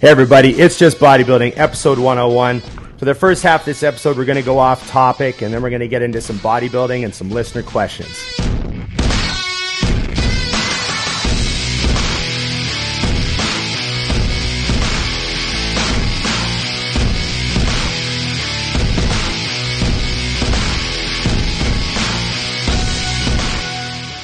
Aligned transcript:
Hey, 0.00 0.10
everybody, 0.10 0.50
it's 0.50 0.78
just 0.78 0.98
bodybuilding, 0.98 1.54
episode 1.58 1.98
101. 1.98 2.60
For 2.98 3.04
the 3.04 3.16
first 3.16 3.42
half 3.42 3.62
of 3.62 3.66
this 3.66 3.82
episode, 3.82 4.16
we're 4.16 4.26
going 4.26 4.36
to 4.36 4.42
go 4.42 4.60
off 4.60 4.88
topic 4.88 5.42
and 5.42 5.52
then 5.52 5.60
we're 5.60 5.70
going 5.70 5.80
to 5.80 5.88
get 5.88 6.02
into 6.02 6.20
some 6.20 6.38
bodybuilding 6.38 7.04
and 7.04 7.12
some 7.12 7.30
listener 7.30 7.64
questions. 7.64 8.16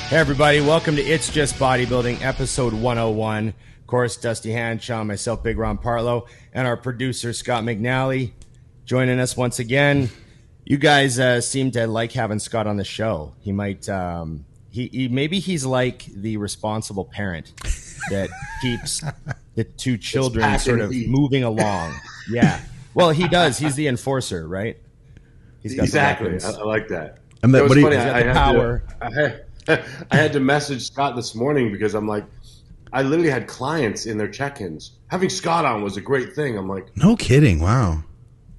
Hey, 0.09 0.21
everybody, 0.21 0.61
welcome 0.61 0.95
to 0.95 1.03
It's 1.03 1.29
Just 1.29 1.57
Bodybuilding, 1.57 2.23
episode 2.23 2.73
101. 2.73 3.53
Of 3.85 3.89
course, 3.89 4.17
Dusty 4.17 4.51
Hanshaw, 4.51 5.05
myself, 5.05 5.43
Big 5.43 5.59
Ron 5.59 5.77
Partlow, 5.77 6.27
and 6.55 6.67
our 6.67 6.77
producer, 6.77 7.35
Scott 7.35 7.65
McNally, 7.65 8.33
joining 8.87 9.21
us 9.21 9.37
once 9.37 9.59
again. 9.59 10.09
You 10.65 10.79
guys 10.79 11.19
uh, 11.19 11.43
seem 11.43 11.71
to 11.73 11.87
like 11.87 12.11
having 12.13 12.39
Scott 12.39 12.67
on 12.67 12.79
the 12.79 12.85
show. 12.85 13.35
He 13.41 13.53
might, 13.53 13.87
um, 13.91 14.47
he, 14.71 14.87
he 14.91 15.09
maybe 15.09 15.39
he's 15.39 15.67
like 15.67 16.07
the 16.07 16.39
responsible 16.39 17.05
parent 17.05 17.53
that 18.11 18.31
keeps 18.63 19.05
the 19.55 19.65
two 19.65 19.99
children 19.99 20.59
sort 20.59 20.81
of 20.81 20.91
heat. 20.91 21.09
moving 21.11 21.45
along. 21.45 21.95
Yeah. 22.31 22.63
Well, 22.95 23.11
he 23.11 23.29
does. 23.29 23.59
He's 23.59 23.75
the 23.75 23.87
enforcer, 23.87 24.49
right? 24.49 24.79
He's 25.63 25.73
got 25.75 25.83
the 25.83 25.85
Exactly. 25.85 26.43
I. 26.43 26.49
I 26.53 26.63
like 26.63 26.89
that. 26.89 27.19
And 27.43 27.55
It 27.55 27.59
that- 27.59 27.63
was 27.65 27.77
what 27.77 27.93
funny. 27.93 27.97
He's 27.97 28.05
I, 28.07 28.17
I 28.19 28.23
had 28.23 28.33
power. 28.35 28.83
To, 29.03 29.45
I, 29.69 29.85
I 30.11 30.17
had 30.17 30.33
to 30.33 30.41
message 30.41 30.87
Scott 30.87 31.17
this 31.17 31.35
morning 31.35 31.71
because 31.71 31.93
I'm 31.95 32.09
like, 32.09 32.25
I 32.95 33.03
literally 33.03 33.31
had 33.31 33.47
clients 33.49 34.07
in 34.07 34.17
their 34.17 34.29
check-ins. 34.29 34.93
Having 35.09 35.31
Scott 35.31 35.65
on 35.67 35.83
was 35.83 35.97
a 35.97 36.01
great 36.01 36.35
thing. 36.35 36.57
I'm 36.57 36.69
like, 36.69 36.97
No 36.97 37.17
kidding. 37.17 37.61
Wow. 37.61 38.03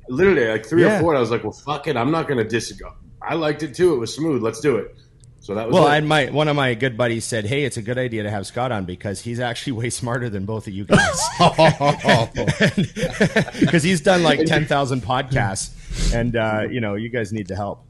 literally, 0.10 0.48
like 0.48 0.66
three 0.66 0.84
Yeah. 0.84 0.98
or 0.98 1.02
four. 1.02 1.16
I 1.16 1.20
was 1.20 1.32
like, 1.32 1.44
well, 1.44 1.54
fuck 1.54 1.88
it. 1.88 1.96
I'm 1.98 2.12
not 2.12 2.28
going 2.28 2.38
to 2.38 2.44
disagree. 2.48 2.90
I 3.22 3.34
liked 3.36 3.64
it 3.64 3.74
too. 3.74 3.96
It 3.96 3.98
was 3.98 4.14
smooth. 4.14 4.44
Let's 4.44 4.60
do 4.60 4.76
it. 4.78 4.96
So 5.40 5.56
that 5.56 5.68
was 5.68 5.74
Well, 5.76 5.88
it. 5.88 5.92
I 5.92 6.00
my 6.02 6.26
one 6.32 6.48
of 6.48 6.56
my 6.56 6.74
good 6.74 6.98
buddies 6.98 7.24
said, 7.24 7.46
"Hey, 7.46 7.66
it's 7.66 7.78
a 7.78 7.82
good 7.84 8.00
idea 8.00 8.24
to 8.24 8.32
have 8.32 8.48
Scott 8.48 8.72
on 8.72 8.86
because 8.86 9.22
he's 9.22 9.40
actually 9.40 9.74
way 9.74 9.92
smarter 9.92 10.28
than 10.28 10.46
both 10.46 10.66
of 10.66 10.74
you 10.74 10.86
guys. 10.86 11.22
Because 13.60 13.84
he's 13.84 14.02
done 14.02 14.24
like 14.24 14.46
ten 14.46 14.66
thousand 14.66 15.02
podcasts, 15.02 16.14
and 16.14 16.36
uh, 16.36 16.64
you 16.70 16.82
know, 16.82 16.96
you 16.96 17.10
guys 17.10 17.32
need 17.32 17.48
the 17.48 17.56
help. 17.56 17.84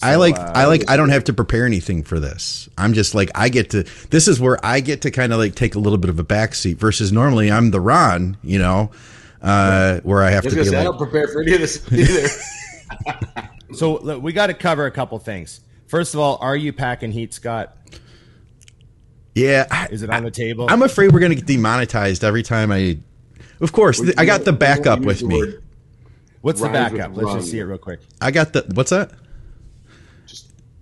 I 0.00 0.14
like 0.16 0.36
uh, 0.38 0.52
I 0.54 0.66
like 0.66 0.88
I 0.88 0.96
don't 0.96 1.08
have 1.08 1.24
to 1.24 1.32
prepare 1.32 1.66
anything 1.66 2.02
for 2.04 2.20
this. 2.20 2.68
I'm 2.78 2.92
just 2.94 3.14
like 3.14 3.30
I 3.34 3.48
get 3.48 3.70
to 3.70 3.82
this 4.10 4.28
is 4.28 4.40
where 4.40 4.64
I 4.64 4.80
get 4.80 5.02
to 5.02 5.10
kind 5.10 5.32
of 5.32 5.38
like 5.38 5.54
take 5.54 5.74
a 5.74 5.78
little 5.78 5.98
bit 5.98 6.08
of 6.10 6.18
a 6.18 6.24
backseat 6.24 6.76
versus 6.76 7.10
normally 7.12 7.50
I'm 7.50 7.70
the 7.72 7.80
Ron, 7.80 8.36
you 8.42 8.58
know, 8.58 8.90
uh 9.42 9.98
where 10.00 10.22
I 10.22 10.30
have 10.30 10.46
I 10.46 10.50
to 10.50 10.54
be 10.56 10.62
to 10.62 10.70
say, 10.70 10.76
I 10.80 10.84
don't 10.84 10.98
prepare 10.98 11.26
for 11.28 11.42
any 11.42 11.54
of 11.54 11.60
this 11.60 11.84
either. 11.92 12.28
So 13.74 13.96
look, 13.96 14.22
we 14.22 14.32
got 14.32 14.46
to 14.46 14.54
cover 14.54 14.86
a 14.86 14.90
couple 14.90 15.18
things. 15.18 15.60
First 15.88 16.14
of 16.14 16.20
all, 16.20 16.38
are 16.40 16.56
you 16.56 16.72
packing 16.72 17.12
heat, 17.12 17.34
Scott? 17.34 17.76
Yeah, 19.34 19.66
I, 19.70 19.88
Is 19.90 20.02
it 20.02 20.10
on 20.10 20.24
the 20.24 20.30
table? 20.30 20.66
I'm 20.70 20.82
afraid 20.82 21.12
we're 21.12 21.20
going 21.20 21.30
to 21.32 21.36
get 21.36 21.46
demonetized 21.46 22.24
every 22.24 22.42
time 22.42 22.72
I 22.72 22.98
Of 23.60 23.72
course, 23.72 24.00
th- 24.00 24.14
I 24.18 24.24
got 24.24 24.44
the 24.44 24.52
backup 24.54 25.00
with 25.00 25.22
me. 25.22 25.36
word- 25.36 25.62
What's 26.40 26.60
the 26.60 26.68
backup? 26.68 27.14
Let's 27.16 27.34
just 27.34 27.50
see 27.50 27.58
it 27.58 27.64
real 27.64 27.78
quick. 27.78 28.00
I 28.20 28.30
got 28.30 28.52
the 28.52 28.64
What's 28.72 28.90
that? 28.90 29.10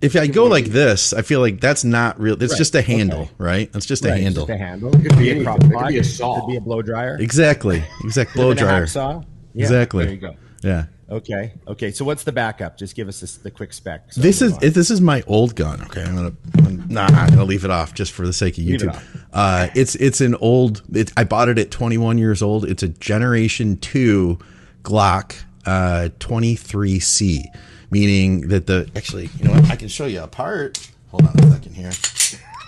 Just- 0.01 0.15
If 0.15 0.21
I 0.21 0.27
go 0.27 0.45
like 0.45 0.65
this, 0.65 1.11
I 1.13 1.21
feel 1.23 1.39
like 1.39 1.59
that's 1.59 1.83
not 1.83 2.19
real. 2.19 2.41
It's 2.41 2.53
Right, 2.53 2.57
just 2.57 2.75
a 2.75 2.81
handle, 2.81 3.21
okay. 3.21 3.31
right? 3.37 3.69
It's 3.73 3.85
just 3.85 4.05
a 4.05 4.09
Right, 4.09 4.21
handle. 4.21 4.45
Just 4.45 4.59
a 4.59 4.63
handle. 4.63 4.95
It 4.95 5.01
could 5.09 5.17
be 5.17 5.31
a 5.31 5.43
crock 5.43 5.59
anything. 5.63 5.77
It 5.77 5.81
could 5.81 5.87
be 5.89 5.97
a 5.99 6.03
saw. 6.03 6.39
Could 6.41 6.51
be 6.51 6.57
a 6.57 6.61
blow 6.61 6.81
dryer. 6.81 7.17
Exactly. 7.19 7.83
Exact 8.03 8.33
blow 8.35 8.49
Could 8.49 8.57
a 8.57 8.61
dryer. 8.61 8.85
hacksaw. 8.85 9.25
Yeah, 9.53 9.63
Exactly. 9.65 10.05
There 10.05 10.13
you 10.13 10.19
go. 10.21 10.35
Yeah. 10.63 10.85
Okay. 11.09 11.53
Okay. 11.67 11.91
So 11.91 12.03
what's 12.03 12.23
the 12.25 12.31
backup? 12.33 12.77
Just 12.77 12.93
give 12.95 13.07
us 13.07 13.21
this, 13.21 13.37
the 13.37 13.49
quick 13.49 13.71
spec. 13.73 14.11
so 14.11 14.19
This 14.21 14.41
is 14.41 14.51
move 14.53 14.63
on. 14.63 14.71
this 14.73 14.91
is 14.91 14.99
my 15.01 15.23
old 15.25 15.55
gun. 15.55 15.81
Okay, 15.83 16.03
I'm 16.03 16.15
gonna 16.15 16.33
I'm, 16.65 16.85
nah, 16.89 17.05
I'm 17.05 17.29
gonna 17.29 17.45
leave 17.45 17.63
it 17.63 17.71
off 17.71 17.93
just 17.93 18.11
for 18.11 18.25
the 18.27 18.33
sake 18.33 18.57
of 18.57 18.65
Leave 18.65 18.83
it 18.83 18.87
YouTube. 18.89 18.89
off. 18.93 19.15
Uh, 19.31 19.67
it's 19.73 19.95
it's 19.95 20.19
an 20.19 20.35
old. 20.35 20.81
It, 20.93 21.13
I 21.15 21.23
bought 21.23 21.47
it 21.47 21.57
at 21.59 21.71
21 21.71 22.17
years 22.17 22.41
old. 22.41 22.65
It's 22.65 22.83
a 22.83 22.89
Generation 22.89 23.77
Two 23.77 24.37
Glock 24.83 25.35
uh, 25.65 26.09
23C, 26.19 27.43
meaning 27.89 28.47
that 28.49 28.67
the 28.67 28.89
actually 28.95 29.29
you 29.37 29.45
know 29.45 29.51
what 29.51 29.69
I 29.69 29.75
can 29.75 29.87
show 29.87 30.05
you 30.05 30.21
a 30.21 30.27
part. 30.27 30.89
Hold 31.09 31.23
on 31.23 31.39
a 31.39 31.51
second 31.51 31.73
here. 31.73 31.91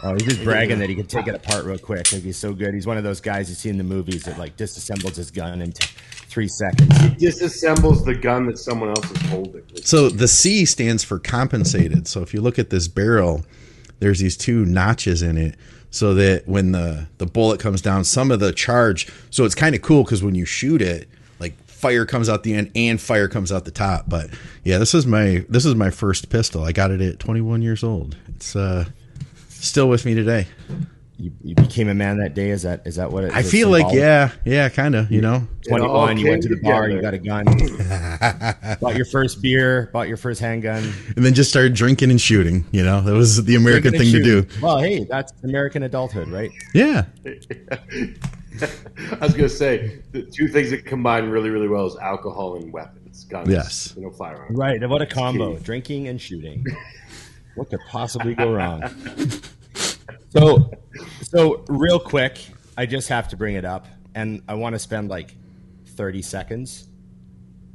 Oh, 0.02 0.14
he's 0.14 0.24
just 0.24 0.44
bragging 0.46 0.80
that 0.80 0.90
he 0.90 0.96
can 0.96 1.08
take 1.08 1.28
it 1.28 1.36
apart 1.36 1.66
real 1.66 1.78
quick. 1.78 2.12
Like 2.14 2.24
he's 2.24 2.38
so 2.38 2.54
good. 2.54 2.74
He's 2.74 2.88
one 2.88 2.98
of 2.98 3.04
those 3.04 3.20
guys 3.20 3.50
you 3.50 3.56
see 3.56 3.70
in 3.70 3.78
the 3.78 3.84
movies 3.84 4.24
that 4.24 4.38
like 4.38 4.56
disassembles 4.56 5.18
his 5.18 5.30
gun 5.30 5.62
in 5.62 5.74
t- 5.74 5.88
three 6.30 6.48
seconds. 6.48 6.96
He 7.02 7.10
disassembles 7.10 8.06
the 8.06 8.16
gun 8.16 8.46
that 8.46 8.58
someone 8.58 8.90
else 8.90 9.12
is 9.12 9.22
holding. 9.30 9.64
So 9.84 10.08
the 10.08 10.28
C 10.28 10.64
stands 10.64 11.04
for 11.04 11.20
compensated. 11.20 12.08
So 12.08 12.22
if 12.22 12.34
you 12.34 12.40
look 12.40 12.58
at 12.58 12.70
this 12.70 12.88
barrel, 12.88 13.44
there's 14.00 14.20
these 14.20 14.38
two 14.38 14.64
notches 14.66 15.22
in 15.22 15.38
it 15.38 15.56
so 15.92 16.14
that 16.14 16.48
when 16.48 16.72
the 16.72 17.08
the 17.18 17.26
bullet 17.26 17.60
comes 17.60 17.82
down, 17.82 18.04
some 18.06 18.32
of 18.32 18.40
the 18.40 18.54
charge. 18.54 19.12
So 19.30 19.44
it's 19.44 19.56
kind 19.56 19.76
of 19.76 19.82
cool 19.82 20.04
because 20.04 20.24
when 20.24 20.36
you 20.36 20.46
shoot 20.46 20.82
it, 20.82 21.10
like 21.10 21.18
fire 21.80 22.06
comes 22.06 22.28
out 22.28 22.44
the 22.44 22.54
end 22.54 22.72
and 22.76 23.00
fire 23.00 23.28
comes 23.28 23.52
out 23.52 23.66
the 23.66 23.72
top. 23.72 24.06
But 24.08 24.30
yeah, 24.64 24.78
this 24.78 24.94
is 24.94 25.08
my 25.08 25.46
this 25.48 25.66
is 25.66 25.76
my 25.76 25.90
first 25.90 26.30
pistol. 26.30 26.64
I 26.64 26.72
got 26.72 26.92
it 26.92 27.02
at 27.02 27.20
21 27.20 27.62
years 27.62 27.84
old. 27.84 28.18
It's 28.28 28.56
uh 28.56 28.86
still 29.48 29.88
with 29.88 30.06
me 30.06 30.14
today. 30.14 30.48
You, 31.18 31.34
you 31.44 31.54
became 31.54 31.90
a 31.90 31.94
man 31.94 32.18
that 32.20 32.34
day. 32.34 32.50
Is 32.50 32.62
that 32.62 32.88
is 32.88 32.96
that 32.96 33.12
what 33.12 33.26
it? 33.26 33.34
I 33.34 33.40
is 33.40 33.52
feel 33.52 33.70
like 33.70 33.94
yeah, 33.94 34.32
yeah, 34.46 34.70
kind 34.70 34.96
of, 34.96 35.12
you 35.12 35.20
know. 35.20 35.46
Twenty 35.68 35.84
It 35.84 35.90
all 35.90 35.98
one. 35.98 36.18
You 36.18 36.30
went 36.30 36.44
to 36.44 36.50
the 36.50 36.62
bar. 36.62 36.88
You 36.90 37.02
got 37.02 37.14
a 37.14 37.18
gun. 37.18 37.44
bought 38.80 38.96
your 38.96 39.06
first 39.06 39.42
beer. 39.42 39.90
Bought 39.92 40.08
your 40.08 40.16
first 40.16 40.40
handgun. 40.40 40.82
And 41.18 41.26
then 41.26 41.34
just 41.34 41.50
started 41.50 41.74
drinking 41.74 42.10
and 42.10 42.22
shooting, 42.22 42.66
you 42.72 42.84
know. 42.84 43.02
That 43.02 43.16
was 43.16 43.44
the 43.44 43.56
American 43.56 43.92
Drinking 43.92 44.12
thing 44.14 44.16
and 44.16 44.26
to 44.26 44.44
do. 44.44 44.62
Well, 44.62 44.80
hey, 44.80 45.04
that's 45.04 45.34
American 45.44 45.84
adulthood, 45.84 46.30
right? 46.30 46.52
Yeah. 46.74 47.04
I 48.62 49.26
was 49.26 49.34
going 49.34 49.48
to 49.48 49.50
say 49.50 50.02
the 50.12 50.24
two 50.24 50.48
things 50.48 50.72
that 50.72 50.86
combine 50.86 51.30
really, 51.30 51.50
really 51.50 51.68
well 51.68 51.86
is 51.86 51.96
alcohol 51.98 52.56
and 52.56 52.72
weapons, 52.74 53.26
guns. 53.26 53.50
Yes. 53.50 53.94
you 53.96 54.04
know, 54.04 54.12
firearms. 54.12 54.58
Right. 54.58 54.88
What 54.88 55.02
a 55.02 55.06
combo: 55.06 55.56
key. 55.56 55.64
drinking 55.64 56.08
and 56.08 56.20
shooting. 56.20 56.66
what 57.56 57.70
could 57.70 57.82
possibly 57.90 58.36
go 58.36 58.54
wrong? 58.54 58.84
So, 60.30 60.72
so 61.24 61.66
real 61.68 62.00
quick, 62.00 62.40
I 62.78 62.86
just 62.86 63.10
have 63.10 63.28
to 63.30 63.38
bring 63.38 63.56
it 63.56 63.66
up, 63.66 63.88
and 64.14 64.44
I 64.48 64.54
want 64.54 64.74
to 64.74 64.80
spend 64.80 65.10
like 65.10 65.36
thirty 65.86 66.22
seconds, 66.22 66.88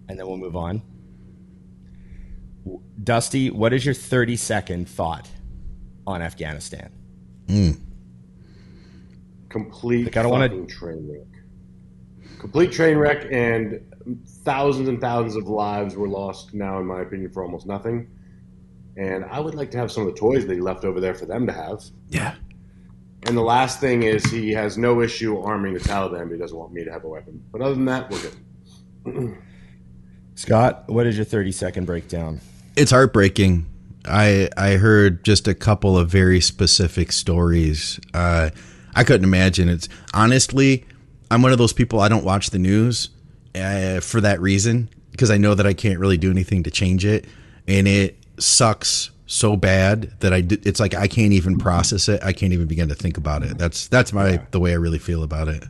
and 0.09 0.19
then 0.19 0.27
we'll 0.27 0.37
move 0.37 0.57
on. 0.57 0.83
Dusty, 3.03 3.51
what 3.51 3.73
is 3.73 3.85
your 3.85 3.95
thirty 3.95 4.37
second 4.37 4.89
thought 4.89 5.29
on 6.07 6.23
Afghanistan? 6.23 6.91
Hmm. 7.49 7.73
Complete 9.55 10.07
Like, 10.07 10.17
I 10.17 10.23
don't 10.23 10.33
wanna- 10.33 10.67
train 10.67 11.09
wreck. 11.09 11.29
Complete 12.41 12.73
train 12.73 12.99
wreck, 12.99 13.25
and 13.31 13.81
thousands 14.45 14.89
and 14.89 15.01
thousands 15.01 15.37
of 15.37 15.47
lives 15.49 15.95
were 15.95 16.09
lost. 16.09 16.53
Now, 16.53 16.81
in 16.81 16.87
my 16.87 17.03
opinion, 17.03 17.31
for 17.31 17.45
almost 17.45 17.65
nothing. 17.65 18.09
And 18.97 19.25
I 19.25 19.39
would 19.39 19.55
like 19.55 19.71
to 19.71 19.79
have 19.79 19.93
some 19.93 20.09
of 20.09 20.13
the 20.13 20.19
toys 20.19 20.45
that 20.49 20.53
he 20.55 20.61
left 20.61 20.85
over 20.85 20.99
there 21.01 21.15
for 21.15 21.27
them 21.27 21.47
to 21.47 21.53
have. 21.53 21.85
Yeah. 22.09 22.35
And 23.29 23.37
the 23.37 23.43
last 23.43 23.79
thing 23.81 24.03
is 24.03 24.25
he 24.27 24.51
has 24.55 24.77
no 24.77 25.01
issue 25.01 25.39
arming 25.39 25.73
the 25.75 25.79
Taliban, 25.81 26.25
but 26.25 26.33
he 26.33 26.39
doesn't 26.39 26.59
want 26.59 26.73
me 26.73 26.83
to 26.83 26.91
have 26.91 27.05
a 27.05 27.09
weapon. 27.09 27.41
But 27.53 27.61
other 27.63 27.77
than 27.77 27.85
that, 27.85 28.11
we're 28.11 28.23
good. 29.05 29.39
Scott, 30.35 30.83
what 30.89 31.07
is 31.07 31.15
your 31.17 31.25
thirty 31.25 31.53
second 31.53 31.87
breakdown? 31.87 32.41
it's 32.77 32.91
heartbreaking. 32.91 33.67
I 34.05 34.49
I 34.57 34.73
heard 34.73 35.25
just 35.25 35.47
a 35.47 35.55
couple 35.55 35.97
of 35.97 36.11
very 36.11 36.41
specific 36.41 37.13
stories. 37.13 38.01
Uh, 38.13 38.51
I 38.95 39.05
couldn't 39.05 39.25
imagine. 39.25 39.69
It's 39.69 39.89
honestly, 40.13 40.85
I'm 41.31 41.43
one 41.43 41.53
of 41.53 41.59
those 41.59 41.73
people. 41.73 42.01
I 42.01 42.09
don't 42.09 42.25
watch 42.25 42.51
the 42.51 42.59
news 42.59 43.11
uh, 43.55 44.01
for 44.01 44.21
that 44.21 44.41
reason 44.41 44.89
because 45.11 45.31
I 45.31 45.37
know 45.37 45.55
that 45.55 45.67
I 45.67 45.75
can't 45.75 45.99
really 45.99 46.17
do 46.19 46.31
anything 46.31 46.63
to 46.65 46.71
change 46.71 47.05
it, 47.05 47.27
and 47.67 47.87
it 47.89 48.19
sucks 48.39 49.11
so 49.27 49.57
bad 49.57 50.13
that 50.21 50.33
I. 50.33 50.41
d- 50.43 50.61
It's 50.63 50.81
like 50.81 50.95
I 50.95 51.09
can't 51.09 51.33
even 51.33 51.59
process 51.59 52.09
it. 52.09 52.23
I 52.23 52.33
can't 52.33 52.53
even 52.53 52.67
begin 52.67 52.89
to 52.89 52.95
think 52.95 53.17
about 53.17 53.43
it. 53.43 53.59
That's 53.59 53.89
that's 53.89 54.13
my 54.13 54.41
the 54.51 54.61
way 54.61 54.73
I 54.73 54.77
really 54.77 54.99
feel 54.99 55.23
about 55.23 55.49
it. 55.49 55.65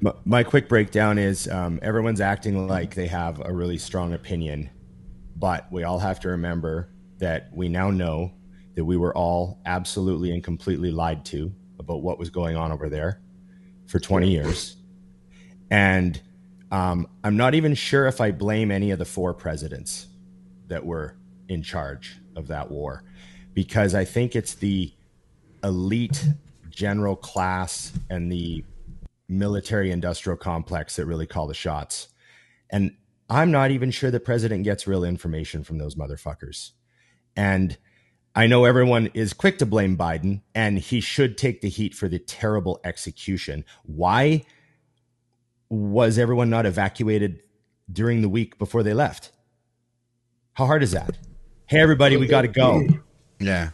My, 0.00 0.12
my 0.24 0.42
quick 0.42 0.68
breakdown 0.68 1.18
is 1.18 1.48
um, 1.48 1.78
everyone's 1.82 2.20
acting 2.20 2.66
like 2.66 2.94
they 2.94 3.06
have 3.06 3.40
a 3.44 3.52
really 3.52 3.78
strong 3.78 4.12
opinion, 4.12 4.70
but 5.36 5.70
we 5.72 5.82
all 5.84 5.98
have 5.98 6.20
to 6.20 6.28
remember 6.28 6.90
that 7.18 7.48
we 7.54 7.68
now 7.68 7.90
know 7.90 8.32
that 8.74 8.84
we 8.84 8.96
were 8.96 9.16
all 9.16 9.60
absolutely 9.64 10.32
and 10.32 10.42
completely 10.44 10.90
lied 10.90 11.24
to 11.26 11.52
about 11.84 12.02
what 12.02 12.18
was 12.18 12.30
going 12.30 12.56
on 12.56 12.72
over 12.72 12.88
there 12.88 13.20
for 13.86 13.98
20 13.98 14.30
years. 14.30 14.76
And 15.70 16.20
um, 16.70 17.06
I'm 17.22 17.36
not 17.36 17.54
even 17.54 17.74
sure 17.74 18.06
if 18.06 18.20
I 18.20 18.30
blame 18.30 18.70
any 18.70 18.90
of 18.90 18.98
the 18.98 19.04
four 19.04 19.34
presidents 19.34 20.08
that 20.68 20.84
were 20.84 21.16
in 21.48 21.62
charge 21.62 22.16
of 22.36 22.48
that 22.48 22.70
war 22.70 23.04
because 23.52 23.94
I 23.94 24.04
think 24.04 24.34
it's 24.34 24.54
the 24.54 24.92
elite 25.62 26.24
general 26.70 27.16
class 27.16 27.92
and 28.10 28.32
the 28.32 28.64
military 29.28 29.90
industrial 29.90 30.36
complex 30.36 30.96
that 30.96 31.06
really 31.06 31.26
call 31.26 31.46
the 31.46 31.54
shots. 31.54 32.08
And 32.70 32.96
I'm 33.30 33.50
not 33.50 33.70
even 33.70 33.90
sure 33.90 34.10
the 34.10 34.20
president 34.20 34.64
gets 34.64 34.86
real 34.86 35.04
information 35.04 35.64
from 35.64 35.78
those 35.78 35.94
motherfuckers. 35.94 36.72
And 37.36 37.76
I 38.34 38.48
know 38.48 38.64
everyone 38.64 39.10
is 39.14 39.32
quick 39.32 39.58
to 39.58 39.66
blame 39.66 39.96
Biden, 39.96 40.40
and 40.54 40.78
he 40.78 41.00
should 41.00 41.38
take 41.38 41.60
the 41.60 41.68
heat 41.68 41.94
for 41.94 42.08
the 42.08 42.18
terrible 42.18 42.80
execution. 42.82 43.64
Why 43.84 44.44
was 45.68 46.18
everyone 46.18 46.50
not 46.50 46.66
evacuated 46.66 47.42
during 47.92 48.22
the 48.22 48.28
week 48.28 48.58
before 48.58 48.82
they 48.82 48.92
left? 48.92 49.30
How 50.54 50.66
hard 50.66 50.82
is 50.82 50.90
that? 50.92 51.16
Hey, 51.66 51.80
everybody, 51.80 52.16
we 52.16 52.26
got 52.26 52.42
to 52.42 52.48
go. 52.48 52.82
Yeah. 53.38 53.70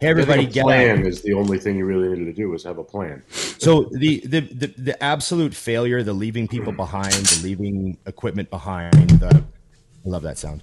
Hey, 0.00 0.06
everybody, 0.06 0.44
a 0.44 0.46
get 0.46 0.62
plan 0.62 1.00
out. 1.00 1.06
is 1.06 1.22
the 1.22 1.32
only 1.32 1.58
thing 1.58 1.76
you 1.76 1.84
really 1.84 2.08
needed 2.08 2.26
to 2.26 2.32
do 2.32 2.50
was 2.50 2.62
have 2.62 2.78
a 2.78 2.84
plan. 2.84 3.24
So 3.28 3.88
the, 3.90 4.20
the 4.26 4.40
the 4.40 4.66
the 4.78 5.02
absolute 5.02 5.54
failure, 5.54 6.04
the 6.04 6.12
leaving 6.12 6.46
people 6.46 6.72
behind, 6.72 7.12
the 7.12 7.40
leaving 7.42 7.98
equipment 8.06 8.48
behind, 8.48 9.10
the 9.10 9.44
I 10.06 10.08
love 10.08 10.22
that 10.22 10.38
sound. 10.38 10.62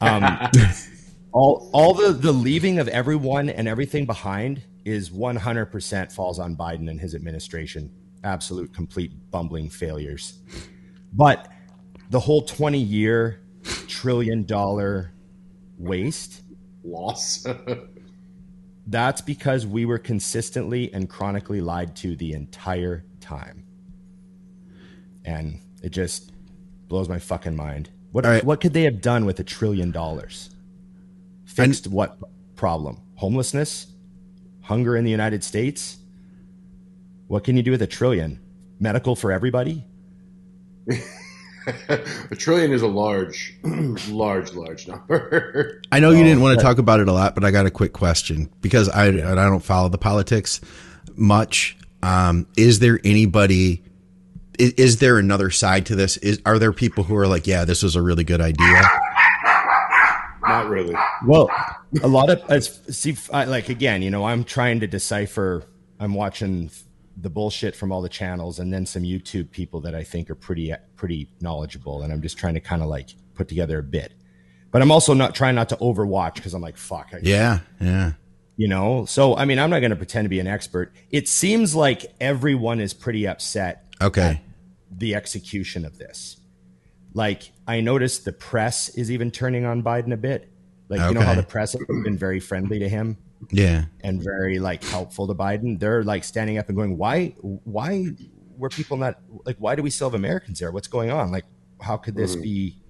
Um, 0.00 0.50
all 1.36 1.68
all 1.72 1.92
the 1.92 2.12
the 2.12 2.32
leaving 2.32 2.78
of 2.78 2.88
everyone 2.88 3.50
and 3.50 3.68
everything 3.68 4.06
behind 4.06 4.62
is 4.86 5.10
100% 5.10 6.12
falls 6.12 6.38
on 6.38 6.56
Biden 6.56 6.88
and 6.88 7.00
his 7.00 7.14
administration. 7.14 7.90
Absolute 8.24 8.72
complete 8.72 9.12
bumbling 9.30 9.68
failures. 9.68 10.38
But 11.12 11.52
the 12.10 12.20
whole 12.20 12.42
20 12.42 12.78
year 12.78 13.40
trillion 13.86 14.44
dollar 14.44 15.12
waste 15.78 16.42
Loss. 16.84 17.46
That's 18.86 19.20
because 19.20 19.66
we 19.66 19.84
were 19.84 19.98
consistently 19.98 20.92
and 20.94 21.10
chronically 21.10 21.60
lied 21.60 21.96
to 21.96 22.14
the 22.14 22.32
entire 22.32 23.04
time. 23.20 23.64
And 25.24 25.60
it 25.82 25.90
just 25.90 26.30
blows 26.86 27.08
my 27.08 27.18
fucking 27.18 27.56
mind. 27.56 27.90
What 28.12 28.24
All 28.24 28.30
right. 28.30 28.44
what 28.44 28.60
could 28.60 28.72
they 28.72 28.84
have 28.84 29.00
done 29.00 29.26
with 29.26 29.40
a 29.40 29.44
trillion 29.44 29.90
dollars? 29.90 30.50
Fixed 31.56 31.86
what 31.86 32.18
problem? 32.54 33.00
Homelessness? 33.14 33.86
Hunger 34.60 34.94
in 34.94 35.04
the 35.04 35.10
United 35.10 35.42
States? 35.42 35.96
What 37.28 37.44
can 37.44 37.56
you 37.56 37.62
do 37.62 37.70
with 37.70 37.80
a 37.80 37.86
trillion? 37.86 38.40
Medical 38.78 39.16
for 39.16 39.32
everybody? 39.32 39.86
a 41.88 42.36
trillion 42.36 42.72
is 42.72 42.82
a 42.82 42.86
large, 42.86 43.56
large, 44.08 44.52
large 44.52 44.86
number. 44.86 45.80
I 45.90 45.98
know 45.98 46.10
you 46.10 46.22
didn't 46.22 46.42
want 46.42 46.58
to 46.58 46.62
talk 46.64 46.76
about 46.76 47.00
it 47.00 47.08
a 47.08 47.12
lot, 47.12 47.34
but 47.34 47.42
I 47.42 47.50
got 47.50 47.64
a 47.64 47.70
quick 47.70 47.94
question 47.94 48.50
because 48.60 48.90
I 48.90 49.06
I 49.06 49.34
don't 49.34 49.64
follow 49.64 49.88
the 49.88 49.98
politics 49.98 50.60
much. 51.14 51.76
Um, 52.02 52.46
is 52.58 52.80
there 52.80 53.00
anybody? 53.02 53.82
Is, 54.58 54.72
is 54.72 54.98
there 54.98 55.18
another 55.18 55.50
side 55.50 55.86
to 55.86 55.96
this? 55.96 56.18
Is 56.18 56.40
are 56.44 56.58
there 56.58 56.72
people 56.72 57.02
who 57.02 57.16
are 57.16 57.26
like, 57.26 57.46
yeah, 57.46 57.64
this 57.64 57.82
was 57.82 57.96
a 57.96 58.02
really 58.02 58.24
good 58.24 58.42
idea? 58.42 58.82
Not 60.46 60.68
really. 60.68 60.94
Well, 61.26 61.50
a 62.02 62.08
lot 62.08 62.30
of 62.30 62.42
as 62.50 62.80
see, 62.96 63.16
I, 63.32 63.44
like 63.44 63.68
again, 63.68 64.02
you 64.02 64.10
know, 64.10 64.24
I'm 64.24 64.44
trying 64.44 64.80
to 64.80 64.86
decipher. 64.86 65.64
I'm 65.98 66.14
watching 66.14 66.70
the 67.16 67.30
bullshit 67.30 67.74
from 67.74 67.90
all 67.92 68.02
the 68.02 68.08
channels, 68.08 68.58
and 68.58 68.72
then 68.72 68.84
some 68.86 69.02
YouTube 69.02 69.50
people 69.50 69.80
that 69.82 69.94
I 69.94 70.04
think 70.04 70.28
are 70.30 70.34
pretty 70.34 70.74
pretty 70.96 71.28
knowledgeable, 71.40 72.02
and 72.02 72.12
I'm 72.12 72.22
just 72.22 72.36
trying 72.38 72.54
to 72.54 72.60
kind 72.60 72.82
of 72.82 72.88
like 72.88 73.10
put 73.34 73.48
together 73.48 73.78
a 73.78 73.82
bit. 73.82 74.12
But 74.70 74.82
I'm 74.82 74.90
also 74.90 75.14
not 75.14 75.34
trying 75.34 75.54
not 75.54 75.68
to 75.70 75.76
overwatch 75.76 76.34
because 76.34 76.52
I'm 76.52 76.60
like, 76.60 76.76
fuck, 76.76 77.08
I, 77.14 77.20
Yeah, 77.22 77.60
yeah. 77.80 78.12
you 78.56 78.68
know. 78.68 79.04
So 79.06 79.34
I 79.36 79.46
mean, 79.46 79.58
I'm 79.58 79.70
not 79.70 79.80
going 79.80 79.90
to 79.90 79.96
pretend 79.96 80.26
to 80.26 80.28
be 80.28 80.38
an 80.40 80.46
expert. 80.46 80.92
It 81.10 81.28
seems 81.28 81.74
like 81.74 82.04
everyone 82.20 82.80
is 82.80 82.92
pretty 82.92 83.26
upset 83.26 83.86
Okay. 84.02 84.42
the 84.90 85.14
execution 85.14 85.84
of 85.86 85.96
this. 85.98 86.36
Like 87.16 87.50
I 87.66 87.80
noticed 87.80 88.26
the 88.26 88.32
press 88.32 88.90
is 88.90 89.10
even 89.10 89.30
turning 89.30 89.64
on 89.64 89.82
Biden 89.82 90.12
a 90.12 90.18
bit. 90.18 90.50
Like 90.90 91.00
you 91.08 91.14
know 91.14 91.22
how 91.22 91.34
the 91.34 91.42
press 91.42 91.72
has 91.72 91.82
been 92.04 92.18
very 92.18 92.40
friendly 92.40 92.78
to 92.78 92.88
him 92.88 93.16
Yeah. 93.50 93.86
and 94.04 94.22
very 94.22 94.58
like 94.58 94.84
helpful 94.84 95.26
to 95.26 95.34
Biden. 95.34 95.80
They're 95.80 96.04
like 96.04 96.24
standing 96.24 96.58
up 96.58 96.68
and 96.68 96.76
going, 96.76 96.98
"Why? 96.98 97.28
Why 97.40 98.08
were 98.58 98.68
people 98.68 98.98
not 98.98 99.18
like? 99.46 99.56
Why 99.56 99.74
do 99.74 99.82
we 99.82 99.88
still 99.88 100.10
have 100.10 100.14
Americans 100.14 100.60
there? 100.60 100.70
What's 100.70 100.88
going 100.88 101.10
on? 101.10 101.32
Like, 101.32 101.46
how 101.80 101.96
could 101.96 102.16
this 102.16 102.32
mm-hmm. 102.32 102.42
be 102.42 102.82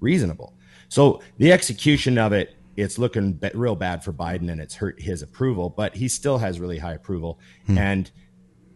reasonable?" 0.00 0.54
So 0.88 1.22
the 1.38 1.52
execution 1.52 2.18
of 2.18 2.32
it, 2.32 2.56
it's 2.76 2.98
looking 2.98 3.38
real 3.54 3.76
bad 3.76 4.02
for 4.02 4.12
Biden, 4.12 4.50
and 4.50 4.60
it's 4.60 4.74
hurt 4.74 5.00
his 5.00 5.22
approval. 5.22 5.70
But 5.70 5.94
he 5.94 6.08
still 6.08 6.38
has 6.38 6.58
really 6.58 6.78
high 6.78 6.94
approval, 6.94 7.38
hmm. 7.66 7.78
and 7.78 8.10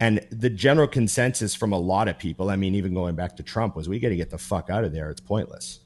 and 0.01 0.27
the 0.31 0.51
general 0.51 0.87
consensus 0.87 1.55
from 1.55 1.73
a 1.73 1.79
lot 1.79 2.09
of 2.09 2.19
people, 2.19 2.51
I 2.51 2.57
mean, 2.57 2.75
even 2.75 2.95
going 2.95 3.15
back 3.15 3.37
to 3.37 3.43
Trump, 3.43 3.77
was 3.77 3.89
we 3.89 3.99
got 3.99 4.11
to 4.11 4.17
get 4.17 4.31
the 4.31 4.39
fuck 4.39 4.71
out 4.71 4.85
of 4.85 4.93
there. 4.93 5.11
It's 5.11 5.21
pointless. 5.21 5.81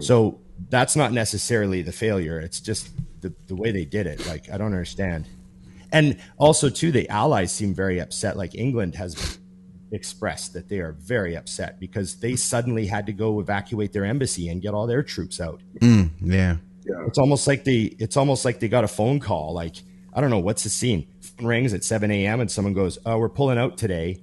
So 0.00 0.40
that's 0.70 0.96
not 0.96 1.12
necessarily 1.12 1.82
the 1.82 1.92
failure. 1.92 2.40
It's 2.40 2.60
just 2.60 2.90
the, 3.20 3.32
the 3.46 3.54
way 3.54 3.70
they 3.70 3.84
did 3.84 4.06
it. 4.06 4.26
Like, 4.26 4.50
I 4.50 4.58
don't 4.58 4.72
understand. 4.72 5.28
And 5.92 6.18
also, 6.36 6.68
too, 6.68 6.90
the 6.90 7.08
allies 7.08 7.52
seem 7.52 7.74
very 7.74 8.00
upset. 8.00 8.36
Like, 8.36 8.54
England 8.56 8.96
has 8.96 9.38
expressed 9.92 10.52
that 10.54 10.68
they 10.68 10.80
are 10.80 10.92
very 10.92 11.36
upset 11.36 11.80
because 11.80 12.16
they 12.16 12.36
suddenly 12.36 12.86
had 12.86 13.06
to 13.06 13.12
go 13.12 13.40
evacuate 13.40 13.92
their 13.92 14.04
embassy 14.04 14.48
and 14.48 14.60
get 14.60 14.74
all 14.74 14.86
their 14.86 15.02
troops 15.02 15.40
out. 15.40 15.62
Mm, 15.80 16.10
yeah. 16.20 16.56
It's 17.06 17.18
almost 17.18 17.46
like 17.46 17.64
they 17.64 17.94
it's 17.98 18.16
almost 18.16 18.44
like 18.44 18.60
they 18.60 18.68
got 18.68 18.84
a 18.84 18.88
phone 18.88 19.20
call. 19.20 19.52
Like, 19.52 19.76
I 20.12 20.20
don't 20.20 20.30
know, 20.30 20.38
what's 20.38 20.62
the 20.62 20.70
scene? 20.70 21.06
Rings 21.40 21.74
at 21.74 21.84
7 21.84 22.10
a.m. 22.10 22.40
and 22.40 22.50
someone 22.50 22.74
goes, 22.74 22.98
Oh, 23.06 23.18
we're 23.18 23.28
pulling 23.28 23.58
out 23.58 23.76
today. 23.76 24.22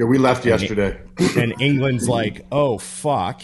Yeah, 0.00 0.06
we 0.06 0.16
left 0.16 0.46
yesterday. 0.46 0.98
and 1.36 1.60
England's 1.60 2.08
like, 2.08 2.46
oh 2.50 2.78
fuck. 2.78 3.42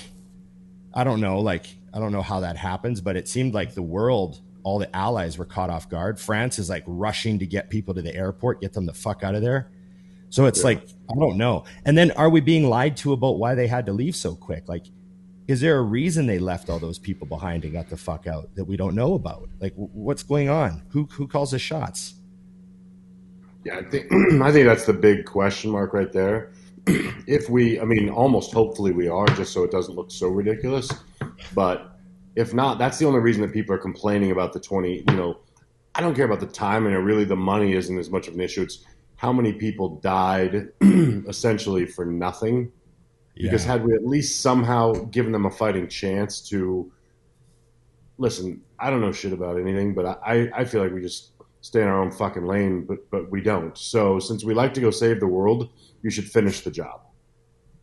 I 0.95 1.05
don't 1.05 1.21
know, 1.21 1.41
like 1.41 1.67
I 1.93 1.99
don't 1.99 2.13
know 2.13 2.23
how 2.23 2.41
that 2.41 2.57
happens, 2.57 3.03
but 3.03 3.15
it 3.15 3.29
seemed 3.29 3.53
like 3.53 3.75
the 3.75 3.83
world, 3.83 4.41
all 4.63 4.79
the 4.79 4.97
allies 4.97 5.37
were 5.37 5.45
caught 5.45 5.69
off 5.69 5.91
guard. 5.91 6.19
France 6.19 6.59
is 6.59 6.71
like 6.71 6.83
rushing 6.87 7.39
to 7.41 7.47
get 7.47 7.69
people 7.69 7.93
to 7.93 8.01
the 8.01 8.15
airport, 8.15 8.63
get 8.63 8.73
them 8.73 8.87
the 8.87 8.95
fuck 8.95 9.23
out 9.23 9.35
of 9.35 9.43
there. 9.43 9.71
So 10.31 10.47
it's 10.47 10.65
like 10.65 10.83
I 11.11 11.15
don't 11.19 11.37
know. 11.37 11.65
And 11.85 11.97
then 11.97 12.11
are 12.13 12.31
we 12.31 12.41
being 12.41 12.71
lied 12.71 12.97
to 12.99 13.13
about 13.13 13.39
why 13.39 13.55
they 13.55 13.67
had 13.67 13.85
to 13.85 13.93
leave 13.93 14.17
so 14.17 14.35
quick? 14.35 14.67
Like, 14.67 14.87
is 15.47 15.61
there 15.61 15.77
a 15.77 15.83
reason 15.83 16.27
they 16.27 16.39
left 16.39 16.71
all 16.71 16.79
those 16.79 16.99
people 16.99 17.27
behind 17.27 17.65
and 17.65 17.75
got 17.75 17.91
the 17.91 17.99
fuck 17.99 18.27
out 18.27 18.55
that 18.55 18.65
we 18.65 18.79
don't 18.79 18.95
know 18.95 19.13
about? 19.13 19.51
Like, 19.61 19.75
what's 19.77 20.23
going 20.23 20.49
on? 20.49 20.85
Who 20.93 21.05
who 21.05 21.29
calls 21.29 21.51
the 21.51 21.59
shots? 21.59 22.15
Yeah, 23.67 23.79
I 23.79 23.83
think 23.83 24.13
I 24.43 24.53
think 24.53 24.67
that's 24.67 24.87
the 24.87 24.93
big 24.93 25.25
question 25.25 25.73
mark 25.73 25.93
right 25.93 26.13
there. 26.13 26.53
if 26.87 27.51
we, 27.51 27.81
I 27.81 27.85
mean, 27.85 28.09
almost 28.09 28.53
hopefully 28.53 28.93
we 28.93 29.09
are, 29.09 29.27
just 29.27 29.53
so 29.53 29.65
it 29.65 29.73
doesn't 29.73 29.97
look 29.97 30.13
so 30.13 30.29
ridiculous. 30.29 30.89
But 31.53 31.99
if 32.37 32.55
not, 32.55 32.79
that's 32.79 32.99
the 32.99 33.07
only 33.07 33.19
reason 33.19 33.43
that 33.43 33.53
people 33.53 33.75
are 33.75 33.79
complaining 33.79 34.31
about 34.31 34.53
the 34.53 34.61
twenty. 34.61 35.03
You 35.09 35.17
know, 35.17 35.41
I 35.97 36.01
don't 36.01 36.15
care 36.15 36.27
about 36.27 36.39
the 36.39 36.47
time, 36.47 36.87
and 36.87 37.05
really 37.05 37.25
the 37.25 37.35
money 37.35 37.73
isn't 37.73 37.99
as 37.99 38.09
much 38.09 38.29
of 38.29 38.35
an 38.35 38.41
issue. 38.41 38.63
It's 38.63 38.85
how 39.17 39.33
many 39.33 39.53
people 39.53 39.97
died 39.97 40.69
essentially 40.81 41.87
for 41.87 42.05
nothing. 42.05 42.71
Because 43.35 43.65
had 43.65 43.85
we 43.85 43.93
at 43.95 44.07
least 44.07 44.41
somehow 44.41 44.93
given 44.93 45.33
them 45.33 45.45
a 45.45 45.51
fighting 45.51 45.89
chance 45.89 46.41
to 46.49 46.91
listen, 48.17 48.63
I 48.79 48.89
don't 48.89 49.03
know 49.03 49.13
shit 49.13 49.35
about 49.35 49.61
anything, 49.61 49.93
but 49.93 50.07
I, 50.25 50.51
I 50.55 50.65
feel 50.65 50.83
like 50.83 50.93
we 50.93 51.03
just 51.03 51.36
stay 51.67 51.83
in 51.83 51.89
our 51.89 52.01
own 52.03 52.11
fucking 52.13 52.47
lane, 52.47 52.85
but 52.87 52.99
but 53.11 53.31
we 53.31 53.41
don't. 53.41 53.77
So 53.77 54.19
since 54.19 54.45
we 54.45 54.55
like 54.55 54.73
to 54.75 54.81
go 54.81 54.91
save 54.91 55.19
the 55.21 55.27
world, 55.27 55.69
you 56.03 56.11
should 56.11 56.29
finish 56.39 56.61
the 56.61 56.71
job. 56.71 57.01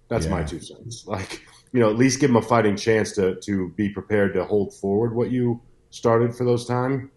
That's 0.08 0.28
my 0.28 0.44
two 0.44 0.60
cents. 0.60 1.06
Like, 1.08 1.42
you 1.74 1.80
know, 1.80 1.90
at 1.90 1.98
least 1.98 2.20
give 2.20 2.30
them 2.30 2.38
a 2.38 2.42
fighting 2.42 2.75
chance 2.75 3.12
to 3.13 3.36
to 3.42 3.70
be 3.75 3.90
prepared 3.90 4.34
to 4.36 4.46
hold 4.46 4.74
forward 4.75 5.16
what 5.16 5.32
you 5.32 5.60
started 5.90 6.36
for 6.36 6.46
those 6.46 6.66
time, 6.66 7.12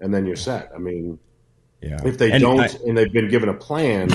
and 0.00 0.12
then 0.12 0.26
you're 0.26 0.36
set. 0.36 0.70
I 0.74 0.78
mean, 0.78 1.18
yeah. 1.80 1.98
if 2.04 2.18
they 2.18 2.30
And 2.32 2.42
don't 2.42 2.60
I- 2.60 2.78
and 2.86 2.96
they've 2.98 3.12
been 3.12 3.28
given 3.28 3.48
a 3.48 3.54
plan, 3.54 4.08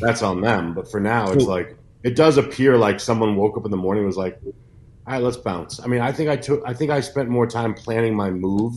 that's 0.00 0.22
on 0.22 0.40
them. 0.40 0.72
But 0.74 0.90
for 0.90 1.00
now, 1.00 1.30
it's 1.32 1.44
like 1.46 1.76
it 2.02 2.16
does 2.16 2.36
appear 2.38 2.78
like 2.78 3.00
someone 3.00 3.36
woke 3.36 3.56
up 3.58 3.64
in 3.64 3.70
the 3.70 3.76
morning 3.86 4.02
and 4.04 4.06
was 4.06 4.16
like, 4.16 4.38
"All 4.44 5.12
right, 5.14 5.22
let's 5.22 5.36
bounce." 5.36 5.80
I 5.80 5.86
mean, 5.88 6.00
I 6.00 6.12
think 6.12 6.30
I 6.30 6.36
took, 6.36 6.62
I 6.64 6.72
think 6.72 6.90
I 6.90 7.00
spent 7.00 7.28
more 7.28 7.46
time 7.46 7.74
planning 7.74 8.14
my 8.14 8.30
move 8.30 8.72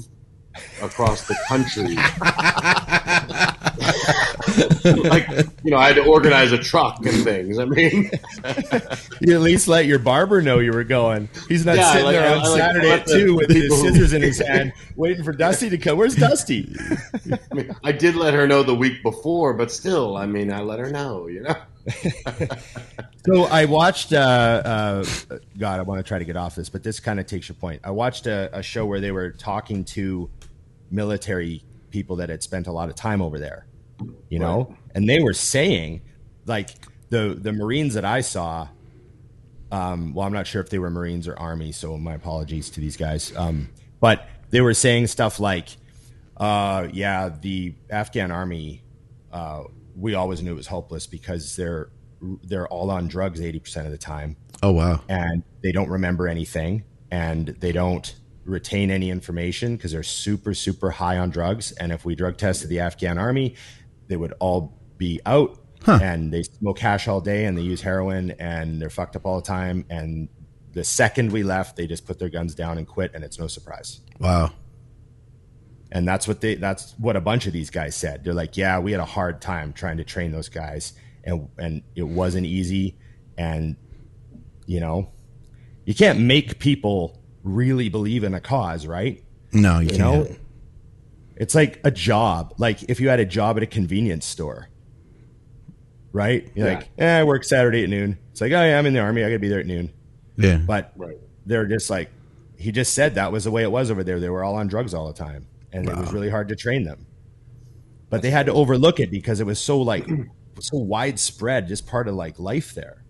across 0.82 1.28
the 1.28 1.36
country. 1.48 1.96
like, 5.10 5.28
you 5.64 5.72
know, 5.72 5.78
I 5.78 5.88
had 5.88 5.96
to 5.96 6.06
organize 6.06 6.52
a 6.52 6.58
truck 6.58 7.06
and 7.06 7.24
things. 7.24 7.60
I 7.60 7.66
mean, 7.66 8.10
You 9.22 9.36
at 9.36 9.42
least 9.42 9.68
let 9.68 9.86
your 9.86 10.00
barber 10.00 10.42
know 10.42 10.60
you 10.60 10.72
were 10.72 10.84
going. 10.84 11.30
He's 11.48 11.66
not 11.66 11.78
Yeah, 11.78 11.92
sitting 11.92 12.06
like- 12.06 12.16
there 12.16 12.36
on 12.36 12.46
I 12.46 12.58
Saturday 12.58 12.92
I 12.92 12.96
at 12.98 13.08
two 13.08 13.36
with 13.36 13.50
his 13.50 13.80
scissors 13.82 14.14
in 14.14 14.22
his 14.22 14.40
hand, 14.40 14.74
waiting 14.96 15.24
for 15.24 15.34
Dusty 15.34 15.70
to 15.70 15.78
come. 15.78 15.98
Where's 15.98 16.16
Dusty? 16.16 16.74
I 17.52 17.54
mean, 17.54 17.76
I 17.84 17.92
did 17.92 18.16
let 18.16 18.34
her 18.34 18.48
know 18.48 18.64
the 18.64 18.76
week 18.76 19.04
before, 19.04 19.54
but 19.54 19.72
still, 19.72 20.18
I 20.18 20.26
mean, 20.26 20.52
I 20.52 20.62
let 20.62 20.80
her 20.80 20.90
know. 20.90 21.28
You 21.28 21.42
know, 21.42 21.56
So 23.26 23.44
I 23.44 23.66
watched. 23.66 24.14
Uh, 24.14 24.18
uh, 24.18 25.04
God, 25.58 25.80
I 25.80 25.84
want 25.84 26.00
to 26.00 26.04
try 26.08 26.20
to 26.20 26.26
get 26.26 26.38
off 26.38 26.56
this, 26.56 26.70
but 26.70 26.84
this 26.84 27.00
kind 27.00 27.20
of 27.20 27.26
takes 27.26 27.50
your 27.50 27.56
point. 27.56 27.82
I 27.84 27.92
watched 27.92 28.28
a, 28.28 28.50
a 28.58 28.64
show 28.64 28.86
where 28.86 29.02
they 29.02 29.12
were 29.12 29.32
talking 29.32 29.84
to 29.86 30.30
military 30.92 31.64
people 31.90 32.16
that 32.18 32.30
had 32.30 32.44
spent 32.44 32.68
a 32.68 32.72
lot 32.72 32.90
of 32.90 32.96
time 32.96 33.22
over 33.22 33.40
there. 33.40 33.66
You 34.30 34.38
know, 34.40 34.76
and 34.94 35.10
they 35.10 35.20
were 35.22 35.34
saying, 35.34 36.02
like, 36.46 36.70
the 37.10 37.36
the 37.42 37.52
Marines 37.52 37.96
that 37.96 38.06
I 38.06 38.22
saw, 38.22 38.68
um, 39.72 40.14
well, 40.14 40.28
I'm 40.28 40.34
not 40.34 40.46
sure 40.46 40.62
if 40.62 40.70
they 40.70 40.78
were 40.80 40.90
Marines 40.92 41.28
or 41.28 41.38
Army, 41.40 41.72
so 41.72 41.98
my 41.98 42.14
apologies 42.14 42.70
to 42.72 42.80
these 42.80 42.96
guys. 42.96 43.36
Um, 43.36 43.70
but 44.00 44.28
they 44.52 44.62
were 44.62 44.74
saying 44.76 45.08
stuff 45.08 45.40
like, 45.40 45.70
uh, 46.38 46.88
"Yeah, 46.94 47.30
the 47.42 47.74
Afghan 47.90 48.30
Army, 48.32 48.84
uh, 49.32 49.64
we 49.96 50.14
always 50.14 50.44
knew 50.44 50.52
it 50.52 50.56
was 50.56 50.68
hopeless 50.68 51.08
because 51.08 51.56
they're 51.56 51.90
they're 52.44 52.68
all 52.68 52.90
on 52.92 53.08
drugs 53.08 53.42
80 53.42 53.60
percent 53.60 53.86
of 53.88 53.92
the 53.92 53.98
time, 53.98 54.36
Oh 54.62 54.72
wow. 54.74 55.02
and 55.10 55.44
they 55.64 55.72
don't 55.72 55.90
remember 55.90 56.28
anything, 56.28 56.84
and 57.10 57.48
they 57.48 57.72
don't." 57.72 58.14
Retain 58.48 58.92
any 58.92 59.10
information 59.12 59.76
because 59.76 59.92
they're 59.92 60.04
super 60.04 60.54
super 60.54 60.92
high 60.92 61.18
on 61.18 61.30
drugs. 61.30 61.72
And 61.74 61.92
if 61.92 62.06
we 62.06 62.16
drug 62.16 62.38
tested 62.38 62.70
the 62.70 62.80
afghan 62.80 63.18
army 63.18 63.56
they 64.08 64.16
would 64.18 64.34
all 64.40 64.74
be 64.98 65.20
out. 65.26 65.60
Huh. 65.84 66.00
and 66.02 66.34
they 66.34 66.44
smoke 66.44 66.80
hash 66.80 67.08
all 67.08 67.22
day 67.22 67.46
and 67.46 67.56
they 67.58 67.62
use 67.62 67.82
heroin 67.82 68.32
and 68.40 68.82
they're 68.82 68.90
fucked 68.90 69.16
up 69.16 69.26
all 69.26 69.36
the 69.40 69.46
time. 69.46 69.86
And 69.90 70.28
the 70.74 70.84
second 70.84 71.32
we 71.32 71.44
left 71.44 71.76
they 71.78 71.86
just 71.88 72.06
put 72.06 72.18
their 72.20 72.30
guns 72.30 72.56
down 72.56 72.78
and 72.80 72.88
quit 72.88 73.12
and 73.14 73.24
it's 73.24 73.38
no 73.40 73.48
surprise. 73.48 74.02
Wow. 74.20 74.52
and 75.92 76.08
that's 76.08 76.28
what 76.28 76.42
they 76.42 76.56
that's 76.56 76.94
what 76.98 77.16
a 77.16 77.22
bunch 77.22 77.46
of 77.48 77.54
these 77.54 77.70
guys 77.70 77.96
said. 77.96 78.24
They're 78.24 78.34
like 78.34 78.58
yeah 78.58 78.80
we 78.80 78.92
had 78.92 79.00
a 79.02 79.06
hard 79.06 79.40
time 79.42 79.72
trying 79.72 79.98
to 79.98 80.04
train 80.04 80.32
those 80.32 80.50
guys 80.50 80.94
and 81.24 81.48
and 81.58 81.84
it 81.96 82.04
wasn't 82.04 82.48
easy. 82.48 82.98
And 83.38 83.76
you 84.66 84.80
know 84.80 85.12
you 85.86 85.94
can't 85.96 86.20
make 86.20 86.60
people 86.60 87.17
really 87.48 87.90
believe 87.90 88.24
in 88.24 88.34
a 88.34 88.40
cause 88.42 88.86
right? 88.86 89.24
No, 89.52 89.80
you, 89.80 89.84
you 89.86 89.90
can't. 89.98 90.00
know? 90.00 90.36
It's 91.36 91.54
like 91.56 91.80
a 91.84 91.92
job. 91.92 92.54
Like 92.58 92.84
if 92.90 93.00
you 93.00 93.10
had 93.10 93.20
a 93.20 93.26
job 93.26 93.58
at 93.58 93.64
a 93.64 93.68
convenience 93.68 94.26
store 94.26 94.70
right? 96.14 96.50
You're 96.56 96.68
Yeah. 96.68 96.76
like 96.78 96.90
eh, 96.98 97.20
i 97.20 97.24
work 97.24 97.44
saturday 97.44 97.84
at 97.84 97.90
noon. 97.90 98.18
It's 98.32 98.42
like 98.42 98.52
oh 98.52 98.64
yeah 98.64 98.78
i'm 98.80 98.86
in 98.86 98.94
the 98.94 99.00
army. 99.00 99.24
I 99.24 99.28
gotta 99.30 99.40
be 99.40 99.50
there 99.50 99.60
at 99.60 99.66
noon. 99.68 99.92
Yeah. 100.38 100.58
but 100.58 100.94
Right. 100.96 101.18
they're 101.46 101.66
just 101.66 101.90
like 101.90 102.10
he 102.58 102.72
just 102.72 102.94
said 102.94 103.16
that 103.16 103.32
was 103.32 103.44
the 103.44 103.52
way 103.52 103.62
it 103.64 103.72
was 103.72 103.92
over 103.92 104.04
there. 104.04 104.20
They 104.20 104.30
were 104.30 104.44
all 104.44 104.56
on 104.56 104.68
drugs 104.68 104.94
all 104.94 105.08
the 105.08 105.14
time 105.14 105.46
and 105.72 105.88
it 105.88 105.96
was 105.96 106.12
really 106.12 106.30
hard 106.30 106.48
to 106.50 106.56
train 106.56 106.84
them. 106.86 107.06
But 108.10 108.22
they 108.22 108.32
had 108.32 108.46
to 108.48 108.54
overlook 108.54 109.00
it 109.00 109.12
because 109.12 109.40
it 109.42 109.46
was 109.46 109.60
so 109.60 109.80
like 109.82 110.08
so 110.60 110.78
widespread 110.78 111.68
just 111.68 111.86
part 111.86 112.08
of 112.08 112.16
like 112.16 112.40
life 112.40 112.74
there. 112.74 113.04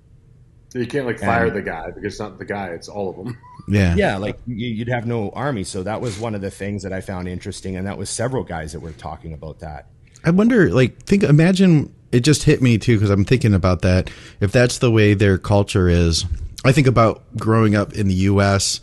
You 0.74 0.86
can't 0.86 1.06
like 1.06 1.20
fire 1.20 1.46
And- 1.48 1.56
the 1.56 1.62
guy 1.62 1.88
because 1.88 2.04
it's 2.04 2.20
not 2.20 2.38
the 2.40 2.46
guy; 2.46 2.68
it's 2.68 2.90
all 2.90 3.10
of 3.10 3.16
them. 3.16 3.38
Yeah. 3.68 3.96
yeah 3.96 4.18
like 4.18 4.38
you- 4.48 4.68
you'd 4.68 4.88
have 4.88 5.06
no 5.06 5.30
army 5.32 5.64
so 5.64 5.84
that 5.84 6.00
was 6.02 6.18
one 6.20 6.34
of 6.36 6.42
the 6.42 6.52
things 6.52 6.84
that 6.84 6.94
i 6.94 7.02
found 7.02 7.28
interesting 7.28 7.76
and 7.76 7.86
that 7.88 7.98
was 7.98 8.10
several 8.10 8.44
guys 8.44 8.72
that 8.74 8.80
were 8.80 8.94
talking 8.94 9.34
about 9.34 9.60
that 9.60 9.88
I 10.24 10.32
wonder, 10.32 10.72
like, 10.72 11.04
think, 11.04 11.24
imagine 11.24 11.94
it 12.12 12.22
just 12.22 12.44
hit 12.44 12.62
me 12.62 12.78
too 12.80 12.96
because 12.98 13.12
I'm 13.12 13.24
thinking 13.24 13.54
about 13.54 13.84
that. 13.84 14.10
If 14.42 14.52
that's 14.52 14.80
the 14.80 14.92
way 14.92 15.14
their 15.14 15.38
culture 15.38 15.88
is, 15.88 16.26
I 16.66 16.72
think 16.74 16.88
about 16.88 17.24
growing 17.38 17.76
up 17.76 17.94
in 17.94 18.08
the 18.08 18.14
U.S. 18.16 18.82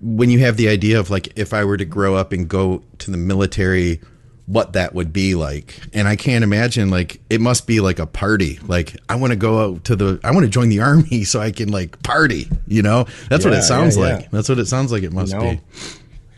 When 0.00 0.30
you 0.30 0.38
have 0.40 0.56
the 0.56 0.68
idea 0.68 0.98
of 0.98 1.10
like, 1.10 1.38
if 1.38 1.52
I 1.52 1.64
were 1.64 1.76
to 1.76 1.84
grow 1.84 2.16
up 2.16 2.32
and 2.32 2.48
go 2.48 2.82
to 2.98 3.10
the 3.10 3.18
military, 3.18 4.00
what 4.50 4.72
that 4.72 4.94
would 4.94 5.12
be 5.12 5.36
like, 5.36 5.80
and 5.92 6.08
I 6.08 6.16
can't 6.16 6.42
imagine 6.42 6.90
like 6.90 7.20
it 7.30 7.40
must 7.40 7.68
be 7.68 7.80
like 7.80 8.00
a 8.00 8.06
party. 8.06 8.58
Like, 8.66 8.96
I 9.08 9.14
want 9.14 9.30
to 9.30 9.36
go 9.36 9.60
out 9.60 9.84
to 9.84 9.94
the, 9.94 10.18
I 10.24 10.32
want 10.32 10.42
to 10.42 10.50
join 10.50 10.70
the 10.70 10.80
army 10.80 11.22
so 11.22 11.40
I 11.40 11.52
can 11.52 11.70
like 11.70 12.02
party. 12.02 12.48
You 12.66 12.82
know, 12.82 13.06
that's 13.28 13.44
what 13.44 13.54
it 13.54 13.62
sounds 13.62 13.96
yeah, 13.96 14.02
like. 14.02 14.22
yeah. 14.22 14.28
That's 14.32 14.48
what 14.48 14.58
it 14.58 14.66
sounds 14.66 14.90
like. 14.90 15.04
It 15.04 15.12
must 15.12 15.32
know? 15.32 15.40
be. 15.40 15.60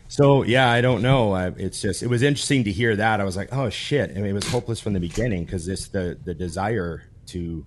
So 0.09 0.43
yeah, 0.43 0.71
I 0.71 0.83
don't 0.83 1.01
know. 1.01 1.33
I, 1.33 1.49
it's 1.57 1.81
just 1.81 2.03
it 2.03 2.09
was 2.09 2.23
interesting 2.23 2.65
to 2.65 2.71
hear 2.71 2.95
that. 2.97 3.19
I 3.19 3.25
was 3.25 3.35
like, 3.35 3.49
oh 3.51 3.71
shit. 3.71 4.11
I 4.11 4.15
mean, 4.15 4.27
it 4.27 4.35
was 4.35 4.47
hopeless 4.47 4.79
from 4.79 4.93
the 4.93 5.01
beginning 5.01 5.47
because 5.47 5.65
this 5.65 5.89
the 5.89 6.19
the 6.23 6.35
desire 6.35 7.05
to 7.29 7.65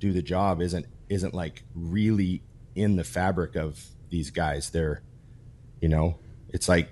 do 0.00 0.12
the 0.12 0.22
job 0.22 0.60
isn't 0.60 0.86
isn't 1.08 1.34
like 1.34 1.62
really 1.76 2.42
in 2.74 2.96
the 2.96 3.04
fabric 3.04 3.54
of 3.54 3.80
these 4.10 4.30
guys. 4.30 4.70
They're, 4.70 5.02
you 5.80 5.88
know, 5.88 6.18
it's 6.48 6.68
like 6.68 6.88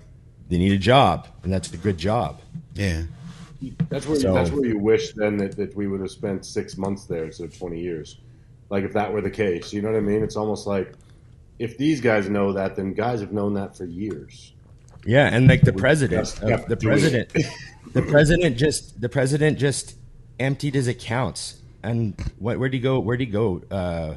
they 0.49 0.57
need 0.57 0.71
a 0.71 0.77
job 0.77 1.27
and 1.43 1.51
that's 1.51 1.71
a 1.73 1.77
good 1.77 1.97
job. 1.97 2.41
Yeah. 2.73 3.03
That's 3.89 4.05
where 4.07 4.19
So- 4.19 4.33
that's 4.33 4.51
where 4.51 4.65
you 4.65 4.77
wish 4.77 5.13
then 5.13 5.37
that, 5.37 5.55
that 5.57 5.75
we 5.75 5.87
would 5.87 5.99
have 6.01 6.11
spent 6.11 6.45
six 6.45 6.77
months 6.77 7.05
there 7.05 7.25
instead 7.25 7.45
of 7.45 7.57
twenty 7.57 7.81
years. 7.81 8.19
Like 8.69 8.83
if 8.83 8.93
that 8.93 9.11
were 9.11 9.21
the 9.21 9.31
case, 9.31 9.71
you 9.73 9.81
know 9.81 9.89
what 9.91 9.97
I 9.97 10.01
mean? 10.01 10.21
It's 10.23 10.35
almost 10.35 10.67
like 10.67 10.93
if 11.57 11.77
these 11.77 12.01
guys 12.01 12.29
know 12.29 12.53
that, 12.53 12.75
then 12.75 12.93
guys 12.93 13.19
have 13.21 13.31
known 13.31 13.53
that 13.55 13.75
for 13.75 13.85
years. 13.85 14.53
Yeah, 15.05 15.27
and 15.33 15.47
like 15.47 15.61
the 15.61 15.73
president, 15.73 16.21
just 16.27 16.43
of 16.43 16.67
the 16.67 16.75
president, 16.77 17.33
the 17.93 18.01
president 18.01 18.57
just 18.57 18.99
the 19.01 19.09
president 19.09 19.57
just 19.57 19.95
emptied 20.39 20.75
his 20.75 20.87
accounts. 20.87 21.61
And 21.81 22.19
what? 22.37 22.59
Where'd 22.59 22.73
he 22.73 22.79
go? 22.79 22.99
Where'd 22.99 23.21
he 23.21 23.25
go? 23.25 23.61
Uh, 23.71 24.15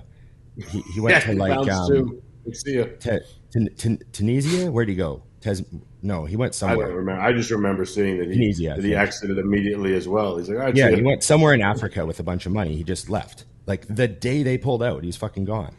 he, 0.68 0.80
he 0.94 1.00
went 1.00 1.22
to 1.24 1.32
like 1.34 1.68
um, 1.70 2.20
to- 2.44 2.54
see 2.54 2.74
ya. 2.78 2.86
Te- 2.98 3.20
Tun- 3.52 3.68
Tun- 3.76 4.00
Tunisia? 4.12 4.70
Where'd 4.70 4.88
he 4.88 4.96
go? 4.96 5.22
Tes- 5.40 5.62
no, 6.02 6.24
he 6.24 6.36
went 6.36 6.50
I 6.62 6.68
don't 6.68 6.78
somewhere. 6.78 6.96
remember. 6.96 7.20
I 7.20 7.32
just 7.32 7.50
remember 7.50 7.84
seeing 7.84 8.18
that 8.18 8.28
he, 8.28 8.34
Tunisia, 8.34 8.74
that 8.76 8.84
he 8.84 8.94
exited 8.94 9.38
immediately 9.38 9.94
as 9.94 10.08
well. 10.08 10.38
He's 10.38 10.48
like, 10.48 10.58
all 10.58 10.64
right, 10.64 10.76
Yeah, 10.76 10.90
he 10.90 11.02
went 11.02 11.22
somewhere 11.22 11.52
in 11.52 11.60
Africa 11.62 12.06
with 12.06 12.20
a 12.20 12.22
bunch 12.22 12.46
of 12.46 12.52
money. 12.52 12.74
He 12.76 12.84
just 12.84 13.10
left. 13.10 13.44
Like 13.66 13.86
the 13.88 14.08
day 14.08 14.42
they 14.42 14.56
pulled 14.58 14.82
out, 14.82 15.04
he's 15.04 15.16
fucking 15.16 15.44
gone. 15.44 15.74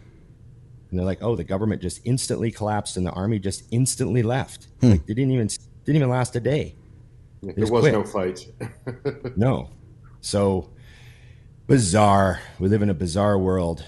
And 0.89 0.99
they're 0.99 1.05
like, 1.05 1.23
"Oh, 1.23 1.35
the 1.37 1.43
government 1.45 1.81
just 1.81 2.01
instantly 2.03 2.51
collapsed, 2.51 2.97
and 2.97 3.05
the 3.05 3.11
army 3.11 3.39
just 3.39 3.63
instantly 3.71 4.23
left. 4.23 4.67
Hmm. 4.81 4.91
Like 4.91 5.05
they 5.07 5.13
didn't 5.13 5.31
even 5.31 5.47
didn't 5.85 5.95
even 5.95 6.09
last 6.09 6.35
a 6.35 6.39
day. 6.41 6.75
there 7.41 7.53
was 7.67 7.81
quit. 7.81 7.93
no 7.93 8.03
fight. 8.03 8.45
No. 9.37 9.69
So 10.19 10.69
bizarre. 11.67 12.39
We 12.59 12.67
live 12.69 12.81
in 12.81 12.89
a 12.89 12.93
bizarre 12.93 13.37
world. 13.39 13.83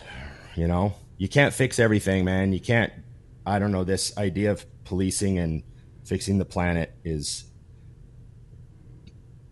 You 0.56 0.68
know, 0.68 0.94
you 1.18 1.28
can't 1.28 1.54
fix 1.54 1.78
everything, 1.80 2.26
man. 2.26 2.54
You 2.54 2.60
can't. 2.60 2.92
I 3.46 3.60
don't 3.60 3.72
know. 3.72 3.84
This 3.84 4.18
idea 4.18 4.52
of 4.52 4.66
policing 4.86 5.38
and 5.40 5.64
fixing 6.06 6.38
the 6.38 6.46
planet 6.46 6.94
is. 7.04 7.46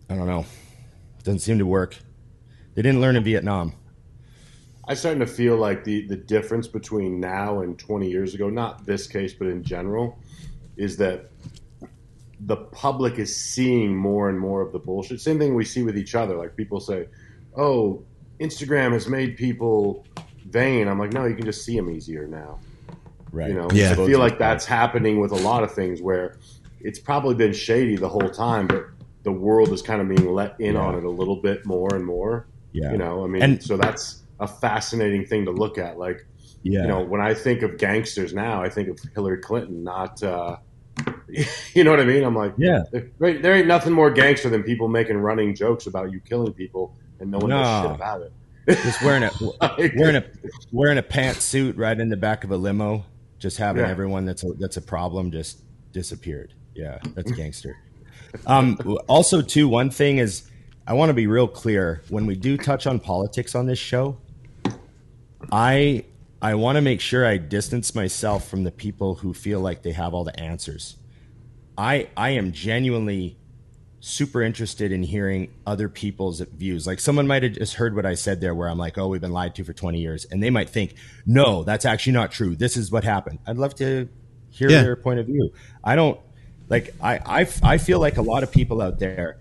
I 0.08 0.14
don't 0.14 0.26
know. 0.26 0.44
Doesn't 1.22 1.40
seem 1.40 1.58
to 1.58 1.66
work. 1.66 1.96
They 2.74 2.82
didn't 2.82 3.00
learn 3.00 3.16
in 3.16 3.24
Vietnam. 3.24 3.74
I'm 4.88 4.96
starting 4.96 5.20
to 5.20 5.26
feel 5.26 5.56
like 5.56 5.84
the, 5.84 6.06
the 6.06 6.16
difference 6.16 6.66
between 6.66 7.20
now 7.20 7.60
and 7.60 7.78
20 7.78 8.10
years 8.10 8.34
ago, 8.34 8.50
not 8.50 8.84
this 8.84 9.06
case, 9.06 9.32
but 9.32 9.46
in 9.46 9.62
general, 9.62 10.18
is 10.76 10.96
that 10.96 11.30
the 12.40 12.56
public 12.56 13.18
is 13.18 13.34
seeing 13.34 13.96
more 13.96 14.28
and 14.28 14.38
more 14.38 14.60
of 14.60 14.72
the 14.72 14.78
bullshit. 14.78 15.20
Same 15.20 15.38
thing 15.38 15.54
we 15.54 15.64
see 15.64 15.84
with 15.84 15.96
each 15.96 16.14
other. 16.16 16.36
Like 16.36 16.56
people 16.56 16.80
say, 16.80 17.06
oh, 17.56 18.04
Instagram 18.40 18.92
has 18.92 19.06
made 19.06 19.36
people 19.36 20.04
vain. 20.46 20.88
I'm 20.88 20.98
like, 20.98 21.12
no, 21.12 21.26
you 21.26 21.36
can 21.36 21.44
just 21.44 21.64
see 21.64 21.76
them 21.76 21.88
easier 21.88 22.26
now. 22.26 22.58
Right. 23.32 23.48
You 23.48 23.54
know, 23.54 23.68
Yeah. 23.72 23.92
I 23.92 23.94
feel 23.94 24.18
like 24.18 24.38
that's 24.38 24.64
happening 24.66 25.18
with 25.20 25.32
a 25.32 25.36
lot 25.36 25.62
of 25.64 25.72
things 25.72 26.00
where 26.02 26.36
it's 26.80 26.98
probably 26.98 27.34
been 27.34 27.52
shady 27.52 27.96
the 27.96 28.08
whole 28.08 28.28
time, 28.28 28.66
but 28.66 28.86
the 29.22 29.32
world 29.32 29.70
is 29.72 29.82
kind 29.82 30.00
of 30.00 30.08
being 30.08 30.32
let 30.32 30.54
in 30.60 30.74
Yeah. 30.74 30.80
on 30.82 30.94
it 30.96 31.04
a 31.04 31.10
little 31.10 31.36
bit 31.36 31.64
more 31.64 31.94
and 31.94 32.04
more. 32.04 32.46
Yeah. 32.72 32.92
You 32.92 32.98
know, 32.98 33.24
I 33.24 33.26
mean, 33.28 33.42
And- 33.42 33.62
so 33.62 33.76
that's 33.76 34.22
a 34.40 34.46
fascinating 34.46 35.24
thing 35.24 35.44
to 35.46 35.50
look 35.50 35.78
at. 35.78 35.98
Like, 35.98 36.26
Yeah. 36.62 36.82
you 36.82 36.88
know, 36.88 37.00
when 37.02 37.20
I 37.20 37.32
think 37.34 37.62
of 37.62 37.78
gangsters 37.78 38.34
now, 38.34 38.62
I 38.62 38.68
think 38.68 38.88
of 38.88 38.98
Hillary 39.14 39.38
Clinton, 39.38 39.82
not, 39.84 40.22
uh, 40.22 40.56
you 41.74 41.84
know 41.84 41.90
what 41.90 42.00
I 42.00 42.04
mean? 42.04 42.24
I'm 42.24 42.36
like, 42.36 42.52
yeah. 42.58 42.82
there, 42.90 43.08
there 43.18 43.54
ain't 43.54 43.66
nothing 43.66 43.92
more 43.92 44.10
gangster 44.10 44.50
than 44.50 44.62
people 44.62 44.88
making 44.88 45.16
running 45.16 45.54
jokes 45.54 45.86
about 45.86 46.12
you 46.12 46.20
killing 46.20 46.52
people 46.52 46.94
and 47.20 47.30
no 47.30 47.38
one 47.38 47.50
No. 47.50 47.56
does 47.62 47.82
shit 47.82 47.90
about 47.94 48.22
it. 48.22 48.32
Just 48.82 49.02
wearing 49.02 49.22
a 49.24 49.30
wearing 49.96 50.16
a 50.16 50.24
wearing 50.70 50.98
a 50.98 51.02
pantsuit 51.02 51.74
right 51.76 51.98
in 51.98 52.10
the 52.10 52.16
back 52.16 52.44
of 52.44 52.50
a 52.52 52.56
limo, 52.56 53.04
just 53.42 53.58
having 53.58 53.82
Yeah. 53.82 53.90
everyone 53.90 54.24
that's 54.24 54.44
a, 54.44 54.52
that's 54.58 54.76
a 54.78 54.82
problem 54.82 55.30
just 55.32 55.60
disappeared. 55.92 56.54
Yeah, 56.74 56.98
that's 57.14 57.30
gangster. 57.32 57.76
um, 58.46 58.78
also, 59.08 59.42
too, 59.42 59.68
one 59.68 59.90
thing 59.90 60.18
is 60.18 60.48
I 60.86 60.94
want 60.94 61.10
to 61.10 61.14
be 61.14 61.26
real 61.26 61.48
clear 61.48 62.02
when 62.08 62.24
we 62.24 62.34
do 62.36 62.56
touch 62.56 62.86
on 62.86 62.98
politics 63.00 63.54
on 63.54 63.66
this 63.66 63.78
show. 63.78 64.16
I 65.50 66.04
I 66.40 66.54
want 66.54 66.76
to 66.76 66.80
make 66.82 67.00
sure 67.00 67.26
I 67.26 67.36
distance 67.36 67.94
myself 67.94 68.48
from 68.48 68.64
the 68.64 68.70
people 68.72 69.16
who 69.16 69.34
feel 69.34 69.60
like 69.60 69.82
they 69.82 69.92
have 69.92 70.14
all 70.14 70.24
the 70.24 70.38
answers. 70.40 70.96
I 71.76 72.08
I 72.16 72.30
am 72.30 72.52
genuinely 72.52 73.36
super 74.04 74.42
interested 74.42 74.90
in 74.90 75.04
hearing 75.04 75.54
other 75.64 75.88
people's 75.88 76.40
views. 76.40 76.88
Like 76.88 76.98
someone 76.98 77.28
might 77.28 77.44
have 77.44 77.52
just 77.52 77.74
heard 77.74 77.94
what 77.94 78.04
I 78.04 78.14
said 78.14 78.40
there, 78.40 78.54
where 78.54 78.68
I'm 78.68 78.76
like, 78.76 78.98
"Oh, 78.98 79.06
we've 79.06 79.20
been 79.20 79.32
lied 79.32 79.54
to 79.54 79.64
for 79.64 79.72
20 79.72 80.00
years," 80.00 80.24
and 80.24 80.42
they 80.42 80.50
might 80.50 80.68
think, 80.68 80.94
"No, 81.24 81.62
that's 81.62 81.84
actually 81.84 82.14
not 82.14 82.32
true. 82.32 82.56
This 82.56 82.76
is 82.76 82.90
what 82.90 83.04
happened." 83.04 83.38
I'd 83.46 83.56
love 83.56 83.76
to 83.76 84.08
hear 84.50 84.68
Yeah. 84.68 84.82
their 84.82 84.96
point 84.96 85.20
of 85.20 85.26
view. 85.26 85.52
I 85.84 85.94
don't 85.94 86.18
like. 86.68 86.94
I 87.00 87.42
I 87.42 87.48
I 87.62 87.78
feel 87.78 88.00
like 88.00 88.16
a 88.16 88.22
lot 88.22 88.42
of 88.42 88.50
people 88.50 88.82
out 88.82 88.98
there 88.98 89.38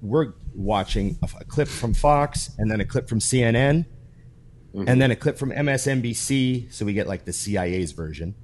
we're 0.00 0.32
watching 0.54 1.18
a, 1.22 1.28
a 1.40 1.44
clip 1.44 1.68
from 1.68 1.92
Fox 1.92 2.50
and 2.58 2.70
then 2.70 2.80
a 2.80 2.84
clip 2.84 3.08
from 3.08 3.18
CNN 3.18 3.84
mm-hmm. 4.74 4.88
and 4.88 5.02
then 5.02 5.10
a 5.10 5.16
clip 5.16 5.38
from 5.38 5.50
MSNBC, 5.50 6.72
so 6.72 6.84
we 6.86 6.94
get 6.94 7.06
like 7.06 7.24
the 7.26 7.32
CIA's 7.32 7.92
version, 7.92 8.34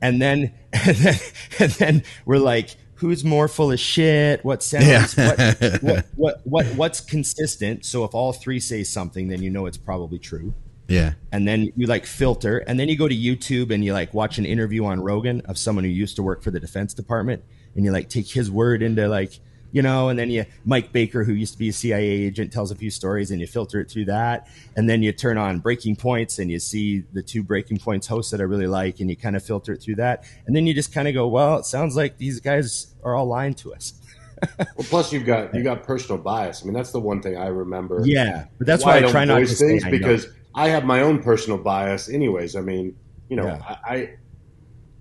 and 0.00 0.20
then 0.20 0.54
and 0.72 0.96
then, 0.96 1.18
and 1.58 1.72
then 1.72 2.02
we're 2.24 2.38
like, 2.38 2.76
who's 2.96 3.24
more 3.24 3.48
full 3.48 3.72
of 3.72 3.80
shit, 3.80 4.44
what 4.44 4.62
sounds, 4.62 5.16
Yeah. 5.16 5.28
what, 5.28 5.38
what, 5.82 6.06
what, 6.16 6.40
what, 6.44 6.66
what's 6.76 7.00
consistent. 7.00 7.84
So 7.84 8.04
if 8.04 8.14
all 8.14 8.32
three 8.32 8.60
say 8.60 8.84
something, 8.84 9.28
then 9.28 9.42
you 9.42 9.50
know 9.50 9.66
it's 9.66 9.76
probably 9.76 10.18
true. 10.18 10.54
Yeah. 10.88 11.14
And 11.32 11.48
then 11.48 11.72
you 11.76 11.86
like 11.86 12.04
filter, 12.06 12.58
and 12.58 12.78
then 12.78 12.88
you 12.88 12.96
go 12.96 13.08
to 13.08 13.14
YouTube 13.16 13.70
and 13.72 13.84
you 13.84 13.92
like 13.92 14.12
watch 14.12 14.38
an 14.38 14.44
interview 14.44 14.84
on 14.84 15.00
Rogan 15.00 15.40
of 15.42 15.58
someone 15.58 15.84
who 15.84 15.90
used 15.90 16.16
to 16.16 16.22
work 16.22 16.42
for 16.42 16.50
the 16.50 16.60
Defense 16.60 16.92
Department, 16.94 17.42
and 17.74 17.84
you 17.84 17.90
like 17.92 18.08
take 18.08 18.28
his 18.28 18.50
word 18.50 18.82
into 18.82 19.08
like 19.08 19.40
you 19.74 19.82
know, 19.82 20.08
and 20.08 20.16
then 20.16 20.30
you 20.30 20.46
Mike 20.64 20.92
Baker, 20.92 21.24
who 21.24 21.32
used 21.32 21.54
to 21.54 21.58
be 21.58 21.68
a 21.68 21.72
CIA 21.72 22.06
agent, 22.06 22.52
tells 22.52 22.70
a 22.70 22.76
few 22.76 22.92
stories, 22.92 23.32
and 23.32 23.40
you 23.40 23.46
filter 23.48 23.80
it 23.80 23.90
through 23.90 24.04
that, 24.04 24.46
and 24.76 24.88
then 24.88 25.02
you 25.02 25.10
turn 25.10 25.36
on 25.36 25.58
Breaking 25.58 25.96
Points, 25.96 26.38
and 26.38 26.48
you 26.48 26.60
see 26.60 27.02
the 27.12 27.22
two 27.22 27.42
Breaking 27.42 27.78
Points 27.78 28.06
hosts 28.06 28.30
that 28.30 28.40
I 28.40 28.44
really 28.44 28.68
like, 28.68 29.00
and 29.00 29.10
you 29.10 29.16
kind 29.16 29.34
of 29.34 29.42
filter 29.42 29.72
it 29.72 29.82
through 29.82 29.96
that, 29.96 30.24
and 30.46 30.54
then 30.54 30.64
you 30.64 30.74
just 30.74 30.94
kind 30.94 31.08
of 31.08 31.14
go, 31.14 31.26
well, 31.26 31.58
it 31.58 31.66
sounds 31.66 31.96
like 31.96 32.18
these 32.18 32.38
guys 32.38 32.94
are 33.02 33.16
all 33.16 33.26
lying 33.26 33.54
to 33.54 33.74
us. 33.74 33.94
Well, 34.58 34.86
plus 34.90 35.12
you've 35.12 35.24
got 35.24 35.54
you 35.54 35.62
got 35.62 35.84
personal 35.84 36.18
bias. 36.18 36.62
I 36.62 36.66
mean, 36.66 36.74
that's 36.74 36.92
the 36.92 37.00
one 37.00 37.22
thing 37.22 37.36
I 37.36 37.46
remember. 37.46 38.02
Yeah, 38.04 38.44
but 38.58 38.66
that's 38.66 38.84
why, 38.84 38.96
I, 38.96 39.00
don't 39.00 39.10
try 39.10 39.24
not 39.24 39.38
to 39.38 39.46
things 39.46 39.84
I 39.84 39.90
because 39.90 40.26
I 40.54 40.68
have 40.68 40.84
my 40.84 41.00
own 41.00 41.22
personal 41.22 41.56
bias, 41.56 42.10
anyways. 42.10 42.54
I 42.54 42.60
mean, 42.60 42.94
you 43.28 43.36
know, 43.36 43.46
Yeah. 43.46 43.62
I, 43.66 43.94
I. 43.94 44.14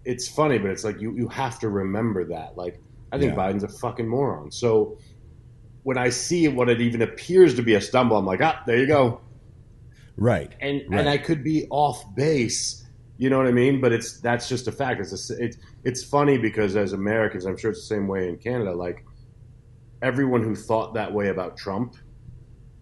It's 0.06 0.28
funny, 0.28 0.60
but 0.60 0.72
it's 0.72 0.84
like 0.84 1.02
you 1.02 1.14
you 1.16 1.28
have 1.28 1.60
to 1.60 1.70
remember 1.70 2.24
that. 2.26 2.56
Like, 2.56 2.80
I 3.14 3.20
think 3.20 3.34
Yeah. 3.36 3.38
Biden's 3.52 3.64
a 3.64 3.68
fucking 3.70 4.08
moron. 4.08 4.52
So 4.52 4.98
when 5.84 5.98
I 5.98 6.10
see 6.10 6.48
what 6.48 6.70
it 6.70 6.82
even 6.82 7.02
appears 7.02 7.56
to 7.56 7.62
be 7.62 7.76
a 7.76 7.82
stumble, 7.82 8.18
I'm 8.18 8.26
like, 8.26 8.42
ah, 8.42 8.62
there 8.66 8.78
you 8.78 8.88
go. 8.88 9.22
right, 10.18 10.52
and 10.62 10.82
Right. 10.90 11.00
and 11.00 11.10
I 11.10 11.18
could 11.18 11.44
be 11.44 11.68
off 11.70 12.04
base. 12.16 12.80
You 13.18 13.30
know 13.30 13.38
what 13.38 13.48
I 13.48 13.52
mean? 13.52 13.80
But 13.82 13.92
it's 13.94 14.20
that's 14.20 14.48
just 14.50 14.68
a 14.68 14.72
fact. 14.72 15.00
It's 15.02 15.30
a, 15.30 15.44
it's 15.44 15.58
it's 15.84 16.04
funny 16.04 16.38
because 16.38 16.76
as 16.76 16.94
Americans, 16.94 17.46
I'm 17.46 17.58
sure 17.58 17.72
it's 17.72 17.82
the 17.82 17.96
same 17.96 18.08
way 18.08 18.28
in 18.30 18.38
Canada. 18.38 18.74
Like 18.74 19.04
everyone 20.02 20.44
who 20.44 20.56
thought 20.56 20.94
that 20.96 21.14
way 21.14 21.30
about 21.30 21.58
Trump, 21.58 21.96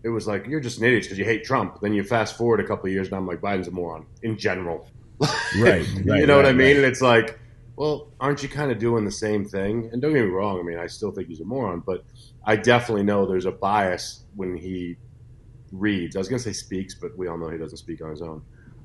it 0.04 0.10
was 0.10 0.28
like 0.28 0.48
you're 0.48 0.60
just 0.60 0.80
an 0.80 0.86
idiot 0.86 1.04
because 1.04 1.18
you 1.20 1.26
hate 1.26 1.44
Trump. 1.44 1.80
Then 1.82 1.94
you 1.94 2.04
fast 2.04 2.38
forward 2.38 2.60
a 2.60 2.64
couple 2.68 2.88
of 2.88 2.92
years, 2.94 3.08
and 3.08 3.16
I'm 3.18 3.28
like 3.28 3.40
Biden's 3.42 3.68
a 3.68 3.72
moron 3.72 4.06
in 4.24 4.38
general. 4.38 4.88
right, 5.60 5.88
you 6.04 6.12
right, 6.12 6.26
know 6.28 6.36
what 6.36 6.46
I 6.48 6.52
mean? 6.54 6.68
right. 6.68 6.76
And 6.78 6.86
it's 6.86 7.02
like, 7.02 7.38
well, 7.82 8.12
aren't 8.20 8.44
you 8.44 8.50
kind 8.50 8.72
of 8.72 8.78
doing 8.78 9.06
the 9.06 9.12
same 9.12 9.44
thing? 9.44 9.90
And 9.92 10.04
don't 10.04 10.14
get 10.14 10.24
me 10.24 10.30
wrong. 10.30 10.60
I 10.60 10.64
mean, 10.64 10.78
I 10.78 10.86
still 10.86 11.12
think 11.12 11.30
he's 11.30 11.42
a 11.42 11.46
moron, 11.46 11.82
but 11.84 12.06
I 12.46 12.56
definitely 12.56 13.02
know 13.02 13.26
there's 13.26 13.48
a 13.48 13.54
bias 13.54 14.24
when 14.36 14.56
he 14.56 14.98
reads. 15.72 16.16
I 16.16 16.20
was 16.20 16.30
going 16.30 16.40
to 16.40 16.44
say 16.44 16.54
speaks, 16.54 16.96
but 17.02 17.12
we 17.18 17.28
all 17.28 17.40
know 17.40 17.50
he 17.50 17.58
doesn't 17.58 17.80
speak 17.80 18.04
on 18.04 18.12
his 18.12 18.22
own. 18.22 18.44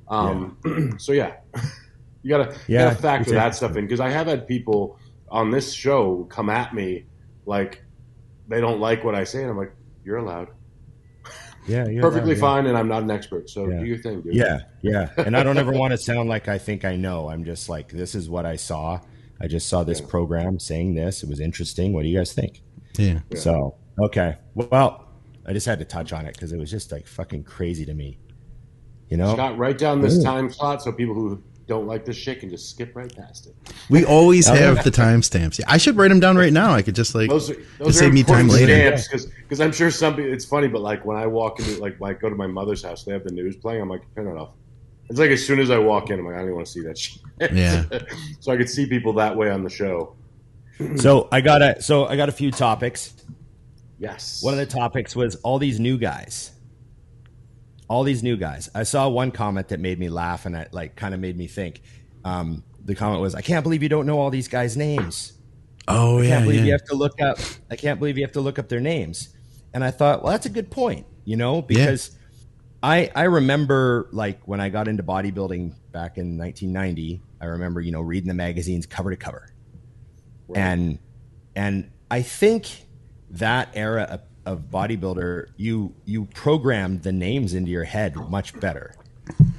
Um, 0.09 0.59
so 0.99 1.13
yeah, 1.13 1.35
you 2.23 2.31
gotta 2.31 2.57
you 2.75 2.79
Yeah, 2.79 2.85
gotta 2.85 2.97
factor 2.97 3.35
that 3.35 3.55
stuff 3.55 3.77
in 3.77 3.85
because 3.85 4.01
I 4.01 4.11
have 4.11 4.29
had 4.29 4.47
people 4.47 4.99
on 5.31 5.51
this 5.51 5.75
show 5.75 6.25
come 6.31 6.51
at 6.51 6.75
me 6.75 7.07
like 7.47 7.83
they 8.49 8.61
don't 8.61 8.81
like 8.81 9.05
what 9.05 9.15
I 9.15 9.25
say, 9.25 9.43
and 9.43 9.51
I'm 9.51 9.59
like, 9.59 9.75
you're 10.05 10.19
allowed, 10.19 10.49
Yeah, 11.67 11.87
you're 11.89 12.03
perfectly 12.03 12.33
right, 12.33 12.37
yeah. 12.37 12.41
fine, 12.41 12.67
and 12.67 12.79
I'm 12.79 12.89
not 12.89 13.03
an 13.03 13.11
expert, 13.11 13.51
so 13.51 13.69
Yeah. 13.69 13.81
do 13.81 13.87
your 13.87 13.99
thing, 13.99 14.23
dude. 14.23 14.35
Yeah, 14.35 14.61
yeah. 14.83 15.11
And 15.19 15.37
I 15.37 15.43
don't 15.43 15.59
ever 15.59 15.73
want 15.73 15.93
to 15.93 15.99
sound 15.99 16.29
like 16.29 16.49
I 16.49 16.59
think 16.59 16.85
I 16.85 16.97
know. 16.97 17.29
I'm 17.29 17.45
just 17.45 17.69
like, 17.69 17.89
this 17.91 18.15
is 18.15 18.29
what 18.29 18.47
I 18.47 18.57
saw. 18.57 19.01
I 19.41 19.49
just 19.49 19.69
saw 19.69 19.83
this 19.85 20.01
Yeah. 20.01 20.07
program 20.09 20.59
saying 20.59 20.95
this. 20.95 21.23
It 21.23 21.29
was 21.29 21.41
interesting. 21.41 21.93
What 21.93 22.03
do 22.03 22.09
you 22.09 22.19
guys 22.19 22.33
think? 22.33 22.63
Yeah. 22.99 23.21
Yeah. 23.31 23.39
So, 23.39 23.75
okay. 24.01 24.37
Well, 24.55 25.07
I 25.47 25.53
just 25.53 25.67
had 25.67 25.79
to 25.81 25.85
touch 25.85 26.13
on 26.13 26.27
it 26.27 26.35
because 26.35 26.53
it 26.53 26.59
was 26.59 26.71
just 26.71 26.93
like 26.93 27.07
fucking 27.07 27.45
crazy 27.45 27.85
to 27.87 27.95
me. 27.95 28.19
You 29.09 29.17
know? 29.17 29.35
Scott, 29.35 29.57
write 29.59 29.79
down 29.79 30.01
this 30.01 30.19
Ooh. 30.19 30.23
time 30.23 30.51
slot 30.51 30.83
so 30.83 30.93
people 30.93 31.15
who 31.15 31.43
don't 31.67 31.87
like 31.87 32.05
this 32.05 32.17
shit 32.17 32.41
can 32.41 32.49
just 32.49 32.71
skip 32.71 32.95
right 32.95 33.15
past 33.17 33.47
it. 33.49 33.55
We 33.91 34.05
always 34.05 34.47
have 34.47 34.85
the 34.85 34.91
timestamps. 34.91 35.59
Yeah, 35.59 35.65
I 35.69 35.79
should 35.79 35.97
write 35.97 36.09
them 36.09 36.21
down 36.21 36.37
right 36.37 36.53
now. 36.53 36.73
I 36.73 36.83
could 36.83 36.95
just 36.95 37.15
like 37.15 37.29
Those 37.29 37.51
are, 37.51 37.55
those 37.55 37.89
Just 37.89 37.89
are 37.89 37.93
save 38.05 38.13
me 38.15 38.23
time 38.23 38.41
important 38.43 38.69
later. 38.69 38.97
stamps 38.97 39.27
because 39.27 39.61
I'm 39.61 39.73
sure 39.73 39.91
some 39.91 40.15
people. 40.15 40.33
It's 40.33 40.45
funny, 40.45 40.69
but 40.69 40.83
like 40.83 41.05
when 41.05 41.17
I 41.17 41.27
walk 41.27 41.59
into 41.59 41.81
like 41.81 41.97
when 41.99 42.11
I 42.11 42.15
go 42.15 42.29
to 42.31 42.37
my 42.37 42.47
mother's 42.47 42.85
house, 42.85 43.05
they 43.05 43.13
have 43.13 43.25
the 43.25 43.33
news 43.33 43.57
playing. 43.57 43.81
I'm 43.83 43.89
like, 43.89 44.03
turn 44.15 44.29
it 44.29 44.39
off. 44.39 44.51
It's 45.09 45.19
like 45.19 45.31
as 45.31 45.45
soon 45.45 45.59
as 45.59 45.71
I 45.71 45.79
walk 45.79 46.11
in, 46.11 46.19
I'm 46.21 46.27
like, 46.27 46.35
I 46.35 46.39
don't 46.39 46.47
even 46.47 46.57
want 46.57 46.67
to 46.67 46.73
see 46.73 46.83
that 46.83 46.99
shit. 46.99 47.23
Yeah. 47.53 47.85
so 48.41 48.53
I 48.53 48.57
could 48.57 48.69
see 48.71 48.87
people 48.87 49.13
that 49.15 49.37
way 49.37 49.51
on 49.51 49.63
the 49.63 49.71
show. 49.71 50.15
So 50.97 51.27
I 51.33 51.41
got 51.41 51.63
a 51.63 51.81
so 51.81 52.05
I 52.07 52.17
got 52.17 52.29
a 52.29 52.33
few 52.33 52.51
topics. 52.51 53.15
Yes. 53.99 54.43
One 54.43 54.53
of 54.53 54.59
the 54.59 54.67
topics 54.67 55.17
was 55.17 55.37
all 55.37 55.59
these 55.59 55.81
new 55.81 55.97
guys. 55.97 56.51
All 57.89 58.03
these 58.03 58.23
new 58.23 58.37
guys. 58.37 58.69
I 58.75 58.83
saw 58.83 59.09
one 59.09 59.31
comment 59.31 59.69
that 59.69 59.81
made 59.81 59.99
me 59.99 60.09
laugh 60.09 60.45
and 60.47 60.57
it 60.57 60.73
like 60.73 60.97
kind 60.97 61.15
of 61.15 61.21
made 61.21 61.37
me 61.37 61.47
think. 61.47 61.83
Um, 62.25 62.65
the 62.85 62.95
comment 62.95 63.21
was, 63.21 63.35
"I 63.35 63.41
can't 63.43 63.63
believe 63.63 63.83
you 63.83 63.89
don't 63.89 64.07
know 64.07 64.19
all 64.19 64.31
these 64.31 64.49
guys' 64.49 64.77
names." 64.77 65.33
Oh 65.89 66.19
I 66.19 66.23
yeah, 66.23 66.29
can't 66.31 66.45
believe 66.47 66.65
you 66.65 66.73
have 66.73 66.85
to 66.87 66.95
look 66.97 67.21
up. 67.21 67.39
I 67.71 67.77
can't 67.77 67.99
believe 68.01 68.17
you 68.19 68.25
have 68.25 68.33
to 68.33 68.41
look 68.41 68.59
up 68.59 68.69
their 68.69 68.81
names. 68.81 69.29
And 69.73 69.85
I 69.85 69.91
thought, 69.93 70.23
well, 70.23 70.33
that's 70.33 70.47
a 70.47 70.51
good 70.51 70.71
point, 70.71 71.07
you 71.25 71.37
know, 71.37 71.63
because 71.63 72.11
I 72.83 73.11
I 73.15 73.25
remember 73.25 74.09
like 74.13 74.47
when 74.49 74.61
I 74.61 74.69
got 74.69 74.89
into 74.89 75.03
bodybuilding 75.03 75.75
back 75.93 76.19
in 76.19 76.37
1990. 76.39 77.23
I 77.41 77.47
remember 77.47 77.81
you 77.81 77.93
know 77.93 78.01
reading 78.01 78.29
the 78.29 78.35
magazines 78.35 78.87
cover 78.87 79.11
to 79.11 79.17
cover, 79.17 79.49
Right. 80.49 80.59
and 80.59 80.99
and 81.55 81.91
I 82.11 82.23
think 82.23 82.87
that 83.31 83.69
era 83.75 84.23
of, 84.47 84.71
bodybuilder, 84.71 85.49
you 85.57 85.95
you 86.05 86.27
programmed 86.27 87.03
the 87.03 87.13
names 87.13 87.55
into 87.55 87.71
your 87.71 87.85
head 87.85 88.17
much 88.17 88.59
better. 88.59 88.95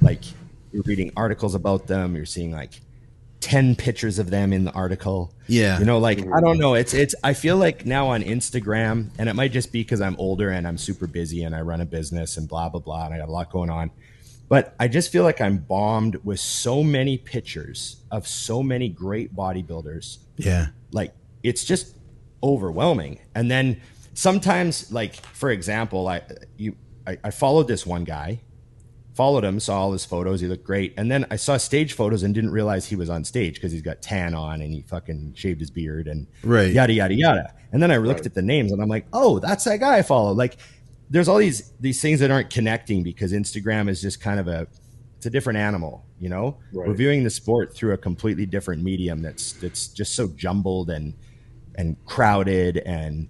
Like 0.00 0.24
you're 0.72 0.82
reading 0.84 1.12
articles 1.16 1.54
about 1.54 1.86
them, 1.86 2.16
you're 2.16 2.26
seeing 2.26 2.52
like 2.52 2.80
ten 3.40 3.76
pictures 3.76 4.18
of 4.18 4.30
them 4.30 4.52
in 4.52 4.64
the 4.64 4.72
article. 4.72 5.32
Yeah. 5.46 5.78
You 5.78 5.84
know, 5.84 5.98
like 5.98 6.18
I 6.20 6.40
don't 6.40 6.58
know. 6.58 6.74
It's 6.74 6.94
it's. 6.94 7.14
I 7.22 7.34
feel 7.34 7.56
like 7.56 7.86
now 7.86 8.08
on 8.08 8.22
Instagram, 8.22 9.10
and 9.18 9.28
it 9.28 9.34
might 9.34 9.52
just 9.52 9.72
be 9.72 9.82
because 9.82 10.00
I'm 10.00 10.16
older 10.18 10.50
and 10.50 10.66
I'm 10.66 10.78
super 10.78 11.06
busy 11.06 11.44
and 11.44 11.54
I 11.54 11.60
run 11.60 11.80
a 11.80 11.86
business 11.86 12.36
and 12.36 12.48
blah 12.48 12.68
blah 12.68 12.80
blah, 12.80 13.04
and 13.06 13.14
I 13.14 13.18
got 13.18 13.28
a 13.28 13.32
lot 13.32 13.50
going 13.50 13.70
on. 13.70 13.90
But 14.48 14.74
I 14.80 14.88
just 14.88 15.12
feel 15.12 15.24
like 15.24 15.40
I'm 15.42 15.58
bombed 15.58 16.24
with 16.24 16.40
so 16.40 16.82
many 16.82 17.18
pictures 17.18 17.96
of 18.10 18.26
so 18.26 18.62
many 18.62 18.88
great 18.88 19.36
bodybuilders. 19.36 20.18
yeah. 20.36 20.68
Like 20.90 21.12
it's 21.42 21.64
just 21.64 21.94
overwhelming. 22.42 23.18
And 23.34 23.50
then 23.50 23.80
sometimes, 24.18 24.90
like 24.90 25.14
for 25.14 25.50
example, 25.50 26.08
I 26.08 26.22
you 26.56 26.74
I, 27.06 27.16
I 27.24 27.30
followed 27.30 27.68
this 27.68 27.86
one 27.86 28.02
guy, 28.04 28.40
followed 29.14 29.44
him, 29.44 29.60
saw 29.60 29.80
all 29.82 29.92
his 29.92 30.04
photos, 30.04 30.40
he 30.40 30.48
looked 30.48 30.64
great, 30.64 30.92
and 30.96 31.08
then 31.10 31.24
I 31.30 31.36
saw 31.36 31.56
stage 31.56 31.92
photos 31.92 32.24
and 32.24 32.34
didn't 32.34 32.50
realize 32.50 32.86
he 32.86 32.96
was 32.96 33.08
on 33.08 33.22
stage 33.24 33.54
because 33.54 33.70
he's 33.70 33.82
got 33.82 34.02
tan 34.02 34.34
on 34.34 34.60
and 34.60 34.74
he 34.74 34.82
fucking 34.82 35.34
shaved 35.36 35.60
his 35.60 35.70
beard 35.70 36.08
and 36.08 36.26
Right. 36.42 36.72
yada 36.72 36.92
yada 36.92 37.14
yada. 37.14 37.54
And 37.72 37.80
then 37.82 37.90
I 37.92 37.98
looked 37.98 38.20
Right. 38.20 38.26
at 38.26 38.34
the 38.34 38.42
names 38.42 38.72
and 38.72 38.82
I'm 38.82 38.88
like, 38.88 39.06
oh, 39.12 39.38
that's 39.38 39.64
that 39.64 39.78
guy 39.78 39.98
I 39.98 40.02
follow. 40.02 40.32
Like, 40.32 40.56
there's 41.10 41.28
all 41.28 41.38
these 41.38 41.72
these 41.78 42.00
things 42.02 42.18
that 42.20 42.30
aren't 42.30 42.50
connecting 42.50 43.02
because 43.04 43.32
Instagram 43.32 43.88
is 43.88 44.02
just 44.02 44.20
kind 44.20 44.40
of 44.40 44.48
a 44.48 44.66
it's 45.16 45.26
a 45.26 45.30
different 45.30 45.58
animal, 45.58 46.04
you 46.18 46.28
know. 46.28 46.58
Right. 46.72 46.88
We're 46.88 46.94
viewing 46.94 47.22
the 47.24 47.30
sport 47.30 47.72
through 47.74 47.92
a 47.92 47.96
completely 47.98 48.46
different 48.46 48.82
medium 48.82 49.22
that's 49.22 49.52
that's 49.52 49.86
just 49.88 50.14
so 50.16 50.26
jumbled 50.28 50.90
and 50.90 51.14
and 51.76 51.96
crowded 52.04 52.78
and 52.78 53.28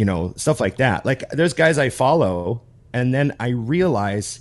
you 0.00 0.06
know 0.06 0.32
stuff 0.36 0.60
like 0.60 0.78
that. 0.78 1.04
Like 1.04 1.28
there's 1.28 1.52
guys 1.52 1.76
I 1.76 1.90
follow 1.90 2.62
and 2.94 3.12
then 3.12 3.36
I 3.38 3.48
realize 3.48 4.40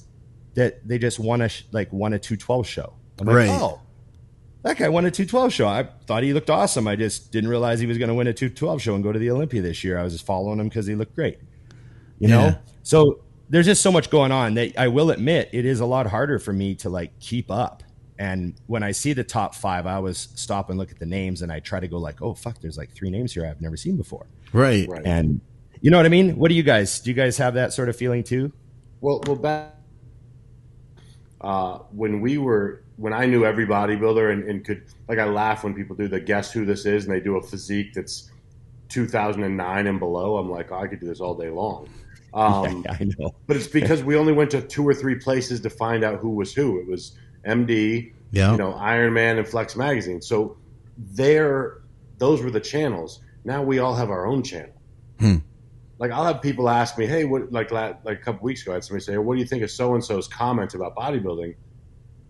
that 0.53 0.87
they 0.87 0.97
just 0.97 1.19
won 1.19 1.41
a 1.41 1.49
sh- 1.49 1.63
like 1.73 1.91
won 1.91 2.13
a 2.13 2.19
212 2.19 2.65
show. 2.65 2.93
I'm 3.19 3.27
like, 3.27 3.35
Right. 3.35 3.49
oh, 3.49 3.81
that 4.63 4.77
guy 4.77 4.87
won 4.87 5.05
a 5.05 5.11
212 5.11 5.51
show. 5.51 5.67
I 5.67 5.83
thought 6.07 6.23
he 6.23 6.31
looked 6.31 6.49
awesome. 6.49 6.87
I 6.87 6.95
just 6.95 7.33
didn't 7.33 7.49
realize 7.49 7.81
he 7.81 7.87
was 7.87 7.97
going 7.97 8.07
to 8.07 8.15
win 8.15 8.27
a 8.27 8.33
212 8.33 8.81
show 8.81 8.95
and 8.95 9.03
go 9.03 9.11
to 9.11 9.19
the 9.19 9.31
Olympia 9.31 9.61
this 9.61 9.83
year. 9.83 9.99
I 9.99 10.03
was 10.03 10.13
just 10.13 10.25
following 10.25 10.61
him 10.61 10.69
because 10.69 10.87
he 10.87 10.95
looked 10.95 11.13
great. 11.13 11.39
You 12.19 12.29
know? 12.29 12.55
So 12.83 13.19
there's 13.49 13.65
just 13.65 13.81
so 13.81 13.91
much 13.91 14.09
going 14.09 14.31
on 14.31 14.53
that 14.53 14.77
I 14.77 14.87
will 14.87 15.11
admit 15.11 15.49
it 15.51 15.65
is 15.65 15.81
a 15.81 15.85
lot 15.85 16.07
harder 16.07 16.39
for 16.39 16.53
me 16.53 16.73
to 16.75 16.89
like 16.89 17.19
keep 17.19 17.51
up. 17.51 17.83
And 18.17 18.53
when 18.67 18.83
I 18.83 18.91
see 18.91 19.11
the 19.11 19.25
top 19.25 19.55
five, 19.55 19.85
I 19.85 19.95
always 19.95 20.29
stop 20.35 20.69
and 20.69 20.79
look 20.79 20.91
at 20.91 20.99
the 20.99 21.05
names 21.05 21.41
and 21.41 21.51
I 21.51 21.59
try 21.59 21.81
to 21.81 21.87
go 21.89 21.97
like, 21.97 22.21
oh 22.21 22.33
fuck, 22.33 22.59
there's 22.61 22.77
like 22.77 22.91
three 22.91 23.09
names 23.09 23.33
here 23.33 23.45
I've 23.45 23.61
never 23.61 23.75
seen 23.75 23.97
before. 23.97 24.25
Right. 24.53 24.87
Right. 24.87 25.01
And 25.05 25.41
you 25.81 25.91
know 25.91 25.97
what 25.97 26.05
I 26.05 26.09
mean? 26.09 26.37
What 26.37 26.49
do 26.49 26.55
you 26.55 26.63
guys? 26.63 26.99
Do 26.99 27.09
you 27.09 27.15
guys 27.15 27.37
have 27.37 27.53
that 27.55 27.73
sort 27.73 27.89
of 27.89 27.95
feeling 27.95 28.23
too? 28.23 28.51
Well, 29.01 29.21
well, 29.25 29.35
back 29.37 29.75
uh, 31.41 31.79
when 31.91 32.21
we 32.21 32.37
were 32.37 32.83
when 32.97 33.13
I 33.13 33.25
knew 33.25 33.45
every 33.45 33.65
bodybuilder 33.65 34.31
and, 34.33 34.43
and 34.43 34.65
could 34.65 34.83
like 35.07 35.19
I 35.19 35.25
laugh 35.25 35.63
when 35.63 35.73
people 35.73 35.95
do 35.95 36.07
the 36.07 36.19
guess 36.19 36.51
who 36.51 36.65
this 36.65 36.85
is 36.85 37.05
and 37.05 37.13
they 37.13 37.21
do 37.21 37.37
a 37.37 37.41
physique 37.41 37.93
that's 37.93 38.29
2009 38.89 39.87
and 39.87 39.99
below. 39.99 40.37
I'm 40.37 40.49
like, 40.49 40.71
oh, 40.71 40.79
I 40.79 40.87
could 40.87 40.99
do 40.99 41.07
this 41.07 41.19
all 41.19 41.35
day 41.35 41.49
long. 41.49 41.87
Um, 42.31 42.83
yeah, 42.85 42.95
I 42.99 43.05
know. 43.17 43.33
But 43.47 43.57
it's 43.57 43.65
because 43.65 44.03
we 44.03 44.15
only 44.15 44.33
went 44.33 44.51
to 44.51 44.61
two 44.61 44.87
or 44.87 44.93
three 44.93 45.15
places 45.15 45.61
to 45.61 45.69
find 45.71 46.03
out 46.03 46.19
who 46.19 46.29
was 46.29 46.53
who. 46.53 46.79
It 46.79 46.85
was 46.87 47.13
MD, 47.43 48.13
Yeah. 48.29 48.51
you 48.51 48.57
know, 48.59 48.73
Iron 48.73 49.13
Man, 49.13 49.39
and 49.39 49.47
Flex 49.47 49.75
Magazine. 49.75 50.21
So 50.21 50.55
there, 50.95 51.79
those 52.19 52.43
were 52.43 52.51
the 52.51 52.59
channels. 52.59 53.21
Now 53.43 53.63
we 53.63 53.79
all 53.79 53.95
have 53.95 54.09
our 54.09 54.25
own 54.25 54.43
channel. 54.43 54.73
Hmm. 55.19 55.37
Like 55.97 56.11
I'll 56.11 56.25
have 56.25 56.41
people 56.41 56.69
ask 56.69 56.97
me, 56.97 57.05
"Hey, 57.05 57.25
what?" 57.25 57.51
Like 57.51 57.71
la- 57.71 57.93
like 58.03 58.19
a 58.19 58.21
couple 58.21 58.43
weeks 58.43 58.61
ago, 58.61 58.71
I 58.71 58.75
had 58.75 58.83
somebody 58.83 59.03
say, 59.03 59.17
"What 59.17 59.35
do 59.35 59.41
you 59.41 59.47
think 59.47 59.63
of 59.63 59.71
so 59.71 59.93
and 59.95 60.03
so's 60.03 60.27
comment 60.27 60.73
about 60.73 60.95
bodybuilding?" 60.95 61.55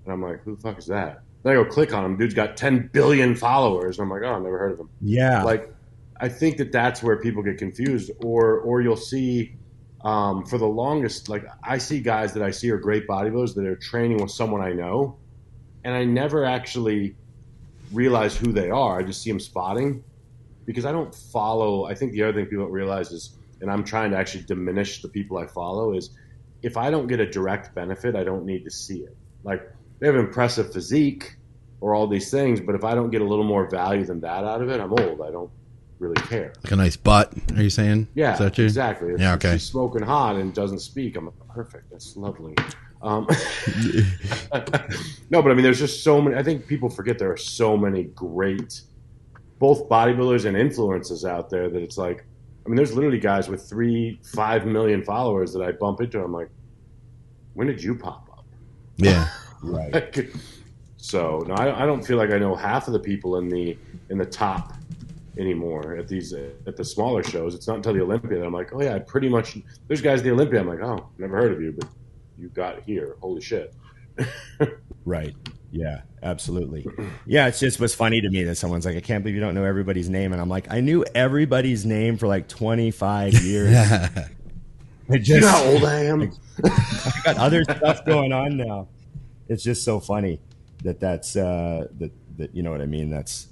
And 0.05 0.13
I'm 0.13 0.21
like, 0.21 0.41
"Who 0.43 0.55
the 0.55 0.61
fuck 0.61 0.79
is 0.79 0.87
that?" 0.87 1.21
Then 1.43 1.53
I 1.53 1.55
go 1.55 1.65
click 1.65 1.93
on 1.93 2.03
him. 2.03 2.17
Dude's 2.17 2.33
got 2.33 2.57
10 2.57 2.89
billion 2.91 3.35
followers, 3.35 3.99
and 3.99 4.05
I'm 4.05 4.09
like, 4.09 4.23
"Oh, 4.23 4.35
I've 4.35 4.41
never 4.41 4.57
heard 4.57 4.71
of 4.73 4.79
him." 4.79 4.89
Yeah. 5.01 5.43
Like 5.43 5.71
I 6.19 6.29
think 6.29 6.57
that 6.57 6.71
that's 6.71 7.03
where 7.03 7.17
people 7.17 7.43
get 7.43 7.57
confused, 7.57 8.11
or 8.23 8.59
or 8.59 8.81
you'll 8.81 8.97
see 8.97 9.55
um, 10.01 10.45
for 10.45 10.57
the 10.57 10.67
longest, 10.67 11.29
like 11.29 11.45
I 11.63 11.77
see 11.77 11.99
guys 11.99 12.33
that 12.33 12.43
I 12.43 12.51
see 12.51 12.71
are 12.71 12.77
great 12.77 13.07
bodybuilders 13.07 13.53
that 13.55 13.65
are 13.65 13.75
training 13.75 14.21
with 14.21 14.31
someone 14.31 14.61
I 14.61 14.73
know, 14.73 15.17
and 15.83 15.93
I 15.93 16.05
never 16.05 16.45
actually 16.45 17.15
realize 17.91 18.35
who 18.35 18.51
they 18.51 18.69
are. 18.69 18.99
I 18.99 19.03
just 19.03 19.21
see 19.21 19.29
them 19.29 19.39
spotting 19.39 20.03
because 20.69 20.85
I 20.85 20.91
don't 20.91 21.13
follow. 21.15 21.85
I 21.85 21.95
think 21.95 22.11
the 22.11 22.21
other 22.21 22.33
thing 22.33 22.45
people 22.45 22.65
don't 22.65 22.71
realize 22.71 23.09
is, 23.11 23.35
and 23.59 23.71
I'm 23.71 23.83
trying 23.83 24.11
to 24.11 24.17
actually 24.17 24.43
diminish 24.43 25.01
the 25.01 25.07
people 25.09 25.39
I 25.39 25.47
follow 25.47 25.95
is, 25.95 26.11
if 26.61 26.77
I 26.77 26.91
don't 26.91 27.07
get 27.07 27.19
a 27.19 27.25
direct 27.25 27.73
benefit, 27.73 28.15
I 28.15 28.23
don't 28.23 28.45
need 28.45 28.65
to 28.65 28.69
see 28.69 28.99
it. 28.99 29.17
Like 29.43 29.67
they 29.97 30.05
have 30.05 30.13
an 30.13 30.21
impressive 30.21 30.71
physique 30.71 31.37
or 31.81 31.95
all 31.95 32.05
these 32.05 32.29
things, 32.29 32.59
but 32.61 32.75
if 32.75 32.83
I 32.83 32.93
don't 32.93 33.09
get 33.09 33.21
a 33.21 33.25
little 33.25 33.45
more 33.45 33.67
value 33.67 34.05
than 34.05 34.19
that 34.21 34.43
out 34.43 34.61
of 34.61 34.69
it, 34.69 34.79
I'm 34.79 34.91
old. 34.91 35.21
I 35.21 35.31
don't 35.31 35.49
really 35.97 36.21
care. 36.21 36.53
Like 36.63 36.71
a 36.73 36.75
nice 36.75 36.97
butt, 36.97 37.33
are 37.55 37.63
you 37.63 37.71
saying? 37.71 38.07
Yeah, 38.13 38.33
Is 38.33 38.39
that 38.39 38.57
you? 38.59 38.65
exactly. 38.65 39.13
If, 39.13 39.19
Yeah, 39.19 39.33
if 39.33 39.37
okay. 39.43 39.53
she's 39.53 39.63
smoking 39.63 40.03
hot 40.03 40.35
and 40.35 40.53
doesn't 40.53 40.81
speak, 40.81 41.15
I'm 41.15 41.31
perfect. 41.51 41.89
That's 41.89 42.15
lovely. 42.15 42.53
Um, 43.01 43.25
no, 45.31 45.41
but 45.41 45.51
I 45.51 45.53
mean, 45.55 45.63
there's 45.63 45.79
just 45.79 46.03
so 46.03 46.21
many. 46.21 46.35
I 46.35 46.43
think 46.43 46.67
people 46.67 46.89
forget 46.89 47.17
there 47.17 47.31
are 47.31 47.37
so 47.37 47.75
many 47.75 48.03
great, 48.03 48.81
both 49.59 49.87
bodybuilders 49.89 50.45
and 50.45 50.55
influencers 50.57 51.29
out 51.29 51.49
there 51.49 51.69
that 51.69 51.81
it's 51.83 51.97
like, 51.97 52.25
I 52.65 52.69
mean, 52.69 52.75
there's 52.75 52.93
literally 52.93 53.19
guys 53.19 53.49
with 53.49 53.61
three, 53.67 54.19
five 54.23 54.65
million 54.65 55.03
followers 55.03 55.53
that 55.53 55.61
I 55.61 55.73
bump 55.73 56.01
into. 56.01 56.21
I'm 56.23 56.31
like, 56.31 56.49
when 57.53 57.67
did 57.67 57.83
you 57.83 57.95
pop 57.95 58.29
up? 58.31 58.45
Yeah. 58.97 59.27
Right. 59.61 60.29
so 60.95 61.43
no, 61.45 61.53
I, 61.53 61.83
I 61.83 61.85
don't 61.85 62.01
feel 62.01 62.15
like 62.15 62.31
I 62.31 62.37
know 62.37 62.55
half 62.55 62.87
of 62.87 62.93
the 62.93 62.99
people 62.99 63.39
in 63.39 63.49
the 63.49 63.77
in 64.09 64.17
the 64.17 64.25
top 64.25 64.71
anymore 65.37 65.97
at 65.97 66.07
these 66.07 66.31
at 66.31 66.77
the 66.77 66.85
smaller 66.85 67.23
shows. 67.23 67.55
It's 67.55 67.67
not 67.67 67.75
until 67.75 67.93
the 67.93 68.01
Olympia 68.01 68.39
that 68.39 68.45
I'm 68.45 68.53
like, 68.53 68.73
oh 68.73 68.81
yeah, 68.81 68.95
I 68.95 68.99
pretty 68.99 69.27
much. 69.27 69.57
There's 69.89 69.99
guys 69.99 70.19
at 70.19 70.23
the 70.23 70.31
Olympia. 70.31 70.61
I'm 70.61 70.67
like, 70.69 70.79
oh, 70.81 71.09
never 71.17 71.35
heard 71.35 71.51
of 71.51 71.61
you, 71.61 71.73
but 71.77 71.89
you 72.37 72.47
got 72.47 72.83
here. 72.83 73.17
Holy 73.19 73.41
shit! 73.41 73.73
Right. 75.05 75.35
Yeah, 75.71 76.01
absolutely. 76.23 76.87
Yeah, 77.25 77.47
it's 77.47 77.59
just 77.59 77.79
was 77.79 77.93
funny 77.93 78.21
to 78.21 78.29
me 78.29 78.43
that 78.43 78.55
someone's 78.55 78.85
like, 78.85 78.97
I 78.97 79.01
can't 79.01 79.23
believe 79.23 79.35
you 79.35 79.41
don't 79.41 79.53
know 79.55 79.65
everybody's 79.65 80.09
name. 80.09 80.33
And 80.33 80.41
I'm 80.41 80.49
like, 80.49 80.71
I 80.71 80.81
knew 80.81 81.05
everybody's 81.13 81.85
name 81.85 82.17
for 82.17 82.27
like 82.27 82.47
25 82.47 83.33
years. 83.43 83.75
I 85.11 85.15
You 85.15 85.41
know 85.41 85.47
how 85.47 85.63
old 85.65 85.83
I 85.85 86.03
am? 86.05 86.31
I 86.63 87.11
got 87.23 87.37
other 87.37 87.63
stuff 87.63 88.05
going 88.05 88.31
on 88.31 88.57
now. 88.57 88.87
It's 89.47 89.63
just 89.63 89.83
so 89.83 89.99
funny 89.99 90.39
that 90.83 90.99
that's 90.99 91.35
uh, 91.35 91.87
that 91.97 92.11
that 92.37 92.55
you 92.55 92.61
know 92.63 92.71
what 92.71 92.81
I 92.81 92.85
mean. 92.85 93.09
That's 93.09 93.47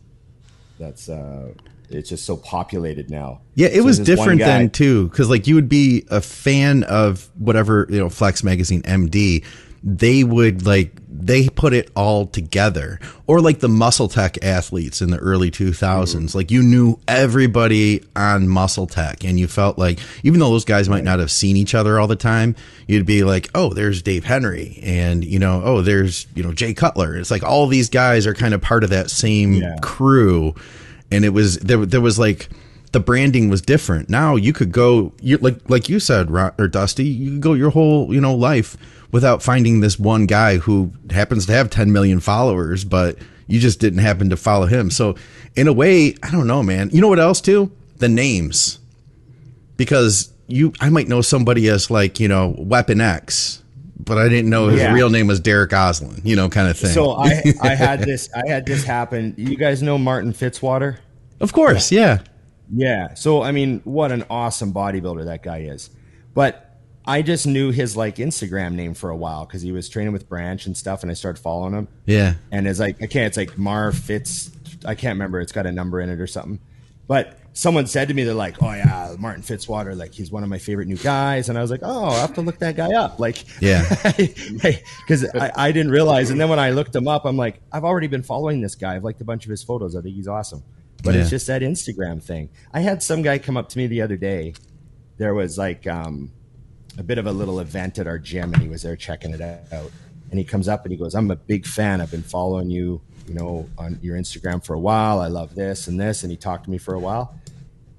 that's 0.80 1.10
uh, 1.10 1.53
it's 1.89 2.10
just 2.10 2.25
so 2.25 2.38
populated 2.38 3.10
now. 3.10 3.41
Yeah, 3.56 3.67
it 3.67 3.77
So 3.77 3.84
was 3.86 3.99
different 3.99 4.39
then 4.39 4.69
too, 4.69 5.10
because 5.10 5.30
like 5.30 5.47
you 5.47 5.56
would 5.56 5.69
be 5.69 6.06
a 6.10 6.21
fan 6.21 6.84
of 6.84 7.30
whatever 7.39 7.88
you 7.89 7.97
know, 7.97 8.10
Flex 8.10 8.43
Magazine, 8.43 8.84
MD. 8.84 9.43
They 9.89 10.26
would 10.26 10.65
like 10.65 10.91
they 11.10 11.47
put 11.47 11.73
it 11.73 11.89
all 11.95 12.26
together, 12.28 13.00
or 13.26 13.39
like 13.39 13.60
the 13.60 13.69
Muscle 13.69 14.10
Tech 14.10 14.43
athletes 14.43 15.02
in 15.02 15.12
the 15.12 15.17
early 15.17 15.50
two 15.50 15.71
thousands. 15.71 16.36
Like 16.36 16.52
you 16.52 16.62
knew 16.62 17.00
everybody 17.08 18.04
on 18.13 18.50
Muscle 18.50 18.86
Tech, 18.86 19.23
and 19.23 19.39
you 19.39 19.47
felt 19.47 19.78
like 19.78 20.00
even 20.23 20.41
though 20.41 20.50
those 20.50 20.65
guys 20.65 20.89
might 20.89 21.06
not 21.06 21.19
have 21.19 21.32
seen 21.32 21.56
each 21.56 21.73
other 21.73 22.00
all 22.00 22.08
the 22.08 22.17
time, 22.17 22.54
you'd 22.86 23.06
be 23.06 23.23
like, 23.23 23.50
oh, 23.56 23.73
there's 23.73 24.02
Dave 24.02 24.26
Henry, 24.26 24.78
and 24.84 25.23
you 25.23 25.39
know, 25.39 25.62
oh, 25.63 25.82
there's 25.82 26.28
you 26.36 26.43
know 26.43 26.52
Jay 26.52 26.73
Cutler. 26.73 27.15
It's 27.15 27.32
like 27.32 27.43
all 27.43 27.67
these 27.67 27.89
guys 27.89 28.28
are 28.28 28.34
kind 28.34 28.54
of 28.54 28.62
part 28.62 28.84
of 28.84 28.89
that 28.89 29.10
same 29.10 29.54
Yeah. 29.54 29.78
crew 29.82 30.54
and 31.10 31.23
it 31.23 31.30
was 31.30 31.58
there 31.60 31.86
there 31.86 32.02
was 32.02 32.19
like 32.19 32.50
the 32.91 33.00
branding 33.00 33.47
was 33.47 33.62
different 33.62 34.10
now 34.10 34.36
you 34.36 34.52
could 34.52 34.73
go 34.73 35.13
you 35.21 35.38
like 35.38 35.58
like 35.69 35.88
you 35.88 36.00
said 36.02 36.30
or 36.30 36.67
dusty 36.67 37.06
you 37.06 37.32
could 37.32 37.41
go 37.41 37.54
your 37.54 37.69
whole 37.69 38.13
you 38.13 38.19
know 38.19 38.36
life 38.36 38.76
without 39.12 39.41
finding 39.43 39.80
this 39.80 39.98
one 40.00 40.26
guy 40.26 40.58
who 40.58 40.91
happens 41.12 41.46
to 41.46 41.52
have 41.54 41.70
10 41.70 41.91
million 41.91 42.20
followers 42.20 42.84
but 42.84 43.17
you 43.48 43.60
just 43.60 43.80
didn't 43.80 44.00
happen 44.00 44.30
to 44.30 44.38
follow 44.38 44.65
him 44.65 44.89
so 44.91 45.15
in 45.56 45.67
a 45.67 45.74
way 45.74 46.13
i 46.24 46.32
don't 46.32 46.48
know 46.48 46.62
man 46.63 46.89
you 46.91 47.00
know 47.02 47.08
what 47.08 47.20
else 47.20 47.39
too 47.41 47.72
the 47.98 48.10
names 48.10 48.80
because 49.78 50.32
you 50.48 50.74
i 50.80 50.89
might 50.89 51.08
know 51.08 51.22
somebody 51.22 51.67
as 51.70 51.89
like 51.91 52.20
you 52.20 52.28
know 52.28 52.54
weapon 52.58 53.02
x 53.02 53.63
but 54.00 54.17
i 54.17 54.28
didn't 54.30 54.50
know 54.50 54.67
his 54.67 54.82
Yeah. 54.82 54.93
real 54.93 55.10
name 55.10 55.28
was 55.28 55.39
derek 55.39 55.72
oslin 55.72 56.22
you 56.24 56.36
know 56.36 56.50
kind 56.50 56.70
of 56.70 56.78
thing 56.78 56.91
So 56.91 57.12
I 57.12 57.43
I 57.62 57.76
had 57.76 58.02
this 58.02 58.30
I 58.34 58.48
had 58.48 58.65
this 58.65 58.84
happen. 58.84 59.34
You 59.38 59.58
guys 59.58 59.82
know 59.82 59.98
Martin 59.98 60.34
Fitzwater? 60.34 60.98
of 61.39 61.54
course 61.54 61.91
yeah 61.91 62.20
Yeah. 62.74 63.13
So 63.13 63.41
I 63.43 63.52
mean, 63.54 63.80
what 63.86 64.12
an 64.12 64.26
awesome 64.30 64.74
bodybuilder 64.74 65.26
that 65.26 65.41
guy 65.41 65.60
is. 65.60 65.89
But 66.34 66.66
I 67.08 67.22
just 67.22 67.48
knew 67.48 67.72
his 67.72 67.96
like 67.96 68.17
Instagram 68.17 68.74
name 68.74 68.93
for 68.93 69.10
a 69.10 69.15
while 69.15 69.46
because 69.46 69.62
he 69.62 69.72
was 69.72 69.88
training 69.89 70.12
with 70.13 70.28
Branch 70.28 70.65
and 70.65 70.76
stuff, 70.76 71.02
and 71.04 71.10
I 71.10 71.13
started 71.15 71.41
following 71.41 71.74
him. 71.74 71.88
yeah 72.06 72.34
And 72.52 72.67
it's 72.67 72.80
like 72.80 73.02
I 73.02 73.08
can't. 73.08 73.28
it's 73.28 73.38
like 73.38 73.58
Mar 73.58 73.91
Fitz. 73.93 74.52
I 74.86 74.93
can't 74.93 75.15
remember. 75.15 75.39
It's 75.39 75.52
got 75.54 75.65
a 75.65 75.72
number 75.72 76.02
in 76.02 76.10
it 76.10 76.20
or 76.20 76.28
something. 76.28 76.60
But 77.08 77.39
someone 77.54 77.88
said 77.88 78.10
to 78.10 78.13
me, 78.13 78.26
they're 78.26 78.34
like, 78.34 78.62
"Oh 78.62 78.74
yeah, 78.74 79.15
Martin 79.17 79.41
Fitzwater. 79.41 79.96
Like 79.98 80.13
he's 80.13 80.30
one 80.30 80.43
of 80.43 80.50
my 80.50 80.58
favorite 80.58 80.88
new 80.89 80.98
guys." 80.98 81.48
And 81.48 81.58
I 81.58 81.62
was 81.62 81.72
like, 81.72 81.80
"Oh, 81.84 82.06
I 82.10 82.20
have 82.20 82.34
to 82.34 82.41
look 82.41 82.60
that 82.60 82.76
guy 82.76 82.93
up." 82.93 83.17
Like, 83.20 83.46
Yeah. 83.62 83.86
because 84.58 85.26
I, 85.34 85.52
I 85.56 85.72
didn't 85.72 85.91
realize. 85.91 86.30
And 86.30 86.39
then 86.39 86.50
when 86.50 86.60
I 86.60 86.72
looked 86.72 86.93
him 86.96 87.08
up, 87.08 87.26
I'm 87.26 87.38
like, 87.38 87.62
I've 87.72 87.86
already 87.86 88.08
been 88.08 88.24
following 88.24 88.60
this 88.62 88.76
guy. 88.76 88.96
I've 88.96 89.04
liked 89.06 89.22
a 89.22 89.26
bunch 89.26 89.46
of 89.46 89.52
his 89.52 89.63
photos. 89.63 89.96
I 89.96 90.02
think 90.02 90.15
he's 90.15 90.28
awesome. 90.28 90.63
But 91.04 91.15
Yeah. 91.15 91.22
it's 91.22 91.30
just 91.30 91.48
that 91.48 91.62
Instagram 91.62 92.22
thing. 92.22 92.50
I 92.74 92.82
had 92.82 93.02
some 93.02 93.22
guy 93.22 93.39
come 93.39 93.56
up 93.56 93.70
to 93.70 93.78
me 93.78 93.88
the 93.88 94.02
other 94.02 94.17
day. 94.17 94.54
There 95.17 95.34
was 95.34 95.58
like 95.58 95.88
um, 95.88 96.32
a 96.97 97.03
bit 97.03 97.17
of 97.17 97.27
a 97.27 97.31
little 97.31 97.60
event 97.60 97.99
at 97.99 98.07
our 98.07 98.19
gym, 98.19 98.53
and 98.53 98.62
he 98.62 98.69
was 98.69 98.81
there 98.81 98.95
checking 98.95 99.31
it 99.33 99.41
out. 99.41 99.91
And 100.29 100.38
he 100.39 100.43
comes 100.43 100.67
up 100.67 100.83
and 100.83 100.91
he 100.91 100.97
goes, 100.97 101.15
"I'm 101.15 101.31
a 101.31 101.36
big 101.36 101.65
fan. 101.65 102.01
I've 102.01 102.12
been 102.12 102.23
following 102.23 102.69
you, 102.69 102.99
you 103.27 103.33
know, 103.33 103.69
on 103.77 103.97
your 104.01 104.17
Instagram 104.17 104.63
for 104.65 104.73
a 104.73 104.79
while. 104.79 105.19
I 105.19 105.27
love 105.27 105.55
this 105.55 105.88
and 105.88 105.99
this." 105.99 106.23
And 106.23 106.31
he 106.31 106.38
talked 106.38 106.65
to 106.65 106.69
me 106.71 106.77
for 106.77 106.93
a 106.95 106.99
while. 106.99 107.33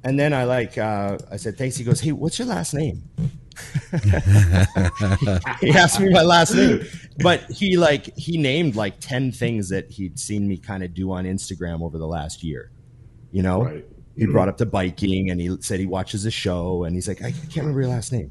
And 0.04 0.18
then 0.18 0.32
I 0.32 0.44
like, 0.44 0.76
uh, 0.78 1.18
I 1.30 1.36
said, 1.36 1.56
"Thanks." 1.56 1.76
He 1.76 1.84
goes, 1.84 2.00
"Hey, 2.00 2.12
what's 2.12 2.38
your 2.38 2.48
last 2.48 2.74
name?" 2.74 3.02
he 5.60 5.70
asked 5.70 5.98
me 6.00 6.10
my 6.10 6.22
last 6.22 6.54
name, 6.54 6.84
but 7.18 7.42
he 7.50 7.76
like 7.76 8.16
he 8.16 8.36
named 8.38 8.76
like 8.76 9.00
ten 9.00 9.32
things 9.32 9.68
that 9.70 9.90
he'd 9.90 10.18
seen 10.18 10.46
me 10.46 10.56
kind 10.58 10.82
of 10.84 10.94
do 10.94 11.10
on 11.12 11.24
Instagram 11.24 11.82
over 11.82 11.98
the 11.98 12.06
last 12.06 12.42
year. 12.44 12.70
You 13.32 13.42
know, 13.42 13.64
Right. 13.64 13.84
he 14.16 14.26
brought 14.26 14.48
up 14.48 14.56
to 14.58 14.66
biking, 14.66 15.30
and 15.30 15.40
he 15.40 15.56
said 15.60 15.80
he 15.80 15.86
watches 15.86 16.24
a 16.24 16.30
show, 16.30 16.84
and 16.84 16.94
he's 16.94 17.08
like, 17.08 17.22
I 17.22 17.32
can't 17.32 17.56
remember 17.56 17.80
your 17.80 17.90
last 17.90 18.12
name. 18.12 18.30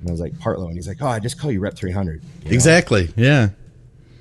And 0.00 0.08
I 0.08 0.12
was 0.12 0.20
like 0.20 0.32
Partlow, 0.34 0.66
and 0.66 0.74
he's 0.74 0.88
like, 0.88 0.98
Oh, 1.00 1.06
I 1.08 1.18
just 1.18 1.38
call 1.38 1.50
you 1.52 1.60
Rep 1.60 1.74
three 1.76 1.92
hundred. 1.92 2.22
exactly 2.46 3.10
yeah 3.16 3.50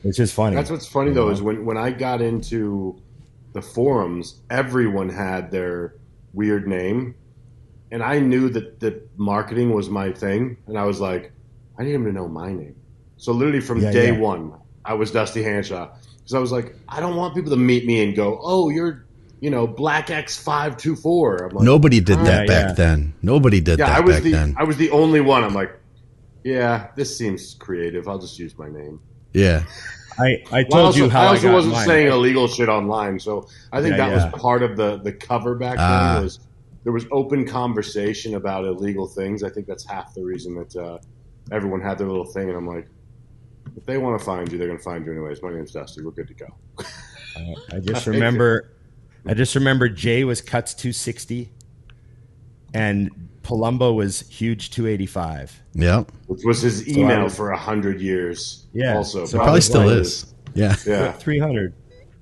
It's 0.03 0.17
just 0.17 0.33
funny. 0.33 0.55
That's 0.55 0.69
what's 0.69 0.87
funny 0.87 1.11
though 1.11 1.29
is 1.29 1.41
when 1.41 1.65
when 1.65 1.77
I 1.77 1.91
got 1.91 2.21
into 2.21 3.01
the 3.53 3.61
forums, 3.61 4.41
everyone 4.49 5.09
had 5.09 5.51
their 5.51 5.95
weird 6.33 6.67
name, 6.67 7.15
and 7.91 8.03
I 8.03 8.19
knew 8.19 8.49
that 8.49 8.79
that 8.81 9.09
marketing 9.17 9.73
was 9.73 9.89
my 9.89 10.11
thing, 10.11 10.57
and 10.67 10.77
I 10.77 10.85
was 10.85 10.99
like, 10.99 11.33
I 11.79 11.83
need 11.83 11.93
him 11.93 12.05
to 12.05 12.11
know 12.11 12.27
my 12.27 12.51
name. 12.53 12.75
So 13.17 13.31
literally 13.33 13.59
from 13.61 13.81
Yeah, 13.81 13.91
day 13.91 14.11
yeah. 14.11 14.19
one, 14.19 14.53
I 14.85 14.93
was 14.93 15.11
Dusty 15.11 15.43
Hanshaw 15.43 15.89
because 16.19 16.33
I 16.33 16.39
was 16.39 16.51
like, 16.51 16.75
I 16.87 16.99
don't 16.99 17.15
want 17.15 17.35
people 17.35 17.51
to 17.51 17.57
meet 17.57 17.85
me 17.85 18.03
and 18.03 18.15
go, 18.15 18.39
oh, 18.43 18.69
you're 18.69 19.05
you 19.41 19.49
know 19.49 19.65
Black 19.67 20.09
X 20.09 20.37
five 20.37 20.77
two 20.77 20.95
four. 20.95 21.37
I'm 21.45 21.55
like, 21.55 21.63
Nobody 21.65 21.99
did 21.99 22.19
that 22.19 22.47
Yeah, 22.47 22.53
back 22.53 22.67
yeah. 22.69 22.73
then. 22.73 23.13
Nobody 23.21 23.61
did 23.61 23.79
yeah, 23.79 23.87
that 23.87 23.97
I 23.97 23.99
was 24.01 24.15
back 24.17 24.23
the 24.23 24.31
then. 24.31 24.55
I 24.57 24.63
was 24.63 24.77
the 24.77 24.91
only 24.91 25.21
one. 25.21 25.43
I'm 25.43 25.53
like, 25.53 25.71
yeah, 26.43 26.87
this 26.95 27.17
seems 27.17 27.55
creative. 27.59 28.07
I'll 28.07 28.19
just 28.19 28.37
use 28.39 28.57
my 28.57 28.69
name. 28.69 28.99
yeah. 29.33 29.63
I, 30.17 30.23
I 30.25 30.35
Well, 30.51 30.55
I 30.55 30.63
told 30.63 30.85
also, 30.87 30.99
you 30.99 31.09
how 31.09 31.21
I 31.21 31.25
I, 31.25 31.27
also 31.29 31.47
got 31.47 31.53
wasn't 31.53 31.73
mine. 31.75 31.87
saying 31.87 32.07
illegal 32.07 32.47
shit 32.49 32.67
online, 32.67 33.19
so 33.19 33.47
I 33.71 33.81
think 33.81 33.91
Yeah, 33.95 34.07
that 34.09 34.17
yeah. 34.17 34.29
was 34.31 34.41
part 34.41 34.63
of 34.63 34.75
the 34.75 34.97
the 34.97 35.13
cover 35.13 35.55
back 35.55 35.77
Ah. 35.79 36.15
then. 36.15 36.23
Was 36.23 36.39
there 36.83 36.91
was 36.91 37.05
open 37.11 37.45
conversation 37.47 38.35
about 38.35 38.65
illegal 38.65 39.07
things? 39.07 39.43
I 39.43 39.49
think 39.49 39.65
that's 39.67 39.85
half 39.87 40.13
the 40.13 40.23
reason 40.23 40.55
that 40.55 40.75
uh, 40.75 40.97
everyone 41.53 41.79
had 41.81 41.97
their 41.99 42.07
little 42.07 42.25
thing, 42.25 42.49
and 42.49 42.57
I'm 42.57 42.67
like, 42.67 42.87
if 43.77 43.85
they 43.85 43.97
want 43.97 44.19
to 44.19 44.25
find 44.25 44.51
you, 44.51 44.57
they're 44.57 44.67
going 44.67 44.79
to 44.79 44.83
find 44.83 45.05
you 45.05 45.11
anyways. 45.13 45.41
My 45.41 45.53
name's 45.53 45.71
Dusty. 45.71 46.01
We're 46.03 46.11
good 46.11 46.27
to 46.27 46.33
go. 46.33 46.47
I 47.71 47.79
just 47.79 48.05
remember, 48.13 48.71
I 49.29 49.33
just 49.35 49.53
remember 49.55 49.87
Jay 49.89 50.23
was 50.23 50.41
cuts 50.41 50.73
two 50.73 50.91
sixty, 50.91 51.51
and 52.73 53.09
Palumbo 53.43 53.93
was 53.95 54.21
huge 54.29 54.71
two 54.71 54.87
eighty 54.87 55.05
five. 55.05 55.61
Yep. 55.75 56.11
Which 56.27 56.41
was 56.43 56.61
his 56.61 56.81
I 56.87 56.91
email 56.99 57.23
was- 57.25 57.35
for 57.35 57.51
a 57.51 57.57
hundred 57.57 58.01
years. 58.01 58.65
Yeah, 58.73 58.97
Also, 58.97 59.25
so 59.25 59.37
Probably 59.37 59.53
was 59.55 59.65
still 59.65 59.85
like- 59.85 59.97
is. 60.01 60.33
Yeah. 60.55 60.75
Yeah. 60.85 61.11
three 61.13 61.37
hundred. 61.39 61.73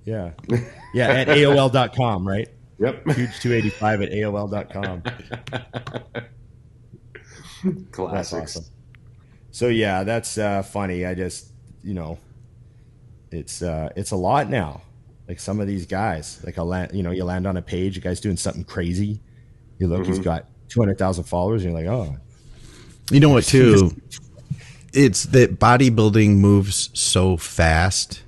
Yeah, 0.06 0.32
yeah. 0.94 1.08
At 1.10 1.28
AOL.com, 1.28 2.28
right? 2.28 2.48
Yep. 2.80 3.10
Huge 3.12 3.40
two 3.40 3.54
eighty 3.54 3.70
five 3.70 4.02
at 4.02 4.12
AOL.com. 4.12 5.04
That's 7.64 7.86
Classics. 7.92 8.58
awesome. 8.58 8.66
So 9.52 9.68
yeah, 9.70 10.04
that's 10.04 10.38
uh, 10.38 10.62
funny. 10.62 11.06
I 11.06 11.16
just 11.16 11.52
you 11.84 11.94
know, 11.94 12.20
it's 13.32 13.62
uh, 13.62 13.90
it's 13.96 14.12
a 14.12 14.16
lot 14.16 14.50
now. 14.50 14.82
Like 15.28 15.40
some 15.40 15.60
of 15.60 15.68
these 15.68 15.86
guys, 15.86 16.42
like 16.46 16.58
a 16.58 16.64
land, 16.64 16.92
you 16.94 17.04
know, 17.04 17.12
you 17.12 17.24
land 17.26 17.46
on 17.48 17.58
a 17.58 17.62
page, 17.62 17.98
a 17.98 18.00
guy's 18.00 18.22
doing 18.22 18.38
something 18.38 18.64
crazy, 18.64 19.20
You 19.78 19.88
look, 19.88 20.06
he's 20.06 20.16
mm-hmm. 20.16 20.24
got 20.24 20.46
two 20.70 20.80
hundred 20.80 20.98
thousand 20.98 21.26
followers, 21.26 21.64
and 21.66 21.74
you're 21.74 21.82
like, 21.84 21.92
oh, 21.92 22.16
You 23.12 23.20
know 23.20 23.30
what, 23.30 23.44
too? 23.46 23.92
It's 24.94 25.24
that 25.26 25.60
bodybuilding 25.60 26.38
moves 26.38 26.90
so 26.94 27.38
fast 27.38 28.24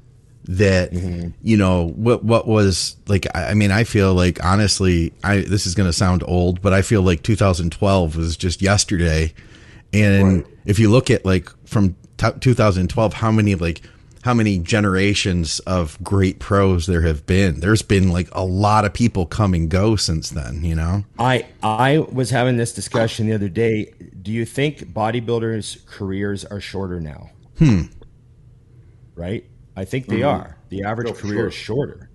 that 0.49 0.91
mm-hmm. 0.91 1.29
you 1.43 1.55
know 1.55 1.89
what 1.89 2.23
what 2.23 2.47
was 2.47 2.95
like 3.07 3.27
I 3.35 3.51
I 3.51 3.53
mean 3.53 3.69
I 3.69 3.83
feel 3.83 4.15
like 4.15 4.43
honestly 4.43 5.13
I 5.23 5.41
this 5.41 5.67
is 5.67 5.75
going 5.75 5.87
to 5.87 5.93
sound 5.93 6.23
old 6.25 6.59
but 6.59 6.73
I 6.73 6.81
feel 6.81 7.03
like 7.03 7.21
2012 7.21 8.15
was 8.15 8.35
just 8.35 8.59
yesterday. 8.59 9.31
And 9.93 10.37
Right. 10.37 10.47
if 10.65 10.79
you 10.79 10.89
look 10.89 11.11
at 11.11 11.23
like 11.23 11.49
from 11.67 11.95
t- 12.17 12.31
2012 12.39 13.13
how 13.13 13.31
many 13.31 13.53
like 13.53 13.81
how 14.23 14.33
many 14.33 14.57
generations 14.59 15.59
of 15.61 15.97
great 16.03 16.39
pros 16.39 16.87
there 16.87 17.01
have 17.01 17.25
been 17.25 17.59
there's 17.61 17.81
been 17.81 18.09
like 18.09 18.27
a 18.33 18.43
lot 18.43 18.83
of 18.85 18.93
people 18.93 19.25
come 19.25 19.53
and 19.53 19.69
go 19.69 19.95
since 19.95 20.29
then 20.29 20.63
you 20.63 20.75
know 20.75 21.03
I 21.17 21.45
I 21.63 21.99
was 21.99 22.29
having 22.29 22.57
this 22.57 22.73
discussion 22.73 23.27
the 23.27 23.33
other 23.33 23.49
day. 23.49 23.93
Do 24.21 24.31
you 24.31 24.45
think 24.45 24.79
bodybuilders' 24.93 25.85
careers 25.85 26.43
are 26.45 26.59
shorter 26.59 26.99
now? 26.99 27.29
Hmm. 27.57 27.83
Right? 29.15 29.45
I 29.75 29.85
think 29.85 30.07
they 30.07 30.23
are. 30.23 30.57
The 30.69 30.83
average 30.83 31.07
No, 31.07 31.13
career 31.13 31.37
sure. 31.37 31.47
is 31.47 31.53
shorter. 31.53 32.09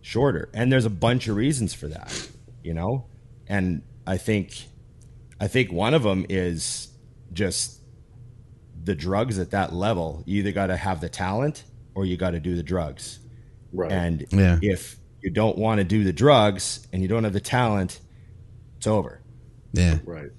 Shorter. 0.00 0.48
And 0.54 0.72
there's 0.72 0.84
a 0.84 0.90
bunch 0.90 1.28
of 1.28 1.36
reasons 1.36 1.74
for 1.74 1.88
that, 1.88 2.28
you 2.62 2.74
know? 2.74 3.06
And 3.46 3.82
I 4.06 4.16
think 4.16 4.64
I 5.40 5.48
think 5.48 5.72
one 5.72 5.94
of 5.94 6.02
them 6.02 6.24
is 6.28 6.88
just 7.32 7.80
the 8.86 8.94
drugs 8.94 9.38
at 9.38 9.50
that 9.50 9.72
level. 9.72 10.22
You 10.26 10.38
either 10.38 10.52
got 10.52 10.68
to 10.68 10.76
have 10.76 11.00
the 11.00 11.08
talent 11.08 11.64
or 11.94 12.06
you 12.06 12.16
got 12.16 12.30
to 12.30 12.40
do 12.40 12.54
the 12.56 12.62
drugs. 12.62 13.18
Right. 13.72 13.90
And 13.92 14.24
Yeah. 14.30 14.58
if 14.62 14.96
you 15.22 15.30
don't 15.30 15.58
want 15.58 15.78
to 15.78 15.84
do 15.84 16.02
the 16.04 16.12
drugs 16.12 16.86
and 16.92 17.02
you 17.02 17.08
don't 17.08 17.24
have 17.24 17.32
the 17.32 17.40
talent, 17.40 18.00
it's 18.78 18.86
over. 18.86 19.20
yeah 19.72 19.98
right. 20.04 20.30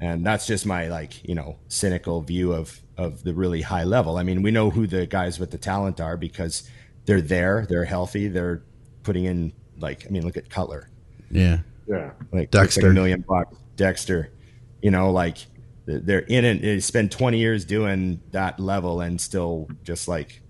And 0.00 0.24
that's 0.24 0.46
just 0.46 0.64
my 0.64 0.88
like, 0.88 1.22
you 1.28 1.34
know, 1.34 1.56
cynical 1.68 2.22
view 2.22 2.52
of 2.52 2.80
of 2.96 3.22
the 3.22 3.32
really 3.34 3.60
high 3.62 3.84
level. 3.84 4.16
I 4.16 4.22
mean, 4.22 4.42
we 4.42 4.50
know 4.50 4.70
who 4.70 4.86
the 4.86 5.06
guys 5.06 5.38
with 5.38 5.50
the 5.50 5.58
talent 5.58 6.00
are 6.00 6.16
because 6.16 6.68
they're 7.06 7.20
there, 7.22 7.66
they're 7.68 7.84
healthy, 7.84 8.28
they're 8.28 8.62
putting 9.02 9.24
in 9.26 9.52
like 9.78 10.06
I 10.06 10.10
mean, 10.10 10.24
look 10.24 10.36
at 10.38 10.48
Cutler. 10.48 10.88
yeah 11.30 11.58
Yeah. 11.86 12.12
Like 12.32 12.50
Dexter. 12.50 12.82
like 12.82 12.90
a 12.90 12.94
million 12.94 13.24
bucks. 13.28 13.56
Dexter. 13.76 14.30
You 14.82 14.90
know, 14.90 15.10
like 15.10 15.38
they're 15.98 16.20
in 16.20 16.44
it. 16.44 16.62
They 16.62 16.80
spend 16.80 17.10
20 17.10 17.38
years 17.38 17.64
doing 17.64 18.20
that 18.30 18.60
level 18.60 19.00
and 19.00 19.20
still 19.20 19.68
just 19.82 20.06
like 20.08 20.42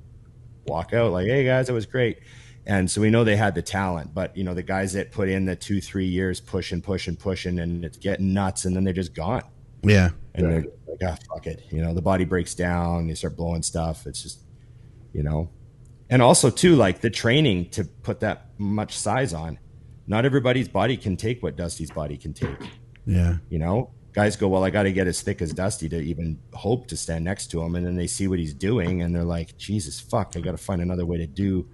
walk 0.67 0.93
out 0.93 1.13
like, 1.13 1.27
hey 1.27 1.45
guys, 1.45 1.69
it 1.69 1.73
was 1.73 1.87
great. 1.87 2.19
And 2.67 2.91
so 2.91 3.01
we 3.01 3.11
know 3.11 3.25
they 3.25 3.37
had 3.37 3.55
the 3.55 3.63
talent, 3.63 4.13
but 4.15 4.37
you 4.37 4.45
know, 4.45 4.55
the 4.55 4.63
guys 4.63 4.93
that 4.93 5.11
put 5.13 5.29
in 5.29 5.47
the 5.47 5.57
two, 5.57 5.81
three 5.81 6.07
years 6.07 6.41
pushing, 6.41 6.83
pushing, 6.83 7.17
pushing, 7.17 7.59
and 7.59 7.85
it's 7.85 7.97
getting 7.97 8.33
nuts, 8.35 8.65
and 8.67 8.77
then 8.77 8.85
they're 8.85 8.93
just 8.93 9.15
gone. 9.15 9.43
yeah 9.83 10.11
And 10.35 10.45
Yeah. 10.47 10.51
they're 10.53 10.61
like, 10.61 11.01
ah, 11.05 11.17
fuck 11.35 11.47
it. 11.47 11.63
You 11.71 11.81
know, 11.83 11.95
the 11.95 12.03
body 12.03 12.25
breaks 12.25 12.55
down, 12.55 13.09
they 13.09 13.15
start 13.15 13.37
blowing 13.37 13.63
stuff. 13.63 14.07
It's 14.07 14.23
just, 14.23 14.41
you 15.13 15.23
know. 15.23 15.49
And 16.11 16.21
also 16.23 16.51
too, 16.51 16.77
like 16.77 17.01
the 17.01 17.11
training 17.11 17.71
to 17.71 17.85
put 17.85 18.21
that 18.21 18.51
much 18.59 18.97
size 18.99 19.33
on. 19.33 19.59
Not 20.07 20.25
everybody's 20.25 20.69
body 20.69 20.97
can 20.97 21.17
take 21.17 21.43
what 21.43 21.57
Dusty's 21.57 21.91
body 21.91 22.17
can 22.19 22.33
take. 22.35 22.59
yeah 23.07 23.37
You 23.49 23.59
know, 23.61 23.91
guys 24.13 24.37
go, 24.37 24.49
well, 24.49 24.65
I 24.65 24.71
got 24.71 24.85
to 24.85 24.93
get 24.93 25.07
as 25.07 25.21
thick 25.23 25.41
as 25.41 25.53
Dusty 25.53 25.89
to 25.89 25.97
even 26.01 26.39
hope 26.53 26.87
to 26.89 26.97
stand 26.97 27.25
next 27.25 27.49
to 27.53 27.63
him, 27.63 27.75
and 27.77 27.87
then 27.87 27.97
they 27.97 28.07
see 28.07 28.27
what 28.29 28.39
he's 28.39 28.55
doing, 28.55 29.03
and 29.03 29.15
they're 29.15 29.25
like, 29.25 29.57
Jesus 29.57 30.01
fuck, 30.01 30.33
I 30.37 30.41
got 30.41 30.53
to 30.53 30.59
find 30.59 30.81
another 30.83 31.07
way 31.07 31.19
to 31.19 31.27
do 31.27 31.69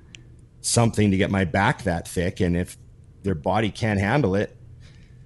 something 0.61 1.11
to 1.11 1.17
get 1.17 1.31
my 1.31 1.45
back 1.45 1.85
that 1.85 2.07
thick, 2.09 2.41
and 2.41 2.57
if 2.57 2.77
their 3.23 3.35
body 3.35 3.71
can't 3.71 4.01
handle 4.01 4.35
it, 4.35 4.57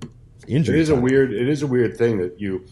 it's 0.03 0.11
It 0.47 0.55
injury. 0.57 0.81
is 0.81 0.89
a 0.91 0.95
weird. 0.97 1.33
It 1.33 1.49
is 1.49 1.63
a 1.63 1.67
weird 1.67 1.97
thing 1.97 2.19
that 2.19 2.41
you, 2.41 2.65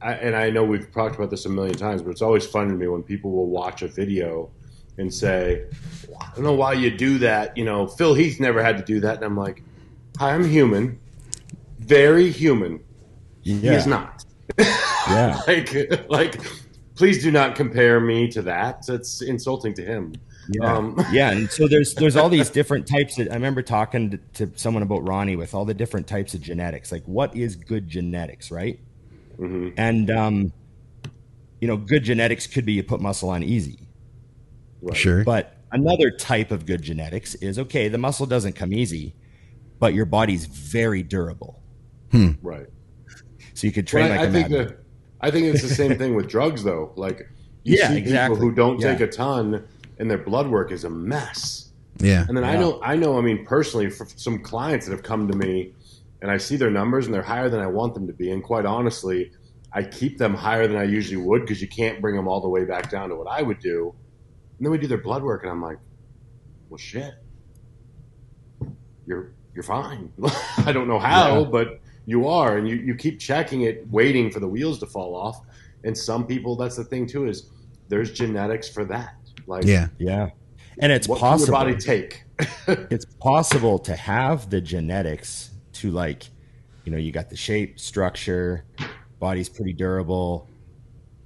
I, 0.00 0.14
and 0.14 0.34
I 0.36 0.50
know 0.50 0.64
we've 0.64 0.90
talked 0.92 1.16
about 1.16 1.30
this 1.30 1.44
a 1.46 1.48
million 1.48 1.76
times, 1.76 2.02
but 2.02 2.10
it's 2.10 2.22
always 2.22 2.46
fun 2.46 2.68
to 2.68 2.74
me 2.74 2.86
when 2.88 3.02
people 3.02 3.30
will 3.32 3.48
watch 3.48 3.82
a 3.82 3.88
video 3.88 4.50
and 4.98 5.12
say, 5.12 5.64
"Well, 6.08 6.18
"I 6.20 6.34
don't 6.34 6.44
know 6.44 6.54
why 6.54 6.72
you 6.74 6.90
do 6.90 7.18
that." 7.18 7.56
You 7.56 7.64
know, 7.64 7.86
Phil 7.86 8.14
Heath 8.14 8.40
never 8.40 8.62
had 8.62 8.76
to 8.78 8.84
do 8.84 9.00
that, 9.00 9.16
and 9.16 9.24
I'm 9.24 9.36
like, 9.36 9.62
"Hi, 10.18 10.34
I'm 10.34 10.44
human, 10.48 10.98
very 11.78 12.30
human. 12.30 12.80
He 13.42 13.66
is 13.66 13.86
not. 13.86 14.24
yeah. 14.58 15.40
like, 15.46 16.08
like, 16.08 16.40
please 16.94 17.22
do 17.22 17.30
not 17.30 17.54
compare 17.56 18.00
me 18.00 18.28
to 18.28 18.42
that. 18.42 18.86
That's 18.86 19.22
insulting 19.22 19.74
to 19.74 19.84
him." 19.84 20.14
Yeah. 20.48 20.74
Um, 20.74 21.06
yeah, 21.12 21.30
and 21.30 21.50
so 21.50 21.68
there's 21.68 21.94
there's 21.94 22.16
all 22.16 22.28
these 22.28 22.50
different 22.50 22.86
types. 22.86 23.18
Of, 23.18 23.28
I 23.30 23.34
remember 23.34 23.62
talking 23.62 24.10
to, 24.10 24.46
to 24.46 24.58
someone 24.58 24.82
about 24.82 25.06
Ronnie 25.06 25.36
with 25.36 25.54
all 25.54 25.64
the 25.64 25.74
different 25.74 26.06
types 26.06 26.34
of 26.34 26.40
genetics. 26.40 26.90
Like, 26.92 27.04
what 27.04 27.36
is 27.36 27.56
good 27.56 27.88
genetics, 27.88 28.50
right? 28.50 28.78
Mhm. 29.38 29.74
And 29.76 30.10
um, 30.10 30.52
you 31.60 31.68
know, 31.68 31.76
good 31.76 32.04
genetics 32.04 32.46
could 32.46 32.64
be 32.66 32.72
you 32.72 32.82
put 32.82 33.00
muscle 33.00 33.30
on 33.30 33.42
easy, 33.42 33.78
right. 34.80 34.96
sure 34.96 35.24
but 35.24 35.56
another 35.70 36.10
type 36.10 36.50
of 36.50 36.66
good 36.66 36.82
genetics 36.82 37.34
is 37.36 37.58
okay. 37.58 37.88
The 37.88 37.98
muscle 37.98 38.26
doesn't 38.26 38.54
come 38.54 38.72
easy, 38.72 39.14
but 39.78 39.94
your 39.94 40.04
body's 40.04 40.46
very 40.46 41.02
durable, 41.02 41.62
Right. 42.42 42.66
So 43.62 43.68
you 43.68 43.72
could 43.72 43.86
train 43.86 44.08
Well, 44.08 44.14
I, 44.14 44.16
like 44.16 44.26
I 44.26 44.28
a 44.28 44.32
think 44.32 44.50
madman. 44.50 44.66
that 44.66 44.78
I 45.20 45.30
think 45.30 45.46
it's 45.46 45.62
the 45.62 45.68
same 45.72 45.96
thing 45.96 46.16
with 46.16 46.26
drugs, 46.28 46.64
though. 46.64 46.92
Like 46.96 47.28
you 47.62 47.76
Yeah, 47.78 47.90
see 47.90 47.98
exactly. 47.98 48.34
people 48.34 48.48
who 48.48 48.52
don't 48.52 48.80
Yeah. 48.80 48.90
take 48.90 49.00
a 49.02 49.06
ton, 49.06 49.62
and 50.00 50.10
their 50.10 50.18
blood 50.18 50.48
work 50.48 50.72
is 50.72 50.82
a 50.82 50.90
mess. 50.90 51.70
yeah 52.00 52.24
And 52.26 52.36
then 52.36 52.42
I 52.42 52.56
know, 52.56 52.80
I 52.82 52.96
know. 52.96 53.16
I 53.18 53.20
mean, 53.20 53.46
personally, 53.46 53.88
for 53.88 54.04
some 54.16 54.40
clients 54.42 54.86
that 54.86 54.92
have 54.92 55.04
come 55.04 55.28
to 55.30 55.36
me, 55.38 55.74
and 56.22 56.28
I 56.28 56.38
see 56.38 56.56
their 56.56 56.72
numbers, 56.72 57.06
and 57.06 57.14
they're 57.14 57.22
higher 57.22 57.48
than 57.48 57.60
I 57.60 57.68
want 57.68 57.94
them 57.94 58.08
to 58.08 58.12
be. 58.12 58.32
And 58.32 58.42
quite 58.42 58.66
honestly, 58.66 59.30
I 59.72 59.84
keep 59.84 60.18
them 60.18 60.34
higher 60.34 60.66
than 60.66 60.76
I 60.76 60.82
usually 60.82 61.18
would 61.24 61.42
because 61.42 61.62
you 61.62 61.68
can't 61.68 62.00
bring 62.00 62.16
them 62.16 62.26
all 62.26 62.40
the 62.40 62.48
way 62.48 62.64
back 62.64 62.90
down 62.90 63.10
to 63.10 63.14
what 63.14 63.28
I 63.28 63.42
would 63.42 63.60
do. 63.60 63.94
And 64.58 64.66
then 64.66 64.72
we 64.72 64.78
do 64.78 64.88
their 64.88 64.98
blood 64.98 65.22
work, 65.22 65.44
and 65.44 65.52
I'm 65.52 65.62
like, 65.62 65.78
well, 66.68 66.78
shit, 66.78 67.14
you're 69.06 69.34
you're 69.54 69.62
fine. 69.62 70.12
I 70.66 70.72
don't 70.72 70.88
know 70.88 70.98
how, 70.98 71.42
Yeah. 71.42 71.48
but 71.48 71.80
you 72.06 72.26
are, 72.26 72.56
and 72.56 72.68
you 72.68 72.76
you 72.76 72.94
keep 72.94 73.18
checking 73.18 73.62
it, 73.62 73.86
waiting 73.90 74.30
for 74.30 74.40
the 74.40 74.48
wheels 74.48 74.78
to 74.80 74.86
fall 74.86 75.14
off. 75.14 75.40
And 75.84 75.96
some 75.96 76.26
people, 76.26 76.56
that's 76.56 76.76
the 76.76 76.84
thing 76.84 77.06
too, 77.06 77.26
is 77.26 77.50
there's 77.88 78.12
genetics 78.12 78.68
for 78.68 78.84
that. 78.86 79.16
Like, 79.46 79.64
yeah 79.64 79.88
yeah, 79.98 80.30
and 80.78 80.92
it's 80.92 81.08
what 81.08 81.20
possible. 81.20 81.58
can 81.58 81.66
your 81.68 81.74
body 81.74 81.84
take? 81.84 82.24
it's 82.90 83.04
possible 83.04 83.78
to 83.80 83.94
have 83.94 84.50
the 84.50 84.60
genetics 84.60 85.50
to 85.74 85.90
like 85.90 86.24
you 86.84 86.92
know 86.92 86.98
you 86.98 87.12
got 87.12 87.30
the 87.30 87.36
shape 87.36 87.78
structure 87.78 88.64
body's 89.18 89.48
pretty 89.48 89.72
durable 89.72 90.48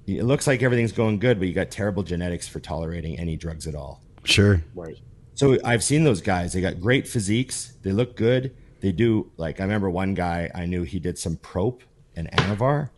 it 0.05 0.23
looks 0.23 0.47
like 0.47 0.61
everything's 0.63 0.91
going 0.91 1.19
good 1.19 1.39
but 1.39 1.47
you 1.47 1.53
got 1.53 1.71
terrible 1.71 2.03
genetics 2.03 2.47
for 2.47 2.59
tolerating 2.59 3.17
any 3.19 3.35
drugs 3.35 3.67
at 3.67 3.75
all 3.75 4.01
sure 4.23 4.61
right. 4.75 4.97
so 5.33 5.57
i've 5.63 5.83
seen 5.83 6.03
those 6.03 6.21
guys 6.21 6.53
they 6.53 6.61
got 6.61 6.79
great 6.79 7.07
physiques 7.07 7.73
they 7.81 7.91
look 7.91 8.15
good 8.15 8.55
they 8.81 8.91
do 8.91 9.31
like 9.37 9.59
i 9.59 9.63
remember 9.63 9.89
one 9.89 10.13
guy 10.13 10.49
i 10.55 10.65
knew 10.65 10.83
he 10.83 10.99
did 10.99 11.17
some 11.17 11.35
prop 11.37 11.81
and 12.17 12.29
anavar. 12.31 12.89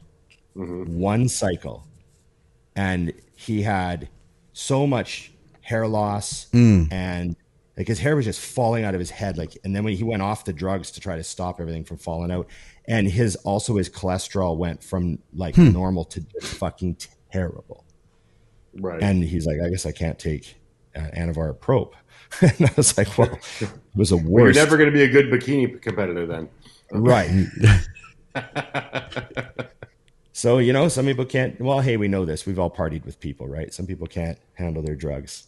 Mm-hmm. 0.56 0.98
One 0.98 1.28
cycle. 1.28 1.86
And 2.76 3.14
he 3.36 3.62
had 3.62 4.10
so 4.54 4.88
much 4.88 5.32
hair 5.62 5.86
loss 5.88 6.48
mm. 6.52 6.92
and 6.92 7.36
like 7.78 7.88
his 7.88 8.00
hair 8.00 8.16
was 8.16 8.26
just 8.26 8.40
falling 8.40 8.84
out 8.84 8.96
of 8.96 9.00
his 9.00 9.12
head 9.12 9.38
like 9.38 9.56
and 9.64 9.76
then 9.76 9.84
when 9.84 9.94
he 9.94 10.04
went 10.04 10.22
off 10.24 10.44
the 10.44 10.52
drugs 10.52 10.90
to 10.90 11.00
try 11.00 11.16
to 11.16 11.24
stop 11.24 11.62
everything 11.62 11.84
from 11.84 11.96
falling 11.96 12.32
out 12.32 12.48
and 12.88 13.08
his 13.08 13.36
also 13.38 13.78
his 13.78 13.88
cholesterol 13.88 14.58
went 14.58 14.84
from 14.84 15.20
like 15.36 15.56
hmm. 15.56 15.72
normal 15.72 16.04
to 16.06 16.22
just 16.22 16.56
fucking 16.56 16.98
terrible. 17.32 17.86
Right. 18.74 19.02
and 19.02 19.24
he's 19.24 19.46
like 19.46 19.58
i 19.64 19.70
guess 19.70 19.86
i 19.86 19.92
can't 19.92 20.18
take 20.18 20.56
uh, 20.96 21.02
anavar 21.16 21.60
prop 21.60 21.96
and 22.42 22.66
i 22.66 22.72
was 22.78 22.98
like 22.98 23.18
well 23.18 23.40
it 23.62 23.70
was 23.96 24.12
a 24.12 24.18
Well, 24.24 24.46
You're 24.46 24.54
never 24.54 24.78
going 24.78 24.90
to 24.92 24.94
be 24.96 25.04
a 25.04 25.08
good 25.08 25.28
bikini 25.32 25.82
competitor 25.82 26.26
then. 26.26 26.50
right 26.92 27.30
so 30.32 30.58
you 30.60 30.72
know 30.74 30.88
some 30.88 31.06
people 31.06 31.26
can't 31.26 31.60
well 31.60 31.80
hey 31.82 31.98
we 31.98 32.08
know 32.08 32.26
this 32.26 32.46
we've 32.46 32.60
all 32.60 32.70
partied 32.72 33.06
with 33.06 33.20
people 33.20 33.48
right 33.48 33.74
some 33.74 33.86
people 33.86 34.08
can't 34.08 34.38
handle 34.56 34.82
their 34.84 34.96
drugs 34.96 35.48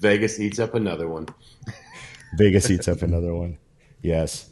Vegas 0.00 0.40
eats 0.40 0.58
up 0.58 0.74
another 0.74 1.08
one. 1.08 1.28
Vegas 2.36 2.70
eats 2.70 2.88
up 2.88 3.02
another 3.02 3.34
one. 3.34 3.56
Yes. 4.02 4.50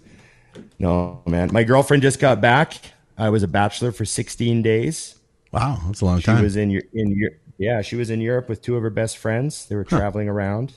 No, 0.78 1.22
man. 1.26 1.50
My 1.52 1.64
girlfriend 1.64 2.02
just 2.02 2.20
got 2.20 2.40
back. 2.40 2.74
I 3.18 3.30
was 3.30 3.42
a 3.42 3.48
bachelor 3.48 3.92
for 3.92 4.04
16 4.04 4.62
days. 4.62 5.16
wow 5.52 5.78
that's 5.86 6.00
a 6.02 6.04
long 6.04 6.18
She 6.20 6.24
time 6.26 6.38
She 6.38 6.44
was 6.44 6.56
in 6.56 6.70
your 6.70 6.82
in 6.92 7.10
Eu- 7.10 7.30
yeah, 7.60 7.82
she 7.82 7.94
was 7.94 8.08
in 8.08 8.22
Europe 8.22 8.48
with 8.48 8.62
two 8.62 8.74
of 8.74 8.82
her 8.82 8.88
best 8.88 9.18
friends. 9.18 9.66
They 9.66 9.76
were 9.76 9.84
traveling 9.84 10.30
around, 10.30 10.72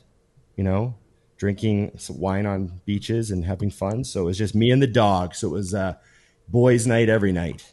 you 0.57 0.65
know, 0.65 0.95
drinking 1.37 1.93
some 1.97 2.19
wine 2.19 2.45
on 2.45 2.81
beaches 2.85 3.31
and 3.31 3.45
having 3.45 3.71
fun. 3.71 4.03
So 4.03 4.23
it 4.23 4.25
was 4.25 4.37
just 4.37 4.53
me 4.53 4.69
and 4.69 4.81
the 4.81 4.87
dog. 4.87 5.33
So 5.33 5.47
it 5.47 5.51
was 5.51 5.73
uh 5.73 5.93
boys 6.49 6.85
night 6.85 7.07
every 7.07 7.31
night. 7.31 7.71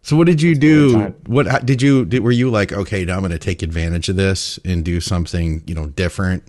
So 0.00 0.16
what 0.16 0.26
did 0.26 0.40
you 0.40 0.54
do? 0.54 1.12
What 1.26 1.66
did 1.66 1.82
you 1.82 2.06
did, 2.06 2.22
were 2.22 2.32
you 2.32 2.50
like? 2.50 2.72
Okay, 2.72 3.04
now 3.04 3.16
I'm 3.16 3.20
going 3.20 3.30
to 3.32 3.38
take 3.38 3.62
advantage 3.62 4.08
of 4.08 4.16
this 4.16 4.58
and 4.64 4.82
do 4.82 5.02
something 5.02 5.62
you 5.66 5.74
know 5.74 5.88
different, 5.88 6.42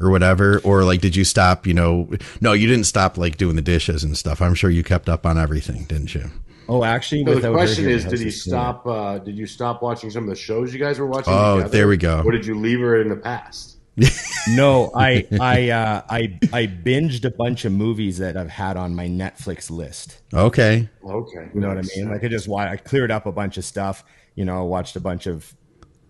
or 0.00 0.10
whatever? 0.10 0.58
Or 0.64 0.82
like, 0.82 1.00
did 1.00 1.14
you 1.14 1.24
stop? 1.24 1.66
You 1.66 1.74
know, 1.74 2.10
no, 2.40 2.54
you 2.54 2.66
didn't 2.66 2.86
stop 2.86 3.16
like 3.16 3.36
doing 3.36 3.54
the 3.54 3.62
dishes 3.62 4.02
and 4.02 4.18
stuff. 4.18 4.42
I'm 4.42 4.54
sure 4.54 4.68
you 4.70 4.82
kept 4.82 5.08
up 5.08 5.24
on 5.24 5.38
everything, 5.38 5.84
didn't 5.84 6.14
you? 6.14 6.30
Oh, 6.68 6.84
actually, 6.84 7.24
So 7.24 7.34
the 7.40 7.52
question 7.52 7.84
here, 7.84 7.94
is, 7.96 8.04
the 8.04 8.10
did 8.10 8.16
house 8.18 8.22
you 8.22 8.28
is 8.28 8.42
stop? 8.42 8.86
Uh, 8.86 9.18
did 9.18 9.36
you 9.36 9.46
stop 9.46 9.82
watching 9.82 10.10
some 10.10 10.24
of 10.24 10.28
the 10.30 10.36
shows 10.36 10.72
you 10.72 10.78
guys 10.80 10.98
were 10.98 11.06
watching? 11.06 11.32
Oh, 11.32 11.56
together? 11.56 11.70
there 11.72 11.88
we 11.88 11.96
go. 11.96 12.22
Or 12.24 12.32
did 12.32 12.46
you 12.46 12.54
leave 12.54 12.80
her 12.80 13.00
in 13.00 13.08
the 13.08 13.16
past? 13.16 13.78
No, 14.56 14.90
I 14.92 15.24
I 15.40 15.70
uh, 15.70 16.02
I 16.10 16.38
I 16.52 16.66
binged 16.66 17.24
a 17.24 17.30
bunch 17.30 17.64
of 17.64 17.72
movies 17.72 18.18
that 18.18 18.36
I've 18.36 18.50
had 18.50 18.76
on 18.76 18.92
my 18.92 19.06
Netflix 19.06 19.70
list. 19.70 20.20
Okay. 20.34 20.88
Okay, 21.04 21.48
You 21.54 21.60
know 21.60 21.68
what 21.68 21.78
I 21.78 21.82
mean? 21.94 22.10
Like 22.10 22.24
I 22.24 22.28
just 22.28 22.48
wa- 22.48 22.62
I 22.62 22.76
cleared 22.76 23.12
up 23.12 23.26
a 23.26 23.30
bunch 23.30 23.56
of 23.56 23.64
stuff. 23.64 24.02
You 24.34 24.44
know, 24.44 24.64
watched 24.64 24.96
a 24.96 25.00
bunch 25.00 25.28
of 25.28 25.54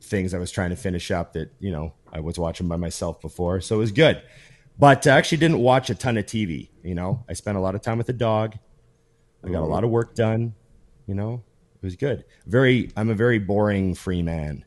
things 0.00 0.32
I 0.32 0.38
was 0.38 0.50
trying 0.50 0.70
to 0.70 0.76
finish 0.76 1.10
up 1.10 1.34
that 1.34 1.52
you 1.60 1.72
know 1.72 1.92
I 2.10 2.20
was 2.20 2.38
watching 2.38 2.68
by 2.68 2.76
myself 2.76 3.20
before, 3.20 3.60
so 3.60 3.74
it 3.76 3.78
was 3.80 3.92
good. 3.92 4.22
But 4.78 5.06
I 5.06 5.10
actually 5.18 5.38
didn't 5.38 5.58
watch 5.58 5.90
a 5.90 5.94
ton 5.94 6.16
of 6.16 6.24
TV. 6.24 6.70
You 6.82 6.94
know, 6.94 7.24
I 7.28 7.34
spent 7.34 7.58
a 7.58 7.60
lot 7.60 7.74
of 7.74 7.82
time 7.82 7.98
with 7.98 8.06
the 8.06 8.14
dog. 8.14 8.56
I 9.44 9.48
got 9.50 9.62
a 9.62 9.66
lot 9.66 9.84
of 9.84 9.90
work 9.90 10.14
done. 10.14 10.54
You 11.06 11.14
know, 11.14 11.42
it 11.82 11.84
was 11.84 11.96
good. 11.96 12.24
Very, 12.46 12.90
I'm 12.96 13.10
a 13.10 13.14
very 13.14 13.38
boring 13.38 13.94
free 13.94 14.22
man. 14.22 14.64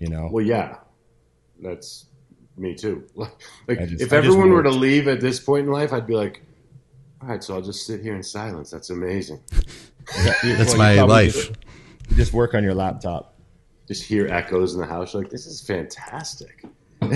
You 0.00 0.08
know, 0.08 0.28
Well, 0.30 0.44
yeah, 0.44 0.78
that's 1.62 2.06
me 2.56 2.74
too. 2.74 3.06
Like, 3.68 3.78
just- 3.88 4.02
if 4.02 4.12
I 4.12 4.16
everyone 4.16 4.50
were 4.50 4.62
to 4.62 4.70
leave 4.70 5.08
at 5.08 5.20
this 5.20 5.40
point 5.40 5.66
in 5.66 5.72
life, 5.72 5.92
I'd 5.92 6.06
be 6.06 6.14
like, 6.14 6.42
all 7.22 7.28
right, 7.28 7.42
so 7.42 7.54
I'll 7.54 7.62
just 7.62 7.86
sit 7.86 8.02
here 8.02 8.14
in 8.14 8.22
silence. 8.22 8.70
That's 8.70 8.90
amazing. 8.90 9.40
That's 10.16 10.72
you 10.72 10.78
my 10.78 10.96
probably 10.96 11.14
life. 11.14 11.32
Just, 11.34 11.52
you 12.10 12.16
just 12.16 12.32
work 12.34 12.52
on 12.54 12.62
your 12.62 12.74
laptop. 12.74 13.38
Just 13.88 14.02
hear 14.02 14.26
echoes 14.26 14.74
in 14.74 14.80
the 14.80 14.86
house. 14.86 15.14
You're 15.14 15.22
like, 15.22 15.30
this 15.32 15.46
is 15.46 15.60
fantastic. 15.60 16.64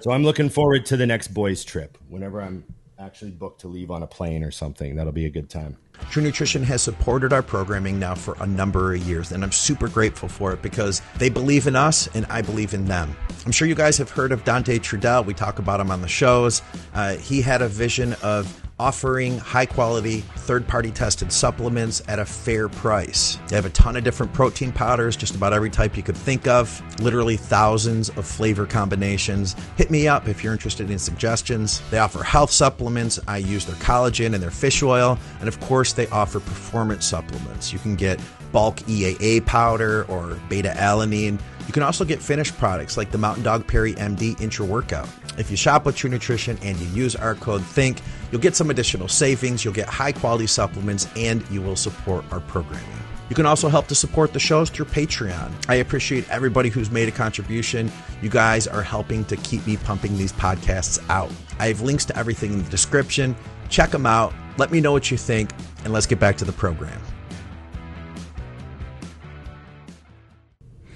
So 0.00 0.12
I'm 0.12 0.24
looking 0.24 0.48
forward 0.48 0.86
to 0.86 0.96
the 0.96 1.06
next 1.06 1.28
boys 1.28 1.62
trip. 1.62 1.98
Whenever 2.08 2.40
I'm 2.40 2.64
actually 3.04 3.32
booked 3.32 3.60
to 3.60 3.68
leave 3.68 3.90
on 3.90 4.02
a 4.02 4.06
plane 4.06 4.42
or 4.42 4.50
something, 4.50 4.96
that'll 4.96 5.12
be 5.12 5.26
a 5.26 5.30
good 5.30 5.50
time. 5.50 5.76
True 6.10 6.22
Nutrition 6.22 6.62
has 6.64 6.82
supported 6.82 7.32
our 7.32 7.42
programming 7.42 7.98
now 7.98 8.14
for 8.14 8.36
a 8.40 8.46
number 8.46 8.94
of 8.94 9.02
years, 9.06 9.30
and 9.30 9.44
I'm 9.44 9.52
super 9.52 9.88
grateful 9.88 10.28
for 10.28 10.52
it 10.52 10.62
because 10.62 11.02
they 11.18 11.28
believe 11.28 11.66
in 11.66 11.76
us 11.76 12.08
and 12.14 12.26
I 12.26 12.42
believe 12.42 12.72
in 12.72 12.86
them. 12.86 13.14
I'm 13.44 13.52
sure 13.52 13.68
you 13.68 13.74
guys 13.74 13.98
have 13.98 14.10
heard 14.10 14.32
of 14.32 14.44
Dante 14.44 14.78
Trudel. 14.78 15.24
We 15.24 15.34
talk 15.34 15.58
about 15.58 15.80
him 15.80 15.90
on 15.90 16.00
the 16.00 16.08
shows. 16.08 16.62
Uh, 16.94 17.16
he 17.16 17.42
had 17.42 17.62
a 17.62 17.68
vision 17.68 18.14
of 18.22 18.63
offering 18.78 19.38
high 19.38 19.66
quality, 19.66 20.20
third 20.20 20.66
party 20.66 20.90
tested 20.90 21.32
supplements 21.32 22.02
at 22.08 22.18
a 22.18 22.24
fair 22.24 22.68
price. 22.68 23.38
They 23.48 23.56
have 23.56 23.66
a 23.66 23.70
ton 23.70 23.96
of 23.96 24.04
different 24.04 24.32
protein 24.32 24.72
powders, 24.72 25.16
just 25.16 25.34
about 25.34 25.52
every 25.52 25.70
type 25.70 25.96
you 25.96 26.02
could 26.02 26.16
think 26.16 26.46
of, 26.46 26.82
literally 27.00 27.36
thousands 27.36 28.08
of 28.10 28.26
flavor 28.26 28.66
combinations. 28.66 29.54
Hit 29.76 29.90
me 29.90 30.08
up 30.08 30.28
if 30.28 30.42
you're 30.42 30.52
interested 30.52 30.90
in 30.90 30.98
suggestions. 30.98 31.80
They 31.90 31.98
offer 31.98 32.22
health 32.22 32.50
supplements. 32.50 33.20
I 33.28 33.38
use 33.38 33.64
their 33.64 33.76
collagen 33.76 34.34
and 34.34 34.42
their 34.42 34.50
fish 34.50 34.82
oil. 34.82 35.18
And 35.40 35.48
of 35.48 35.60
course, 35.60 35.92
they 35.92 36.06
offer 36.08 36.40
performance 36.40 37.06
supplements. 37.06 37.72
You 37.72 37.78
can 37.78 37.94
get 37.94 38.20
bulk 38.52 38.76
EAA 38.82 39.44
powder 39.44 40.04
or 40.04 40.40
beta 40.48 40.72
alanine. 40.76 41.40
You 41.66 41.72
can 41.72 41.82
also 41.82 42.04
get 42.04 42.20
finished 42.20 42.56
products 42.58 42.96
like 42.96 43.10
the 43.10 43.18
Mountain 43.18 43.44
Dog 43.44 43.66
Peri 43.66 43.94
MD 43.94 44.40
Intra 44.40 44.66
Workout. 44.66 45.08
If 45.38 45.50
you 45.50 45.56
shop 45.56 45.86
with 45.86 45.96
True 45.96 46.10
Nutrition 46.10 46.58
and 46.62 46.76
you 46.78 46.86
use 46.88 47.16
our 47.16 47.34
code 47.34 47.62
THINK, 47.62 48.00
you'll 48.30 48.40
get 48.40 48.54
some 48.54 48.70
additional 48.70 49.08
savings, 49.08 49.64
you'll 49.64 49.74
get 49.74 49.88
high 49.88 50.12
quality 50.12 50.46
supplements, 50.46 51.08
and 51.16 51.48
you 51.50 51.62
will 51.62 51.76
support 51.76 52.24
our 52.30 52.40
programming. 52.40 52.86
You 53.30 53.36
can 53.36 53.46
also 53.46 53.68
help 53.68 53.86
to 53.88 53.94
support 53.94 54.34
the 54.34 54.38
shows 54.38 54.68
through 54.68 54.84
Patreon. 54.86 55.50
I 55.68 55.76
appreciate 55.76 56.28
everybody 56.28 56.68
who's 56.68 56.90
made 56.90 57.08
a 57.08 57.12
contribution. 57.12 57.90
You 58.20 58.28
guys 58.28 58.66
are 58.66 58.82
helping 58.82 59.24
to 59.26 59.36
keep 59.36 59.66
me 59.66 59.78
pumping 59.78 60.18
these 60.18 60.32
podcasts 60.32 61.02
out. 61.08 61.30
I 61.58 61.68
have 61.68 61.80
links 61.80 62.04
to 62.06 62.18
everything 62.18 62.52
in 62.52 62.62
the 62.62 62.70
description. 62.70 63.34
Check 63.70 63.90
them 63.90 64.04
out. 64.04 64.34
Let 64.58 64.70
me 64.70 64.80
know 64.80 64.92
what 64.92 65.10
you 65.10 65.16
think, 65.16 65.50
and 65.84 65.92
let's 65.92 66.06
get 66.06 66.20
back 66.20 66.36
to 66.36 66.44
the 66.44 66.52
program. 66.52 67.00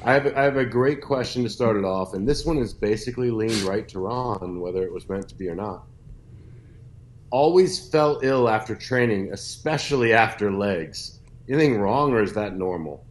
I 0.08 0.14
have, 0.14 0.26
I 0.38 0.42
have 0.42 0.56
a 0.56 0.64
great 0.64 1.02
question 1.02 1.42
to 1.42 1.50
start 1.50 1.76
it 1.76 1.84
off, 1.84 2.14
and 2.14 2.26
this 2.26 2.46
one 2.46 2.56
is 2.56 2.72
basically 2.72 3.30
leaned 3.30 3.60
right 3.60 3.86
to 3.90 3.98
Ron, 3.98 4.58
whether 4.58 4.82
it 4.82 4.90
was 4.90 5.06
meant 5.06 5.28
to 5.28 5.34
be 5.34 5.48
or 5.48 5.54
not. 5.54 5.84
Always 7.28 7.90
fell 7.90 8.18
ill 8.22 8.48
after 8.48 8.74
training, 8.74 9.34
especially 9.34 10.14
after 10.14 10.50
legs. 10.50 11.18
Anything 11.46 11.78
wrong, 11.78 12.12
or 12.14 12.22
is 12.22 12.32
that 12.32 12.56
normal? 12.56 13.04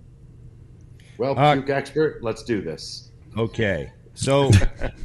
Well, 1.19 1.37
Uh, 1.37 1.53
puke 1.53 1.69
expert, 1.69 2.23
let's 2.23 2.41
do 2.41 2.63
this. 2.63 3.11
Okay. 3.37 3.93
So 4.15 4.49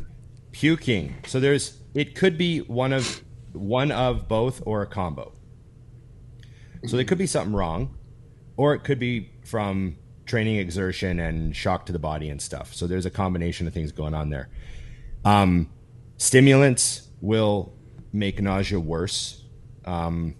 puking. 0.52 1.14
So 1.26 1.40
there's 1.40 1.76
it 1.92 2.14
could 2.14 2.38
be 2.38 2.60
one 2.60 2.94
of 2.94 3.22
one 3.52 3.92
of 3.92 4.28
both 4.28 4.62
or 4.64 4.80
a 4.80 4.86
combo. 4.86 5.34
So 6.86 6.96
there 6.96 7.04
could 7.04 7.18
be 7.18 7.26
something 7.26 7.52
wrong 7.52 7.98
or 8.56 8.72
it 8.72 8.82
could 8.82 8.98
be 8.98 9.30
from 9.44 9.96
training 10.26 10.56
exertion 10.56 11.18
and 11.20 11.54
shock 11.54 11.86
to 11.86 11.92
the 11.92 11.98
body 11.98 12.28
and 12.28 12.40
stuff. 12.40 12.72
So 12.74 12.86
there's 12.86 13.06
a 13.06 13.10
combination 13.10 13.66
of 13.66 13.72
things 13.74 13.92
going 13.92 14.14
on 14.14 14.30
there. 14.30 14.48
Um, 15.24 15.70
stimulants 16.16 17.08
will 17.20 17.72
make 18.12 18.40
nausea 18.40 18.78
worse. 18.80 19.44
Um, 19.84 20.34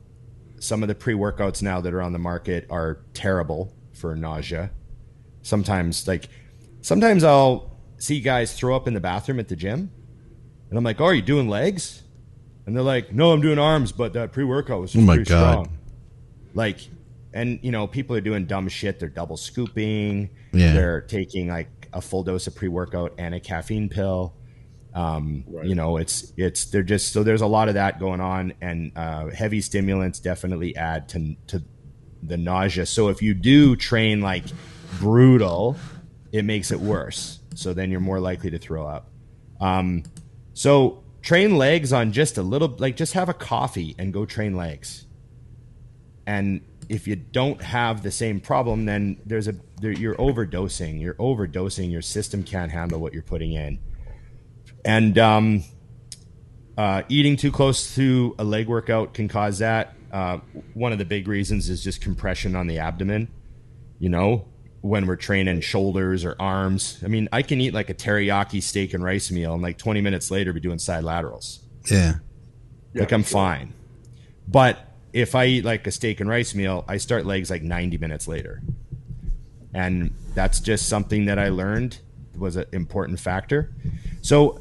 some 0.60 0.82
of 0.82 0.88
the 0.88 0.94
pre-workouts 0.94 1.62
now 1.62 1.80
that 1.80 1.92
are 1.92 2.02
on 2.02 2.12
the 2.12 2.18
market 2.18 2.66
are 2.70 3.00
terrible 3.14 3.74
for 3.92 4.14
nausea. 4.14 4.70
Sometimes 5.42 6.06
like 6.06 6.28
sometimes 6.82 7.24
I'll 7.24 7.76
see 7.98 8.20
guys 8.20 8.52
throw 8.56 8.76
up 8.76 8.86
in 8.86 8.94
the 8.94 9.00
bathroom 9.00 9.40
at 9.40 9.48
the 9.48 9.56
gym, 9.56 9.90
and 10.68 10.78
I'm 10.78 10.84
like, 10.84 11.00
"Oh, 11.00 11.06
are 11.06 11.14
you 11.14 11.22
doing 11.22 11.48
legs?" 11.48 12.02
And 12.64 12.76
they're 12.76 12.82
like, 12.84 13.12
"No, 13.12 13.32
I'm 13.32 13.40
doing 13.40 13.58
arms, 13.58 13.90
but 13.90 14.12
that 14.12 14.30
pre-workout 14.32 14.80
was 14.80 14.92
just 14.92 15.02
Oh 15.02 15.06
my 15.06 15.16
pretty 15.16 15.30
God. 15.30 15.52
strong." 15.66 15.78
Like, 16.54 16.78
and 17.34 17.58
you 17.62 17.70
know, 17.70 17.86
people 17.86 18.16
are 18.16 18.20
doing 18.20 18.46
dumb 18.46 18.68
shit. 18.68 18.98
They're 18.98 19.08
double 19.08 19.36
scooping. 19.36 20.30
Yeah. 20.52 20.72
They're 20.74 21.00
taking 21.02 21.48
like 21.48 21.88
a 21.92 22.00
full 22.00 22.22
dose 22.22 22.46
of 22.46 22.54
pre-workout 22.54 23.14
and 23.18 23.34
a 23.34 23.40
caffeine 23.40 23.88
pill. 23.88 24.34
Um, 24.94 25.44
Right. 25.46 25.66
You 25.66 25.74
know, 25.74 25.96
it's 25.96 26.32
it's 26.36 26.66
they're 26.66 26.82
just 26.82 27.12
so 27.12 27.22
there's 27.22 27.40
a 27.40 27.46
lot 27.46 27.68
of 27.68 27.74
that 27.74 27.98
going 27.98 28.20
on, 28.20 28.52
and 28.60 28.92
uh, 28.96 29.28
heavy 29.30 29.60
stimulants 29.60 30.20
definitely 30.20 30.76
add 30.76 31.08
to 31.10 31.34
to 31.48 31.62
the 32.22 32.36
nausea. 32.36 32.86
So 32.86 33.08
if 33.08 33.22
you 33.22 33.34
do 33.34 33.74
train 33.76 34.20
like 34.20 34.44
brutal, 34.98 35.76
it 36.30 36.44
makes 36.44 36.70
it 36.70 36.80
worse. 36.80 37.40
So 37.54 37.74
then 37.74 37.90
you're 37.90 38.00
more 38.00 38.20
likely 38.20 38.50
to 38.50 38.58
throw 38.58 38.86
up. 38.86 39.10
Um, 39.60 40.04
so 40.54 41.02
train 41.22 41.56
legs 41.56 41.92
on 41.92 42.12
just 42.12 42.38
a 42.38 42.42
little, 42.42 42.74
like 42.78 42.96
just 42.96 43.14
have 43.14 43.28
a 43.28 43.34
coffee 43.34 43.94
and 43.98 44.12
go 44.12 44.24
train 44.24 44.56
legs. 44.56 45.06
And 46.26 46.60
if 46.92 47.08
you 47.08 47.16
don't 47.16 47.62
have 47.62 48.02
the 48.02 48.10
same 48.10 48.38
problem, 48.38 48.84
then 48.84 49.16
there's 49.24 49.48
a 49.48 49.54
there, 49.80 49.92
you're 49.92 50.14
overdosing. 50.16 51.00
You're 51.00 51.14
overdosing. 51.14 51.90
Your 51.90 52.02
system 52.02 52.42
can't 52.42 52.70
handle 52.70 53.00
what 53.00 53.14
you're 53.14 53.22
putting 53.22 53.52
in. 53.52 53.78
And 54.84 55.16
um, 55.16 55.64
uh, 56.76 57.02
eating 57.08 57.36
too 57.36 57.50
close 57.50 57.94
to 57.94 58.34
a 58.38 58.44
leg 58.44 58.68
workout 58.68 59.14
can 59.14 59.26
cause 59.26 59.58
that. 59.58 59.94
Uh, 60.12 60.40
one 60.74 60.92
of 60.92 60.98
the 60.98 61.06
big 61.06 61.28
reasons 61.28 61.70
is 61.70 61.82
just 61.82 62.02
compression 62.02 62.54
on 62.54 62.66
the 62.66 62.78
abdomen. 62.78 63.28
You 63.98 64.10
know, 64.10 64.44
when 64.82 65.06
we're 65.06 65.16
training 65.16 65.62
shoulders 65.62 66.26
or 66.26 66.36
arms. 66.38 67.00
I 67.02 67.08
mean, 67.08 67.26
I 67.32 67.40
can 67.40 67.58
eat 67.62 67.72
like 67.72 67.88
a 67.88 67.94
teriyaki 67.94 68.62
steak 68.62 68.92
and 68.92 69.02
rice 69.02 69.30
meal, 69.30 69.54
and 69.54 69.62
like 69.62 69.78
20 69.78 70.02
minutes 70.02 70.30
later, 70.30 70.52
be 70.52 70.60
doing 70.60 70.78
side 70.78 71.04
laterals. 71.04 71.60
Yeah. 71.90 72.16
Yeah, 72.92 73.00
like 73.00 73.12
I'm 73.12 73.22
sure. 73.22 73.32
fine. 73.32 73.72
But 74.46 74.91
if 75.12 75.34
I 75.34 75.46
eat 75.46 75.64
like 75.64 75.86
a 75.86 75.90
steak 75.90 76.20
and 76.20 76.28
rice 76.28 76.54
meal, 76.54 76.84
I 76.88 76.96
start 76.96 77.26
legs 77.26 77.50
like 77.50 77.62
90 77.62 77.98
minutes 77.98 78.26
later. 78.26 78.62
And 79.74 80.14
that's 80.34 80.60
just 80.60 80.88
something 80.88 81.26
that 81.26 81.38
I 81.38 81.48
learned 81.48 81.98
was 82.36 82.56
an 82.56 82.66
important 82.72 83.20
factor. 83.20 83.72
So 84.22 84.60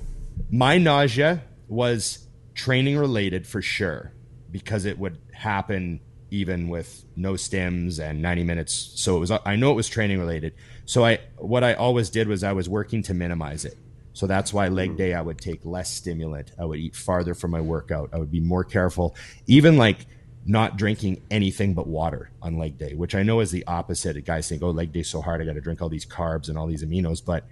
my 0.50 0.78
nausea 0.78 1.42
was 1.68 2.28
training 2.54 2.98
related 2.98 3.48
for 3.48 3.62
sure 3.62 4.12
because 4.52 4.86
it 4.86 5.00
would 5.00 5.18
happen 5.34 6.00
even 6.30 6.70
with 6.70 7.06
no 7.16 7.34
stims 7.34 8.00
and 8.00 8.22
90 8.22 8.44
minutes. 8.44 8.94
So 8.96 9.18
it 9.18 9.20
was 9.20 9.32
I 9.32 9.56
know 9.56 9.72
it 9.72 9.76
was 9.76 9.90
training 9.90 10.20
related. 10.20 10.54
So 10.86 11.06
I 11.06 11.20
what 11.38 11.64
I 11.64 11.74
always 11.74 12.10
did 12.10 12.28
was 12.28 12.44
I 12.44 12.54
was 12.54 12.70
working 12.70 13.04
to 13.04 13.14
minimize 13.14 13.66
it. 13.66 13.78
So 14.14 14.28
that's 14.28 14.54
why 14.54 14.68
leg 14.68 14.98
day 14.98 15.14
I 15.14 15.22
would 15.22 15.40
take 15.40 15.66
less 15.66 15.90
stimulant. 15.92 16.52
I 16.60 16.66
would 16.66 16.80
eat 16.80 16.96
farther 16.96 17.34
from 17.34 17.52
my 17.52 17.62
workout. 17.62 18.10
I 18.14 18.18
would 18.18 18.32
be 18.32 18.42
more 18.42 18.64
careful. 18.64 19.16
Even 19.48 19.78
like 19.78 20.06
not 20.46 20.78
drinking 20.78 21.22
anything 21.30 21.74
but 21.74 21.88
water 21.88 22.32
on 22.42 22.58
leg 22.58 22.78
day, 22.78 22.96
which 22.96 23.14
I 23.14 23.24
know 23.24 23.40
is 23.40 23.52
the 23.52 23.66
opposite. 23.68 24.24
Guys 24.26 24.50
think, 24.50 24.64
"Oh, 24.64 24.72
leg 24.72 24.92
day's 24.92 25.10
so 25.10 25.22
hard. 25.22 25.42
I 25.42 25.46
got 25.46 25.54
to 25.54 25.62
drink 25.62 25.82
all 25.82 25.90
these 25.90 26.06
carbs 26.06 26.50
and 26.50 26.58
all 26.58 26.68
these 26.68 26.84
aminos." 26.84 27.24
But 27.24 27.46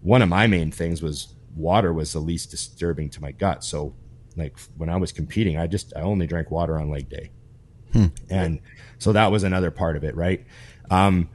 one 0.00 0.22
of 0.22 0.28
my 0.28 0.46
main 0.46 0.70
things 0.70 1.02
was 1.02 1.34
water 1.56 1.92
was 1.92 2.12
the 2.12 2.20
least 2.20 2.50
disturbing 2.50 3.10
to 3.10 3.20
my 3.20 3.32
gut. 3.32 3.64
So, 3.64 3.94
like 4.36 4.58
when 4.76 4.88
I 4.88 4.96
was 4.96 5.12
competing, 5.12 5.58
I 5.58 5.66
just 5.66 5.92
I 5.96 6.02
only 6.02 6.26
drank 6.26 6.50
water 6.50 6.78
on 6.78 6.90
leg 6.90 7.08
day, 7.08 7.30
and 8.30 8.60
so 8.98 9.12
that 9.12 9.32
was 9.32 9.42
another 9.42 9.70
part 9.70 9.96
of 9.96 10.04
it, 10.04 10.14
right? 10.14 10.44
Um, 10.90 11.28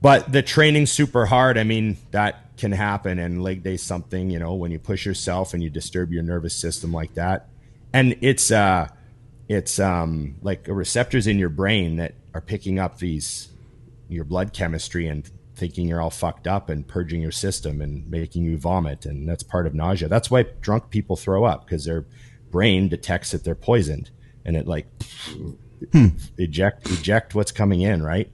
but 0.00 0.30
the 0.30 0.42
training's 0.42 0.92
super 0.92 1.26
hard. 1.26 1.58
I 1.58 1.64
mean, 1.64 1.96
that 2.12 2.48
can 2.58 2.72
happen 2.72 3.18
and 3.18 3.42
leg 3.42 3.62
day 3.62 3.76
something 3.76 4.30
you 4.30 4.38
know 4.38 4.54
when 4.54 4.72
you 4.72 4.78
push 4.80 5.06
yourself 5.06 5.54
and 5.54 5.62
you 5.62 5.70
disturb 5.70 6.12
your 6.12 6.24
nervous 6.24 6.54
system 6.54 6.92
like 6.92 7.14
that 7.14 7.48
and 7.92 8.16
it's 8.20 8.50
uh 8.50 8.88
it's 9.48 9.80
um 9.80 10.36
like 10.42 10.66
receptors 10.68 11.26
in 11.26 11.38
your 11.38 11.48
brain 11.48 11.96
that 11.96 12.14
are 12.34 12.40
picking 12.40 12.78
up 12.78 12.98
these 12.98 13.48
your 14.08 14.24
blood 14.24 14.52
chemistry 14.52 15.06
and 15.06 15.30
thinking 15.56 15.88
you're 15.88 16.00
all 16.00 16.10
fucked 16.10 16.46
up 16.46 16.68
and 16.68 16.86
purging 16.86 17.20
your 17.20 17.32
system 17.32 17.80
and 17.80 18.08
making 18.08 18.44
you 18.44 18.56
vomit 18.56 19.04
and 19.04 19.28
that's 19.28 19.42
part 19.42 19.66
of 19.66 19.74
nausea. 19.74 20.08
That's 20.08 20.30
why 20.30 20.44
drunk 20.60 20.90
people 20.90 21.16
throw 21.16 21.44
up 21.44 21.64
because 21.64 21.84
their 21.84 22.06
brain 22.50 22.88
detects 22.88 23.32
that 23.32 23.42
they're 23.42 23.54
poisoned 23.54 24.10
and 24.44 24.56
it 24.56 24.66
like 24.66 24.86
hmm. 25.92 26.08
eject 26.36 26.88
eject 26.90 27.34
what's 27.34 27.52
coming 27.52 27.80
in 27.80 28.02
right? 28.02 28.30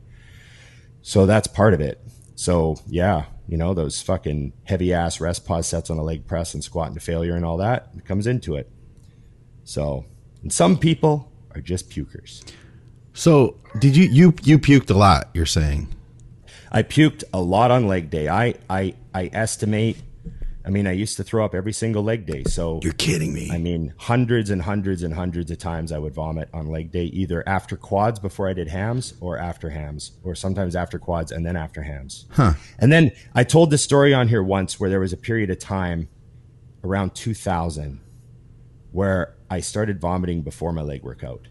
So 1.02 1.26
that's 1.26 1.46
part 1.46 1.74
of 1.74 1.80
it. 1.80 2.00
So 2.34 2.76
yeah 2.86 3.26
you 3.46 3.56
know 3.56 3.74
those 3.74 4.02
fucking 4.02 4.52
heavy 4.64 4.92
ass 4.92 5.20
rest 5.20 5.46
pause 5.46 5.66
sets 5.66 5.90
on 5.90 5.98
a 5.98 6.02
leg 6.02 6.26
press 6.26 6.54
and 6.54 6.64
squat 6.64 6.88
into 6.88 7.00
failure 7.00 7.36
and 7.36 7.44
all 7.44 7.58
that 7.58 7.90
it 7.96 8.04
comes 8.04 8.26
into 8.26 8.56
it. 8.56 8.68
So 9.64 10.04
and 10.44 10.52
some 10.52 10.78
people 10.78 11.32
are 11.56 11.60
just 11.60 11.90
pukers 11.90 12.44
so 13.12 13.56
did 13.80 13.96
you 13.96 14.04
you 14.04 14.34
you 14.44 14.60
puked 14.60 14.90
a 14.90 14.94
lot 14.94 15.28
you're 15.34 15.44
saying 15.44 15.88
I 16.74 16.82
puked 16.82 17.22
a 17.32 17.40
lot 17.40 17.70
on 17.70 17.86
leg 17.86 18.10
day. 18.10 18.28
I 18.28 18.54
I 18.68 18.94
I 19.14 19.30
estimate. 19.32 19.96
I 20.66 20.70
mean, 20.70 20.88
I 20.88 20.92
used 20.92 21.18
to 21.18 21.22
throw 21.22 21.44
up 21.44 21.54
every 21.54 21.72
single 21.72 22.02
leg 22.02 22.26
day. 22.26 22.42
So 22.44 22.80
you're 22.82 22.94
kidding 22.94 23.32
me. 23.32 23.48
I 23.52 23.58
mean, 23.58 23.94
hundreds 23.96 24.50
and 24.50 24.60
hundreds 24.60 25.04
and 25.04 25.14
hundreds 25.14 25.52
of 25.52 25.58
times 25.58 25.92
I 25.92 25.98
would 25.98 26.14
vomit 26.14 26.48
on 26.52 26.70
leg 26.70 26.90
day, 26.90 27.04
either 27.04 27.48
after 27.48 27.76
quads 27.76 28.18
before 28.18 28.48
I 28.48 28.54
did 28.54 28.68
hams, 28.68 29.14
or 29.20 29.38
after 29.38 29.70
hams, 29.70 30.12
or 30.24 30.34
sometimes 30.34 30.74
after 30.74 30.98
quads 30.98 31.30
and 31.30 31.46
then 31.46 31.54
after 31.54 31.82
hams. 31.82 32.26
Huh. 32.30 32.54
And 32.80 32.90
then 32.90 33.12
I 33.36 33.44
told 33.44 33.70
the 33.70 33.78
story 33.78 34.12
on 34.12 34.26
here 34.26 34.42
once 34.42 34.80
where 34.80 34.90
there 34.90 35.00
was 35.00 35.12
a 35.12 35.18
period 35.18 35.50
of 35.50 35.60
time 35.60 36.08
around 36.82 37.14
2000 37.14 38.00
where 38.94 39.34
I 39.50 39.58
started 39.58 40.00
vomiting 40.00 40.42
before 40.42 40.72
my 40.72 40.82
leg 40.82 41.02
workout. 41.02 41.48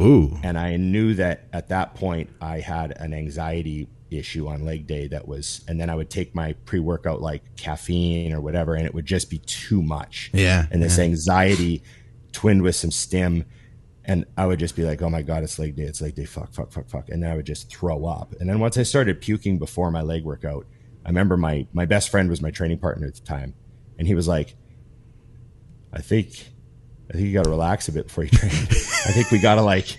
Ooh. 0.00 0.36
And 0.42 0.58
I 0.58 0.76
knew 0.76 1.14
that 1.14 1.44
at 1.52 1.68
that 1.68 1.94
point 1.94 2.28
I 2.40 2.58
had 2.58 2.90
an 2.98 3.14
anxiety 3.14 3.88
issue 4.10 4.48
on 4.48 4.64
leg 4.64 4.86
day 4.86 5.06
that 5.08 5.26
was 5.26 5.64
and 5.68 5.80
then 5.80 5.88
I 5.88 5.94
would 5.94 6.10
take 6.10 6.34
my 6.34 6.52
pre-workout 6.66 7.20
like 7.20 7.42
caffeine 7.56 8.32
or 8.32 8.40
whatever 8.40 8.74
and 8.74 8.86
it 8.86 8.92
would 8.92 9.06
just 9.06 9.30
be 9.30 9.38
too 9.38 9.82
much. 9.82 10.30
Yeah. 10.34 10.66
And 10.72 10.82
this 10.82 10.98
yeah. 10.98 11.04
anxiety 11.04 11.82
twinned 12.32 12.62
with 12.62 12.74
some 12.74 12.90
stim 12.90 13.44
and 14.04 14.26
I 14.36 14.46
would 14.46 14.58
just 14.58 14.76
be 14.76 14.82
like, 14.82 15.00
"Oh 15.00 15.08
my 15.08 15.22
god, 15.22 15.44
it's 15.44 15.58
leg 15.58 15.76
day. 15.76 15.84
It's 15.84 16.02
leg 16.02 16.14
day. 16.14 16.26
Fuck, 16.26 16.52
fuck, 16.52 16.72
fuck, 16.72 16.88
fuck." 16.90 17.08
And 17.08 17.22
then 17.22 17.30
I 17.30 17.36
would 17.36 17.46
just 17.46 17.70
throw 17.70 18.04
up. 18.04 18.34
And 18.38 18.50
then 18.50 18.60
once 18.60 18.76
I 18.76 18.82
started 18.82 19.20
puking 19.22 19.58
before 19.58 19.90
my 19.90 20.02
leg 20.02 20.24
workout, 20.24 20.66
I 21.06 21.08
remember 21.08 21.38
my 21.38 21.66
my 21.72 21.86
best 21.86 22.10
friend 22.10 22.28
was 22.28 22.42
my 22.42 22.50
training 22.50 22.78
partner 22.80 23.06
at 23.06 23.14
the 23.14 23.22
time, 23.22 23.54
and 23.98 24.06
he 24.06 24.14
was 24.14 24.28
like, 24.28 24.56
"I 25.90 26.02
think, 26.02 26.50
I 27.10 27.12
think 27.14 27.26
you 27.26 27.34
got 27.34 27.44
to 27.44 27.50
relax 27.50 27.88
a 27.88 27.92
bit 27.92 28.06
before 28.06 28.24
you 28.24 28.30
train. 28.30 28.50
I 28.52 29.12
think 29.12 29.30
we 29.30 29.38
got 29.38 29.56
to 29.56 29.62
like 29.62 29.98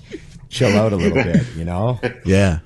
chill 0.50 0.76
out 0.78 0.94
a 0.94 0.96
little 0.96 1.24
bit, 1.24 1.46
you 1.56 1.66
know?" 1.66 2.00
Yeah. 2.26 2.60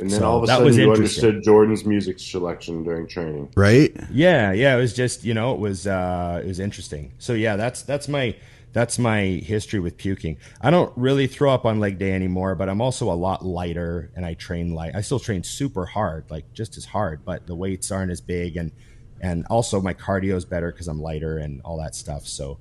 And 0.00 0.10
then 0.10 0.20
so 0.20 0.26
all 0.26 0.38
of 0.38 0.44
a 0.44 0.46
sudden 0.46 0.74
you 0.74 0.92
understood 0.92 1.42
Jordan's 1.42 1.84
music 1.84 2.18
selection 2.18 2.82
during 2.82 3.06
training. 3.06 3.52
Right? 3.54 3.94
Yeah, 4.10 4.52
yeah. 4.52 4.74
It 4.74 4.80
was 4.80 4.94
just, 4.94 5.24
you 5.24 5.34
know, 5.34 5.52
it 5.52 5.60
was 5.60 5.86
uh 5.86 6.40
it 6.42 6.46
was 6.46 6.58
interesting. 6.58 7.12
So 7.18 7.34
yeah, 7.34 7.56
that's 7.56 7.82
that's 7.82 8.08
my 8.08 8.34
that's 8.72 8.98
my 8.98 9.22
history 9.22 9.80
with 9.80 9.96
puking. 9.96 10.38
I 10.60 10.70
don't 10.70 10.96
really 10.96 11.26
throw 11.26 11.52
up 11.52 11.66
on 11.66 11.80
leg 11.80 11.98
day 11.98 12.12
anymore, 12.12 12.54
but 12.54 12.68
I'm 12.68 12.80
also 12.80 13.10
a 13.10 13.14
lot 13.14 13.44
lighter 13.44 14.10
and 14.14 14.24
I 14.24 14.34
train 14.34 14.74
light. 14.74 14.94
I 14.94 15.00
still 15.00 15.18
train 15.18 15.42
super 15.42 15.86
hard, 15.86 16.30
like 16.30 16.52
just 16.52 16.76
as 16.76 16.84
hard, 16.86 17.24
but 17.24 17.46
the 17.46 17.54
weights 17.54 17.90
aren't 17.90 18.12
as 18.12 18.20
big 18.20 18.56
and 18.56 18.72
and 19.20 19.46
also 19.50 19.80
my 19.80 19.94
cardio 19.94 20.34
is 20.34 20.44
better 20.44 20.72
because 20.72 20.88
I'm 20.88 21.00
lighter 21.00 21.38
and 21.38 21.60
all 21.62 21.78
that 21.78 21.94
stuff. 21.94 22.26
So 22.26 22.58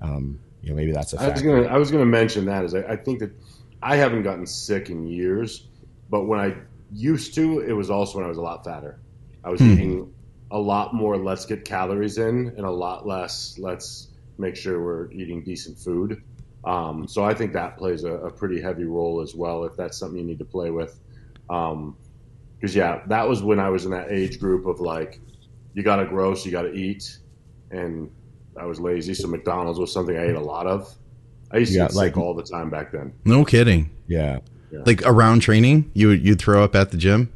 um, 0.00 0.38
you 0.62 0.70
know, 0.70 0.76
maybe 0.76 0.92
that's 0.92 1.12
a 1.12 1.20
I 1.20 1.28
was 1.28 1.42
gonna 1.42 1.62
I 1.62 1.76
was 1.76 1.90
gonna 1.90 2.06
mention 2.06 2.46
that 2.46 2.64
is 2.64 2.74
I, 2.74 2.82
I 2.82 2.96
think 2.96 3.20
that 3.20 3.32
I 3.82 3.96
haven't 3.96 4.22
gotten 4.22 4.46
sick 4.46 4.90
in 4.90 5.06
years, 5.06 5.66
but 6.10 6.26
when 6.26 6.38
I 6.38 6.56
used 6.92 7.34
to, 7.34 7.60
it 7.60 7.72
was 7.72 7.90
also 7.90 8.18
when 8.18 8.24
I 8.24 8.28
was 8.28 8.38
a 8.38 8.42
lot 8.42 8.64
fatter. 8.64 9.00
I 9.44 9.50
was 9.50 9.60
hmm. 9.60 9.72
eating 9.72 10.14
a 10.50 10.58
lot 10.58 10.94
more 10.94 11.16
let's 11.16 11.46
get 11.46 11.64
calories 11.64 12.18
in 12.18 12.52
and 12.56 12.66
a 12.66 12.70
lot 12.70 13.06
less 13.06 13.58
let's 13.58 14.08
make 14.38 14.54
sure 14.54 14.82
we're 14.82 15.10
eating 15.10 15.42
decent 15.42 15.78
food. 15.78 16.22
Um, 16.64 17.08
so 17.08 17.24
I 17.24 17.34
think 17.34 17.52
that 17.54 17.76
plays 17.76 18.04
a, 18.04 18.12
a, 18.12 18.30
pretty 18.30 18.60
heavy 18.60 18.84
role 18.84 19.20
as 19.20 19.34
well 19.34 19.64
if 19.64 19.76
that's 19.76 19.98
something 19.98 20.18
you 20.18 20.24
need 20.24 20.38
to 20.38 20.44
play 20.44 20.70
with. 20.70 20.96
Because 21.48 21.72
um, 21.72 21.96
yeah, 22.60 23.02
that 23.06 23.28
was 23.28 23.42
when 23.42 23.58
I 23.58 23.68
was 23.68 23.84
in 23.84 23.90
that 23.90 24.12
age 24.12 24.38
group 24.38 24.66
of 24.66 24.78
like, 24.78 25.18
you 25.74 25.82
got 25.82 25.96
to 25.96 26.06
grow, 26.06 26.34
so 26.34 26.46
you 26.46 26.52
got 26.52 26.62
to 26.62 26.72
eat, 26.72 27.18
and 27.70 28.10
I 28.60 28.66
was 28.66 28.80
lazy, 28.80 29.14
so 29.14 29.28
McDonald's 29.28 29.78
was 29.78 29.92
something 29.92 30.16
I 30.16 30.28
ate 30.28 30.34
a 30.34 30.40
lot 30.40 30.66
of. 30.66 30.92
I 31.50 31.58
used 31.58 31.72
to 31.72 31.78
yeah, 31.78 31.86
get 31.88 31.94
like, 31.94 32.14
sick 32.14 32.18
all 32.18 32.34
the 32.34 32.42
time 32.42 32.70
back 32.70 32.92
then. 32.92 33.12
No 33.24 33.44
kidding. 33.44 33.90
Yeah. 34.06 34.40
Like 34.86 35.02
around 35.04 35.40
training, 35.40 35.90
you 35.94 36.08
would 36.08 36.24
you'd 36.26 36.38
throw 36.38 36.64
up 36.64 36.74
at 36.74 36.90
the 36.92 36.96
gym 36.96 37.30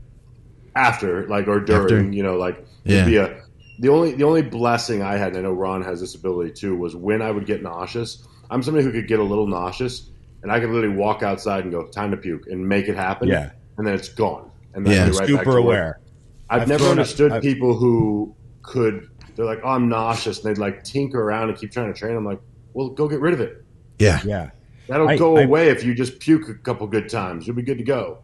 after, 0.75 1.27
like 1.29 1.47
or 1.49 1.61
during, 1.61 1.83
After? 1.83 2.03
you 2.17 2.23
know, 2.23 2.37
like 2.37 2.65
Yeah. 2.85 3.05
be 3.05 3.17
a 3.17 3.43
the 3.79 3.91
only 3.91 4.13
the 4.13 4.25
only 4.25 4.41
blessing 4.41 5.03
I 5.03 5.17
had, 5.19 5.29
and 5.29 5.39
I 5.39 5.41
know 5.43 5.53
Ron 5.53 5.83
has 5.83 6.01
this 6.01 6.15
ability 6.15 6.53
too, 6.53 6.75
was 6.77 6.97
when 6.97 7.21
I 7.21 7.31
would 7.31 7.45
get 7.45 7.63
nauseous. 7.63 8.27
I'm 8.51 8.63
somebody 8.63 8.85
who 8.87 8.93
could 8.93 9.07
get 9.07 9.19
a 9.19 9.23
little 9.23 9.47
nauseous, 9.47 10.09
and 10.43 10.51
I 10.51 10.61
could 10.61 10.71
literally 10.71 10.97
walk 10.97 11.23
outside 11.23 11.65
and 11.65 11.71
go 11.73 11.87
time 11.89 12.11
to 12.13 12.17
puke 12.17 12.47
and 12.47 12.67
make 12.67 12.89
it 12.89 12.97
happen. 12.97 13.29
Yeah. 13.29 13.51
and 13.77 13.87
then 13.87 13.95
it's 13.95 14.09
gone, 14.09 14.51
and 14.73 14.87
then 14.87 14.95
Yeah. 14.95 15.03
I'd 15.03 15.05
be 15.07 15.11
right 15.11 15.19
back 15.19 15.27
to 15.27 15.33
Super 15.51 15.61
work. 15.63 16.01
Aware. 16.49 16.57
I've, 16.57 16.63
I've 16.63 16.69
never 16.69 16.79
thrown 16.85 16.91
up- 16.91 16.99
understood 16.99 17.33
I've- 17.33 17.49
people 17.49 17.77
who 17.77 18.35
could. 18.63 19.09
They're 19.35 19.47
like, 19.47 19.61
"Oh, 19.63 19.69
I'm 19.69 19.89
nauseous," 19.89 20.43
and 20.43 20.55
they'd 20.55 20.61
like 20.61 20.83
tinker 20.83 21.21
around 21.23 21.51
and 21.51 21.59
keep 21.59 21.71
trying 21.71 21.93
to 21.93 21.99
train. 21.99 22.17
I'm 22.17 22.25
like, 22.25 22.41
"Well, 22.73 22.89
go 22.89 23.07
get 23.09 23.21
rid 23.21 23.35
of 23.35 23.41
it. 23.41 23.65
Yeah. 23.99 24.21
Yeah. 24.25 24.51
That'll 24.89 25.09
I- 25.09 25.17
go 25.17 25.37
I- 25.37 25.43
away 25.43 25.69
if 25.69 25.85
you 25.85 25.95
just 25.95 26.19
puke 26.21 26.49
a 26.49 26.55
couple 26.55 26.87
good 26.87 27.09
times. 27.09 27.47
You'll 27.47 27.57
be 27.57 27.63
good 27.63 27.79
to 27.79 27.85
go." 27.85 28.19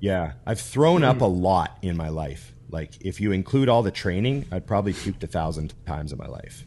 Yeah. 0.00 0.32
I've 0.44 0.60
thrown 0.60 1.04
up 1.04 1.20
a 1.22 1.28
hmm. 1.28 1.42
lot 1.42 1.78
in 1.82 1.96
my 1.96 2.08
life. 2.08 2.52
Like 2.68 2.92
if 3.00 3.20
you 3.20 3.32
include 3.32 3.68
all 3.68 3.82
the 3.82 3.90
training, 3.90 4.46
I'd 4.50 4.66
probably 4.66 4.92
puked 4.92 5.22
a 5.22 5.26
thousand 5.26 5.74
times 5.86 6.12
in 6.12 6.18
my 6.18 6.26
life. 6.26 6.66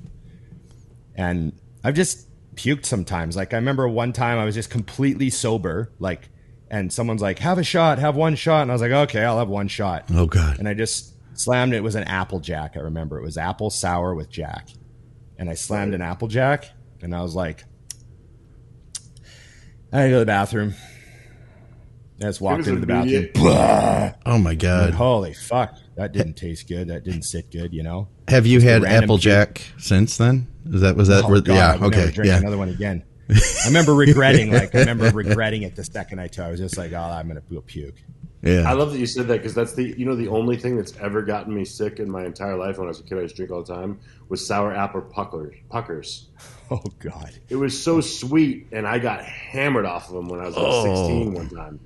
And 1.15 1.53
I've 1.83 1.95
just 1.95 2.27
puked 2.55 2.85
sometimes. 2.85 3.35
Like 3.35 3.53
I 3.53 3.57
remember 3.57 3.87
one 3.87 4.13
time 4.13 4.37
I 4.37 4.45
was 4.45 4.55
just 4.55 4.69
completely 4.69 5.29
sober, 5.29 5.91
like 5.99 6.29
and 6.71 6.91
someone's 6.93 7.21
like, 7.21 7.39
have 7.39 7.57
a 7.57 7.63
shot, 7.63 7.99
have 7.99 8.15
one 8.15 8.35
shot. 8.35 8.61
And 8.63 8.71
I 8.71 8.73
was 8.75 8.81
like, 8.81 8.91
okay, 8.91 9.23
I'll 9.23 9.39
have 9.39 9.49
one 9.49 9.67
shot. 9.67 10.05
Oh 10.13 10.25
god. 10.27 10.59
And 10.59 10.67
I 10.67 10.73
just 10.73 11.13
slammed 11.37 11.73
it. 11.73 11.77
It 11.77 11.83
was 11.83 11.95
an 11.95 12.03
apple 12.03 12.39
jack. 12.39 12.77
I 12.77 12.81
remember 12.81 13.17
it 13.19 13.23
was 13.23 13.37
apple 13.37 13.69
sour 13.69 14.13
with 14.15 14.29
jack. 14.29 14.69
And 15.37 15.49
I 15.49 15.53
slammed 15.53 15.93
an 15.93 16.01
apple 16.01 16.27
jack 16.27 16.65
and 17.01 17.15
I 17.15 17.21
was 17.21 17.33
like, 17.35 17.63
I 19.91 19.97
gotta 19.97 20.09
go 20.09 20.13
to 20.15 20.19
the 20.19 20.25
bathroom. 20.25 20.73
I 22.21 22.23
just 22.25 22.41
walked 22.41 22.57
was 22.59 22.67
into 22.67 22.81
the 22.81 22.87
bathroom. 22.87 23.13
immediate. 23.13 23.33
Blah. 23.33 24.11
Oh 24.25 24.37
my 24.37 24.53
god. 24.55 24.93
Holy 24.93 25.33
fuck. 25.33 25.75
That 25.95 26.11
didn't 26.11 26.33
taste 26.35 26.67
good. 26.67 26.89
That 26.89 27.03
didn't 27.03 27.23
sit 27.23 27.49
good, 27.51 27.73
you 27.73 27.81
know? 27.83 28.09
Have 28.27 28.45
you 28.45 28.59
had 28.61 28.83
random 28.83 29.03
Applejack 29.05 29.61
since 29.77 30.17
then? 30.17 30.47
Is 30.71 30.81
that 30.81 30.95
was 30.95 31.07
that? 31.07 31.23
Oh, 31.25 31.29
where- 31.29 31.41
God, 31.41 31.53
I 31.53 31.55
yeah. 31.55 31.71
would 31.77 31.81
never 31.91 32.03
Okay. 32.03 32.11
drink 32.11 32.27
Yeah. 32.27 32.37
Another 32.37 32.57
one 32.57 32.69
again. 32.69 33.03
I 33.29 33.67
remember 33.67 33.93
regretting, 33.93 34.51
like, 34.51 34.73
I 34.73 34.79
remember 34.79 35.09
regretting 35.13 35.61
it 35.63 35.75
the 35.75 35.83
second 35.83 36.19
I 36.19 36.27
took. 36.27 36.45
I 36.45 36.51
was 36.51 36.59
just 36.59 36.77
like, 36.77 36.93
oh, 36.93 36.97
I'm 36.97 37.27
going 37.27 37.41
to 37.41 37.61
puke. 37.61 37.95
Yeah, 38.41 38.63
I 38.69 38.71
love 38.71 38.93
that 38.93 38.99
you 38.99 39.05
said 39.05 39.27
that 39.27 39.39
because 39.39 39.53
that's 39.53 39.73
the 39.73 39.83
you 39.97 40.05
know 40.05 40.15
the 40.15 40.29
only 40.29 40.55
thing 40.55 40.77
that's 40.77 40.95
ever 41.01 41.21
gotten 41.21 41.53
me 41.53 41.65
sick 41.65 41.99
in 41.99 42.09
my 42.09 42.23
entire 42.23 42.55
life 42.55 42.77
when 42.77 42.87
I 42.87 42.87
was 42.87 43.01
a 43.01 43.03
kid. 43.03 43.17
I 43.17 43.21
used 43.23 43.35
to 43.35 43.45
drink 43.45 43.51
all 43.51 43.63
the 43.63 43.73
time 43.73 43.99
was 44.29 44.45
sour 44.47 44.73
apple 44.73 45.01
puckers. 45.01 45.55
Puckers. 45.69 46.27
Oh, 46.71 46.83
God. 46.99 47.31
It 47.49 47.55
was 47.55 47.81
so 47.83 47.99
sweet, 47.99 48.67
and 48.71 48.87
I 48.87 48.99
got 48.99 49.25
hammered 49.25 49.87
off 49.87 50.07
of 50.09 50.13
them 50.13 50.29
when 50.29 50.39
I 50.39 50.45
was 50.45 50.55
like 50.55 50.65
Oh. 50.67 51.07
16 51.07 51.33
one 51.33 51.49
time. 51.49 51.79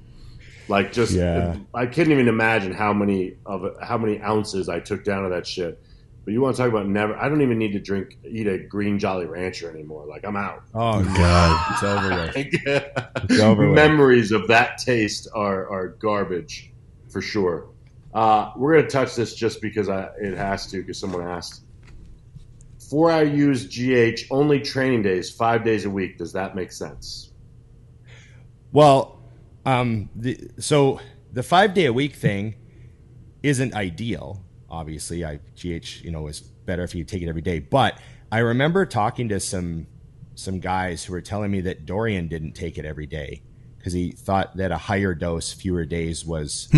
Like 0.68 0.92
just, 0.92 1.14
Yeah. 1.14 1.56
I 1.74 1.86
couldn't 1.86 2.12
even 2.12 2.28
imagine 2.28 2.74
how 2.74 2.92
many 2.92 3.36
of 3.46 3.78
how 3.82 3.98
many 3.98 4.22
ounces 4.22 4.68
I 4.68 4.82
took 4.82 5.06
down 5.06 5.24
of 5.24 5.32
that 5.32 5.48
shit. 5.48 5.82
But 6.26 6.32
you 6.34 6.40
want 6.40 6.56
to 6.56 6.62
talk 6.62 6.70
about 6.70 6.88
never? 6.88 7.16
I 7.18 7.28
don't 7.28 7.42
even 7.42 7.58
need 7.58 7.74
to 7.74 7.80
drink 7.80 8.18
eat 8.26 8.48
a 8.48 8.58
green 8.58 8.98
Jolly 8.98 9.26
Rancher 9.26 9.70
anymore. 9.70 10.06
Like 10.06 10.24
I'm 10.24 10.38
out. 10.38 10.64
Oh, 10.74 11.04
God. 11.04 11.74
It's 11.74 11.84
over 11.84 12.10
with. 12.10 13.24
It's 13.30 13.42
over 13.42 13.68
with. 13.68 13.76
Memories 13.76 14.32
of 14.32 14.48
that 14.48 14.78
taste 14.78 15.28
are 15.34 15.70
are 15.70 15.90
garbage 15.90 16.72
for 17.10 17.22
sure. 17.22 17.68
Uh, 18.14 18.52
we're 18.56 18.76
gonna 18.76 18.88
touch 18.88 19.16
this 19.16 19.36
just 19.36 19.62
because 19.62 19.90
I, 19.90 20.10
it 20.22 20.38
has 20.38 20.68
to 20.68 20.78
because 20.78 20.98
someone 20.98 21.28
asked. 21.28 21.62
Four 22.90 23.12
hour 23.12 23.24
use 23.24 23.66
GH 23.66 24.28
only 24.32 24.60
training 24.60 25.02
days, 25.02 25.30
five 25.30 25.64
days 25.64 25.86
a 25.86 25.90
week. 25.90 26.18
Does 26.18 26.34
that 26.34 26.56
make 26.56 26.72
sense? 26.72 27.32
Well, 28.72 29.20
um, 29.66 30.10
the, 30.16 30.40
so 30.60 31.00
the 31.32 31.44
five 31.44 31.74
day 31.74 31.86
a 31.86 31.94
week 31.94 32.14
thing 32.16 32.56
isn't 33.42 33.74
ideal. 33.74 34.44
Obviously, 34.74 35.24
I 35.24 35.38
GH 35.56 36.04
you 36.04 36.12
know 36.12 36.28
is 36.28 36.42
better 36.42 36.84
if 36.84 36.96
you 36.96 37.04
take 37.04 37.22
it 37.22 37.30
every 37.30 37.42
day. 37.42 37.60
But 37.60 38.00
I 38.32 38.40
remember 38.40 38.86
talking 38.86 39.30
to 39.30 39.40
some 39.40 39.86
some 40.36 40.60
guys 40.60 41.06
who 41.06 41.14
were 41.14 41.22
telling 41.22 41.52
me 41.52 41.62
that 41.62 41.86
Dorian 41.86 42.28
didn't 42.28 42.54
take 42.54 42.80
it 42.80 42.86
every 42.86 43.06
day 43.06 43.44
because 43.78 43.94
he 43.94 44.12
thought 44.12 44.58
that 44.58 44.72
a 44.72 44.78
higher 44.78 45.14
dose, 45.14 45.54
fewer 45.54 45.86
days 45.86 46.26
was 46.26 46.70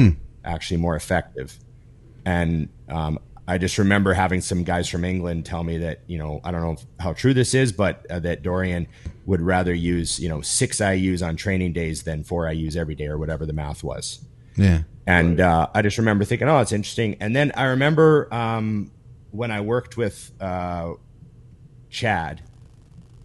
actually 0.43 0.78
more 0.78 0.96
effective. 0.96 1.58
and 2.26 2.68
um, 2.89 3.20
I 3.48 3.58
just 3.60 3.78
remember 3.78 4.14
having 4.14 4.41
some 4.41 4.64
guys 4.64 4.89
from 4.89 5.06
England 5.06 5.46
tell 5.46 5.64
me 5.64 5.78
that 5.78 6.02
you 6.08 6.18
know 6.18 6.41
I 6.43 6.52
don't 6.52 6.62
know 6.62 6.78
how 7.00 7.14
true 7.14 7.34
this 7.34 7.54
is, 7.54 7.72
but 7.72 8.06
uh, 8.10 8.20
that 8.20 8.43
Dorian 8.43 8.88
would 9.26 9.41
rather 9.41 9.74
use 9.74 10.20
you 10.20 10.28
know 10.28 10.41
six 10.41 10.78
IUs 10.80 11.26
on 11.26 11.36
training 11.36 11.74
days 11.74 12.04
than 12.04 12.24
four 12.24 12.46
IUs 12.46 12.76
every 12.76 12.96
day 12.96 13.06
or 13.06 13.18
whatever 13.18 13.46
the 13.46 13.54
math 13.54 13.84
was. 13.84 14.20
Yeah. 14.58 14.84
And 15.08 15.39
uh, 15.39 15.68
I 15.74 15.82
just 15.82 15.97
remember 15.97 16.26
thinking, 16.26 16.49
oh, 16.49 16.60
it's 16.60 16.72
interesting. 16.72 17.18
And 17.20 17.36
then 17.36 17.51
I 17.56 17.66
remember 17.66 18.34
um, 18.34 18.91
when 19.32 19.51
I 19.51 19.62
worked 19.62 19.97
with 19.97 20.32
uh, 20.41 20.93
Chad, 21.89 22.41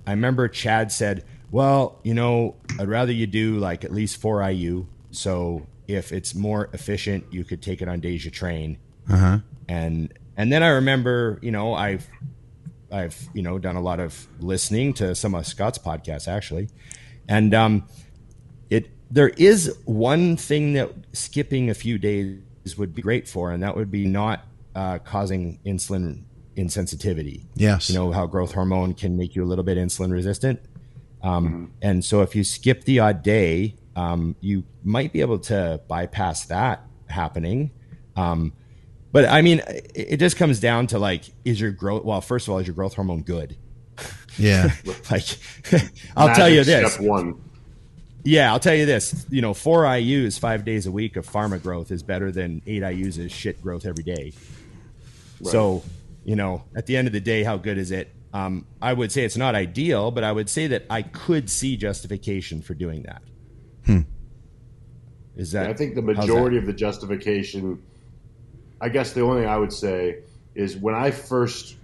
I 0.06 0.10
remember 0.10 0.48
Chad 0.48 0.92
said, 0.92 1.24
well, 1.50 1.98
you 2.02 2.14
know, 2.14 2.56
I'd 2.78 2.88
rather 2.88 3.12
you 3.12 3.26
do 3.26 3.58
like 3.58 3.84
at 3.84 3.92
least 3.92 4.20
four 4.20 4.42
IU. 4.42 4.86
So 5.10 5.66
if 5.88 6.12
it's 6.12 6.34
more 6.34 6.68
efficient, 6.72 7.24
you 7.30 7.44
could 7.44 7.62
take 7.62 7.82
it 7.82 7.88
on 7.88 8.00
days 8.00 8.24
you 8.24 8.30
train. 8.30 8.78
Uh-huh. 9.10 9.38
And 9.68 10.12
and 10.36 10.52
then 10.52 10.62
I 10.62 10.68
remember, 10.68 11.38
you 11.42 11.50
know, 11.50 11.74
I've 11.74 12.08
I've 12.92 13.28
you 13.34 13.42
know 13.42 13.58
done 13.58 13.76
a 13.76 13.80
lot 13.80 14.00
of 14.00 14.26
listening 14.40 14.94
to 14.94 15.14
some 15.14 15.34
of 15.34 15.46
Scott's 15.46 15.78
podcasts 15.78 16.28
actually, 16.28 16.68
and 17.28 17.54
um, 17.54 17.86
there 19.10 19.28
is 19.30 19.76
one 19.84 20.36
thing 20.36 20.74
that 20.74 20.90
skipping 21.12 21.70
a 21.70 21.74
few 21.74 21.98
days 21.98 22.38
would 22.76 22.94
be 22.94 23.02
great 23.02 23.26
for, 23.26 23.50
and 23.50 23.62
that 23.62 23.76
would 23.76 23.90
be 23.90 24.06
not 24.06 24.44
uh, 24.74 24.98
causing 24.98 25.58
insulin 25.66 26.22
insensitivity. 26.56 27.44
Yes. 27.54 27.88
You 27.88 27.96
know 27.96 28.12
how 28.12 28.26
growth 28.26 28.52
hormone 28.52 28.94
can 28.94 29.16
make 29.16 29.34
you 29.34 29.44
a 29.44 29.46
little 29.46 29.64
bit 29.64 29.78
insulin 29.78 30.12
resistant. 30.12 30.60
Um, 31.22 31.72
And 31.82 32.04
so 32.04 32.22
if 32.22 32.34
you 32.34 32.44
skip 32.44 32.84
the 32.84 33.00
odd 33.00 33.22
day, 33.22 33.76
um, 33.96 34.36
you 34.40 34.64
might 34.84 35.12
be 35.12 35.20
able 35.20 35.38
to 35.40 35.80
bypass 35.88 36.46
that 36.46 36.84
happening. 37.06 37.70
Um, 38.16 38.52
but 39.12 39.26
I 39.26 39.42
mean, 39.42 39.60
it, 39.68 39.92
it 39.94 40.16
just 40.18 40.36
comes 40.36 40.60
down 40.60 40.86
to 40.88 40.98
like, 40.98 41.24
is 41.44 41.60
your 41.60 41.72
growth, 41.72 42.04
well, 42.04 42.20
first 42.20 42.46
of 42.46 42.52
all, 42.52 42.58
is 42.58 42.66
your 42.66 42.74
growth 42.74 42.94
hormone 42.94 43.22
good? 43.22 43.56
Yeah. 44.38 44.70
like, 45.10 45.26
I'll 46.16 46.34
tell 46.34 46.48
you 46.48 46.64
this. 46.64 46.94
Step 46.94 47.04
one. 47.06 47.40
Yeah, 48.22 48.52
I'll 48.52 48.60
tell 48.60 48.74
you 48.74 48.86
this. 48.86 49.26
You 49.30 49.40
know, 49.40 49.54
four 49.54 49.84
IUs 49.84 50.38
five 50.38 50.64
days 50.64 50.86
a 50.86 50.92
week 50.92 51.16
of 51.16 51.26
pharma 51.26 51.62
growth 51.62 51.90
is 51.90 52.02
better 52.02 52.30
than 52.30 52.62
eight 52.66 52.82
IUs 52.82 53.22
of 53.24 53.30
shit 53.30 53.62
growth 53.62 53.86
every 53.86 54.04
day. 54.04 54.32
So, 55.42 55.82
you 56.24 56.36
know, 56.36 56.64
at 56.76 56.86
the 56.86 56.96
end 56.96 57.06
of 57.06 57.12
the 57.12 57.20
day, 57.20 57.42
how 57.42 57.56
good 57.56 57.78
is 57.78 57.90
it? 57.90 58.14
Um, 58.34 58.66
I 58.80 58.92
would 58.92 59.10
say 59.10 59.24
it's 59.24 59.38
not 59.38 59.54
ideal, 59.54 60.10
but 60.10 60.22
I 60.22 60.32
would 60.32 60.48
say 60.50 60.66
that 60.68 60.84
I 60.90 61.02
could 61.02 61.48
see 61.48 61.76
justification 61.76 62.60
for 62.62 62.74
doing 62.74 63.02
that. 63.04 63.22
Is 65.36 65.52
that? 65.52 65.70
I 65.70 65.74
think 65.74 65.94
the 65.94 66.02
majority 66.02 66.58
of 66.58 66.66
the 66.66 66.72
justification, 66.72 67.82
I 68.80 68.90
guess 68.90 69.14
the 69.14 69.22
only 69.22 69.42
thing 69.42 69.50
I 69.50 69.56
would 69.56 69.72
say 69.72 70.18
is 70.54 70.76
when 70.76 70.94
I 70.94 71.10
first 71.10 71.76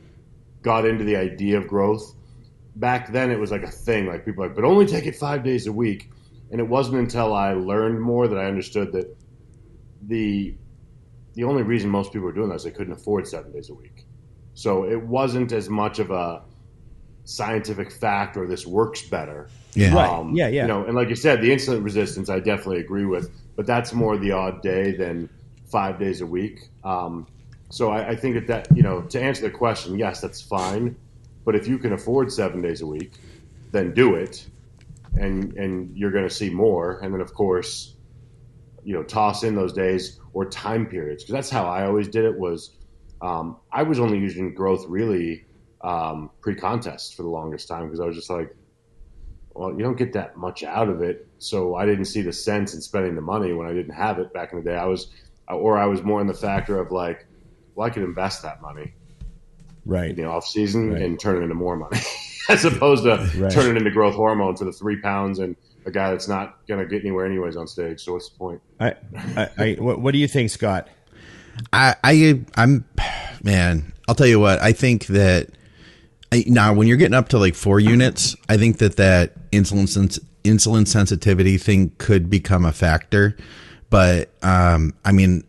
got 0.61 0.85
into 0.85 1.05
the 1.05 1.17
idea 1.17 1.57
of 1.57 1.67
growth, 1.67 2.15
back 2.77 3.13
then 3.13 3.31
it 3.31 3.39
was 3.39 3.51
like 3.51 3.63
a 3.63 3.71
thing. 3.71 4.07
Like 4.07 4.27
people 4.27 4.43
were 4.43 4.49
like, 4.49 4.57
but 4.57 4.65
only 4.65 4.85
take 4.85 5.07
it 5.07 5.17
five 5.17 5.43
days 5.43 5.67
a 5.67 5.73
week. 5.73 6.11
And 6.51 6.61
it 6.61 6.69
wasn't 6.69 6.99
until 6.99 7.35
I 7.35 7.53
learned 7.53 8.01
more 8.01 8.29
that 8.29 8.39
I 8.39 8.47
understood 8.47 8.93
that 8.93 9.17
the 10.07 10.55
the 11.35 11.45
only 11.45 11.63
reason 11.63 11.91
most 11.91 12.13
people 12.13 12.27
were 12.27 12.33
doing 12.33 12.49
that 12.49 12.57
is 12.57 12.65
they 12.65 12.71
couldn't 12.71 12.95
afford 12.95 13.27
seven 13.27 13.53
days 13.53 13.69
a 13.69 13.75
week. 13.75 14.07
So 14.55 14.85
it 14.85 15.03
wasn't 15.03 15.53
as 15.53 15.69
much 15.69 15.99
of 15.99 16.11
a 16.11 16.43
scientific 17.25 17.93
fact 17.93 18.37
or 18.37 18.47
this 18.47 18.67
works 18.67 19.03
better. 19.03 19.51
Yeah. 19.75 19.95
Right. 19.95 20.35
Yeah, 20.35 20.49
yeah. 20.49 20.63
You 20.63 20.69
know, 20.69 20.85
and 20.85 20.95
like 20.95 21.11
you 21.11 21.17
said, 21.17 21.43
the 21.43 21.51
insulin 21.51 21.85
resistance, 21.85 22.31
I 22.31 22.39
definitely 22.39 22.81
agree 22.81 23.05
with, 23.05 23.31
but 23.55 23.67
that's 23.67 23.93
more 23.93 24.17
the 24.17 24.33
odd 24.33 24.63
day 24.63 24.93
than 24.93 25.29
five 25.67 25.99
days 25.99 26.23
a 26.23 26.27
week. 26.27 26.71
Um, 26.85 27.27
so 27.69 27.91
I, 27.91 28.11
I 28.11 28.17
think 28.17 28.37
that 28.37 28.47
that 28.47 28.77
you 28.77 28.83
know, 28.83 29.03
to 29.03 29.21
answer 29.21 29.43
the 29.43 29.51
question, 29.51 29.99
yes, 29.99 30.21
that's 30.21 30.41
fine. 30.41 30.97
But 31.45 31.55
if 31.55 31.69
you 31.69 31.79
can 31.79 31.93
afford 31.93 32.33
seven 32.33 32.63
days 32.63 32.81
a 32.81 32.87
week, 32.87 33.13
then 33.73 33.93
do 33.93 34.15
it, 34.15 34.47
and 35.17 35.53
and 35.55 35.97
you're 35.97 36.11
going 36.13 36.29
to 36.29 36.35
see 36.35 36.51
more. 36.51 36.99
And 37.01 37.13
then 37.13 37.21
of 37.21 37.35
course, 37.35 37.95
you 38.85 38.95
know, 38.95 39.03
toss 39.03 39.43
in 39.43 39.55
those 39.55 39.73
days 39.73 40.19
or 40.33 40.45
time 40.47 40.87
periods 40.87 41.23
because 41.23 41.33
that's 41.33 41.51
how 41.51 41.67
I 41.67 41.87
always 41.87 42.09
did 42.09 42.25
it. 42.25 42.39
Was 42.39 42.71
um, 43.21 43.57
I 43.73 43.83
was 43.83 43.99
only 43.99 44.19
using 44.19 44.55
growth 44.55 44.85
really 44.89 45.45
um, 45.83 46.31
pre-contest 46.41 47.15
for 47.17 47.23
the 47.23 47.29
longest 47.29 47.69
time 47.69 47.85
because 47.87 48.01
I 48.01 48.07
was 48.07 48.17
just 48.17 48.31
like, 48.31 48.55
well, 49.55 49.71
you 49.73 49.79
don't 49.79 49.97
get 49.97 50.13
that 50.15 50.37
much 50.37 50.63
out 50.63 50.89
of 50.89 51.01
it. 51.03 51.27
So 51.39 51.75
I 51.77 51.87
didn't 51.87 52.07
see 52.07 52.23
the 52.23 52.33
sense 52.33 52.75
in 52.75 52.81
spending 52.81 53.15
the 53.15 53.23
money 53.23 53.53
when 53.53 53.67
I 53.67 53.73
didn't 53.73 53.95
have 53.95 54.19
it 54.19 54.33
back 54.33 54.53
in 54.53 54.59
the 54.59 54.65
day. 54.65 54.77
I 54.77 54.85
was, 54.87 55.09
or 55.49 55.79
I 55.79 55.87
was 55.87 56.03
more 56.03 56.21
in 56.21 56.27
the 56.27 56.35
factor 56.35 56.79
of 56.79 56.91
like, 56.93 57.27
well, 57.75 57.87
I 57.87 57.91
could 57.91 58.03
invest 58.03 58.43
that 58.43 58.61
money 58.61 58.93
right. 59.85 60.11
in 60.11 60.17
the 60.17 60.25
off 60.25 60.47
season 60.47 60.93
Right. 60.93 61.03
and 61.03 61.19
turn 61.19 61.37
it 61.37 61.41
into 61.43 61.55
more 61.55 61.77
money, 61.77 61.99
as 62.49 62.65
opposed 62.65 63.05
to 63.05 63.17
Right. 63.39 63.51
turn 63.53 63.75
it 63.75 63.79
into 63.79 63.91
growth 63.91 64.15
hormone 64.15 64.57
for 64.57 64.65
the 64.65 64.73
three 64.73 64.97
pounds 65.01 65.39
and 65.39 65.57
a 65.85 65.91
guy 65.91 66.11
that's 66.11 66.29
not 66.29 66.59
going 66.67 66.81
to 66.81 66.87
get 66.87 67.03
anywhere 67.03 67.27
anyways 67.27 67.57
on 67.57 67.67
stage. 67.67 68.01
So 68.03 68.13
what's 68.15 68.29
the 68.29 68.37
point? 68.39 68.61
I, 68.81 68.95
I, 69.17 69.49
I, 69.59 69.77
what, 69.79 70.01
what 70.01 70.13
do 70.13 70.19
you 70.19 70.27
think, 70.29 70.51
Scott? 70.51 70.89
I, 71.73 71.95
I, 72.03 72.41
I'm, 72.57 72.85
man. 73.43 73.93
I'll 74.09 74.15
tell 74.15 74.27
you 74.27 74.41
what. 74.41 74.61
I 74.61 74.73
think 74.73 75.07
that 75.07 75.49
I, 76.33 76.45
now 76.47 76.73
when 76.75 76.87
you're 76.89 76.97
getting 76.97 77.15
up 77.15 77.29
to 77.31 77.39
like 77.39 77.55
four 77.55 77.79
units, 77.81 78.35
I 78.49 78.57
think 78.57 78.79
that 78.79 78.97
that 78.97 79.51
insulin 79.53 79.89
sens- 79.89 80.21
insulin 80.45 80.87
sensitivity 80.87 81.57
thing 81.59 81.93
could 81.99 82.29
become 82.31 82.65
a 82.65 82.73
factor. 82.73 83.37
But 83.91 84.31
um, 84.43 84.95
I 85.05 85.13
mean, 85.13 85.45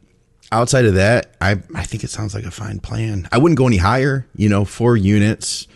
outside 0.51 0.85
of 0.85 0.93
that, 0.95 1.35
I 1.41 1.61
I 1.75 1.83
think 1.83 2.03
it 2.03 2.09
sounds 2.09 2.33
like 2.35 2.45
a 2.45 2.51
fine 2.51 2.79
plan. 2.79 3.27
I 3.31 3.37
wouldn't 3.39 3.57
go 3.57 3.67
any 3.67 3.77
higher. 3.77 4.27
You 4.35 4.49
know, 4.49 4.65
four 4.65 4.95
units, 4.95 5.67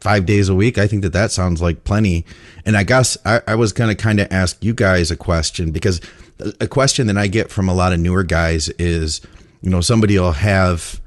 five 0.00 0.26
days 0.26 0.48
a 0.48 0.54
week. 0.54 0.78
I 0.78 0.86
think 0.86 1.02
that 1.02 1.12
that 1.12 1.30
sounds 1.30 1.60
like 1.60 1.84
plenty. 1.84 2.24
And 2.64 2.76
I 2.76 2.84
guess 2.84 3.16
I, 3.24 3.40
I 3.46 3.54
was 3.56 3.72
going 3.72 3.94
to 3.94 4.00
kind 4.00 4.20
of 4.20 4.28
ask 4.30 4.62
you 4.64 4.74
guys 4.74 5.10
a 5.10 5.16
question 5.16 5.70
because 5.70 6.00
a 6.60 6.68
question 6.68 7.08
that 7.08 7.18
I 7.18 7.26
get 7.26 7.50
from 7.50 7.68
a 7.68 7.74
lot 7.74 7.92
of 7.92 8.00
newer 8.00 8.22
guys 8.22 8.68
is, 8.70 9.20
you 9.60 9.70
know, 9.70 9.80
somebody 9.80 10.18
will 10.18 10.32
have 10.32 11.00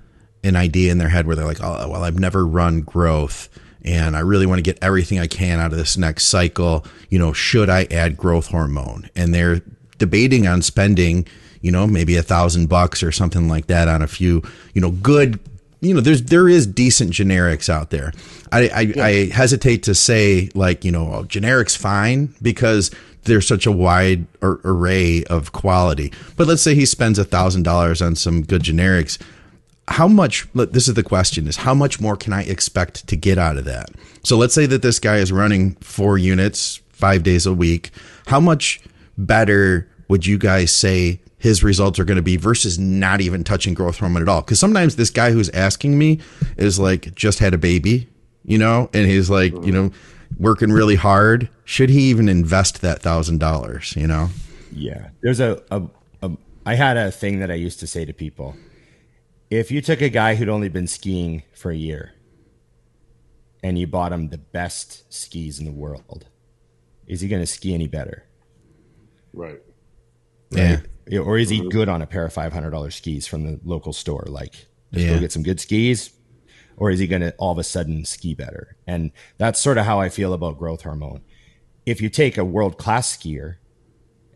an 0.43 0.55
idea 0.55 0.91
in 0.91 0.97
their 0.97 1.09
head 1.09 1.25
where 1.25 1.35
they're 1.35 1.45
like, 1.45 1.61
oh, 1.61 1.89
well, 1.89 2.03
I've 2.03 2.19
never 2.19 2.45
run 2.45 2.81
growth 2.81 3.47
and 3.83 4.15
I 4.15 4.19
really 4.19 4.45
want 4.45 4.59
to 4.59 4.63
get 4.63 4.77
everything 4.81 5.19
I 5.19 5.27
can 5.27 5.59
out 5.59 5.71
of 5.71 5.77
this 5.77 5.97
next 5.97 6.25
cycle. 6.25 6.85
You 7.09 7.19
know, 7.19 7.33
should 7.33 7.69
I 7.69 7.87
add 7.89 8.17
growth 8.17 8.47
hormone? 8.47 9.09
And 9.15 9.33
they're 9.33 9.61
debating 9.97 10.47
on 10.47 10.61
spending, 10.61 11.27
you 11.61 11.71
know, 11.71 11.87
maybe 11.87 12.15
a 12.17 12.23
thousand 12.23 12.69
bucks 12.69 13.03
or 13.03 13.11
something 13.11 13.47
like 13.47 13.67
that 13.67 13.87
on 13.87 14.01
a 14.01 14.07
few, 14.07 14.43
you 14.73 14.81
know, 14.81 14.91
good, 14.91 15.39
you 15.81 15.93
know, 15.93 16.01
there's, 16.01 16.23
there 16.23 16.47
is 16.47 16.67
decent 16.67 17.11
generics 17.11 17.67
out 17.67 17.89
there. 17.89 18.13
I, 18.51 18.69
I, 18.69 19.01
I 19.01 19.11
hesitate 19.33 19.83
to 19.83 19.95
say 19.95 20.49
like, 20.53 20.85
you 20.85 20.91
know, 20.91 21.11
oh, 21.13 21.23
generics 21.23 21.75
fine 21.75 22.33
because 22.41 22.91
there's 23.23 23.47
such 23.47 23.65
a 23.65 23.71
wide 23.71 24.25
ar- 24.41 24.59
array 24.63 25.23
of 25.25 25.51
quality. 25.51 26.13
But 26.37 26.47
let's 26.47 26.61
say 26.61 26.75
he 26.75 26.85
spends 26.85 27.19
a 27.19 27.23
thousand 27.23 27.63
dollars 27.63 28.01
on 28.01 28.15
some 28.15 28.43
good 28.43 28.61
generics 28.61 29.17
how 29.87 30.07
much 30.07 30.47
this 30.53 30.87
is 30.87 30.93
the 30.93 31.03
question 31.03 31.47
is 31.47 31.57
how 31.57 31.73
much 31.73 31.99
more 31.99 32.15
can 32.15 32.31
i 32.31 32.43
expect 32.43 33.05
to 33.07 33.15
get 33.15 33.37
out 33.37 33.57
of 33.57 33.65
that 33.65 33.89
so 34.23 34.37
let's 34.37 34.53
say 34.53 34.65
that 34.65 34.81
this 34.81 34.99
guy 34.99 35.17
is 35.17 35.31
running 35.31 35.73
four 35.75 36.17
units 36.17 36.81
five 36.89 37.23
days 37.23 37.45
a 37.45 37.53
week 37.53 37.89
how 38.27 38.39
much 38.39 38.79
better 39.17 39.89
would 40.07 40.25
you 40.25 40.37
guys 40.37 40.73
say 40.73 41.19
his 41.41 41.63
results 41.63 41.99
are 41.99 42.05
going 42.05 42.17
to 42.17 42.21
be 42.21 42.37
versus 42.37 42.77
not 42.77 43.21
even 43.21 43.43
touching 43.43 43.73
growth 43.73 43.97
hormone 43.97 44.21
at 44.21 44.29
all 44.29 44.41
because 44.41 44.59
sometimes 44.59 44.95
this 44.95 45.09
guy 45.09 45.31
who's 45.31 45.49
asking 45.49 45.97
me 45.97 46.19
is 46.57 46.79
like 46.79 47.13
just 47.15 47.39
had 47.39 47.53
a 47.53 47.57
baby 47.57 48.07
you 48.43 48.57
know 48.57 48.89
and 48.93 49.07
he's 49.07 49.29
like 49.29 49.51
you 49.65 49.71
know 49.71 49.91
working 50.37 50.71
really 50.71 50.95
hard 50.95 51.49
should 51.65 51.89
he 51.89 52.03
even 52.03 52.29
invest 52.29 52.81
that 52.81 53.01
thousand 53.01 53.39
dollars 53.39 53.93
you 53.95 54.07
know 54.07 54.29
Yeah. 54.73 55.09
There's 55.21 55.39
a, 55.39 55.61
a, 55.69 55.83
a, 56.21 56.31
I 56.65 56.75
had 56.75 56.97
a 56.97 57.11
thing 57.11 57.39
that 57.39 57.51
I 57.51 57.55
used 57.55 57.79
to 57.81 57.87
say 57.87 58.05
to 58.05 58.13
people. 58.13 58.55
If 59.49 59.71
you 59.71 59.81
took 59.81 60.01
a 60.01 60.09
guy 60.09 60.35
who'd 60.35 60.49
only 60.49 60.69
been 60.69 60.87
skiing 60.87 61.43
for 61.53 61.71
a 61.71 61.75
year 61.75 62.13
and 63.61 63.77
you 63.77 63.85
bought 63.85 64.13
him 64.13 64.29
the 64.29 64.37
best 64.37 65.11
skis 65.13 65.59
in 65.59 65.65
the 65.65 65.71
world, 65.71 66.27
is 67.05 67.21
he 67.21 67.27
going 67.27 67.41
to 67.41 67.47
ski 67.47 67.73
any 67.73 67.87
better? 67.87 68.23
Right. 69.33 69.61
yeah 70.51 70.79
Or 71.19 71.37
is 71.37 71.49
he 71.49 71.59
mm-hmm. 71.59 71.69
good 71.69 71.89
on 71.89 72.01
a 72.01 72.07
pair 72.07 72.25
of 72.25 72.33
$500 72.33 72.93
skis 72.93 73.27
from 73.27 73.43
the 73.43 73.59
local 73.63 73.93
store? 73.93 74.25
Like, 74.27 74.53
just 74.93 75.05
Yeah. 75.05 75.13
go 75.15 75.19
get 75.19 75.31
some 75.31 75.43
good 75.43 75.59
skis. 75.59 76.11
Or 76.77 76.89
is 76.89 76.99
he 76.99 77.07
going 77.07 77.21
to 77.21 77.33
all 77.37 77.51
of 77.51 77.57
a 77.57 77.63
sudden 77.63 78.05
ski 78.05 78.33
better? 78.33 78.75
And 78.87 79.11
that's 79.37 79.59
sort 79.59 79.77
of 79.77 79.85
how 79.85 79.99
I 79.99 80.09
feel 80.09 80.33
about 80.33 80.57
growth 80.57 80.81
hormone. 80.83 81.21
If 81.85 82.01
you 82.01 82.09
take 82.09 82.37
a 82.37 82.45
world 82.45 82.77
class 82.77 83.15
skier 83.15 83.55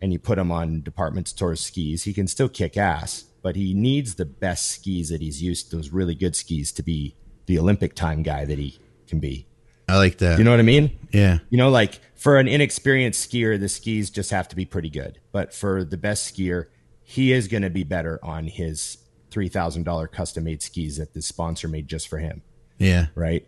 and 0.02 0.12
you 0.12 0.18
put 0.18 0.38
him 0.38 0.52
on 0.52 0.82
department 0.82 1.28
store 1.28 1.56
skis, 1.56 2.04
he 2.04 2.12
can 2.12 2.26
still 2.26 2.48
kick 2.48 2.76
ass, 2.76 3.24
but 3.42 3.56
he 3.56 3.74
needs 3.74 4.14
the 4.16 4.24
best 4.26 4.68
skis 4.70 5.08
that 5.08 5.20
he's 5.20 5.42
used, 5.42 5.72
those 5.72 5.90
really 5.90 6.14
good 6.14 6.36
skis, 6.36 6.72
to 6.72 6.82
be 6.82 7.16
the 7.46 7.58
Olympic 7.58 7.94
time 7.94 8.22
guy 8.22 8.44
that 8.44 8.58
he 8.58 8.78
can 9.08 9.18
be. 9.20 9.46
i 9.88 9.96
like 9.96 10.18
that 10.18 10.38
You 10.38 10.44
know 10.44 10.50
what 10.50 10.60
I 10.60 10.64
mean? 10.64 10.90
yeah 11.12 11.38
You 11.50 11.58
know, 11.58 11.70
like 11.70 12.00
for 12.16 12.38
an 12.38 12.48
inexperienced 12.48 13.30
skier, 13.30 13.58
the 13.60 13.68
skis 13.68 14.10
just 14.10 14.30
have 14.30 14.48
to 14.48 14.56
be 14.56 14.64
pretty 14.64 14.90
good. 14.90 15.20
But 15.32 15.54
for 15.54 15.84
the 15.84 15.96
best 15.96 16.34
skier, 16.34 16.66
he 17.02 17.32
is 17.32 17.46
going 17.48 17.62
to 17.62 17.70
be 17.70 17.84
better 17.84 18.18
on 18.22 18.46
his 18.46 18.98
three 19.30 19.48
thousand 19.48 19.84
dollar 19.84 20.06
custom 20.08 20.44
made 20.44 20.62
skis 20.62 20.96
that 20.96 21.12
the 21.14 21.20
sponsor 21.22 21.68
made 21.68 21.88
just 21.88 22.08
for 22.08 22.18
him, 22.18 22.42
Yeah. 22.78 23.06
right? 23.14 23.46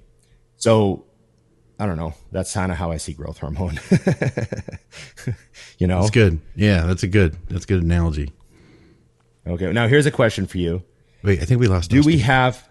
So 0.57 1.07
I 1.81 1.87
don't 1.87 1.97
know. 1.97 2.15
That's 2.33 2.53
kind 2.53 2.71
of 2.73 2.79
how 2.79 2.91
I 2.91 2.97
see 2.99 3.13
growth 3.13 3.39
hormone. 3.39 3.79
you 5.79 5.87
know. 5.87 6.01
That's 6.01 6.11
good. 6.11 6.41
Yeah, 6.57 6.87
that's 6.87 7.03
a 7.03 7.07
good. 7.09 7.37
That's 7.49 7.65
a 7.65 7.69
good 7.69 7.83
analogy. 7.83 8.33
Okay. 9.47 9.73
Now 9.73 9.87
here's 9.89 10.07
a 10.07 10.11
question 10.11 10.47
for 10.47 10.59
you. 10.59 10.83
Wait, 11.23 11.41
I 11.41 11.45
think 11.45 11.61
we 11.61 11.69
lost. 11.69 11.91
Do 11.91 11.97
Dusty. 11.97 12.13
we 12.13 12.19
have? 12.19 12.68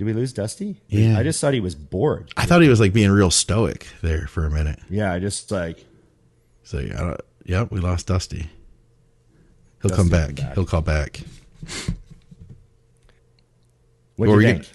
Do 0.00 0.06
we 0.06 0.14
lose 0.14 0.32
Dusty? 0.32 0.80
Yeah. 0.88 1.18
I 1.18 1.22
just 1.22 1.42
thought 1.42 1.52
he 1.52 1.60
was 1.60 1.74
bored. 1.74 2.32
I 2.34 2.46
thought 2.46 2.62
he 2.62 2.70
was 2.70 2.80
like 2.80 2.94
being 2.94 3.10
real 3.10 3.30
stoic 3.30 3.86
there 4.00 4.26
for 4.28 4.46
a 4.46 4.50
minute. 4.50 4.78
Yeah. 4.88 5.12
I 5.12 5.18
just 5.18 5.50
like. 5.50 5.84
So 6.62 6.78
I 6.78 6.84
don't, 6.84 7.20
yep, 7.44 7.70
we 7.70 7.80
lost 7.80 8.06
Dusty. 8.06 8.48
He'll 9.82 9.90
Dusty 9.90 9.96
come 9.96 10.08
back. 10.08 10.36
back. 10.36 10.54
He'll 10.54 10.64
call 10.64 10.80
back. 10.80 11.20
What 14.16 14.24
do 14.24 14.32
you 14.32 14.40
think? 14.40 14.70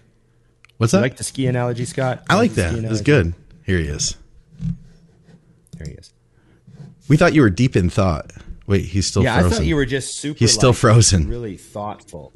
What's 0.77 0.93
You 0.93 0.97
that? 0.99 1.01
like 1.01 1.17
the 1.17 1.23
ski 1.23 1.47
analogy, 1.47 1.85
Scott? 1.85 2.23
I 2.29 2.35
like 2.35 2.51
that. 2.51 2.75
It's 2.75 3.01
good. 3.01 3.33
Here 3.65 3.79
he 3.79 3.87
is. 3.87 4.15
There 5.75 5.87
he 5.87 5.93
is. 5.93 6.13
We 7.07 7.17
thought 7.17 7.33
you 7.33 7.41
were 7.41 7.49
deep 7.49 7.75
in 7.75 7.89
thought. 7.89 8.31
Wait, 8.67 8.85
he's 8.85 9.07
still 9.07 9.23
yeah, 9.23 9.39
frozen. 9.39 9.53
I 9.53 9.55
thought 9.55 9.65
you 9.65 9.75
were 9.75 9.87
just 9.87 10.19
super. 10.19 10.37
He's 10.37 10.53
still 10.53 10.69
like, 10.69 10.77
frozen. 10.77 11.27
Really 11.27 11.57
thoughtful. 11.57 12.31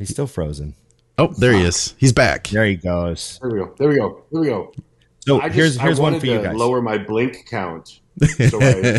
He's 0.00 0.08
still 0.08 0.26
frozen. 0.26 0.74
Oh, 1.18 1.28
there 1.38 1.52
he 1.52 1.62
is. 1.62 1.94
He's 1.98 2.12
back. 2.12 2.48
There 2.48 2.64
he 2.64 2.76
goes. 2.76 3.38
There 3.42 3.50
we 3.50 3.58
go. 3.58 3.74
There 3.76 3.88
we 3.88 3.96
go. 3.96 4.24
There 4.32 4.40
we 4.40 4.46
go. 4.48 4.72
So 5.20 5.40
I 5.40 5.48
just, 5.48 5.56
here's 5.56 5.76
here's 5.78 5.98
I 5.98 6.02
one 6.02 6.20
for 6.20 6.26
you 6.26 6.38
to 6.38 6.42
guys. 6.42 6.56
Lower 6.56 6.80
my 6.80 6.96
blink 6.96 7.46
count, 7.50 8.00
so 8.24 8.60
I 8.62 8.98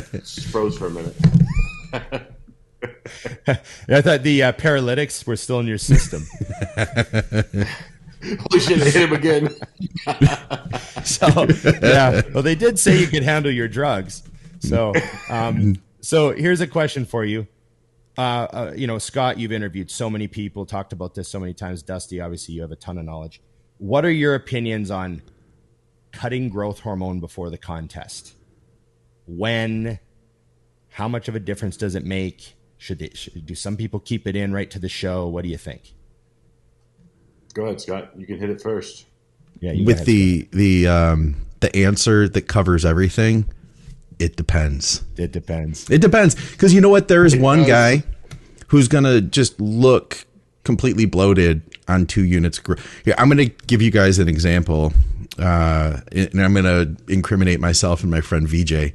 froze 0.52 0.78
for 0.78 0.88
a 0.88 0.92
minute. 0.92 1.16
I 3.90 4.02
thought 4.02 4.24
the 4.24 4.44
uh, 4.44 4.52
paralytics 4.52 5.26
were 5.26 5.36
still 5.36 5.60
in 5.60 5.68
your 5.68 5.80
system. 5.80 6.26
Holy 8.22 8.60
shit! 8.60 8.78
Hit 8.78 8.96
him 8.96 9.14
again. 9.14 9.50
so 11.04 11.48
yeah, 11.82 12.22
well, 12.34 12.44
they 12.44 12.56
did 12.56 12.78
say 12.78 13.00
you 13.00 13.08
could 13.08 13.24
handle 13.24 13.52
your 13.52 13.68
drugs. 13.68 14.24
So, 14.60 14.94
um, 15.30 15.78
so 16.02 16.32
here's 16.32 16.62
a 16.62 16.68
question 16.68 17.06
for 17.06 17.26
you. 17.26 17.48
Uh, 18.20 18.48
uh, 18.52 18.74
you 18.76 18.86
know, 18.86 18.98
Scott, 18.98 19.40
you've 19.40 19.54
interviewed 19.54 19.90
so 19.90 20.10
many 20.10 20.28
people, 20.28 20.66
talked 20.66 20.92
about 20.92 21.16
this 21.16 21.30
so 21.30 21.40
many 21.40 21.54
times. 21.54 21.82
Dusty, 21.82 22.20
obviously, 22.20 22.54
you 22.54 22.62
have 22.62 22.72
a 22.74 22.76
ton 22.76 22.98
of 22.98 23.06
knowledge. 23.06 23.42
What 23.78 24.04
are 24.04 24.12
your 24.12 24.36
opinions 24.36 24.92
on 24.92 25.22
cutting 26.12 26.50
growth 26.50 26.82
hormone 26.82 27.22
before 27.22 27.50
the 27.50 27.58
contest? 27.58 28.34
When? 29.26 30.00
How 30.90 31.08
much 31.08 31.30
of 31.30 31.36
a 31.36 31.40
difference 31.40 31.78
does 31.78 31.96
it 31.96 32.04
make? 32.04 32.58
Should, 32.78 33.00
they, 33.00 33.12
should 33.14 33.46
do 33.46 33.56
some 33.56 33.78
people 33.78 34.02
keep 34.02 34.28
it 34.28 34.36
in 34.36 34.52
right 34.52 34.70
to 34.72 34.80
the 34.80 34.90
show? 34.90 35.30
What 35.30 35.46
do 35.46 35.50
you 35.50 35.58
think? 35.58 35.94
Go 37.54 37.68
ahead, 37.68 37.80
Scott. 37.80 38.12
You 38.18 38.26
can 38.26 38.38
hit 38.38 38.50
it 38.50 38.62
first. 38.62 39.06
Yeah, 39.62 39.72
you 39.72 39.86
With 39.86 39.96
ahead, 39.96 40.08
the 40.08 40.50
the 40.52 40.88
um 40.88 41.46
the 41.62 41.74
answer 41.74 42.28
that 42.28 42.50
covers 42.50 42.84
everything, 42.84 43.46
it 44.20 44.36
depends. 44.36 45.04
It 45.18 45.32
depends. 45.32 45.90
It 45.90 46.02
depends 46.02 46.36
because 46.36 46.74
you 46.74 46.82
know 46.82 46.90
what? 46.90 47.08
There 47.08 47.26
is 47.26 47.36
one 47.36 47.60
does. 47.60 47.68
guy 47.68 48.04
who's 48.68 48.88
gonna 48.88 49.22
just 49.22 49.60
look 49.60 50.26
completely 50.64 51.06
bloated 51.06 51.62
on 51.88 52.06
two 52.06 52.24
units. 52.24 52.60
Here, 53.04 53.16
I'm 53.18 53.30
gonna 53.30 53.46
give 53.46 53.82
you 53.82 53.92
guys 53.92 54.20
an 54.20 54.28
example, 54.28 54.94
uh, 55.40 56.02
and 56.12 56.42
I'm 56.42 56.54
gonna 56.54 56.96
incriminate 57.08 57.60
myself 57.60 58.02
and 58.02 58.12
my 58.12 58.22
friend 58.22 58.48
VJ. 58.48 58.94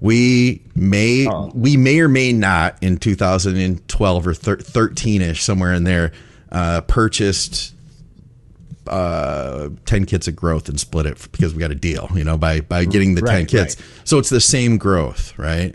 We 0.00 0.62
may 0.74 1.28
we 1.54 1.76
may 1.76 2.00
or 2.00 2.08
may 2.08 2.32
not 2.32 2.82
in 2.82 2.96
2012 2.96 4.26
or 4.26 4.34
13 4.34 5.22
ish 5.22 5.42
somewhere 5.44 5.72
in 5.72 5.84
there 5.84 6.12
uh, 6.50 6.80
purchased 6.82 7.74
uh 8.88 9.68
10 9.86 10.06
kits 10.06 10.26
of 10.26 10.34
growth 10.34 10.68
and 10.68 10.80
split 10.80 11.06
it 11.06 11.28
because 11.32 11.54
we 11.54 11.60
got 11.60 11.70
a 11.70 11.74
deal 11.74 12.08
you 12.14 12.24
know 12.24 12.36
by 12.36 12.60
by 12.60 12.84
getting 12.84 13.14
the 13.14 13.20
10 13.20 13.28
Right, 13.30 13.48
kits 13.48 13.78
right. 13.80 13.86
so 14.04 14.18
it's 14.18 14.28
the 14.30 14.40
same 14.40 14.76
growth 14.78 15.38
right? 15.38 15.74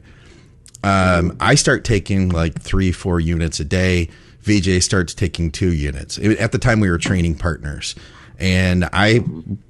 Um 0.83 1.35
i 1.39 1.55
start 1.55 1.83
taking 1.83 2.29
like 2.29 2.61
three 2.61 2.91
four 2.91 3.19
units 3.19 3.59
a 3.59 3.65
day. 3.65 4.09
Vj 4.43 4.81
starts 4.81 5.13
taking 5.13 5.51
two 5.51 5.73
units. 5.73 6.17
At 6.17 6.51
the 6.53 6.57
time 6.57 6.79
we 6.79 6.89
were 6.89 6.97
training 6.97 7.35
partners. 7.35 7.95
And 8.39 8.87
i 8.93 9.21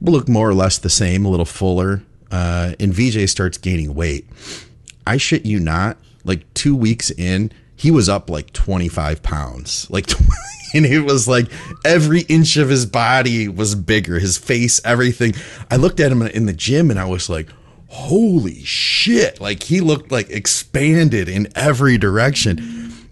look 0.01 0.27
more 0.27 0.49
or 0.49 0.53
less 0.53 0.77
the 0.79 0.89
same 0.89 1.25
a 1.25 1.29
little 1.29 1.45
fuller 1.45 2.03
uh 2.31 2.73
and 2.79 2.91
vj 2.93 3.29
starts 3.29 3.57
gaining 3.57 3.93
weight. 3.95 4.27
I 5.05 5.17
shit 5.17 5.45
you 5.45 5.59
not, 5.59 5.97
like 6.25 6.53
two 6.53 6.75
weeks 6.75 7.09
in, 7.11 7.51
he 7.78 7.91
was 7.91 8.09
up 8.09 8.30
like 8.30 8.51
25 8.53 9.23
pounds. 9.23 9.89
Like, 9.89 10.09
and 10.73 10.86
it 10.86 11.01
was 11.01 11.28
like 11.28 11.47
every 11.86 12.21
inch 12.21 12.57
of 12.57 12.69
his 12.69 12.86
body 12.86 13.47
was 13.47 13.75
bigger, 13.75 14.19
his 14.19 14.38
face, 14.38 14.82
everything. 14.84 15.34
I 15.71 15.78
looked 15.78 15.99
at 15.99 16.11
him 16.11 16.23
in 16.23 16.47
the 16.47 16.53
gym 16.53 16.89
and 16.89 16.99
I 16.99 17.05
was 17.05 17.30
like, 17.30 17.47
holy 17.88 18.63
shit. 18.63 19.39
Like, 19.39 19.63
he 19.63 19.80
looked 19.80 20.11
like 20.11 20.30
expanded 20.30 21.30
in 21.30 21.47
every 21.55 21.97
direction. 21.97 22.57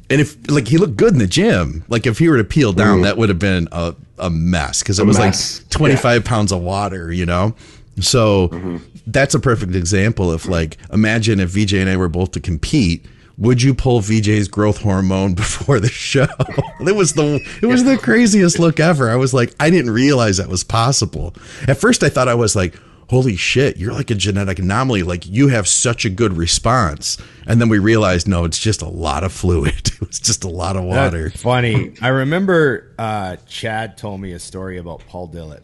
And 0.10 0.22
if, 0.22 0.50
like, 0.50 0.68
he 0.68 0.78
looked 0.78 0.98
good 0.98 1.14
in 1.14 1.20
the 1.20 1.28
gym. 1.28 1.86
Like, 1.88 2.06
if 2.06 2.20
he 2.20 2.28
were 2.28 2.38
to 2.38 2.44
peel 2.44 2.74
down, 2.74 2.98
mm-hmm. 2.98 3.04
that 3.04 3.18
would 3.18 3.30
have 3.30 3.40
been 3.40 3.68
a, 3.72 3.96
a 4.20 4.30
mess 4.30 4.82
because 4.82 5.00
it 5.00 5.06
was 5.06 5.18
mess. 5.18 5.62
like 5.62 5.70
25 5.70 6.26
pounds 6.26 6.52
of 6.52 6.62
water, 6.62 7.12
you 7.12 7.26
know? 7.26 7.56
So 8.02 8.50
mm-hmm. 8.50 8.78
that's 9.08 9.34
a 9.36 9.40
perfect 9.40 9.76
example 9.76 10.32
of 10.32 10.48
like, 10.48 10.78
imagine 10.92 11.40
if 11.40 11.50
VJ 11.50 11.76
and 11.76 11.90
I 11.90 11.98
were 11.98 12.10
both 12.10 12.32
to 12.32 12.40
compete. 12.40 13.06
Would 13.38 13.62
you 13.62 13.74
pull 13.74 14.00
VJ's 14.02 14.48
growth 14.48 14.82
hormone 14.82 15.34
before 15.36 15.80
the 15.80 15.90
show? 15.90 16.28
it 16.80 16.96
was 16.96 17.14
the 17.14 17.42
it 17.62 17.66
was 17.66 17.84
the 17.84 17.98
craziest 17.98 18.60
look 18.60 18.80
ever. 18.80 19.10
I 19.10 19.16
was 19.16 19.34
like, 19.34 19.54
I 19.60 19.70
didn't 19.70 19.92
realize 19.92 20.38
that 20.38 20.50
was 20.50 20.64
possible. 20.64 21.34
At 21.68 21.78
first, 21.78 22.04
I 22.04 22.10
thought 22.10 22.28
I 22.28 22.36
was 22.36 22.56
like, 22.56 22.76
holy 23.10 23.36
shit, 23.36 23.78
you're 23.78 23.94
like 23.94 24.10
a 24.10 24.16
genetic 24.16 24.60
anomaly. 24.60 25.04
Like 25.04 25.26
you 25.28 25.50
have 25.50 25.68
such 25.68 26.06
a 26.06 26.10
good 26.10 26.34
response. 26.34 27.18
And 27.46 27.62
then 27.62 27.70
we 27.70 27.78
realized, 27.78 28.28
no, 28.28 28.46
it's 28.46 28.58
just 28.58 28.82
a 28.82 28.90
lot 28.90 29.24
of 29.24 29.32
fluid. 29.32 29.74
It 29.96 30.10
was 30.10 30.20
just 30.20 30.44
a 30.44 30.50
lot 30.50 30.76
of 30.76 30.84
water. 30.84 31.30
That's 31.30 31.42
funny. 31.42 31.94
I 32.02 32.10
remember 32.10 32.94
uh, 33.00 33.38
Chad 33.48 33.98
told 33.98 34.20
me 34.20 34.34
a 34.34 34.40
story 34.40 34.78
about 34.78 35.04
Paul 35.08 35.30
Dillett. 35.30 35.64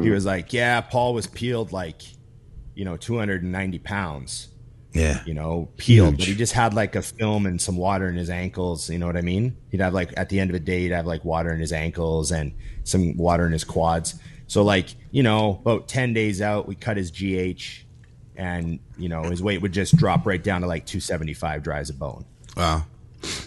He 0.00 0.10
was 0.10 0.24
like, 0.24 0.52
"Yeah, 0.52 0.80
Paul 0.80 1.12
was 1.12 1.26
peeled 1.26 1.72
like, 1.72 2.02
you 2.74 2.84
know, 2.84 2.96
290 2.96 3.78
pounds. 3.80 4.48
Yeah. 4.94 5.22
You 5.26 5.34
know, 5.34 5.68
peeled, 5.76 6.14
Huge. 6.14 6.18
but 6.18 6.28
he 6.28 6.34
just 6.36 6.52
had 6.52 6.72
like 6.72 6.94
a 6.94 7.02
film 7.02 7.46
and 7.46 7.60
some 7.60 7.76
water 7.76 8.08
in 8.08 8.14
his 8.14 8.30
ankles. 8.30 8.88
You 8.88 8.98
know 8.98 9.06
what 9.06 9.16
I 9.16 9.22
mean? 9.22 9.56
He'd 9.70 9.80
have 9.80 9.92
like 9.92 10.12
at 10.16 10.28
the 10.28 10.38
end 10.40 10.50
of 10.50 10.54
the 10.54 10.60
day, 10.60 10.82
he'd 10.82 10.92
have 10.92 11.06
like 11.06 11.24
water 11.24 11.52
in 11.52 11.60
his 11.60 11.72
ankles 11.72 12.30
and 12.30 12.52
some 12.84 13.16
water 13.16 13.44
in 13.44 13.52
his 13.52 13.64
quads. 13.64 14.14
So 14.46 14.62
like, 14.62 14.94
you 15.10 15.22
know, 15.22 15.58
about 15.60 15.88
10 15.88 16.12
days 16.12 16.40
out, 16.40 16.68
we 16.68 16.74
cut 16.76 16.96
his 16.96 17.10
GH, 17.10 17.84
and 18.36 18.78
you 18.96 19.08
know, 19.08 19.24
his 19.24 19.42
weight 19.42 19.62
would 19.62 19.72
just 19.72 19.96
drop 19.96 20.26
right 20.26 20.42
down 20.42 20.60
to 20.60 20.66
like 20.66 20.86
275 20.86 21.62
dry 21.62 21.78
as 21.80 21.90
a 21.90 21.94
bone. 21.94 22.24
Wow. 22.56 22.84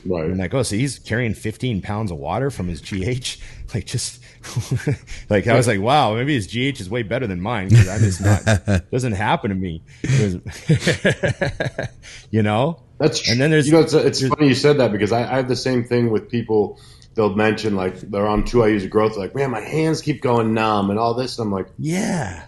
Right. 0.05 0.25
And 0.25 0.37
like, 0.37 0.53
oh, 0.53 0.63
so 0.63 0.75
he's 0.75 0.99
carrying 0.99 1.33
15 1.33 1.81
pounds 1.81 2.11
of 2.11 2.17
water 2.17 2.49
from 2.51 2.67
his 2.67 2.81
GH. 2.81 3.41
Like, 3.73 3.85
just 3.85 4.23
like 5.29 5.47
I 5.47 5.55
was 5.55 5.67
like, 5.67 5.79
wow, 5.79 6.15
maybe 6.15 6.33
his 6.33 6.47
GH 6.47 6.81
is 6.81 6.89
way 6.89 7.03
better 7.03 7.27
than 7.27 7.41
mine 7.41 7.69
because 7.69 7.87
I'm 7.87 7.99
just 7.99 8.21
not. 8.21 8.43
doesn't 8.91 9.13
happen 9.13 9.49
to 9.49 9.55
me. 9.55 9.83
you 12.31 12.43
know. 12.43 12.81
That's 12.97 13.19
true. 13.19 13.33
And 13.33 13.41
then 13.41 13.51
there's 13.51 13.67
you 13.67 13.73
know 13.73 13.81
it's, 13.81 13.93
it's 13.93 14.27
funny 14.27 14.47
you 14.47 14.55
said 14.55 14.79
that 14.79 14.91
because 14.91 15.11
I, 15.11 15.21
I 15.21 15.37
have 15.37 15.47
the 15.47 15.55
same 15.55 15.83
thing 15.83 16.11
with 16.11 16.29
people. 16.29 16.79
They'll 17.13 17.35
mention 17.35 17.75
like 17.75 17.99
they're 17.99 18.27
on 18.27 18.45
two 18.45 18.59
IUs 18.59 18.83
of 18.83 18.89
growth. 18.89 19.17
Like, 19.17 19.35
man, 19.35 19.51
my 19.51 19.61
hands 19.61 20.01
keep 20.01 20.21
going 20.21 20.53
numb 20.53 20.89
and 20.89 20.99
all 20.99 21.13
this. 21.13 21.39
And 21.39 21.47
I'm 21.47 21.51
like, 21.51 21.67
yeah, 21.79 22.45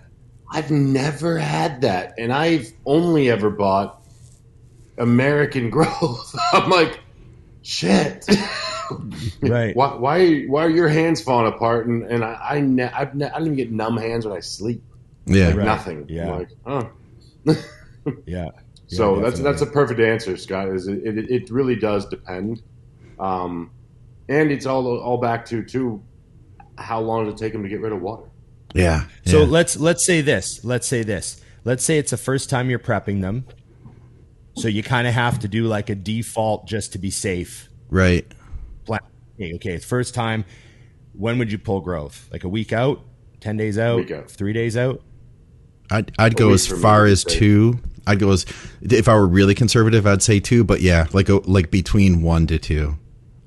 I've 0.52 0.72
never 0.72 1.38
had 1.38 1.82
that, 1.82 2.16
and 2.18 2.32
I've 2.32 2.72
only 2.86 3.30
ever 3.30 3.50
bought 3.50 4.02
American 4.98 5.70
growth. 5.70 6.36
I'm 6.54 6.70
like, 6.70 7.00
shit. 7.62 8.26
right. 9.42 9.76
why, 9.76 9.96
why, 9.96 10.42
why 10.44 10.66
are 10.66 10.70
your 10.70 10.88
hands 10.90 11.22
falling 11.22 11.52
apart? 11.54 11.88
And, 11.88 12.04
and 12.04 12.24
I, 12.24 12.38
I, 12.52 12.60
ne- 12.62 12.84
I've 12.92 13.16
ne- 13.16 13.26
I 13.30 13.38
don't 13.38 13.44
even 13.44 13.56
get 13.56 13.72
numb 13.72 13.98
hands 13.98 14.26
when 14.26 14.36
I 14.36 14.40
sleep. 14.42 14.84
Yeah. 15.26 15.48
Like 15.48 15.58
Right. 15.58 15.66
nothing. 15.66 16.06
Yeah. 16.10 16.32
I'm 16.32 16.40
like, 16.40 16.50
oh. 16.66 16.90
Yeah. 18.26 18.50
So 18.88 19.16
Yeah, 19.18 19.22
that's 19.22 19.36
definitely. 19.40 19.44
that's 19.44 19.62
a 19.62 19.66
perfect 19.68 20.00
answer, 20.00 20.38
Scott. 20.38 20.70
Is 20.70 20.88
it, 20.88 21.06
it, 21.06 21.30
it 21.30 21.50
really 21.52 21.76
does 21.76 22.08
depend, 22.08 22.64
um, 23.20 23.70
and 24.28 24.50
it's 24.52 24.66
all 24.66 24.98
all 25.00 25.18
back 25.18 25.46
to 25.48 25.64
too 25.64 26.02
how 26.78 27.00
long 27.00 27.26
does 27.26 27.36
it 27.36 27.38
take 27.38 27.54
them 27.54 27.62
to 27.62 27.70
get 27.70 27.82
rid 27.82 27.92
of 27.92 28.02
water? 28.02 28.24
Yeah. 28.74 29.04
So 29.26 29.42
yeah. 29.42 29.46
let's 29.48 29.78
let's 29.78 30.04
say 30.06 30.22
this. 30.22 30.64
Let's 30.66 30.88
say 30.88 31.04
this. 31.04 31.40
Let's 31.66 31.84
say 31.84 32.00
it's 32.00 32.10
the 32.12 32.18
first 32.18 32.50
time 32.50 32.70
you're 32.72 32.80
prepping 32.80 33.22
them. 33.22 33.46
So 34.56 34.68
you 34.68 34.82
kind 34.82 35.08
of 35.08 35.14
have 35.14 35.40
to 35.40 35.48
do 35.48 35.66
like 35.68 35.90
a 35.92 35.96
default 35.96 36.68
just 36.68 36.94
to 36.94 36.98
be 36.98 37.12
safe. 37.12 37.70
right. 37.90 38.26
Plan. 38.90 39.02
Okay, 39.40 39.54
okay, 39.56 39.74
it's 39.74 39.86
first 39.86 40.14
time. 40.14 40.44
When 41.14 41.38
would 41.40 41.52
you 41.52 41.58
pull 41.58 41.82
growth? 41.82 42.28
Like 42.32 42.44
a 42.44 42.50
week 42.50 42.74
out, 42.74 43.02
ten 43.40 43.56
days 43.58 43.78
out, 43.78 44.10
out. 44.12 44.30
three 44.32 44.54
days 44.54 44.76
out. 44.76 45.02
I'd 45.92 46.12
I'd 46.20 46.36
go 46.36 46.52
as 46.54 46.68
far 46.68 47.06
as 47.06 47.22
say- 47.22 47.38
two. 47.40 47.80
I'd 48.08 48.20
go 48.20 48.32
as 48.32 48.46
if 48.82 49.08
I 49.08 49.14
were 49.14 49.28
really 49.28 49.54
conservative, 49.54 50.08
I'd 50.08 50.24
say 50.24 50.40
two. 50.40 50.64
But 50.64 50.82
yeah, 50.82 51.06
like 51.14 51.30
a, 51.30 51.36
like 51.50 51.70
between 51.72 52.22
one 52.22 52.48
to 52.48 52.58
two. 52.58 52.98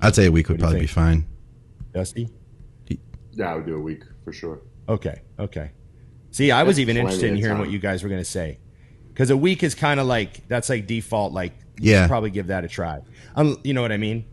I'd 0.01 0.15
say 0.15 0.25
a 0.25 0.31
week 0.31 0.47
would 0.49 0.55
What 0.55 0.57
do 0.59 0.63
probably 0.63 0.79
be 0.81 0.87
think? 0.87 0.95
fine. 0.95 1.25
Dusty? 1.93 2.29
Yeah, 3.33 3.51
I 3.51 3.55
would 3.55 3.65
do 3.65 3.75
a 3.75 3.79
week 3.81 4.03
for 4.23 4.31
sure. 4.31 4.61
Okay, 4.87 5.21
okay. 5.39 5.71
See, 6.31 6.51
I 6.51 6.63
was 6.63 6.79
even 6.79 6.97
interested 6.97 7.29
in 7.29 7.35
hearing 7.35 7.53
time. 7.53 7.59
what 7.59 7.69
you 7.71 7.79
guys 7.79 8.03
were 8.03 8.09
going 8.09 8.21
to 8.21 8.25
say. 8.29 8.59
Because 9.09 9.29
a 9.29 9.37
week 9.37 9.63
is 9.63 9.75
kind 9.75 9.99
of 9.99 10.07
like, 10.07 10.47
that's 10.47 10.69
like 10.69 10.87
default, 10.87 11.33
like, 11.33 11.53
Yeah. 11.79 12.07
probably 12.07 12.29
give 12.31 12.47
that 12.47 12.63
a 12.63 12.67
try. 12.67 13.01
Um, 13.35 13.57
you 13.63 13.73
know 13.73 13.81
what 13.81 13.91
I 13.91 13.97
mean? 13.97 14.25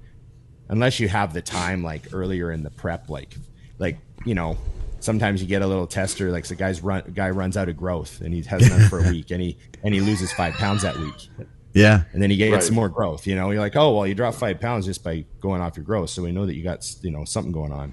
Unless 0.71 0.99
you 1.01 1.09
have 1.09 1.35
the 1.35 1.43
time, 1.43 1.83
like, 1.83 2.05
earlier 2.15 2.51
in 2.51 2.63
the 2.63 2.71
prep, 2.71 3.11
like, 3.11 3.37
like, 3.79 3.99
you 4.25 4.35
know, 4.35 4.57
sometimes 5.01 5.43
you 5.43 5.49
get 5.49 5.61
a 5.63 5.67
little 5.67 5.87
tester, 5.87 6.31
like 6.31 6.47
the 6.47 6.55
guy's 6.55 6.81
run, 6.83 7.03
guy 7.15 7.29
runs 7.31 7.57
out 7.57 7.69
of 7.69 7.77
growth 7.77 8.21
and 8.21 8.33
he 8.33 8.43
has 8.43 8.69
none 8.71 8.89
for 8.89 8.99
a 9.05 9.09
week 9.11 9.31
and 9.31 9.41
he, 9.43 9.57
and 9.83 9.93
he 9.95 10.01
loses 10.01 10.33
five 10.33 10.55
pounds 10.55 10.83
that 10.83 10.97
week. 10.97 11.29
Yeah. 11.73 12.03
and 12.13 12.23
then 12.23 12.31
he 12.31 12.37
gets 12.37 12.53
Right. 12.53 12.63
some 12.63 12.75
more 12.75 12.89
growth. 12.89 13.27
You 13.27 13.35
know, 13.37 13.51
you're 13.51 13.61
like, 13.61 13.77
oh 13.77 13.95
well, 13.97 14.07
you 14.07 14.15
dropped 14.15 14.39
five 14.39 14.61
pounds 14.61 14.87
just 14.87 15.03
by 15.05 15.25
going 15.41 15.61
off 15.63 15.77
your 15.77 15.85
growth, 15.85 16.11
so 16.11 16.23
we 16.23 16.33
know 16.33 16.45
that 16.47 16.55
you 16.57 16.63
got 16.65 16.85
you 17.03 17.11
know 17.11 17.25
something 17.25 17.53
going 17.53 17.73
on. 17.73 17.93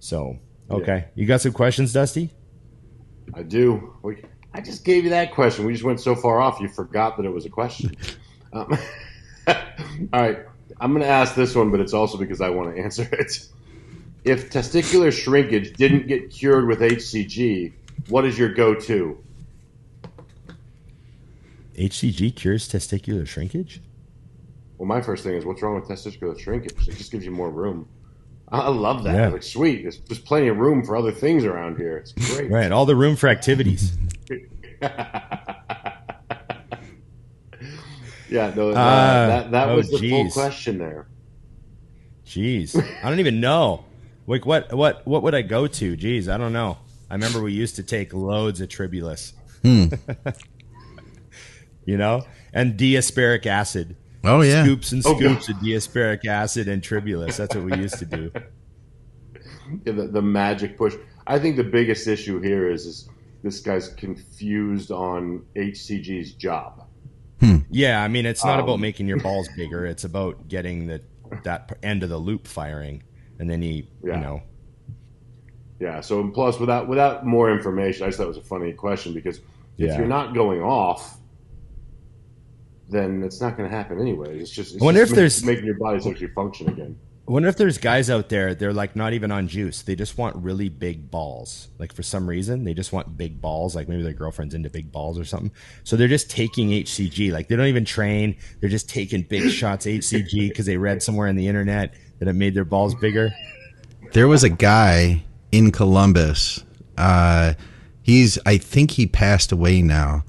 So 0.00 0.38
okay, 0.70 1.06
you 1.14 1.24
got 1.26 1.40
some 1.40 1.52
questions, 1.52 1.92
Dusty? 1.92 2.30
I 3.34 3.42
do. 3.44 3.94
We, 4.02 4.22
I 4.52 4.60
just 4.60 4.84
gave 4.84 5.04
you 5.04 5.10
that 5.10 5.32
question. 5.32 5.64
We 5.66 5.72
just 5.72 5.84
went 5.84 6.00
so 6.00 6.14
far 6.16 6.40
off, 6.40 6.60
you 6.60 6.68
forgot 6.68 7.16
that 7.16 7.24
it 7.24 7.32
was 7.32 7.46
a 7.46 7.50
question. 7.50 7.96
Um, 8.52 8.76
all 9.46 9.54
right, 10.12 10.40
I'm 10.80 10.92
going 10.92 11.02
to 11.02 11.08
ask 11.08 11.34
this 11.34 11.54
one, 11.54 11.70
but 11.70 11.80
it's 11.80 11.92
also 11.92 12.16
because 12.16 12.40
I 12.40 12.48
want 12.48 12.74
to 12.74 12.82
answer 12.82 13.02
it. 13.12 13.46
If 14.24 14.50
testicular 14.50 15.12
shrinkage 15.12 15.76
didn't 15.76 16.06
get 16.06 16.30
cured 16.30 16.66
with 16.66 16.80
HCG, 16.80 17.72
what 18.08 18.24
is 18.24 18.38
your 18.38 18.48
go-to? 18.52 19.22
HCG 21.76 22.34
cures 22.34 22.68
testicular 22.68 23.26
shrinkage. 23.26 23.80
Well, 24.78 24.86
my 24.86 25.00
first 25.00 25.24
thing 25.24 25.34
is, 25.34 25.44
what's 25.44 25.62
wrong 25.62 25.74
with 25.74 25.84
testicular 25.84 26.38
shrinkage? 26.38 26.88
It 26.88 26.96
just 26.96 27.12
gives 27.12 27.24
you 27.24 27.30
more 27.30 27.50
room. 27.50 27.86
I 28.52 28.68
love 28.68 29.04
that. 29.04 29.14
Yeah. 29.14 29.28
Like, 29.28 29.42
sweet. 29.42 29.82
There's, 29.82 30.00
there's 30.00 30.18
plenty 30.18 30.48
of 30.48 30.58
room 30.58 30.84
for 30.84 30.96
other 30.96 31.12
things 31.12 31.44
around 31.44 31.76
here. 31.76 31.98
It's 31.98 32.12
great. 32.12 32.50
Right, 32.50 32.72
all 32.72 32.84
the 32.84 32.96
room 32.96 33.14
for 33.14 33.28
activities. 33.28 33.96
Yeah, 38.30 38.52
no, 38.54 38.70
uh, 38.70 38.74
that 38.74 39.50
that 39.50 39.68
oh, 39.70 39.76
was 39.76 39.90
the 39.90 40.08
full 40.08 40.30
question 40.30 40.78
there. 40.78 41.08
Jeez, 42.24 42.76
I 43.02 43.08
don't 43.08 43.18
even 43.18 43.40
know. 43.40 43.84
Like 44.26 44.46
what 44.46 44.72
what 44.72 45.06
what 45.06 45.22
would 45.22 45.34
I 45.34 45.42
go 45.42 45.66
to? 45.66 45.96
Jeez, 45.96 46.32
I 46.32 46.38
don't 46.38 46.52
know. 46.52 46.78
I 47.10 47.14
remember 47.14 47.42
we 47.42 47.52
used 47.52 47.76
to 47.76 47.82
take 47.82 48.14
loads 48.14 48.60
of 48.60 48.68
Tribulus. 48.68 49.32
Hmm. 49.62 49.86
you 51.84 51.96
know, 51.96 52.24
and 52.52 52.76
D-aspartic 52.76 53.46
acid. 53.46 53.96
Oh 54.22 54.42
yeah. 54.42 54.62
Scoops 54.62 54.92
and 54.92 55.02
Oh, 55.04 55.16
scoops 55.16 55.48
of 55.48 55.60
D-aspartic 55.60 56.24
acid 56.26 56.68
and 56.68 56.82
Tribulus. 56.82 57.36
That's 57.36 57.54
what 57.54 57.64
we 57.64 57.76
used 57.76 57.98
to 57.98 58.04
do. 58.04 58.30
Yeah, 59.86 59.92
the, 59.92 60.08
the 60.08 60.22
magic 60.22 60.76
push. 60.76 60.96
I 61.28 61.38
think 61.38 61.54
the 61.54 61.62
biggest 61.62 62.08
issue 62.08 62.40
here 62.40 62.68
is, 62.68 62.86
is 62.86 63.08
this 63.44 63.60
guy's 63.60 63.88
confused 63.88 64.90
on 64.90 65.44
HCG's 65.54 66.32
job. 66.32 66.88
Yeah, 67.70 68.02
I 68.02 68.08
mean, 68.08 68.26
it's 68.26 68.44
not 68.44 68.58
Um, 68.58 68.64
about 68.64 68.80
making 68.80 69.06
your 69.08 69.18
balls 69.22 69.48
bigger. 69.56 69.86
It's 69.86 70.04
about 70.04 70.48
getting 70.48 70.86
the 70.86 71.00
that 71.44 71.78
end 71.82 72.02
of 72.02 72.08
the 72.10 72.18
loop 72.18 72.46
firing, 72.46 73.02
and 73.38 73.48
then 73.48 73.62
he, 73.62 73.88
Yeah. 74.04 74.14
you 74.16 74.20
know, 74.20 74.42
Yeah. 75.78 76.00
So 76.00 76.28
plus, 76.28 76.58
without 76.58 76.88
without 76.88 77.24
more 77.24 77.50
information, 77.50 78.04
I 78.04 78.08
just 78.08 78.18
thought 78.18 78.24
it 78.24 78.28
was 78.28 78.36
a 78.36 78.42
funny 78.42 78.72
question 78.72 79.14
because 79.14 79.38
if 79.38 79.44
Yeah. 79.88 79.98
you're 79.98 80.06
not 80.08 80.34
going 80.34 80.60
off, 80.60 81.18
then 82.88 83.22
it's 83.22 83.40
not 83.40 83.56
going 83.56 83.70
to 83.70 83.74
happen 83.74 84.00
anyway. 84.00 84.38
It's 84.40 84.50
just. 84.50 84.74
It's 84.74 84.82
I 84.82 84.84
wonder 84.84 85.00
just 85.00 85.12
if 85.12 85.16
ma- 85.16 85.20
there's- 85.20 85.44
making 85.44 85.64
your 85.64 85.78
body 85.78 85.96
actually 86.10 86.26
function 86.28 86.68
again. 86.68 86.96
I 87.30 87.32
wonder 87.32 87.48
if 87.48 87.56
there's 87.56 87.78
guys 87.78 88.10
out 88.10 88.28
there. 88.28 88.56
They're 88.56 88.72
like 88.72 88.96
not 88.96 89.12
even 89.12 89.30
on 89.30 89.46
juice. 89.46 89.82
They 89.82 89.94
just 89.94 90.18
want 90.18 90.34
really 90.34 90.68
big 90.68 91.12
balls. 91.12 91.68
Like 91.78 91.92
for 91.92 92.02
some 92.02 92.28
reason, 92.28 92.64
they 92.64 92.74
just 92.74 92.92
want 92.92 93.16
big 93.16 93.40
balls. 93.40 93.76
Like 93.76 93.88
maybe 93.88 94.02
their 94.02 94.12
girlfriend's 94.12 94.52
into 94.52 94.68
big 94.68 94.90
balls 94.90 95.16
or 95.16 95.24
something. 95.24 95.52
So 95.84 95.94
they're 95.94 96.08
just 96.08 96.28
taking 96.28 96.70
HCG. 96.70 97.30
Like 97.30 97.46
they 97.46 97.54
don't 97.54 97.68
even 97.68 97.84
train. 97.84 98.34
They're 98.58 98.68
just 98.68 98.88
taking 98.88 99.22
big 99.22 99.48
shots 99.52 99.86
HCG 99.86 100.48
because 100.48 100.66
they 100.66 100.76
read 100.76 101.04
somewhere 101.04 101.28
in 101.28 101.36
the 101.36 101.46
internet 101.46 101.94
that 102.18 102.26
it 102.26 102.32
made 102.32 102.52
their 102.52 102.64
balls 102.64 102.96
bigger. 102.96 103.30
There 104.12 104.26
was 104.26 104.42
a 104.42 104.50
guy 104.50 105.22
in 105.52 105.70
Columbus. 105.70 106.64
Uh, 106.98 107.54
he's 108.02 108.40
I 108.44 108.58
think 108.58 108.90
he 108.90 109.06
passed 109.06 109.52
away 109.52 109.82
now. 109.82 110.24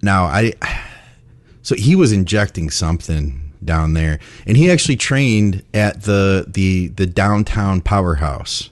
Now 0.00 0.26
I 0.26 0.52
so 1.62 1.74
he 1.74 1.96
was 1.96 2.12
injecting 2.12 2.70
something 2.70 3.45
down 3.66 3.92
there, 3.92 4.18
and 4.46 4.56
he 4.56 4.70
actually 4.70 4.96
trained 4.96 5.62
at 5.74 6.02
the 6.02 6.46
the 6.48 6.88
the 6.88 7.06
downtown 7.06 7.80
powerhouse. 7.80 8.70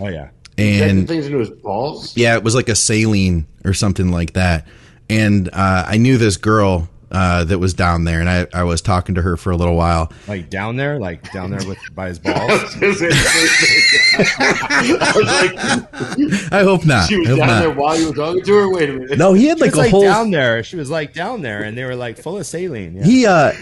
Oh 0.00 0.08
yeah. 0.08 0.28
And 0.56 1.08
things 1.08 1.26
into 1.26 1.38
his 1.38 1.50
balls. 1.50 2.16
yeah, 2.16 2.36
it 2.36 2.44
was 2.44 2.54
like 2.54 2.68
a 2.68 2.76
saline 2.76 3.46
or 3.64 3.74
something 3.74 4.12
like 4.12 4.34
that. 4.34 4.68
And 5.10 5.48
uh, 5.52 5.84
I 5.88 5.96
knew 5.96 6.16
this 6.16 6.36
girl 6.36 6.88
uh, 7.14 7.44
that 7.44 7.60
was 7.60 7.74
down 7.74 8.02
there, 8.02 8.18
and 8.18 8.28
I, 8.28 8.46
I 8.52 8.64
was 8.64 8.80
talking 8.82 9.14
to 9.14 9.22
her 9.22 9.36
for 9.36 9.52
a 9.52 9.56
little 9.56 9.76
while. 9.76 10.12
Like 10.26 10.50
down 10.50 10.74
there, 10.74 10.98
like 10.98 11.30
down 11.32 11.50
there 11.50 11.66
with 11.66 11.78
by 11.94 12.08
his 12.08 12.18
balls. 12.18 12.50
was 12.62 12.74
gonna 12.74 12.94
say 12.94 13.08
the 13.08 13.14
same 13.14 14.26
thing. 14.26 14.96
I 15.00 15.12
was 15.14 15.26
like, 15.26 16.52
I 16.52 16.62
hope 16.64 16.84
not. 16.84 17.08
she 17.08 17.16
was 17.18 17.28
hope 17.28 17.38
down 17.38 17.46
not. 17.46 17.60
there 17.60 17.70
while 17.70 17.98
you 17.98 18.08
were 18.08 18.14
talking 18.14 18.42
to 18.42 18.52
her. 18.52 18.68
Wait 18.68 18.90
a 18.90 18.92
minute. 18.94 19.18
No, 19.18 19.32
he 19.32 19.46
had 19.46 19.58
She 19.58 19.64
like 19.64 19.70
was 19.70 19.78
a 19.78 19.82
like 19.82 19.90
whole 19.92 20.02
down 20.02 20.30
there. 20.32 20.62
She 20.64 20.74
was 20.76 20.90
like 20.90 21.12
down 21.12 21.42
there, 21.42 21.62
and 21.62 21.78
they 21.78 21.84
were 21.84 21.94
like 21.96 22.18
full 22.18 22.36
of 22.36 22.46
saline. 22.46 22.96
Yeah. 22.96 23.04
he 23.04 23.26
uh 23.26 23.52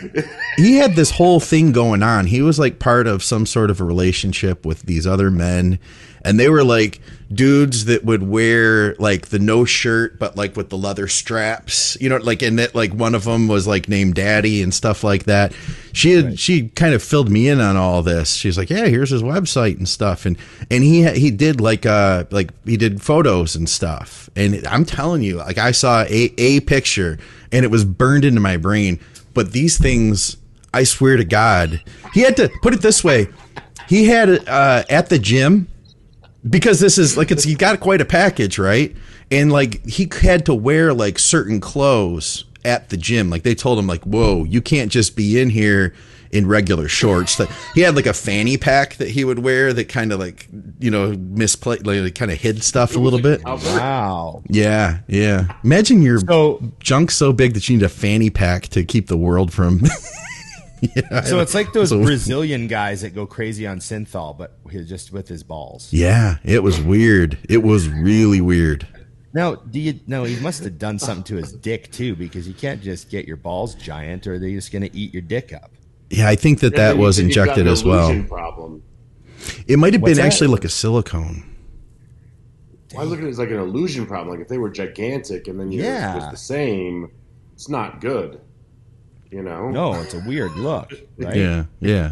he 0.56 0.76
had 0.76 0.94
this 0.94 1.10
whole 1.10 1.38
thing 1.40 1.72
going 1.72 2.02
on 2.02 2.26
he 2.26 2.40
was 2.42 2.58
like 2.58 2.78
part 2.78 3.06
of 3.06 3.22
some 3.22 3.46
sort 3.46 3.70
of 3.70 3.80
a 3.80 3.84
relationship 3.84 4.64
with 4.64 4.82
these 4.82 5.06
other 5.06 5.30
men 5.30 5.78
and 6.24 6.38
they 6.38 6.48
were 6.48 6.64
like 6.64 7.00
dudes 7.32 7.86
that 7.86 8.04
would 8.04 8.22
wear 8.22 8.94
like 8.96 9.28
the 9.28 9.38
no 9.38 9.64
shirt 9.64 10.18
but 10.18 10.36
like 10.36 10.54
with 10.56 10.68
the 10.68 10.76
leather 10.76 11.08
straps 11.08 11.96
you 12.00 12.08
know 12.08 12.18
like 12.18 12.42
and 12.42 12.58
that 12.58 12.74
like 12.74 12.92
one 12.92 13.14
of 13.14 13.24
them 13.24 13.48
was 13.48 13.66
like 13.66 13.88
named 13.88 14.14
daddy 14.14 14.62
and 14.62 14.74
stuff 14.74 15.02
like 15.02 15.24
that. 15.24 15.52
She 15.92 16.12
had 16.12 16.38
she 16.38 16.68
kind 16.68 16.94
of 16.94 17.02
filled 17.02 17.30
me 17.30 17.48
in 17.48 17.60
on 17.60 17.76
all 17.76 18.02
this. 18.02 18.34
She's 18.34 18.58
like 18.58 18.70
yeah 18.70 18.86
here's 18.86 19.10
his 19.10 19.22
website 19.22 19.78
and 19.78 19.88
stuff. 19.88 20.26
And 20.26 20.36
and 20.70 20.84
he 20.84 21.08
he 21.12 21.30
did 21.30 21.60
like 21.60 21.86
uh 21.86 22.24
like 22.30 22.50
he 22.64 22.76
did 22.76 23.02
photos 23.02 23.56
and 23.56 23.68
stuff. 23.68 24.28
And 24.36 24.66
i'm 24.66 24.84
telling 24.84 25.22
you 25.22 25.36
like 25.36 25.58
i 25.58 25.72
saw 25.72 26.02
a 26.02 26.34
a 26.38 26.60
picture 26.60 27.18
and 27.50 27.64
it 27.64 27.70
was 27.70 27.84
burned 27.84 28.24
into 28.24 28.40
my 28.40 28.56
brain. 28.56 29.00
But 29.34 29.52
these 29.52 29.78
things 29.78 30.36
i 30.74 30.84
swear 30.84 31.16
to 31.16 31.24
god 31.24 31.82
he 32.14 32.20
had 32.20 32.36
to 32.36 32.50
put 32.62 32.74
it 32.74 32.80
this 32.82 33.04
way 33.04 33.28
he 33.88 34.06
had 34.06 34.48
uh 34.48 34.84
at 34.88 35.08
the 35.08 35.18
gym 35.18 35.68
because 36.48 36.80
this 36.80 36.98
is 36.98 37.16
like 37.16 37.30
it's 37.30 37.44
he 37.44 37.54
got 37.54 37.80
quite 37.80 38.00
a 38.00 38.04
package, 38.04 38.58
right? 38.58 38.94
And 39.30 39.52
like 39.52 39.84
he 39.86 40.08
had 40.20 40.46
to 40.46 40.54
wear 40.54 40.92
like 40.92 41.18
certain 41.18 41.60
clothes 41.60 42.44
at 42.64 42.90
the 42.90 42.96
gym. 42.96 43.30
Like 43.30 43.42
they 43.42 43.54
told 43.54 43.78
him 43.78 43.86
like, 43.86 44.02
"Whoa, 44.02 44.44
you 44.44 44.60
can't 44.60 44.90
just 44.90 45.16
be 45.16 45.40
in 45.40 45.50
here 45.50 45.94
in 46.30 46.46
regular 46.46 46.88
shorts." 46.88 47.36
That 47.36 47.48
he 47.74 47.82
had 47.82 47.94
like 47.96 48.06
a 48.06 48.12
fanny 48.12 48.56
pack 48.56 48.96
that 48.96 49.08
he 49.08 49.24
would 49.24 49.38
wear 49.38 49.72
that 49.72 49.88
kind 49.88 50.12
of 50.12 50.18
like 50.18 50.48
you 50.80 50.90
know 50.90 51.12
misplaced, 51.12 51.86
like 51.86 52.14
kind 52.14 52.30
of 52.30 52.38
hid 52.38 52.62
stuff 52.62 52.96
a 52.96 52.98
little 52.98 53.20
bit. 53.20 53.40
Oh, 53.46 53.56
Wow. 53.76 54.42
Yeah, 54.48 55.00
yeah. 55.06 55.56
Imagine 55.64 56.02
your 56.02 56.18
So 56.20 56.72
junk 56.80 57.10
so 57.10 57.32
big 57.32 57.54
that 57.54 57.68
you 57.68 57.76
need 57.76 57.84
a 57.84 57.88
fanny 57.88 58.30
pack 58.30 58.64
to 58.68 58.84
keep 58.84 59.06
the 59.06 59.16
world 59.16 59.52
from. 59.52 59.82
yeah, 60.82 61.20
so 61.22 61.40
it's 61.40 61.54
like 61.54 61.72
those 61.72 61.88
So- 61.90 62.02
Brazilian 62.02 62.66
guys 62.66 63.02
that 63.02 63.14
go 63.14 63.26
crazy 63.26 63.66
on 63.66 63.78
synthol, 63.78 64.36
but 64.36 64.58
just 64.86 65.12
with 65.12 65.28
his 65.28 65.42
balls. 65.42 65.92
yeah, 65.92 66.36
it 66.44 66.62
was 66.62 66.80
weird. 66.80 67.38
It 67.48 67.62
was 67.62 67.88
really 67.88 68.40
weird. 68.40 68.86
Now, 69.34 69.54
do 69.54 69.80
you? 69.80 69.98
No, 70.06 70.24
he 70.24 70.38
must 70.40 70.62
have 70.64 70.78
done 70.78 70.98
something 70.98 71.24
to 71.24 71.36
his 71.36 71.52
dick 71.52 71.90
too, 71.90 72.14
because 72.14 72.46
you 72.46 72.52
can't 72.54 72.82
just 72.82 73.08
get 73.10 73.26
your 73.26 73.38
balls 73.38 73.74
giant, 73.74 74.26
or 74.26 74.38
they're 74.38 74.50
just 74.50 74.70
going 74.72 74.82
to 74.82 74.94
eat 74.94 75.12
your 75.14 75.22
dick 75.22 75.52
up. 75.54 75.70
Yeah, 76.10 76.28
I 76.28 76.34
think 76.36 76.60
that 76.60 76.74
And 76.74 76.76
that 76.76 76.98
was 76.98 77.16
said 77.16 77.26
you've 77.26 77.34
got 77.36 77.42
injected 77.48 77.66
as 77.66 77.82
well. 77.82 78.22
Problem. 78.24 78.82
It 79.66 79.78
might 79.78 79.94
have 79.94 80.02
What's 80.02 80.10
been 80.10 80.18
that? 80.22 80.26
actually 80.26 80.48
like 80.48 80.64
a 80.64 80.68
silicone. 80.68 81.48
I 82.98 83.04
look 83.04 83.20
at 83.20 83.24
it 83.24 83.28
as 83.30 83.38
like 83.38 83.48
an 83.50 83.56
illusion 83.56 84.04
problem. 84.04 84.28
Like 84.36 84.40
if 84.42 84.48
they 84.48 84.58
were 84.58 84.68
gigantic 84.68 85.48
and 85.48 85.58
then 85.58 85.72
you 85.72 85.82
Yeah. 85.82 86.12
it 86.12 86.16
was 86.16 86.30
the 86.30 86.36
same, 86.36 87.10
it's 87.54 87.70
not 87.70 88.02
good. 88.02 88.38
You 89.32 89.42
know. 89.42 89.70
No, 89.70 89.94
it's 89.94 90.14
a 90.14 90.20
weird 90.20 90.52
look, 90.56 90.92
right? 91.18 91.34
Yeah, 91.36 91.64
yeah. 91.80 92.10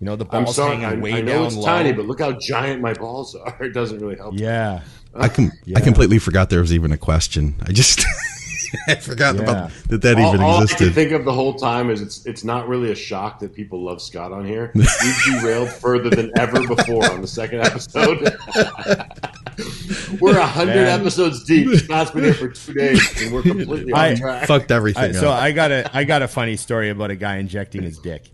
You 0.00 0.04
know, 0.06 0.16
the 0.16 0.26
I'm 0.30 0.44
balls 0.44 0.56
sorry. 0.56 0.76
I, 0.76 0.80
hanging 0.80 1.00
way 1.00 1.12
I 1.14 1.20
know 1.22 1.32
down 1.32 1.46
it's 1.46 1.56
low. 1.56 1.64
tiny, 1.64 1.92
but 1.92 2.06
look 2.06 2.20
how 2.20 2.32
giant 2.32 2.80
my 2.82 2.94
balls 2.94 3.34
are. 3.34 3.56
It 3.64 3.72
doesn't 3.74 3.98
really 4.00 4.16
help. 4.16 4.34
yeah, 4.36 4.82
I 5.14 5.28
com- 5.28 5.50
Yeah. 5.64 5.78
I 5.78 5.80
completely 5.80 6.18
forgot 6.18 6.50
there 6.50 6.60
was 6.60 6.72
even 6.72 6.92
a 6.92 6.98
question. 6.98 7.54
I 7.66 7.72
just 7.72 8.04
I 8.88 8.94
forgot 8.96 9.36
Yeah. 9.36 9.42
about 9.42 9.70
that 9.88 10.02
that 10.02 10.18
all, 10.18 10.28
even 10.28 10.40
all 10.40 10.50
I 10.50 10.54
can 10.56 10.62
existed. 10.64 10.94
think 10.94 11.12
of 11.12 11.24
the 11.24 11.32
whole 11.32 11.54
time 11.54 11.90
is 11.90 12.00
it's 12.02 12.26
it's 12.26 12.44
not 12.44 12.68
really 12.68 12.90
a 12.92 12.94
shock 12.94 13.38
that 13.40 13.54
people 13.54 13.82
love 13.82 14.00
Scott 14.02 14.32
on 14.32 14.44
here. 14.46 14.70
We've 14.74 14.86
derailed 15.40 15.70
further 15.70 16.10
than 16.10 16.30
ever 16.38 16.66
before 16.66 17.10
on 17.10 17.20
the 17.20 17.26
second 17.28 17.60
episode. 17.60 18.36
we're 20.20 20.38
a 20.38 20.46
hundred 20.46 20.74
Man. 20.76 21.00
episodes 21.00 21.44
deep. 21.44 21.68
Scott's 21.78 22.10
been 22.10 22.24
here 22.24 22.34
for 22.34 22.48
two 22.48 22.74
days, 22.74 23.22
and 23.22 23.32
we're 23.32 23.42
completely 23.42 23.92
I- 23.92 24.10
on 24.12 24.16
track. 24.16 24.46
Fucked 24.46 24.70
everything 24.70 25.04
I, 25.04 25.12
so. 25.12 25.30
I 25.30 25.52
got 25.52 25.70
a 25.72 25.88
I 25.96 26.04
got 26.04 26.22
a 26.22 26.28
funny 26.28 26.56
story 26.56 26.90
about 26.90 27.10
a 27.10 27.16
guy 27.16 27.36
injecting 27.36 27.82
his 27.82 27.98
dick. 27.98 28.24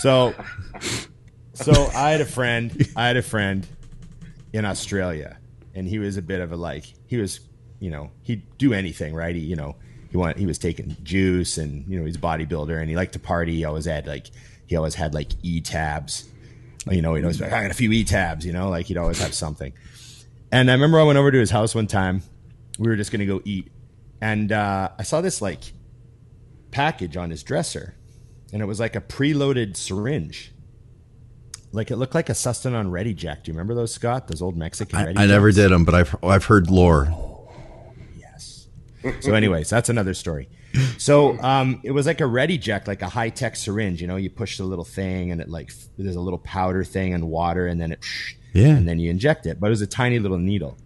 So, 0.00 0.32
so 1.54 1.90
I 1.94 2.10
had 2.10 2.20
a 2.20 2.24
friend. 2.24 2.86
I 2.94 3.08
had 3.08 3.16
a 3.16 3.22
friend 3.22 3.66
in 4.52 4.64
Australia, 4.64 5.38
and 5.74 5.88
he 5.88 5.98
was 5.98 6.16
a 6.16 6.22
bit 6.22 6.40
of 6.40 6.52
a 6.52 6.56
like. 6.56 6.84
He 7.06 7.16
was, 7.16 7.40
you 7.80 7.90
know, 7.90 8.10
he'd 8.22 8.42
do 8.58 8.72
anything, 8.72 9.14
right? 9.14 9.34
He, 9.34 9.42
you 9.42 9.56
know, 9.56 9.76
he 10.10 10.16
went. 10.16 10.38
He 10.38 10.46
was 10.46 10.58
taking 10.58 10.96
juice, 11.02 11.58
and 11.58 11.86
you 11.88 11.98
know, 11.98 12.06
he's 12.06 12.16
a 12.16 12.20
bodybuilder, 12.20 12.78
and 12.80 12.88
he 12.88 12.96
liked 12.96 13.12
to 13.12 13.18
party. 13.18 13.56
He 13.56 13.64
always 13.64 13.84
had 13.84 14.06
like, 14.06 14.26
he 14.66 14.76
always 14.76 14.94
had 14.94 15.14
like 15.14 15.28
e 15.42 15.60
tabs. 15.60 16.28
You 16.90 17.02
know, 17.02 17.14
he 17.14 17.22
always 17.22 17.40
like, 17.40 17.52
I 17.52 17.62
got 17.62 17.70
a 17.70 17.74
few 17.74 17.92
e 17.92 18.04
tabs. 18.04 18.46
You 18.46 18.52
know, 18.52 18.70
like 18.70 18.86
he'd 18.86 18.96
always 18.96 19.20
have 19.20 19.34
something. 19.34 19.72
And 20.50 20.70
I 20.70 20.74
remember 20.74 20.98
I 20.98 21.04
went 21.04 21.18
over 21.18 21.30
to 21.30 21.38
his 21.38 21.50
house 21.50 21.74
one 21.74 21.86
time. 21.86 22.22
We 22.78 22.88
were 22.88 22.96
just 22.96 23.10
going 23.10 23.20
to 23.20 23.26
go 23.26 23.42
eat, 23.44 23.70
and 24.20 24.50
uh, 24.50 24.90
I 24.98 25.02
saw 25.02 25.20
this 25.20 25.42
like 25.42 25.72
package 26.70 27.16
on 27.16 27.30
his 27.30 27.42
dresser, 27.42 27.94
and 28.52 28.62
it 28.62 28.66
was 28.66 28.80
like 28.80 28.96
a 28.96 29.00
preloaded 29.00 29.76
syringe. 29.76 30.52
Like 31.70 31.90
it 31.90 31.96
looked 31.96 32.14
like 32.14 32.30
a 32.30 32.32
Sustanon 32.32 32.90
Ready 32.90 33.12
Jack. 33.12 33.44
Do 33.44 33.50
you 33.50 33.54
remember 33.54 33.74
those, 33.74 33.92
Scott? 33.92 34.28
Those 34.28 34.40
old 34.40 34.56
Mexican 34.56 34.98
I, 34.98 35.04
Ready 35.04 35.18
I 35.18 35.26
never 35.26 35.52
did 35.52 35.70
them, 35.70 35.84
but 35.84 35.94
I've 35.94 36.16
I've 36.22 36.44
heard 36.46 36.70
lore. 36.70 37.27
So, 39.20 39.34
anyways, 39.34 39.68
that's 39.70 39.88
another 39.88 40.14
story. 40.14 40.48
So, 40.98 41.38
um, 41.40 41.80
it 41.82 41.90
was 41.92 42.06
like 42.06 42.20
a 42.20 42.26
Ready 42.26 42.58
Jack, 42.58 42.86
like 42.86 43.02
a 43.02 43.08
high 43.08 43.30
tech 43.30 43.56
syringe. 43.56 44.00
You 44.00 44.06
know, 44.06 44.16
you 44.16 44.30
push 44.30 44.58
the 44.58 44.64
little 44.64 44.84
thing, 44.84 45.30
and 45.32 45.40
it 45.40 45.48
like 45.48 45.70
there's 45.96 46.16
a 46.16 46.20
little 46.20 46.38
powder 46.38 46.84
thing 46.84 47.14
and 47.14 47.28
water, 47.28 47.66
and 47.66 47.80
then 47.80 47.92
it, 47.92 48.04
Yeah. 48.52 48.76
and 48.76 48.86
then 48.88 48.98
you 48.98 49.10
inject 49.10 49.46
it. 49.46 49.58
But 49.60 49.68
it 49.68 49.70
was 49.70 49.82
a 49.82 49.86
tiny 49.86 50.18
little 50.18 50.38
needle. 50.38 50.76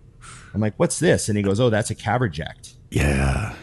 I'm 0.55 0.61
like, 0.61 0.75
"What's 0.77 0.99
this?" 0.99 1.29
And 1.29 1.37
he 1.37 1.43
goes, 1.43 1.59
"Oh, 1.61 1.71
that's 1.71 1.91
a 1.91 1.95
Caverject." 1.95 2.75
Yeah. 2.91 3.55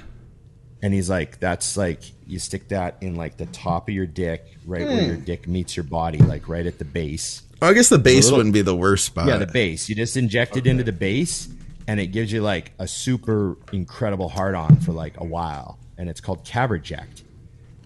And 0.81 0.93
he's 0.93 1.09
like, 1.09 1.39
"That's 1.39 1.75
like 1.77 2.01
you 2.25 2.39
stick 2.39 2.69
that 2.69 2.97
in 3.01 3.15
like 3.15 3.37
the 3.37 3.45
top 3.47 3.87
of 3.89 3.93
your 3.95 4.05
dick, 4.05 4.45
right 4.65 4.85
where 4.87 5.01
your 5.01 5.17
dick 5.17 5.47
meets 5.47 5.75
your 5.77 5.83
body, 5.83 6.17
like 6.19 6.47
right 6.49 6.65
at 6.65 6.79
the 6.79 6.85
base." 6.85 7.43
Well, 7.61 7.69
I 7.69 7.73
guess 7.73 7.89
the 7.89 7.97
base 7.99 8.25
little- 8.25 8.37
wouldn't 8.39 8.53
be 8.53 8.61
the 8.61 8.75
worst 8.75 9.05
spot. 9.05 9.27
Yeah, 9.27 9.37
the 9.37 9.45
base. 9.47 9.89
You 9.89 9.95
just 9.95 10.15
inject 10.17 10.55
it 10.57 10.65
into 10.65 10.83
the 10.83 10.93
base, 10.93 11.49
and 11.89 11.99
it 11.99 12.07
gives 12.07 12.31
you 12.31 12.39
like 12.39 12.71
a 12.77 12.87
super 12.87 13.57
incredible 13.73 14.29
hard 14.29 14.53
on 14.53 14.75
for 14.75 14.91
like 14.91 15.19
a 15.19 15.23
while. 15.23 15.79
And 15.97 16.07
it's 16.07 16.21
called 16.21 16.45
Caverject. 16.45 17.23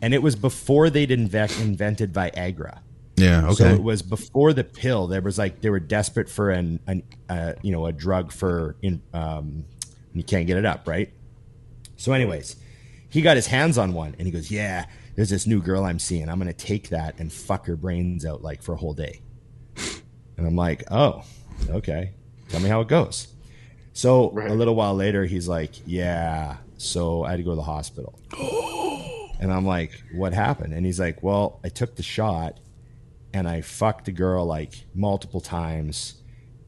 And 0.01 0.13
it 0.13 0.21
was 0.21 0.35
before 0.35 0.89
they'd 0.89 1.09
invent, 1.09 1.57
invented 1.61 2.11
Viagra. 2.11 2.79
Yeah. 3.15 3.45
Okay. 3.45 3.55
So 3.55 3.67
it 3.67 3.81
was 3.81 4.01
before 4.01 4.51
the 4.51 4.65
pill. 4.65 5.07
There 5.07 5.21
was 5.21 5.37
like 5.37 5.61
they 5.61 5.69
were 5.69 5.79
desperate 5.79 6.27
for 6.27 6.49
an, 6.49 6.81
an 6.85 7.03
uh, 7.29 7.53
you 7.61 7.71
know 7.71 7.85
a 7.85 7.93
drug 7.93 8.33
for 8.33 8.75
in 8.81 9.01
um, 9.13 9.63
you 10.13 10.23
can't 10.23 10.47
get 10.47 10.57
it 10.57 10.65
up 10.65 10.85
right. 10.85 11.09
So, 11.95 12.11
anyways, 12.11 12.57
he 13.07 13.21
got 13.21 13.37
his 13.37 13.47
hands 13.47 13.77
on 13.77 13.93
one 13.93 14.15
and 14.17 14.27
he 14.27 14.31
goes, 14.31 14.51
"Yeah, 14.51 14.85
there's 15.15 15.29
this 15.29 15.47
new 15.47 15.61
girl 15.61 15.85
I'm 15.85 15.99
seeing. 15.99 16.27
I'm 16.27 16.39
gonna 16.39 16.51
take 16.51 16.89
that 16.89 17.19
and 17.19 17.31
fuck 17.31 17.67
her 17.67 17.77
brains 17.77 18.25
out 18.25 18.43
like 18.43 18.63
for 18.63 18.73
a 18.73 18.77
whole 18.77 18.95
day." 18.95 19.21
And 20.35 20.45
I'm 20.45 20.57
like, 20.57 20.83
"Oh, 20.91 21.23
okay. 21.69 22.11
Tell 22.49 22.59
me 22.59 22.67
how 22.67 22.81
it 22.81 22.89
goes." 22.89 23.32
So 23.93 24.31
Right. 24.31 24.49
a 24.49 24.53
little 24.53 24.75
while 24.75 24.95
later, 24.95 25.25
he's 25.25 25.47
like, 25.47 25.71
"Yeah." 25.85 26.57
So 26.77 27.23
I 27.23 27.31
had 27.31 27.37
to 27.37 27.43
go 27.43 27.51
to 27.51 27.55
the 27.55 27.61
hospital. 27.63 28.19
And 29.39 29.51
I'm 29.51 29.65
like, 29.65 29.91
what 30.13 30.31
happened? 30.31 30.73
And 30.73 30.85
he's 30.85 31.01
like, 31.01 31.21
well, 31.21 31.59
I 31.65 31.69
took 31.69 31.95
the 31.97 32.03
shot 32.03 32.61
and 33.33 33.45
I 33.45 33.59
fucked 33.59 34.05
the 34.05 34.13
girl 34.13 34.45
like 34.45 34.85
multiple 34.95 35.41
times. 35.41 36.13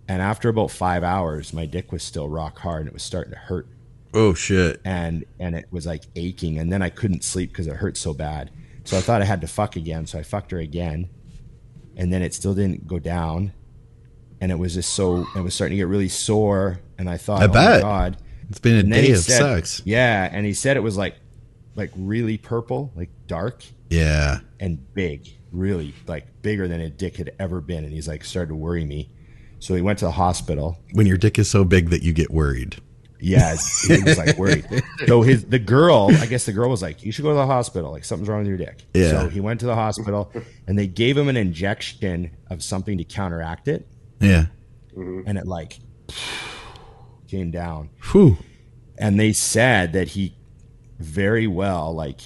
And 0.10 0.22
after 0.22 0.50
about 0.50 0.72
five 0.72 1.02
hours, 1.02 1.54
my 1.54 1.66
dick 1.66 1.94
was 1.94 2.04
still 2.04 2.28
rock 2.28 2.60
hard 2.60 2.82
and 2.82 2.88
it 2.90 2.94
was 2.94 3.04
starting 3.04 3.32
to 3.32 3.40
hurt. 3.40 3.68
oh 4.14 4.34
shit. 4.34 4.82
And 4.84 5.24
and 5.40 5.56
it 5.56 5.68
was 5.72 5.86
like 5.86 6.04
aching. 6.18 6.60
And 6.60 6.70
then 6.70 6.82
I 6.82 6.90
couldn't 6.90 7.24
sleep 7.24 7.52
because 7.52 7.68
it 7.68 7.78
hurt 7.78 7.96
so 7.96 8.14
bad. 8.14 8.52
So 8.84 8.98
I 8.98 9.02
thought 9.02 9.22
I 9.22 9.26
had 9.26 9.40
to 9.42 9.48
fuck 9.48 9.78
again. 9.78 10.06
So 10.06 10.20
I 10.20 10.24
fucked 10.24 10.52
her 10.52 10.60
again. 10.60 11.08
And 11.96 12.12
then 12.12 12.22
it 12.22 12.34
still 12.34 12.54
didn't 12.56 12.88
go 12.88 13.00
down. 13.00 13.54
And 14.42 14.52
it 14.52 14.60
was 14.60 14.74
just 14.74 14.92
so 14.94 15.26
it 15.34 15.40
was 15.42 15.54
starting 15.54 15.78
to 15.78 15.82
get 15.82 15.88
really 15.88 16.10
sore. 16.10 16.82
And 16.98 17.10
I 17.10 17.18
thought, 17.18 17.42
I 17.42 17.46
oh 17.46 17.48
bet. 17.50 17.82
my 17.84 17.88
God. 17.88 18.18
It's 18.50 18.60
been 18.60 18.76
a 18.76 18.80
And 18.80 18.92
day 18.92 19.12
of 19.12 19.20
said- 19.20 19.38
sex. 19.40 19.82
Yeah. 19.86 20.30
And 20.32 20.46
he 20.46 20.54
said 20.54 20.78
it 20.78 20.82
was 20.84 20.98
like 20.98 21.16
like 21.76 21.92
really 21.98 22.38
purple, 22.38 22.92
like 22.96 23.10
dark 23.28 23.64
Yeah. 23.90 24.40
and 24.60 24.80
big, 24.94 25.28
really 25.52 25.94
like 26.08 26.42
bigger 26.42 26.68
than 26.68 26.80
a 26.80 26.90
dick 26.90 27.18
had 27.18 27.32
ever 27.40 27.60
been. 27.60 27.84
And 27.84 27.92
he's 27.94 28.08
like 28.08 28.24
started 28.24 28.50
to 28.50 28.56
worry 28.56 28.86
me. 28.86 29.10
So 29.60 29.74
he 29.76 29.82
went 29.82 30.00
to 30.00 30.06
the 30.06 30.12
hospital. 30.12 30.78
When 30.94 31.06
your 31.08 31.18
dick 31.18 31.38
is 31.40 31.50
so 31.50 31.64
big 31.66 31.90
that 31.90 32.02
you 32.04 32.14
get 32.14 32.32
worried. 32.32 32.78
Yeah, 33.20 33.56
he 33.88 34.04
was 34.04 34.18
like 34.18 34.38
worried. 34.38 34.66
So 35.08 35.22
his 35.22 35.46
the 35.46 35.58
girl, 35.58 36.10
I 36.12 36.26
guess 36.28 36.46
the 36.46 36.52
girl 36.52 36.70
was 36.70 36.82
like, 36.82 37.02
"You 37.04 37.12
should 37.12 37.24
go 37.24 37.30
to 37.30 37.36
the 37.36 37.46
hospital. 37.46 37.92
Like 37.92 38.04
something's 38.06 38.28
wrong 38.30 38.40
with 38.40 38.48
your 38.48 38.58
dick." 38.58 38.84
Yeah. 38.94 39.10
So 39.12 39.30
he 39.30 39.40
went 39.40 39.62
to 39.62 39.66
the 39.66 39.74
hospital, 39.74 40.32
and 40.68 40.78
they 40.78 40.86
gave 40.86 41.18
him 41.18 41.30
an 41.30 41.38
injection 41.38 42.32
of 42.50 42.62
something 42.62 42.98
to 42.98 43.04
counteract 43.06 43.68
it, 43.70 43.88
Yeah. 44.20 44.48
Mm-hmm. 44.96 45.22
and 45.28 45.38
it 45.38 45.48
like 45.48 45.80
came 47.28 47.52
down. 47.52 47.90
Whew. 48.12 48.38
And 48.98 49.20
they 49.20 49.34
said 49.34 49.94
that 49.94 50.10
he 50.10 50.36
very 51.00 51.48
well, 51.48 51.94
like, 51.94 52.22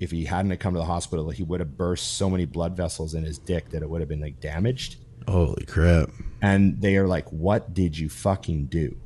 if 0.00 0.10
he 0.10 0.24
hadn't 0.26 0.50
have 0.50 0.60
come 0.60 0.74
to 0.74 0.80
the 0.80 0.84
hospital, 0.84 1.30
he 1.30 1.42
would 1.42 1.60
have 1.60 1.78
burst 1.78 2.16
so 2.18 2.28
many 2.28 2.44
blood 2.44 2.76
vessels 2.76 3.14
in 3.14 3.24
his 3.24 3.38
dick 3.38 3.70
that 3.70 3.82
it 3.82 3.88
would 3.88 4.00
have 4.00 4.08
been 4.08 4.20
like 4.20 4.40
damaged. 4.40 4.96
Holy 5.26 5.64
crap. 5.64 6.10
And 6.42 6.80
they 6.80 6.96
are 6.96 7.06
like, 7.06 7.26
"What 7.32 7.72
did 7.72 7.96
you 7.96 8.10
fucking 8.10 8.66
do?" 8.66 8.96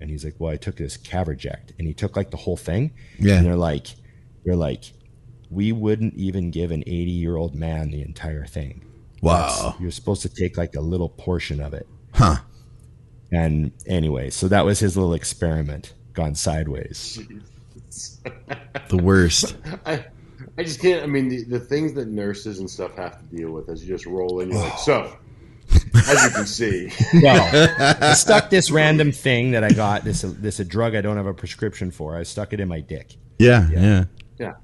And 0.00 0.10
he's 0.10 0.24
like, 0.24 0.36
"Well, 0.38 0.52
I 0.52 0.56
took 0.56 0.76
this 0.76 0.96
Caverject," 0.96 1.72
and 1.78 1.88
he 1.88 1.94
took 1.94 2.16
like 2.16 2.30
the 2.30 2.36
whole 2.36 2.56
thing. 2.56 2.92
Yeah. 3.18 3.38
And 3.38 3.46
they're 3.46 3.56
like, 3.56 3.88
"They're 4.44 4.54
like, 4.54 4.92
we 5.50 5.72
wouldn't 5.72 6.14
even 6.14 6.50
give 6.52 6.70
an 6.70 6.84
eighty-year-old 6.86 7.56
man 7.56 7.90
the 7.90 8.02
entire 8.02 8.46
thing. 8.46 8.84
Wow. 9.22 9.74
You're 9.80 9.90
supposed 9.90 10.22
to 10.22 10.28
take 10.28 10.56
like 10.56 10.76
a 10.76 10.80
little 10.80 11.08
portion 11.08 11.58
of 11.60 11.74
it." 11.74 11.88
Huh. 12.12 12.36
And 13.32 13.72
anyway, 13.86 14.30
so 14.30 14.48
that 14.48 14.64
was 14.64 14.78
his 14.78 14.96
little 14.96 15.14
experiment 15.14 15.92
gone 16.12 16.34
sideways. 16.34 17.20
The 18.88 18.96
worst. 18.96 19.56
I, 19.86 20.04
I 20.58 20.64
just 20.64 20.80
can't. 20.80 21.02
I 21.04 21.06
mean, 21.06 21.28
the, 21.28 21.44
the 21.44 21.60
things 21.60 21.94
that 21.94 22.08
nurses 22.08 22.58
and 22.58 22.68
stuff 22.68 22.96
have 22.96 23.18
to 23.18 23.36
deal 23.36 23.50
with 23.52 23.68
as 23.68 23.82
you 23.82 23.94
just 23.94 24.06
roll 24.06 24.40
in, 24.40 24.50
you're 24.50 24.60
like, 24.60 24.78
so, 24.78 25.16
as 25.94 26.24
you 26.24 26.30
can 26.30 26.44
see, 26.46 26.90
Well, 27.22 27.76
I 28.00 28.14
stuck 28.14 28.50
this 28.50 28.70
random 28.72 29.12
thing 29.12 29.52
that 29.52 29.62
I 29.62 29.70
got 29.70 30.02
this 30.02 30.22
this 30.22 30.58
a 30.58 30.64
drug 30.64 30.96
I 30.96 31.00
don't 31.02 31.16
have 31.16 31.26
a 31.26 31.34
prescription 31.34 31.90
for. 31.92 32.16
I 32.16 32.24
stuck 32.24 32.52
it 32.52 32.58
in 32.60 32.66
my 32.68 32.80
dick. 32.80 33.14
Yeah. 33.38 33.68
Yeah. 33.70 34.04
yeah. 34.38 34.54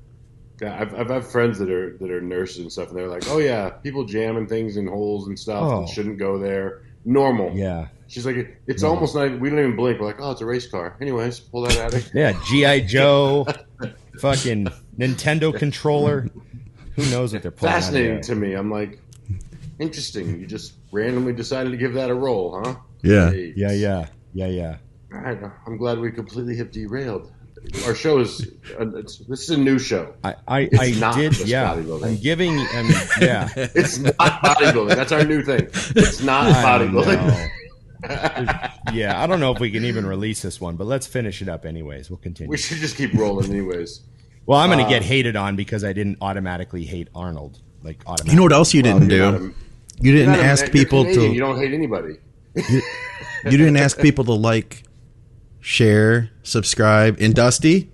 Yeah, 0.60 0.76
I've, 0.78 0.94
I've 0.94 1.08
had 1.08 1.24
friends 1.24 1.58
that 1.60 1.70
are 1.70 1.96
that 1.98 2.10
are 2.10 2.20
nurses 2.20 2.58
and 2.58 2.72
stuff, 2.72 2.88
and 2.88 2.98
they're 2.98 3.08
like, 3.08 3.28
"Oh 3.28 3.38
yeah, 3.38 3.70
people 3.70 4.04
jamming 4.04 4.46
things 4.48 4.76
in 4.76 4.86
holes 4.88 5.28
and 5.28 5.38
stuff 5.38 5.62
Oh. 5.62 5.80
that 5.82 5.88
shouldn't 5.88 6.18
go 6.18 6.36
there. 6.38 6.82
Normal." 7.04 7.52
Yeah. 7.56 7.86
She's 8.10 8.26
like, 8.26 8.60
"It's 8.66 8.82
almost 8.82 9.14
like 9.14 9.40
We 9.40 9.50
don't 9.50 9.58
even 9.60 9.76
blink. 9.76 10.00
We're 10.00 10.06
like, 10.08 10.16
oh, 10.20 10.32
it's 10.32 10.40
a 10.40 10.44
race 10.46 10.66
car. 10.66 10.96
Anyways, 11.00 11.38
pull 11.40 11.62
that 11.62 11.78
out. 11.78 11.94
of 11.94 12.10
Yeah, 12.14 12.32
GI 12.46 12.82
Joe, 12.86 13.46
fucking 14.20 14.66
Nintendo 14.98 15.56
controller. 15.58 16.28
Who 16.96 17.08
knows 17.10 17.32
what 17.32 17.42
they're 17.42 17.52
pulling? 17.52 17.72
out 17.72 17.78
of 17.78 17.84
Fascinating 17.84 18.20
to 18.22 18.34
me. 18.34 18.54
I'm 18.54 18.70
like, 18.70 18.98
interesting. 19.78 20.40
You 20.40 20.46
just 20.46 20.72
randomly 20.92 21.32
decided 21.32 21.70
to 21.70 21.76
give 21.76 21.94
that 21.94 22.10
a 22.10 22.14
roll, 22.14 22.60
huh? 22.64 22.74
Yeah. 23.02 23.30
Hey. 23.30 23.52
Yeah, 23.56 23.72
yeah, 23.72 24.06
yeah, 24.34 24.46
yeah. 24.48 24.76
All 25.14 25.20
right, 25.20 25.38
I'm 25.66 25.76
glad 25.76 25.98
we 25.98 26.10
completely 26.12 26.56
have 26.56 26.70
derailed. 26.70 27.30
Our 27.86 27.94
show 27.94 28.18
is 28.20 28.46
uh, 28.80 28.88
it's, 28.96 29.18
this 29.18 29.42
is 29.42 29.50
a 29.50 29.56
new 29.56 29.78
show. 29.78 30.14
I, 30.24 30.34
I, 30.48 30.60
It's 30.72 30.80
I 30.80 30.90
not 30.98 31.14
did. 31.14 31.32
just 31.32 31.46
Yeah, 31.46 31.74
bodybuilding. 31.74 32.04
I'm 32.06 32.16
giving. 32.16 32.58
Um, 32.58 32.88
yeah, 33.20 33.48
It's 33.54 33.98
not 33.98 34.16
bodybuilding. 34.16 34.96
That's 34.96 35.12
our 35.12 35.24
new 35.24 35.42
thing. 35.42 35.68
It's 35.94 36.22
not 36.22 36.46
I 36.50 36.62
bodybuilding. 36.64 37.26
know. 37.26 37.46
Yeah. 38.92 39.14
I 39.22 39.26
don't 39.26 39.40
know 39.40 39.52
if 39.52 39.60
we 39.60 39.70
can 39.70 39.84
even 39.84 40.06
release 40.06 40.42
this 40.42 40.60
one, 40.60 40.76
but 40.76 40.86
let's 40.86 41.06
finish 41.06 41.42
it 41.42 41.48
up 41.48 41.64
anyways. 41.64 42.10
We'll 42.10 42.18
continue. 42.18 42.50
We 42.50 42.56
should 42.58 42.78
just 42.78 42.96
keep 42.96 43.12
rolling, 43.14 43.50
anyways. 43.50 44.00
Well, 44.46 44.58
I'm 44.58 44.68
going 44.70 44.78
to 44.80 44.84
Uh, 44.86 44.88
get 44.88 45.02
hated 45.02 45.36
on 45.36 45.56
because 45.56 45.84
I 45.84 45.92
didn't 45.92 46.18
automatically 46.20 46.84
hate 46.84 47.08
Arnold. 47.14 47.60
Like 47.82 47.98
automatically. 48.06 48.30
You 48.32 48.36
know 48.36 48.42
what 48.44 48.52
else 48.52 48.74
you 48.74 48.82
didn't 48.82 49.08
Well, 49.08 49.38
do? 49.38 49.46
a- 49.46 50.02
you 50.02 50.12
didn't 50.12 50.32
not 50.32 50.40
a- 50.40 50.44
ask 50.44 50.70
people 50.72 51.04
to. 51.04 51.28
You 51.32 51.40
don't 51.40 51.58
hate 51.58 51.72
anybody. 51.74 52.14
You 52.56 52.80
didn't 53.44 53.76
ask 53.76 53.98
people 54.02 54.24
to 54.24 54.32
like, 54.32 54.82
share, 55.60 56.30
subscribe, 56.42 57.18
and 57.20 57.34
Dusty. 57.34 57.90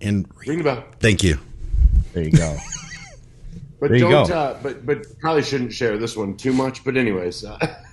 And 0.00 0.26
Ring 0.46 0.58
the 0.58 0.64
bell. 0.64 0.84
thank 1.00 1.22
you. 1.22 1.38
There 2.12 2.22
you 2.24 2.30
go. 2.32 2.56
But 3.78 3.90
There 3.90 3.98
don't. 4.00 4.26
go. 4.26 4.34
Uh, 4.34 4.58
but 4.62 4.86
but 4.86 5.18
probably 5.20 5.42
shouldn't 5.42 5.70
share 5.70 5.98
this 5.98 6.16
one 6.16 6.34
too 6.38 6.54
much. 6.54 6.82
But 6.82 6.96
anyways, 6.96 7.44
uh, 7.44 7.58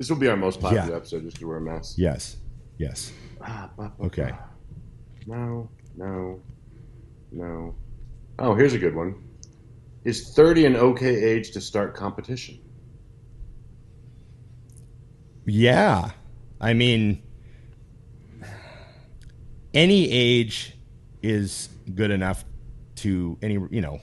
this 0.00 0.08
will 0.08 0.16
be 0.16 0.28
our 0.28 0.36
most 0.36 0.62
popular 0.62 0.88
Yeah. 0.88 0.96
episode 0.96 1.24
just 1.24 1.36
because 1.36 1.46
we're 1.46 1.58
a 1.58 1.60
mess. 1.60 1.94
yes. 1.98 2.38
Yes. 2.78 3.12
Ah, 3.42 3.70
ba, 3.76 3.92
ba, 3.98 4.06
Okay. 4.06 4.30
ba. 4.30 4.48
No, 5.26 5.68
no, 5.94 6.40
no. 7.30 7.74
Oh, 8.38 8.54
here's 8.54 8.72
a 8.72 8.78
good 8.78 8.94
one. 8.96 9.14
Is 10.04 10.32
30 10.32 10.64
an 10.64 10.76
okay 10.76 11.22
age 11.22 11.50
to 11.50 11.60
start 11.60 11.94
competition? 11.94 12.58
Yeah. 15.44 16.12
I 16.62 16.72
mean, 16.72 17.22
any 19.74 20.10
age 20.10 20.78
is 21.22 21.68
good 21.94 22.10
enough 22.10 22.46
to 22.96 23.36
any, 23.42 23.58
you 23.70 23.82
know, 23.82 24.00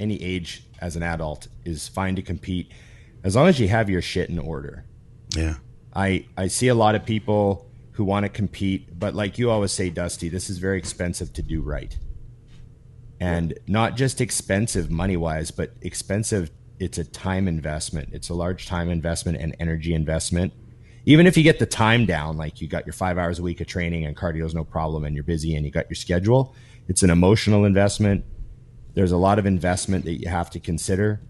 any 0.00 0.22
age 0.22 0.64
as 0.80 0.96
an 0.96 1.02
adult 1.02 1.48
is 1.66 1.86
fine 1.86 2.16
to 2.16 2.22
compete 2.22 2.72
as 3.24 3.36
long 3.36 3.46
as 3.48 3.60
you 3.60 3.68
have 3.68 3.90
your 3.90 4.00
shit 4.00 4.30
in 4.30 4.38
order. 4.38 4.86
Yeah. 5.38 5.54
I 5.94 6.26
I 6.36 6.48
see 6.48 6.68
a 6.68 6.74
lot 6.74 6.94
of 6.94 7.04
people 7.04 7.66
who 7.92 8.04
want 8.04 8.24
to 8.24 8.28
compete, 8.28 8.98
but 8.98 9.14
like 9.14 9.38
you 9.38 9.50
always 9.50 9.72
say, 9.72 9.90
Dusty, 9.90 10.28
this 10.28 10.50
is 10.50 10.58
very 10.58 10.78
expensive 10.78 11.32
to 11.32 11.42
do 11.42 11.60
right. 11.60 11.96
And 13.20 13.58
not 13.66 13.96
just 13.96 14.20
expensive 14.20 14.90
money 14.90 15.16
wise, 15.16 15.50
but 15.50 15.72
expensive. 15.82 16.50
It's 16.78 16.98
a 16.98 17.04
time 17.04 17.48
investment. 17.48 18.10
It's 18.12 18.28
a 18.28 18.34
large 18.34 18.66
time 18.66 18.88
investment 18.88 19.38
and 19.38 19.56
energy 19.58 19.94
investment. 19.94 20.52
Even 21.06 21.26
if 21.26 21.36
you 21.36 21.42
get 21.42 21.58
the 21.58 21.66
time 21.66 22.06
down, 22.06 22.36
like 22.36 22.60
you 22.60 22.68
got 22.68 22.86
your 22.86 22.92
five 22.92 23.18
hours 23.18 23.40
a 23.40 23.42
week 23.42 23.60
of 23.60 23.66
training 23.66 24.04
and 24.04 24.16
cardio 24.16 24.44
is 24.44 24.54
no 24.54 24.62
problem 24.62 25.04
and 25.04 25.14
you're 25.16 25.24
busy 25.24 25.56
and 25.56 25.64
you 25.64 25.72
got 25.72 25.88
your 25.88 25.96
schedule, 25.96 26.54
it's 26.86 27.02
an 27.02 27.10
emotional 27.10 27.64
investment. 27.64 28.24
There's 28.94 29.12
a 29.12 29.16
lot 29.16 29.38
of 29.40 29.46
investment 29.46 30.04
that 30.04 30.20
you 30.20 30.28
have 30.28 30.50
to 30.50 30.60
consider. 30.60 31.20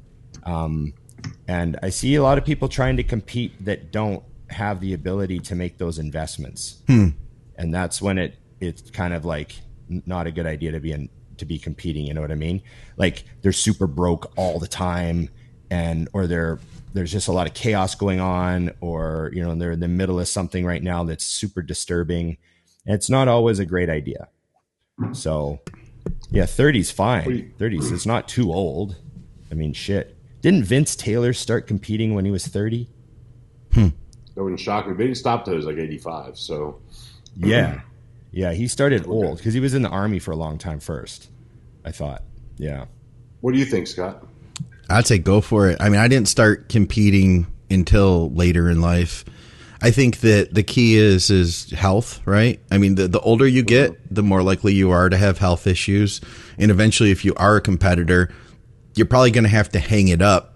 Um, 0.45 0.93
and 1.47 1.79
I 1.83 1.91
see 1.91 2.15
a 2.15 2.23
lot 2.23 2.39
of 2.39 2.45
people 2.45 2.69
trying 2.69 2.97
to 2.99 3.03
compete 3.03 3.65
that 3.65 3.91
don't 3.91 4.23
have 4.51 4.81
the 4.81 4.95
ability 4.95 5.41
to 5.41 5.55
make 5.55 5.79
those 5.79 5.99
investments. 5.99 6.83
Hmm. 6.87 7.09
And 7.57 7.75
that's 7.75 8.01
when 8.01 8.19
it 8.19 8.37
it's 8.61 8.91
kind 8.91 9.15
of 9.15 9.25
like 9.25 9.57
not 9.89 10.27
a 10.27 10.33
good 10.33 10.47
idea 10.47 10.73
to 10.73 10.81
be 10.81 10.93
in, 10.93 11.09
to 11.39 11.45
be 11.45 11.59
competing, 11.59 12.07
you 12.07 12.15
know 12.15 12.21
what 12.21 12.33
I 12.33 12.37
mean? 12.37 12.63
Like 12.97 13.25
they're 13.43 13.53
super 13.53 13.87
broke 13.87 14.33
all 14.37 14.59
the 14.59 14.69
time 14.69 15.31
and 15.71 16.09
or 16.13 16.27
they're 16.27 16.59
there's 16.95 17.13
just 17.13 17.29
a 17.29 17.33
lot 17.33 17.47
of 17.47 17.55
chaos 17.55 17.95
going 17.95 18.21
on 18.21 18.73
or 18.81 19.31
you 19.35 19.43
know 19.43 19.55
they're 19.55 19.73
in 19.73 19.81
the 19.81 19.89
middle 19.89 20.19
of 20.19 20.29
something 20.29 20.65
right 20.65 20.83
now 20.83 21.05
that's 21.05 21.25
super 21.25 21.63
disturbing. 21.63 22.37
And 22.87 22.95
it's 22.95 23.11
not 23.11 23.29
always 23.29 23.59
a 23.59 23.67
great 23.67 23.91
idea. 23.91 24.29
So 25.13 25.61
yeah, 26.31 26.45
30's 26.45 26.91
fine. 26.91 27.53
30's 27.59 27.93
it's 27.93 28.07
not 28.07 28.29
too 28.29 28.53
old. 28.53 28.97
I 29.51 29.55
mean, 29.55 29.73
shit. 29.73 30.18
Didn't 30.41 30.65
Vince 30.65 30.95
Taylor 30.95 31.33
start 31.33 31.67
competing 31.67 32.15
when 32.15 32.25
he 32.25 32.31
was 32.31 32.47
30? 32.47 32.89
Hmm. 33.73 33.89
That 34.35 34.45
wouldn't 34.45 34.61
shock 34.61 34.87
me. 34.87 34.93
But 34.93 35.07
he 35.07 35.13
didn't 35.13 35.45
till 35.45 35.53
he 35.53 35.57
was 35.57 35.67
like 35.67 35.79
85. 35.79 36.39
So 36.39 36.81
Yeah. 37.37 37.73
Hmm. 37.73 37.79
Yeah, 38.31 38.53
he 38.53 38.69
started 38.69 39.07
old 39.07 39.39
because 39.39 39.55
he 39.55 39.61
was 39.61 39.75
in 39.75 39.83
the 39.83 39.89
army 39.89 40.19
for 40.19 40.33
a 40.33 40.37
long 40.37 40.59
time 40.59 40.81
first. 40.81 41.29
I 41.85 41.93
thought. 41.93 42.23
Yeah. 42.57 42.87
what 43.41 43.53
do 43.53 43.59
you 43.59 43.65
think, 43.65 43.87
Scott? 43.87 44.27
I'd 44.91 45.07
say 45.07 45.19
go 45.19 45.41
for 45.41 45.69
it. 45.71 45.79
I 45.81 45.89
mean, 45.89 46.01
I 46.01 46.09
didn't 46.09 46.29
start 46.29 46.69
competing 46.69 47.47
until 47.71 48.31
later 48.31 48.69
in 48.69 48.81
life. 48.81 49.25
I 49.81 49.91
think 49.91 50.21
that 50.21 50.53
the 50.53 50.63
key 50.63 50.97
is 50.97 51.31
is 51.31 51.71
health, 51.71 52.21
right? 52.27 52.61
I 52.71 52.79
mean, 52.79 52.97
the 52.97 53.07
the 53.07 53.21
older 53.21 53.47
you 53.47 53.63
get, 53.63 53.91
uh-huh. 53.91 53.99
the 54.11 54.23
more 54.23 54.43
likely 54.43 54.75
you 54.75 54.91
are 54.91 55.09
to 55.09 55.17
have 55.17 55.39
health 55.39 55.67
issues, 55.67 56.21
and 56.59 56.71
eventually, 56.71 57.11
if 57.13 57.25
you 57.25 57.33
are 57.37 57.57
a 57.57 57.61
competitor, 57.61 58.31
you're 58.99 59.07
probably 59.07 59.31
going 59.31 59.45
to 59.45 59.51
have 59.51 59.71
to 59.71 59.79
hang 59.79 60.09
it 60.09 60.21
up 60.21 60.55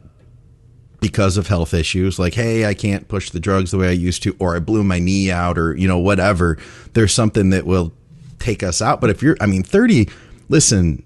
because 1.01 1.37
of 1.37 1.47
health 1.47 1.73
issues. 1.75 2.19
Like, 2.19 2.35
hey, 2.35 2.67
I 2.67 2.75
can't 2.75 3.09
push 3.09 3.31
the 3.31 3.41
drugs 3.41 3.71
the 3.71 3.79
way 3.79 3.89
I 3.89 3.93
used 3.93 4.23
to, 4.25 4.37
or 4.39 4.55
I 4.55 4.59
blew 4.59 4.85
my 4.85 4.99
knee 4.99 5.31
out, 5.31 5.57
or 5.57 5.75
you 5.77 5.89
know, 5.89 5.99
whatever. 5.99 6.59
There's 6.93 7.13
something 7.15 7.51
that 7.51 7.65
will 7.65 7.93
take 8.39 8.63
us 8.63 8.83
out. 8.83 9.01
But 9.01 9.11
if 9.11 9.23
you're, 9.23 9.37
I 9.41 9.47
mean, 9.47 9.63
30. 9.63 10.09
Listen, 10.49 11.03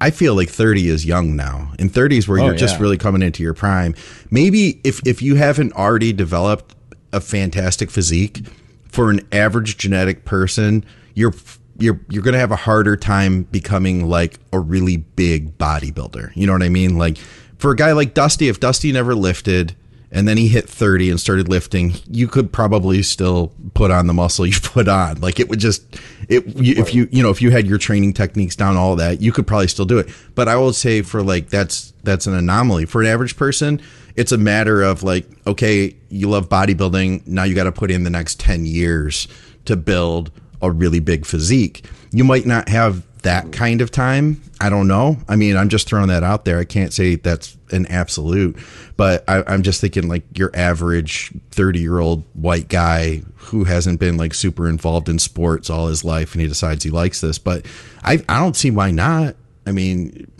I 0.00 0.10
feel 0.10 0.34
like 0.34 0.48
30 0.48 0.88
is 0.88 1.04
young 1.04 1.36
now. 1.36 1.72
In 1.78 1.90
30s 1.90 2.28
where 2.28 2.40
Oh, 2.40 2.46
you're 2.46 2.54
just 2.54 2.80
really 2.80 2.96
coming 2.96 3.22
into 3.22 3.42
your 3.42 3.54
prime. 3.54 3.94
Maybe 4.30 4.80
if 4.84 5.00
if 5.06 5.22
you 5.22 5.34
haven't 5.34 5.72
already 5.74 6.12
developed 6.12 6.74
a 7.12 7.20
fantastic 7.20 7.90
physique 7.90 8.46
for 8.88 9.10
an 9.10 9.26
average 9.32 9.76
genetic 9.76 10.24
person, 10.24 10.84
you're 11.14 11.32
you're 11.78 12.00
you're 12.08 12.22
going 12.22 12.34
to 12.34 12.40
have 12.40 12.52
a 12.52 12.56
harder 12.56 12.96
time 12.96 13.42
becoming 13.44 14.08
like 14.08 14.38
a 14.52 14.58
really 14.58 14.96
big 14.96 15.58
bodybuilder. 15.58 16.34
You 16.34 16.46
know 16.46 16.52
what 16.52 16.62
I 16.62 16.68
mean? 16.68 16.98
Like 16.98 17.18
for 17.58 17.70
a 17.70 17.76
guy 17.76 17.92
like 17.92 18.14
Dusty, 18.14 18.48
if 18.48 18.60
Dusty 18.60 18.92
never 18.92 19.14
lifted 19.14 19.76
and 20.10 20.26
then 20.26 20.36
he 20.36 20.48
hit 20.48 20.68
30 20.68 21.10
and 21.10 21.20
started 21.20 21.48
lifting, 21.48 21.94
you 22.08 22.28
could 22.28 22.52
probably 22.52 23.02
still 23.02 23.52
put 23.74 23.90
on 23.90 24.06
the 24.06 24.14
muscle 24.14 24.46
you 24.46 24.58
put 24.60 24.88
on. 24.88 25.20
Like 25.20 25.40
it 25.40 25.48
would 25.48 25.58
just 25.58 25.82
it 26.28 26.44
if 26.46 26.94
you 26.94 27.08
you 27.10 27.22
know 27.22 27.30
if 27.30 27.42
you 27.42 27.50
had 27.50 27.66
your 27.66 27.78
training 27.78 28.12
techniques 28.12 28.56
down 28.56 28.76
all 28.76 28.96
that, 28.96 29.20
you 29.20 29.32
could 29.32 29.46
probably 29.46 29.68
still 29.68 29.84
do 29.84 29.98
it. 29.98 30.08
But 30.34 30.48
I 30.48 30.56
will 30.56 30.72
say 30.72 31.02
for 31.02 31.22
like 31.22 31.50
that's 31.50 31.92
that's 32.02 32.26
an 32.26 32.34
anomaly 32.34 32.86
for 32.86 33.00
an 33.00 33.08
average 33.08 33.36
person. 33.36 33.80
It's 34.14 34.32
a 34.32 34.38
matter 34.38 34.82
of 34.82 35.02
like 35.02 35.26
okay, 35.46 35.94
you 36.08 36.28
love 36.28 36.48
bodybuilding, 36.48 37.26
now 37.26 37.44
you 37.44 37.54
got 37.54 37.64
to 37.64 37.72
put 37.72 37.90
in 37.90 38.04
the 38.04 38.10
next 38.10 38.40
10 38.40 38.64
years 38.64 39.28
to 39.66 39.76
build 39.76 40.30
a 40.62 40.70
really 40.70 41.00
big 41.00 41.26
physique. 41.26 41.84
You 42.12 42.24
might 42.24 42.46
not 42.46 42.68
have 42.68 43.04
that 43.22 43.50
kind 43.52 43.80
of 43.80 43.90
time. 43.90 44.40
I 44.60 44.70
don't 44.70 44.86
know. 44.86 45.16
I 45.28 45.36
mean, 45.36 45.56
I'm 45.56 45.68
just 45.68 45.88
throwing 45.88 46.08
that 46.08 46.22
out 46.22 46.44
there. 46.44 46.58
I 46.58 46.64
can't 46.64 46.92
say 46.92 47.16
that's 47.16 47.56
an 47.72 47.86
absolute, 47.86 48.56
but 48.96 49.24
I, 49.28 49.42
I'm 49.46 49.62
just 49.62 49.80
thinking 49.80 50.08
like 50.08 50.22
your 50.38 50.50
average 50.54 51.32
30 51.50 51.80
year 51.80 51.98
old 51.98 52.22
white 52.34 52.68
guy 52.68 53.22
who 53.34 53.64
hasn't 53.64 53.98
been 53.98 54.16
like 54.16 54.32
super 54.32 54.68
involved 54.68 55.08
in 55.08 55.18
sports 55.18 55.68
all 55.68 55.88
his 55.88 56.04
life 56.04 56.32
and 56.34 56.40
he 56.40 56.46
decides 56.46 56.84
he 56.84 56.90
likes 56.90 57.20
this. 57.20 57.38
But 57.38 57.66
I, 58.04 58.22
I 58.28 58.38
don't 58.38 58.56
see 58.56 58.70
why 58.70 58.92
not. 58.92 59.34
I 59.66 59.72
mean, 59.72 60.30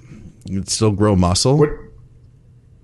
you'd 0.44 0.70
still 0.70 0.92
grow 0.92 1.16
muscle. 1.16 1.58
What 1.58 1.70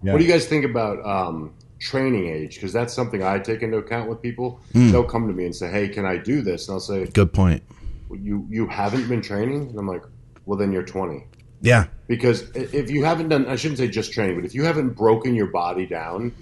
Yeah. 0.02 0.12
What 0.12 0.18
do 0.18 0.24
you 0.24 0.30
guys 0.30 0.46
think 0.46 0.64
about 0.64 1.04
um, 1.06 1.54
training 1.82 2.28
age? 2.28 2.54
Because 2.54 2.72
that's 2.72 2.94
something 2.94 3.22
I 3.22 3.38
take 3.38 3.62
into 3.62 3.78
account 3.78 4.08
with 4.08 4.22
people. 4.22 4.60
Hmm. 4.72 4.90
They'll 4.92 5.04
come 5.04 5.26
to 5.28 5.34
me 5.34 5.44
and 5.44 5.54
say, 5.54 5.70
"Hey, 5.70 5.88
can 5.88 6.06
I 6.06 6.16
do 6.16 6.40
this?" 6.42 6.68
And 6.68 6.74
I'll 6.74 6.80
say, 6.80 7.06
Good 7.06 7.32
point. 7.32 7.62
"You 8.10 8.46
you 8.50 8.66
haven't 8.68 9.08
been 9.08 9.20
training?" 9.22 9.68
And 9.70 9.78
I'm 9.78 9.86
like, 9.88 10.02
"Well, 10.46 10.58
then 10.58 10.72
you're 10.72 10.84
20." 10.84 11.24
Yeah. 11.60 11.86
Because 12.08 12.50
if 12.54 12.90
you 12.90 13.04
haven't 13.04 13.28
done, 13.28 13.46
I 13.46 13.56
shouldn't 13.56 13.78
say 13.78 13.88
just 13.88 14.12
training, 14.12 14.36
but 14.36 14.44
if 14.44 14.54
you 14.54 14.64
haven't 14.64 14.90
broken 14.96 15.34
your 15.34 15.46
body 15.46 15.86
down, 15.86 16.32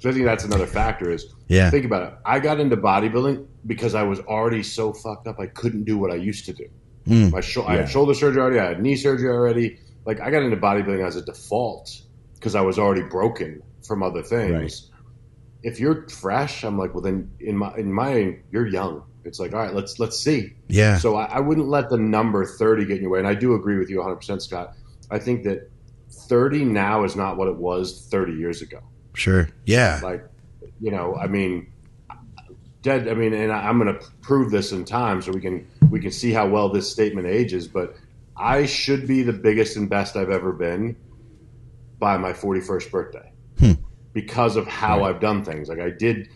so 0.00 0.08
I 0.08 0.12
think 0.12 0.24
that's 0.24 0.44
another 0.44 0.66
factor. 0.66 1.10
Is 1.10 1.26
Yeah. 1.48 1.68
think 1.70 1.84
about 1.84 2.02
it. 2.06 2.12
I 2.24 2.38
got 2.40 2.60
into 2.60 2.76
bodybuilding 2.76 3.44
because 3.66 3.94
I 3.94 4.04
was 4.04 4.20
already 4.20 4.62
so 4.62 4.92
fucked 4.92 5.26
up. 5.26 5.38
I 5.38 5.46
couldn't 5.46 5.84
do 5.84 5.98
what 5.98 6.10
I 6.10 6.14
used 6.16 6.46
to 6.46 6.52
do. 6.54 6.64
Mm. 7.08 7.32
My 7.32 7.40
sho- 7.40 7.64
I 7.66 7.76
had 7.76 7.88
shoulder 7.90 8.14
surgery 8.14 8.40
already. 8.40 8.58
I 8.58 8.68
had 8.68 8.82
knee 8.82 8.96
surgery 8.96 9.28
already. 9.28 9.78
Like 10.06 10.20
I 10.20 10.30
got 10.30 10.42
into 10.42 10.56
bodybuilding 10.56 11.06
as 11.06 11.16
a 11.16 11.22
default 11.22 12.00
because 12.36 12.54
I 12.54 12.62
was 12.62 12.78
already 12.78 13.02
broken 13.02 13.62
from 13.86 14.02
other 14.02 14.22
things. 14.22 14.52
Right. 14.52 14.80
If 15.62 15.78
you're 15.78 16.08
fresh, 16.08 16.64
I'm 16.64 16.78
like, 16.78 16.94
well, 16.94 17.02
then 17.02 17.30
in 17.40 17.56
my 17.56 17.74
in 17.76 17.92
my 17.92 18.38
you're 18.50 18.66
young. 18.66 19.04
It's 19.24 19.38
like, 19.38 19.52
all 19.52 19.60
right, 19.60 19.74
let's 19.74 19.98
let's 19.98 20.18
see. 20.18 20.54
Yeah. 20.68 20.96
So 20.98 21.16
I, 21.16 21.24
I 21.24 21.40
wouldn't 21.40 21.68
let 21.68 21.90
the 21.90 21.98
number 21.98 22.44
30 22.46 22.86
get 22.86 22.96
in 22.96 23.02
your 23.02 23.10
way. 23.10 23.18
And 23.18 23.28
I 23.28 23.34
do 23.34 23.54
agree 23.54 23.78
with 23.78 23.90
you 23.90 23.98
100%, 23.98 24.40
Scott. 24.40 24.74
I 25.10 25.18
think 25.18 25.44
that 25.44 25.70
30 26.10 26.64
now 26.64 27.04
is 27.04 27.16
not 27.16 27.36
what 27.36 27.48
it 27.48 27.56
was 27.56 28.06
30 28.10 28.32
years 28.32 28.62
ago. 28.62 28.80
Sure. 29.14 29.48
Yeah. 29.66 30.00
Like, 30.02 30.24
you 30.80 30.90
know, 30.90 31.16
I 31.16 31.26
mean, 31.26 31.70
dead. 32.82 33.08
I 33.08 33.14
mean, 33.14 33.34
and 33.34 33.52
I, 33.52 33.68
I'm 33.68 33.78
going 33.78 33.94
to 33.94 34.06
prove 34.22 34.50
this 34.50 34.72
in 34.72 34.84
time 34.84 35.20
so 35.20 35.32
we 35.32 35.40
can 35.40 35.66
we 35.90 36.00
can 36.00 36.10
see 36.10 36.32
how 36.32 36.48
well 36.48 36.70
this 36.70 36.90
statement 36.90 37.26
ages. 37.26 37.68
But 37.68 37.96
I 38.36 38.64
should 38.64 39.06
be 39.06 39.22
the 39.22 39.32
biggest 39.34 39.76
and 39.76 39.90
best 39.90 40.16
I've 40.16 40.30
ever 40.30 40.52
been 40.52 40.96
by 41.98 42.16
my 42.16 42.32
41st 42.32 42.90
birthday 42.90 43.30
Hmm. 43.58 43.72
Because 44.12 44.56
of 44.56 44.66
how 44.66 45.04
I've 45.04 45.20
done 45.20 45.44
things. 45.44 45.68
Like 45.68 45.80
I 45.80 45.90
did 45.90 46.28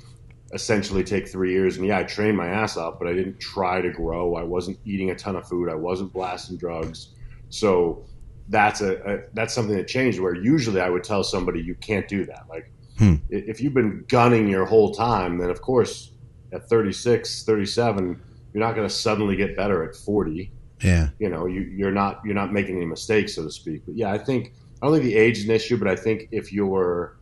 essentially 0.53 1.03
take 1.03 1.29
three 1.29 1.53
years, 1.53 1.77
and 1.77 1.87
yeah, 1.87 1.99
I 1.99 2.05
trained 2.05 2.37
my 2.37 2.47
ass 2.49 2.77
off, 2.77 2.99
but 2.99 3.09
I 3.09 3.12
didn't 3.12 3.41
try 3.41 3.81
to 3.81 3.91
grow. 3.91 4.37
I 4.37 4.43
wasn't 4.43 4.79
eating 4.85 5.11
a 5.11 5.14
ton 5.14 5.37
of 5.37 5.49
food. 5.49 5.68
I 5.68 5.75
wasn't 5.75 6.12
blasting 6.12 6.57
drugs. 6.57 7.09
So 7.49 8.05
that's 8.49 8.81
a, 8.81 8.95
a 9.11 9.18
that's 9.35 9.55
something 9.55 9.77
that 9.77 9.89
changed. 9.89 10.20
Where 10.20 10.35
usually 10.35 10.81
I 10.81 10.89
would 10.91 11.05
tell 11.05 11.25
somebody 11.25 11.61
you 11.61 11.75
can't 11.77 12.07
do 12.09 12.25
that. 12.27 12.45
Like 12.49 12.70
Hmm. 12.99 13.14
if 13.29 13.61
you've 13.61 13.75
been 13.75 14.05
gunning 14.07 14.47
your 14.49 14.64
whole 14.66 14.95
time, 14.95 15.39
then 15.39 15.51
of 15.51 15.61
course 15.61 16.12
at 16.53 16.68
36, 16.68 17.43
37, 17.43 18.20
you're 18.53 18.61
not 18.64 18.77
going 18.77 18.87
to 18.87 18.95
suddenly 18.95 19.35
get 19.35 19.57
better 19.57 19.83
at 19.83 19.97
40 19.97 20.53
Yeah. 20.81 21.09
you 21.18 21.29
know 21.29 21.47
you, 21.47 21.62
you're 21.62 21.91
not 21.91 22.20
you're 22.25 22.37
not 22.37 22.53
making 22.53 22.77
any 22.77 22.87
mistakes 22.87 23.35
so 23.35 23.43
to 23.43 23.51
speak 23.51 23.83
but 23.85 23.97
yeah 23.97 24.12
i 24.12 24.18
think 24.18 24.53
i 24.81 24.87
don't 24.87 24.93
think 24.95 25.03
the 25.07 25.16
age 25.16 25.39
is 25.39 25.45
an 25.47 25.51
issue 25.51 25.77
but 25.77 25.89
i 25.89 25.97
think 25.97 26.29
if 26.31 26.53
you're 26.53 27.16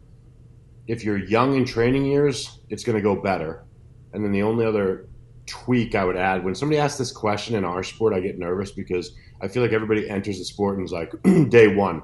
if 0.87 1.05
you're 1.05 1.18
young 1.18 1.57
in 1.57 1.64
training 1.64 2.05
years 2.05 2.61
it's 2.68 2.85
going 2.85 2.97
to 2.97 3.03
go 3.03 3.14
better. 3.14 3.64
And 4.12 4.24
then 4.24 4.33
the 4.33 4.43
only 4.43 4.64
other 4.64 5.09
tweak 5.45 5.97
i 5.97 6.05
would 6.05 6.16
add 6.16 6.45
when 6.45 6.55
somebody 6.55 6.78
asks 6.78 6.99
this 6.99 7.11
question 7.11 7.57
in 7.57 7.64
our 7.64 7.83
sport 7.83 8.14
i 8.14 8.20
get 8.20 8.39
nervous 8.39 8.70
because 8.70 9.16
i 9.41 9.49
feel 9.49 9.61
like 9.61 9.72
everybody 9.72 10.09
enters 10.09 10.39
the 10.39 10.45
sport 10.45 10.78
and 10.78 10.87
is 10.87 10.93
like 10.93 11.12
day 11.49 11.66
one 11.66 12.01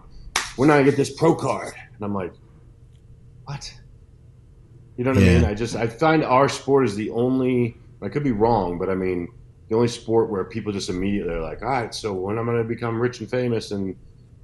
when 0.56 0.72
i 0.72 0.82
get 0.82 0.96
this 0.96 1.14
pro 1.14 1.36
card. 1.36 1.72
And 1.94 2.04
i'm 2.04 2.12
like 2.12 2.32
what? 3.44 3.72
You 4.96 5.04
know 5.04 5.12
what 5.12 5.22
i 5.22 5.26
mean? 5.26 5.44
I 5.44 5.54
just 5.54 5.76
i 5.76 5.86
find 5.86 6.24
our 6.24 6.48
sport 6.48 6.84
is 6.84 6.96
the 6.96 7.10
only 7.10 7.76
i 8.02 8.08
could 8.08 8.24
be 8.24 8.32
wrong 8.32 8.76
but 8.76 8.90
i 8.90 8.94
mean 8.94 9.28
the 9.68 9.76
only 9.76 9.88
sport 9.88 10.30
where 10.30 10.44
people 10.44 10.72
just 10.72 10.88
immediately 10.88 11.34
are 11.34 11.42
like, 11.42 11.62
all 11.62 11.68
right, 11.68 11.94
so 11.94 12.12
when 12.12 12.38
I'm 12.38 12.46
going 12.46 12.56
to 12.56 12.64
become 12.64 13.00
rich 13.00 13.20
and 13.20 13.30
famous 13.30 13.70
and 13.70 13.94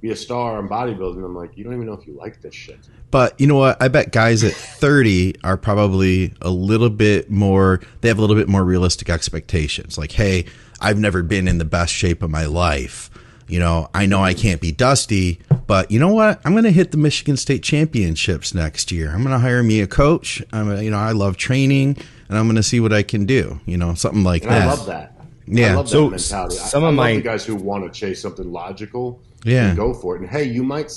be 0.05 0.11
a 0.11 0.15
star 0.15 0.59
in 0.59 0.67
bodybuilding, 0.69 1.23
I'm 1.25 1.35
like, 1.35 1.57
you 1.57 1.63
don't 1.63 1.73
even 1.73 1.87
know 1.87 1.93
if 1.93 2.05
you 2.05 2.13
like 2.13 2.39
this 2.41 2.53
shit. 2.53 2.77
But 3.09 3.39
you 3.39 3.47
know 3.47 3.55
what? 3.55 3.81
I 3.81 3.87
bet 3.87 4.11
guys 4.11 4.43
at 4.43 4.53
30 4.53 5.35
are 5.43 5.57
probably 5.57 6.33
a 6.41 6.49
little 6.51 6.89
bit 6.91 7.31
more, 7.31 7.81
they 8.01 8.07
have 8.09 8.17
a 8.19 8.21
little 8.21 8.35
bit 8.35 8.47
more 8.47 8.63
realistic 8.63 9.09
expectations. 9.09 9.97
Like, 9.97 10.11
hey, 10.11 10.45
I've 10.79 10.99
never 10.99 11.23
been 11.23 11.47
in 11.47 11.57
the 11.57 11.65
best 11.65 11.91
shape 11.91 12.21
of 12.21 12.29
my 12.29 12.45
life. 12.45 13.09
you 13.47 13.59
know, 13.59 13.89
I 13.95 14.05
know 14.05 14.21
I 14.23 14.33
can't 14.35 14.61
be 14.61 14.71
Dusty, 14.71 15.39
but 15.67 15.89
you 15.89 15.99
know 15.99 16.13
what? 16.13 16.39
I'm 16.45 16.51
going 16.53 16.63
to 16.65 16.71
hit 16.71 16.91
the 16.91 16.97
Michigan 16.97 17.37
State 17.37 17.63
Championships 17.63 18.53
next 18.53 18.91
year. 18.91 19.09
I'm 19.11 19.23
going 19.23 19.33
to 19.33 19.39
hire 19.39 19.63
me 19.63 19.81
a 19.81 19.87
coach. 19.87 20.43
I'm, 20.53 20.69
a, 20.71 20.81
you 20.83 20.89
know, 20.91 20.97
I 20.97 21.11
love 21.13 21.37
training, 21.37 21.97
and 22.29 22.37
I'm 22.37 22.45
going 22.45 22.55
to 22.57 22.63
see 22.63 22.79
what 22.79 22.91
I 22.93 23.01
can 23.03 23.25
do. 23.25 23.59
You 23.65 23.77
know, 23.77 23.93
something 23.95 24.23
like 24.23 24.43
And 24.43 24.51
that. 24.51 24.61
I 24.61 24.65
love 24.65 24.85
that. 24.87 25.11
Yeah. 25.47 25.71
I 25.73 25.75
love 25.75 25.89
So, 25.89 26.05
that 26.05 26.09
mentality. 26.11 26.55
some 26.57 26.83
I, 26.83 26.87
of 26.87 26.93
I 26.93 26.95
my- 26.95 27.15
the 27.15 27.21
guys 27.21 27.45
who 27.45 27.55
want 27.55 27.91
to 27.91 27.97
chase 27.99 28.19
something 28.21 28.51
logical. 28.51 29.21
Yeah. 29.45 29.73
go 29.75 29.93
for 29.93 30.15
it. 30.15 30.21
And 30.21 30.29
hey, 30.29 30.43
you 30.45 30.63
might 30.63 30.91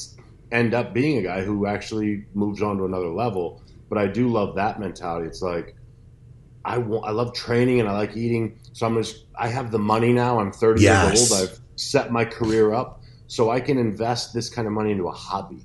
end 0.51 0.74
up 0.74 0.92
being 0.94 1.18
a 1.18 1.22
guy 1.22 1.42
who 1.44 1.66
actually 1.66 2.24
moves 2.34 2.62
on 2.62 2.78
to 2.78 2.84
another 2.84 3.09
level. 3.09 3.62
But 3.88 3.99
I 3.99 4.07
do 4.07 4.28
love 4.28 4.57
that 4.57 4.80
mentality. 4.80 5.26
It's 5.28 5.42
like 5.42 5.76
I 6.64 6.78
want, 6.78 7.07
I 7.07 7.11
love 7.12 7.32
training 7.34 7.80
and 7.80 7.88
I 7.88 7.92
like 7.92 8.16
eating. 8.16 8.59
So 8.72 8.86
I'm 8.86 8.96
just 9.03 9.24
I 9.38 9.49
have 9.49 9.70
the 9.70 9.78
money 9.78 10.12
now. 10.12 10.40
I'm 10.40 10.51
30 10.53 10.82
Yes. 10.82 11.14
years 11.14 11.30
old. 11.32 11.42
I've 11.42 11.59
set 11.76 12.11
my 12.11 12.24
career 12.24 12.72
up 12.74 13.01
so 13.28 13.51
I 13.51 13.61
can 13.61 13.78
invest 13.78 14.32
this 14.34 14.49
kind 14.49 14.66
of 14.66 14.72
money 14.72 14.90
into 14.92 15.07
a 15.09 15.12
hobby. 15.12 15.62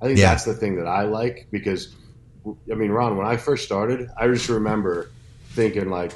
I 0.00 0.06
think 0.06 0.18
Yeah. 0.18 0.30
that's 0.30 0.44
the 0.44 0.54
thing 0.54 0.76
that 0.76 0.86
I 0.86 1.02
like 1.04 1.48
because 1.50 1.94
I 2.72 2.74
mean, 2.74 2.90
Ron, 2.90 3.16
when 3.18 3.26
I 3.26 3.36
first 3.36 3.64
started, 3.64 4.08
I 4.16 4.26
just 4.28 4.48
remember 4.48 5.10
thinking 5.50 5.90
like, 5.90 6.12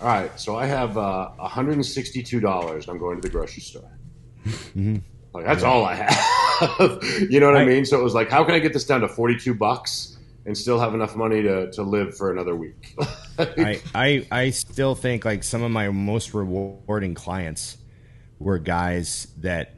all 0.00 0.08
right, 0.08 0.40
so 0.40 0.56
I 0.56 0.66
have 0.66 0.98
uh, 0.98 1.30
$162. 1.38 2.88
I'm 2.88 2.98
going 2.98 3.20
to 3.20 3.28
the 3.28 3.32
grocery 3.32 3.62
store. 3.62 3.90
Like 5.32 5.44
that's 5.46 5.62
all 5.62 5.84
I 5.84 5.94
have. 5.94 6.98
you 7.30 7.40
know 7.40 7.46
what 7.46 7.56
I, 7.56 7.62
I- 7.62 7.66
mean? 7.66 7.84
So 7.84 7.98
it 8.00 8.02
was 8.02 8.14
like, 8.14 8.28
how 8.30 8.44
can 8.44 8.54
I 8.54 8.58
get 8.58 8.72
this 8.72 8.84
down 8.84 9.00
to 9.02 9.08
42 9.08 9.54
bucks 9.54 10.18
and 10.46 10.56
still 10.56 10.80
have 10.80 10.94
enough 10.94 11.14
money 11.16 11.42
to, 11.42 11.70
to 11.72 11.82
live 11.82 12.16
for 12.16 12.30
another 12.32 12.56
week? 12.56 12.94
I, 13.38 13.80
I 13.94 14.26
I 14.30 14.50
still 14.50 14.94
think 14.94 15.24
like 15.24 15.42
some 15.44 15.62
of 15.62 15.70
my 15.70 15.88
most 15.90 16.34
rewarding 16.34 17.14
clients 17.14 17.78
were 18.38 18.58
guys 18.58 19.28
that 19.38 19.74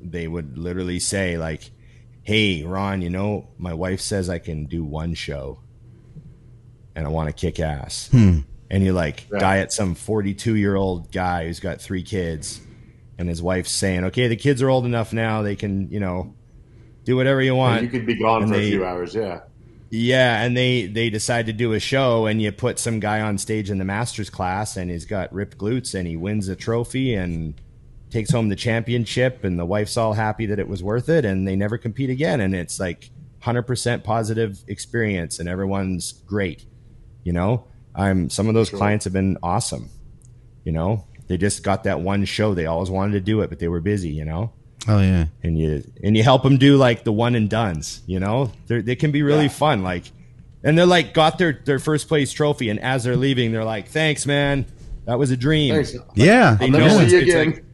they 0.00 0.26
would 0.26 0.58
literally 0.58 0.98
say 0.98 1.38
like, 1.38 1.70
"Hey, 2.22 2.64
Ron, 2.64 3.02
you 3.02 3.08
know, 3.10 3.48
my 3.58 3.72
wife 3.74 4.00
says 4.00 4.28
I 4.28 4.38
can 4.40 4.66
do 4.66 4.82
one 4.84 5.14
show, 5.14 5.60
and 6.94 7.06
I 7.06 7.08
want 7.08 7.28
to 7.28 7.32
kick 7.32 7.60
ass." 7.60 8.08
Hmm. 8.10 8.40
And 8.70 8.82
you're 8.82 8.94
like, 8.94 9.26
Yeah. 9.30 9.38
guy 9.38 9.58
at 9.58 9.70
some 9.72 9.94
42 9.94 10.56
year 10.56 10.74
old 10.76 11.12
guy 11.12 11.46
who's 11.46 11.60
got 11.60 11.80
three 11.80 12.02
kids, 12.02 12.60
and 13.18 13.28
his 13.28 13.42
wife's 13.42 13.70
saying, 13.70 14.04
"Okay, 14.04 14.28
the 14.28 14.36
kids 14.36 14.62
are 14.62 14.68
old 14.70 14.84
enough 14.86 15.12
now; 15.12 15.42
they 15.42 15.56
can, 15.56 15.90
you 15.90 16.00
know, 16.00 16.34
do 17.04 17.16
whatever 17.16 17.42
you 17.42 17.54
want." 17.54 17.82
you 17.82 17.88
could 17.88 18.06
be 18.06 18.14
gone 18.18 18.42
And 18.44 18.52
for 18.52 18.58
they- 18.58 18.68
a 18.68 18.70
few 18.70 18.84
hours. 18.84 19.14
Yeah. 19.14 19.40
Yeah, 19.94 20.42
and 20.42 20.56
they 20.56 20.86
they 20.86 21.10
decide 21.10 21.44
to 21.46 21.52
do 21.52 21.74
a 21.74 21.78
show, 21.80 22.24
and 22.26 22.40
you 22.40 22.50
put 22.50 22.78
some 22.78 22.98
guy 22.98 23.20
on 23.20 23.36
stage 23.36 23.68
in 23.70 23.76
the 23.76 23.84
masters 23.84 24.30
class, 24.30 24.76
and 24.78 24.90
he's 24.90 25.04
got 25.04 25.30
ripped 25.34 25.58
glutes, 25.58 25.94
and 25.94 26.08
he 26.08 26.16
wins 26.16 26.48
a 26.48 26.56
trophy 26.56 27.14
and 27.14 27.52
takes 28.08 28.30
home 28.30 28.48
the 28.48 28.56
championship, 28.56 29.44
and 29.44 29.58
the 29.58 29.66
wife's 29.66 29.98
all 29.98 30.14
happy 30.14 30.46
that 30.46 30.58
it 30.58 30.66
was 30.66 30.82
worth 30.82 31.10
it, 31.10 31.26
and 31.26 31.46
they 31.46 31.56
never 31.56 31.76
compete 31.76 32.08
again, 32.08 32.40
and 32.40 32.54
it's 32.54 32.80
like 32.80 33.10
hundred 33.40 33.64
percent 33.64 34.02
positive 34.02 34.60
experience, 34.66 35.38
and 35.38 35.46
everyone's 35.46 36.12
great. 36.26 36.64
You 37.22 37.34
know, 37.34 37.64
I'm 37.94 38.30
some 38.30 38.48
of 38.48 38.54
those 38.54 38.68
Sure. 38.70 38.78
clients 38.78 39.04
have 39.04 39.12
been 39.12 39.36
awesome. 39.42 39.90
You 40.64 40.72
know, 40.72 41.04
they 41.32 41.38
just 41.38 41.62
got 41.62 41.84
that 41.84 42.00
one 42.00 42.24
show, 42.26 42.54
they 42.54 42.66
always 42.66 42.90
wanted 42.90 43.12
to 43.12 43.20
do 43.20 43.40
it, 43.40 43.48
but 43.48 43.58
they 43.58 43.68
were 43.68 43.80
busy. 43.80 44.10
You 44.10 44.24
know 44.26 44.52
Oh 44.88 45.00
yeah. 45.00 45.26
and 45.42 45.58
you 45.58 45.82
and 46.04 46.16
you 46.16 46.22
help 46.22 46.42
them 46.42 46.58
do 46.58 46.76
like 46.76 47.04
the 47.04 47.12
one 47.12 47.34
and 47.34 47.48
duns. 47.48 48.02
You 48.06 48.20
know, 48.20 48.52
They're, 48.66 48.82
they 48.82 48.96
can 48.96 49.10
be 49.12 49.22
really 49.22 49.44
Yeah. 49.44 49.48
fun. 49.64 49.82
Like, 49.82 50.04
and 50.64 50.76
they're 50.76 50.86
like 50.86 51.14
got 51.14 51.38
their 51.38 51.60
their 51.64 51.78
first 51.78 52.06
place 52.08 52.32
trophy, 52.32 52.68
and 52.68 52.78
as 52.80 53.04
they're 53.04 53.16
leaving, 53.16 53.50
they're 53.52 53.64
like, 53.64 53.88
"Thanks, 53.88 54.26
man, 54.26 54.66
that 55.06 55.18
was 55.18 55.30
a 55.30 55.36
dream." 55.36 55.74
Thanks. 55.74 55.94
Yeah. 56.14 56.54
They 56.58 56.66
I'll 56.66 56.70
never 56.72 56.84
know 56.86 57.08
see 57.08 57.16
you 57.16 57.22
again. 57.22 57.46
like- 57.48 57.64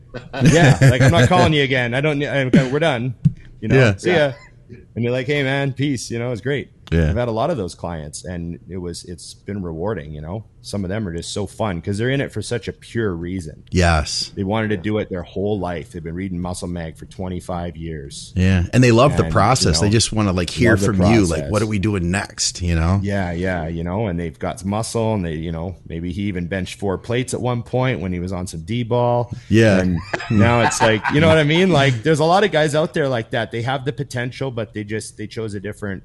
yeah, 0.53 0.79
like 0.81 1.03
I'm 1.03 1.11
not 1.11 1.29
calling 1.29 1.53
you 1.53 1.63
again. 1.63 1.93
I 1.95 2.01
don't. 2.01 2.23
I, 2.23 2.45
we're 2.73 2.79
done. 2.79 3.15
You 3.61 3.69
know, 3.69 3.75
Yeah. 3.77 3.97
see 3.97 4.11
Yeah. 4.11 4.35
ya. 4.71 4.77
And 4.95 5.05
you're 5.05 5.13
like, 5.13 5.27
"Hey, 5.27 5.43
man, 5.43 5.73
peace." 5.75 6.11
You 6.11 6.19
know, 6.19 6.33
it's 6.33 6.41
great. 6.41 6.71
Yeah. 6.91 7.11
I've 7.11 7.17
had 7.17 7.29
a 7.29 7.33
lot 7.33 7.51
of 7.51 7.57
those 7.57 7.75
clients, 7.75 8.25
and 8.25 8.59
it 8.69 8.79
was 8.79 9.05
it's 9.05 9.35
been 9.35 9.63
rewarding. 9.63 10.13
You 10.13 10.21
know, 10.21 10.45
some 10.63 10.85
of 10.85 10.91
them 10.91 11.07
are 11.07 11.15
just 11.15 11.33
so 11.33 11.47
fun 11.47 11.77
because 11.77 11.99
they're 11.99 12.11
in 12.11 12.21
it 12.21 12.33
for 12.33 12.43
such 12.43 12.69
a 12.69 12.73
pure 12.73 13.15
reason. 13.15 13.65
Yes. 13.71 14.33
They 14.35 14.45
wanted 14.45 14.69
to 14.69 14.77
do 14.77 14.99
it 14.99 15.09
their 15.11 15.23
whole 15.23 15.59
life. 15.59 15.93
They've 15.93 16.03
been 16.03 16.15
reading 16.15 16.41
Muscle 16.41 16.69
Mag 16.69 16.97
for 16.97 17.07
25 17.07 17.77
years. 17.77 18.33
Yeah. 18.37 18.65
And 18.73 18.83
they 18.83 18.93
love 18.93 19.17
the 19.17 19.31
process. 19.31 19.77
you 19.77 19.83
know, 19.83 19.89
they 19.89 19.91
just 19.91 20.13
want 20.13 20.29
to 20.29 20.33
like 20.33 20.51
hear 20.51 20.77
from 20.77 21.01
you. 21.03 21.25
Like, 21.25 21.51
what 21.51 21.63
are 21.63 21.67
we 21.67 21.79
doing 21.79 22.11
next? 22.11 22.63
You 22.63 22.75
know? 22.75 23.01
Yeah, 23.03 23.33
yeah, 23.33 23.69
you 23.69 23.85
know, 23.85 24.07
and 24.07 24.19
they've 24.19 24.39
got 24.39 24.65
muscle, 24.65 25.15
and 25.15 25.25
they, 25.25 25.35
you 25.35 25.53
know, 25.53 25.77
maybe 25.87 26.13
he 26.13 26.23
even 26.23 26.47
benched 26.47 26.79
four 26.79 26.99
plates 26.99 27.35
at 27.35 27.41
one 27.41 27.63
point 27.63 28.01
when 28.01 28.13
he 28.13 28.21
was 28.21 28.33
on 28.33 28.47
some 28.47 28.63
D-bol. 28.63 29.33
Yeah. 29.49 29.81
and 29.81 29.99
now 30.31 30.63
it's 30.63 30.81
like, 30.81 31.03
you 31.13 31.21
know 31.21 31.29
what 31.29 31.39
I 31.39 31.45
mean? 31.45 31.71
Like, 31.71 32.03
there's 32.03 32.21
a 32.21 32.25
lot 32.25 32.45
of 32.45 32.51
guys 32.51 32.75
out 32.75 32.95
there 32.95 33.09
like 33.09 33.31
that. 33.31 33.51
They 33.51 33.63
have 33.63 33.85
the 33.85 33.93
potential, 33.93 34.51
but 34.51 34.75
they 34.75 34.85
just 34.85 35.17
they 35.17 35.27
chose 35.27 35.55
a 35.55 35.61
different 35.61 36.03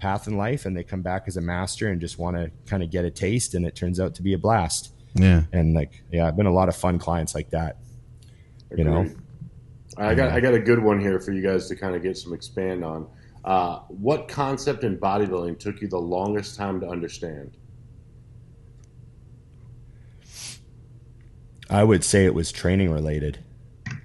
path 0.00 0.26
in 0.26 0.36
life, 0.36 0.66
and 0.66 0.76
they 0.76 0.82
come 0.82 1.02
back 1.02 1.24
as 1.26 1.36
a 1.36 1.40
master 1.40 1.88
and 1.88 2.00
just 2.00 2.18
want 2.18 2.36
to 2.36 2.50
kind 2.66 2.82
of 2.82 2.90
get 2.90 3.04
a 3.04 3.10
taste, 3.10 3.54
and 3.54 3.64
it 3.64 3.76
turns 3.76 4.00
out 4.00 4.14
to 4.16 4.22
be 4.22 4.32
a 4.32 4.38
blast. 4.38 4.92
Yeah. 5.14 5.42
And 5.52 5.74
like, 5.74 6.02
yeah, 6.10 6.26
I've 6.26 6.36
been 6.36 6.46
a 6.46 6.52
lot 6.52 6.68
of 6.68 6.76
fun 6.76 6.98
clients 6.98 7.34
like 7.34 7.50
that. 7.50 7.76
You 8.76 8.84
know, 8.84 9.10
I 9.96 10.14
got 10.14 10.30
I 10.30 10.38
got 10.40 10.54
a 10.54 10.60
good 10.60 10.78
one 10.78 11.00
here 11.00 11.18
for 11.18 11.32
you 11.32 11.42
guys 11.42 11.66
to 11.68 11.76
kind 11.76 11.96
of 11.96 12.02
get 12.02 12.16
some 12.16 12.32
expand 12.32 12.84
on. 12.84 13.08
Uh, 13.44 13.80
what 13.88 14.28
concept 14.28 14.84
in 14.84 14.96
bodybuilding 14.98 15.58
took 15.58 15.80
you 15.80 15.88
the 15.88 15.98
longest 15.98 16.56
time 16.56 16.80
to 16.80 16.88
understand? 16.88 17.56
I 21.68 21.84
would 21.84 22.04
say 22.04 22.26
it 22.26 22.34
was 22.34 22.52
training 22.52 22.90
related. 22.90 23.38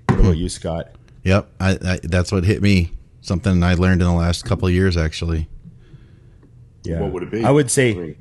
What 0.08 0.20
about 0.20 0.38
you, 0.38 0.50
Scott? 0.50 0.91
Yep. 1.24 1.50
I, 1.60 1.72
I, 1.72 2.00
that's 2.04 2.32
what 2.32 2.43
hit 2.43 2.62
me. 2.62 2.91
Something 3.22 3.64
I 3.64 3.74
learned 3.74 4.02
in 4.02 4.08
the 4.08 4.14
last 4.14 4.46
couple 4.46 4.68
of 4.68 4.74
years, 4.74 4.96
actually. 4.96 5.50
Yeah, 6.86 7.02
What 7.02 7.12
would 7.14 7.24
it 7.24 7.32
be? 7.32 7.44
I 7.44 7.52
would 7.52 7.70
say. 7.72 7.94
Mean, 7.94 8.16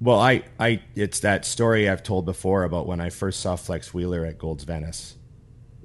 Well, 0.00 0.18
I, 0.18 0.42
I, 0.58 0.82
it's 0.94 1.20
that 1.20 1.44
story 1.44 1.88
I've 1.88 2.02
told 2.02 2.24
before 2.24 2.64
about 2.64 2.86
when 2.86 3.00
I 3.00 3.10
first 3.10 3.40
saw 3.40 3.56
Flex 3.56 3.92
Wheeler 3.92 4.24
at 4.24 4.38
Gold's 4.38 4.64
Venice, 4.64 5.16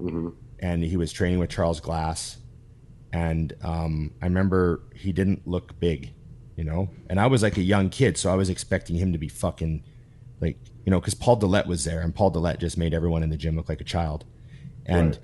mhm. 0.00 0.34
and 0.58 0.82
he 0.82 0.96
was 0.96 1.12
training 1.12 1.38
with 1.38 1.50
Charles 1.50 1.80
Glass, 1.80 2.38
and 3.12 3.52
um, 3.62 4.12
I 4.22 4.26
remember 4.26 4.82
he 4.94 5.12
didn't 5.12 5.46
look 5.46 5.78
big, 5.80 6.12
you 6.56 6.64
know, 6.64 6.88
and 7.10 7.20
I 7.20 7.26
was 7.26 7.42
like 7.42 7.56
a 7.58 7.62
young 7.62 7.90
kid, 7.90 8.16
so 8.16 8.30
I 8.30 8.36
was 8.36 8.48
expecting 8.48 8.96
him 8.96 9.12
to 9.12 9.18
be 9.18 9.28
fucking, 9.28 9.82
like, 10.40 10.58
you 10.86 10.90
know, 10.90 10.98
because 11.00 11.14
Paul 11.14 11.38
Dillett 11.38 11.66
was 11.66 11.84
there, 11.84 12.00
and 12.00 12.14
Paul 12.14 12.32
Dillett 12.32 12.58
just 12.58 12.78
made 12.78 12.94
everyone 12.94 13.22
in 13.22 13.28
the 13.30 13.36
gym 13.36 13.54
look 13.56 13.68
like 13.68 13.80
a 13.82 13.84
child, 13.84 14.24
and 14.86 15.10
Right. 15.10 15.18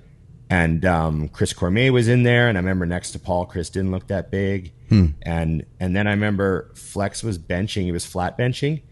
and 0.50 0.84
um, 0.84 1.28
Chris 1.28 1.54
Cormier 1.54 1.92
was 1.92 2.08
in 2.08 2.24
there, 2.24 2.48
and 2.48 2.58
I 2.58 2.60
remember 2.60 2.84
next 2.84 3.12
to 3.12 3.18
Paul, 3.18 3.46
Chris 3.46 3.70
didn't 3.70 3.90
look 3.90 4.08
that 4.08 4.30
big, 4.30 4.72
Hmm. 4.92 5.06
and 5.22 5.64
and 5.80 5.96
then 5.96 6.06
I 6.06 6.10
remember 6.10 6.70
Flex 6.74 7.22
was 7.22 7.38
benching, 7.38 7.82
he 7.82 7.92
was 7.92 8.04
flat 8.04 8.36
benching, 8.38 8.82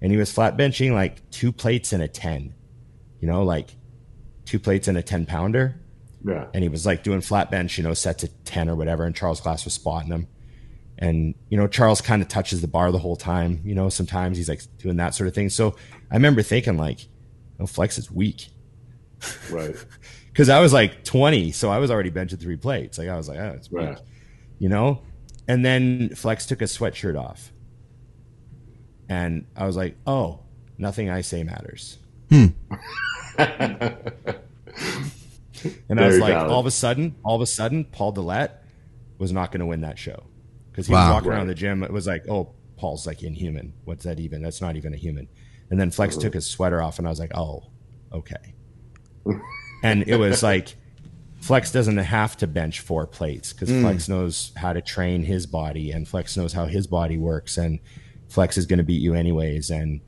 and 0.00 0.10
he 0.12 0.18
was 0.18 0.32
flat 0.32 0.56
benching 0.56 0.92
like 0.92 1.28
two 1.30 1.52
plates 1.52 1.92
and 1.92 2.02
a 2.02 2.08
ten, 2.08 2.54
you 3.20 3.28
know, 3.28 3.42
like 3.42 3.76
two 4.46 4.58
plates 4.58 4.88
and 4.88 4.96
a 4.98 5.02
ten 5.02 5.26
pounder, 5.26 5.80
Yeah. 6.24 6.46
and 6.54 6.62
he 6.62 6.68
was 6.68 6.86
like 6.86 7.02
doing 7.02 7.20
flat 7.20 7.50
bench, 7.50 7.76
you 7.78 7.84
know, 7.84 7.94
set 7.94 8.18
to 8.18 8.28
ten 8.44 8.68
or 8.68 8.74
whatever, 8.76 9.04
and 9.04 9.14
Charles 9.14 9.40
Glass 9.40 9.64
was 9.64 9.74
spotting 9.74 10.10
him. 10.10 10.26
And 10.98 11.34
you 11.48 11.56
know, 11.56 11.66
Charles 11.66 12.00
kind 12.00 12.20
of 12.22 12.28
touches 12.28 12.60
the 12.60 12.68
bar 12.68 12.92
the 12.92 12.98
whole 12.98 13.16
time. 13.16 13.60
You 13.64 13.74
know, 13.74 13.88
sometimes 13.88 14.36
he's 14.36 14.48
like 14.48 14.62
doing 14.78 14.96
that 14.96 15.14
sort 15.14 15.28
of 15.28 15.34
thing. 15.34 15.48
So 15.50 15.76
I 16.10 16.14
remember 16.14 16.42
thinking 16.42 16.76
like, 16.76 17.06
"Oh, 17.58 17.66
Flex 17.66 17.96
is 17.98 18.10
weak," 18.10 18.48
Right. 19.50 19.74
because 20.32 20.48
I 20.48 20.60
was 20.60 20.72
like 20.72 21.04
20, 21.04 21.52
so 21.52 21.70
I 21.70 21.78
was 21.78 21.90
already 21.90 22.10
benching 22.10 22.38
three 22.40 22.56
plates. 22.56 22.98
Like 22.98 23.08
I 23.08 23.16
was 23.16 23.28
like, 23.28 23.38
"Oh, 23.38 23.52
it's 23.56 23.70
weak," 23.70 23.82
Right. 23.88 23.98
you 24.58 24.68
know. 24.68 25.00
And 25.50 25.64
then 25.64 26.10
Flex 26.10 26.46
took 26.46 26.60
his 26.60 26.76
sweatshirt 26.76 27.20
off, 27.20 27.50
and 29.08 29.46
I 29.56 29.66
was 29.66 29.76
like, 29.76 29.96
"Oh, 30.06 30.44
nothing 30.78 31.10
I 31.10 31.22
say 31.22 31.42
matters." 31.42 31.98
Hmm. 32.30 32.46
And 35.88 36.00
I 36.00 36.06
was 36.06 36.18
like, 36.18 36.34
valid. 36.34 36.52
all 36.52 36.60
of 36.60 36.66
a 36.66 36.70
sudden, 36.70 37.16
all 37.24 37.34
of 37.34 37.42
a 37.42 37.46
sudden, 37.46 37.84
Paul 37.84 38.14
Dillett 38.14 38.50
was 39.18 39.32
not 39.32 39.50
going 39.50 39.58
to 39.60 39.66
win 39.66 39.80
that 39.80 39.98
show 39.98 40.22
because 40.70 40.86
he 40.86 40.92
was 40.92 41.00
Wow. 41.00 41.14
walking 41.14 41.32
around 41.32 41.48
the 41.48 41.54
gym. 41.54 41.82
It 41.82 41.92
was 41.92 42.06
like, 42.06 42.28
oh, 42.28 42.50
Paul's 42.76 43.06
like 43.06 43.24
inhuman. 43.24 43.72
What's 43.84 44.04
that 44.04 44.20
even? 44.20 44.42
That's 44.42 44.60
not 44.60 44.76
even 44.76 44.94
a 44.94 44.96
human. 44.96 45.28
And 45.68 45.80
then 45.80 45.90
Flex 45.90 46.14
uh-huh. 46.14 46.22
took 46.22 46.34
his 46.34 46.46
sweater 46.46 46.80
off, 46.80 46.98
and 46.98 47.08
I 47.08 47.10
was 47.10 47.18
like, 47.18 47.32
oh, 47.34 47.64
okay. 48.12 48.54
and 49.82 50.08
it 50.08 50.16
was 50.16 50.44
like, 50.44 50.76
Flex 51.40 51.72
doesn't 51.72 51.96
have 51.96 52.36
to 52.38 52.46
bench 52.46 52.80
four 52.80 53.06
plates 53.06 53.52
because 53.52 53.70
Flex 53.70 54.08
knows 54.08 54.52
how 54.56 54.72
to 54.72 54.80
train 54.82 55.22
his 55.24 55.46
body, 55.46 55.90
and 55.90 56.06
Flex 56.06 56.36
knows 56.36 56.52
how 56.52 56.66
his 56.66 56.86
body 56.86 57.16
works, 57.16 57.56
and 57.56 57.78
Flex 58.28 58.58
is 58.58 58.66
going 58.66 58.78
to 58.78 58.84
beat 58.84 59.00
you 59.00 59.14
anyways. 59.14 59.70
And 59.70 60.00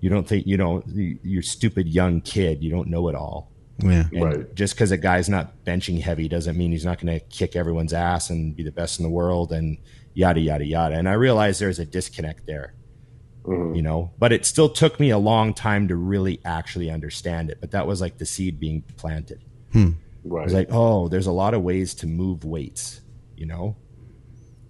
you 0.00 0.10
don't 0.10 0.28
think 0.28 0.46
you 0.46 0.56
don't, 0.58 0.86
you- 0.88 1.18
you're 1.22 1.42
stupid 1.42 1.88
young 1.88 2.20
kid. 2.20 2.62
You 2.62 2.70
don't 2.70 2.88
know 2.88 3.08
it 3.08 3.14
all. 3.14 3.50
Yeah. 3.78 4.04
And 4.12 4.22
Right. 4.22 4.54
just 4.54 4.74
because 4.74 4.90
a 4.92 4.96
guy's 4.98 5.28
not 5.28 5.64
benching 5.64 6.00
heavy 6.00 6.28
doesn't 6.28 6.56
mean 6.56 6.70
he's 6.70 6.84
not 6.84 7.00
going 7.00 7.18
to 7.18 7.24
kick 7.26 7.56
everyone's 7.56 7.92
ass 7.94 8.30
and 8.30 8.54
be 8.54 8.62
the 8.62 8.70
best 8.70 9.00
in 9.00 9.02
the 9.02 9.10
world 9.10 9.52
and 9.52 9.78
yada 10.12 10.38
yada 10.40 10.64
yada. 10.66 10.94
And 10.94 11.08
I 11.08 11.14
realized 11.14 11.60
there's 11.60 11.80
a 11.80 11.84
disconnect 11.86 12.46
there, 12.46 12.74
Mhm. 13.44 13.74
you 13.74 13.82
know. 13.82 14.12
But 14.18 14.32
it 14.32 14.44
still 14.44 14.68
took 14.68 15.00
me 15.00 15.10
a 15.10 15.18
long 15.18 15.54
time 15.54 15.88
to 15.88 15.96
really 15.96 16.38
actually 16.44 16.88
understand 16.90 17.50
it. 17.50 17.58
But 17.60 17.72
that 17.72 17.86
was 17.86 18.00
like 18.00 18.18
the 18.18 18.26
seed 18.26 18.60
being 18.60 18.82
planted. 18.96 19.40
Right. 20.24 20.40
I 20.40 20.44
was 20.44 20.54
like, 20.54 20.68
oh, 20.70 21.08
there's 21.08 21.26
a 21.26 21.32
lot 21.32 21.54
of 21.54 21.62
ways 21.62 21.94
to 21.96 22.06
move 22.06 22.44
weights, 22.44 23.00
you 23.36 23.46
know? 23.46 23.76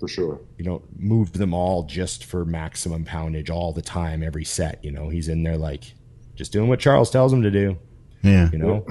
for 0.01 0.09
sure. 0.09 0.40
You 0.59 0.64
don't 0.66 0.85
move 1.01 1.32
them 1.32 1.55
all 1.55 1.85
just 1.85 2.24
for 2.26 2.44
maximum 2.44 3.05
poundage 3.06 3.48
all 3.48 3.72
the 3.72 3.81
time, 3.81 4.22
every 4.22 4.44
set. 4.44 4.85
You 4.85 4.90
know, 4.90 5.09
he's 5.09 5.28
in 5.28 5.44
there 5.44 5.56
like 5.56 5.94
just 6.35 6.52
doing 6.52 6.68
what 6.68 6.78
Charles 6.81 7.10
tells 7.10 7.32
him 7.32 7.40
to 7.43 7.51
do, 7.51 7.78
Yeah. 8.22 8.51
you 8.52 8.59
know? 8.59 8.85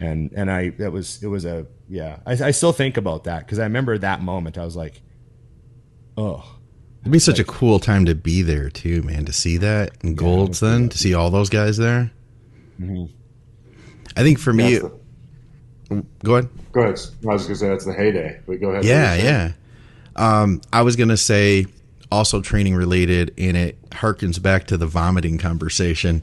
And, 0.00 0.32
and 0.32 0.50
I, 0.50 0.70
that 0.70 0.90
was, 0.90 1.22
it 1.22 1.28
was 1.28 1.44
a, 1.44 1.66
yeah, 1.88 2.18
I, 2.26 2.32
I 2.32 2.50
still 2.50 2.72
think 2.72 2.96
about 2.96 3.24
that 3.24 3.40
because 3.40 3.58
I 3.60 3.64
remember 3.64 3.96
that 3.98 4.20
moment. 4.20 4.58
I 4.58 4.64
was 4.64 4.74
like, 4.74 5.02
oh, 6.16 6.56
It'd 7.02 7.12
be 7.12 7.18
such 7.20 7.38
a 7.38 7.44
cool 7.44 7.78
time 7.78 8.04
to 8.06 8.14
be 8.16 8.42
there 8.42 8.70
too, 8.70 9.02
man. 9.02 9.24
To 9.26 9.32
see 9.32 9.56
that 9.58 9.92
in 10.02 10.14
Golds, 10.16 10.58
then 10.60 10.88
to 10.88 10.98
see 10.98 11.14
all 11.14 11.30
those 11.30 11.48
guys 11.50 11.76
there. 11.76 12.10
Mm-hmm. 12.80 13.04
I 14.16 14.22
think 14.22 14.38
for 14.40 14.52
me, 14.52 14.78
That's 14.78 14.84
the- 14.84 14.97
go 16.24 16.34
ahead. 16.34 16.48
go 16.72 16.82
ahead. 16.82 17.00
I 17.24 17.32
was 17.32 17.42
going 17.42 17.54
to 17.54 17.56
say 17.56 17.68
that's 17.68 17.84
the 17.84 17.92
heyday. 17.92 18.40
But 18.46 18.60
go 18.60 18.70
ahead. 18.70 18.84
Yeah, 18.84 19.14
yeah. 19.14 19.52
Um, 20.18 20.60
I 20.72 20.82
was 20.82 20.96
gonna 20.96 21.16
say 21.16 21.66
also 22.10 22.42
training 22.42 22.74
related, 22.74 23.32
and 23.38 23.56
it 23.56 23.90
harkens 23.90 24.42
back 24.42 24.66
to 24.66 24.76
the 24.76 24.86
vomiting 24.86 25.38
conversation 25.38 26.22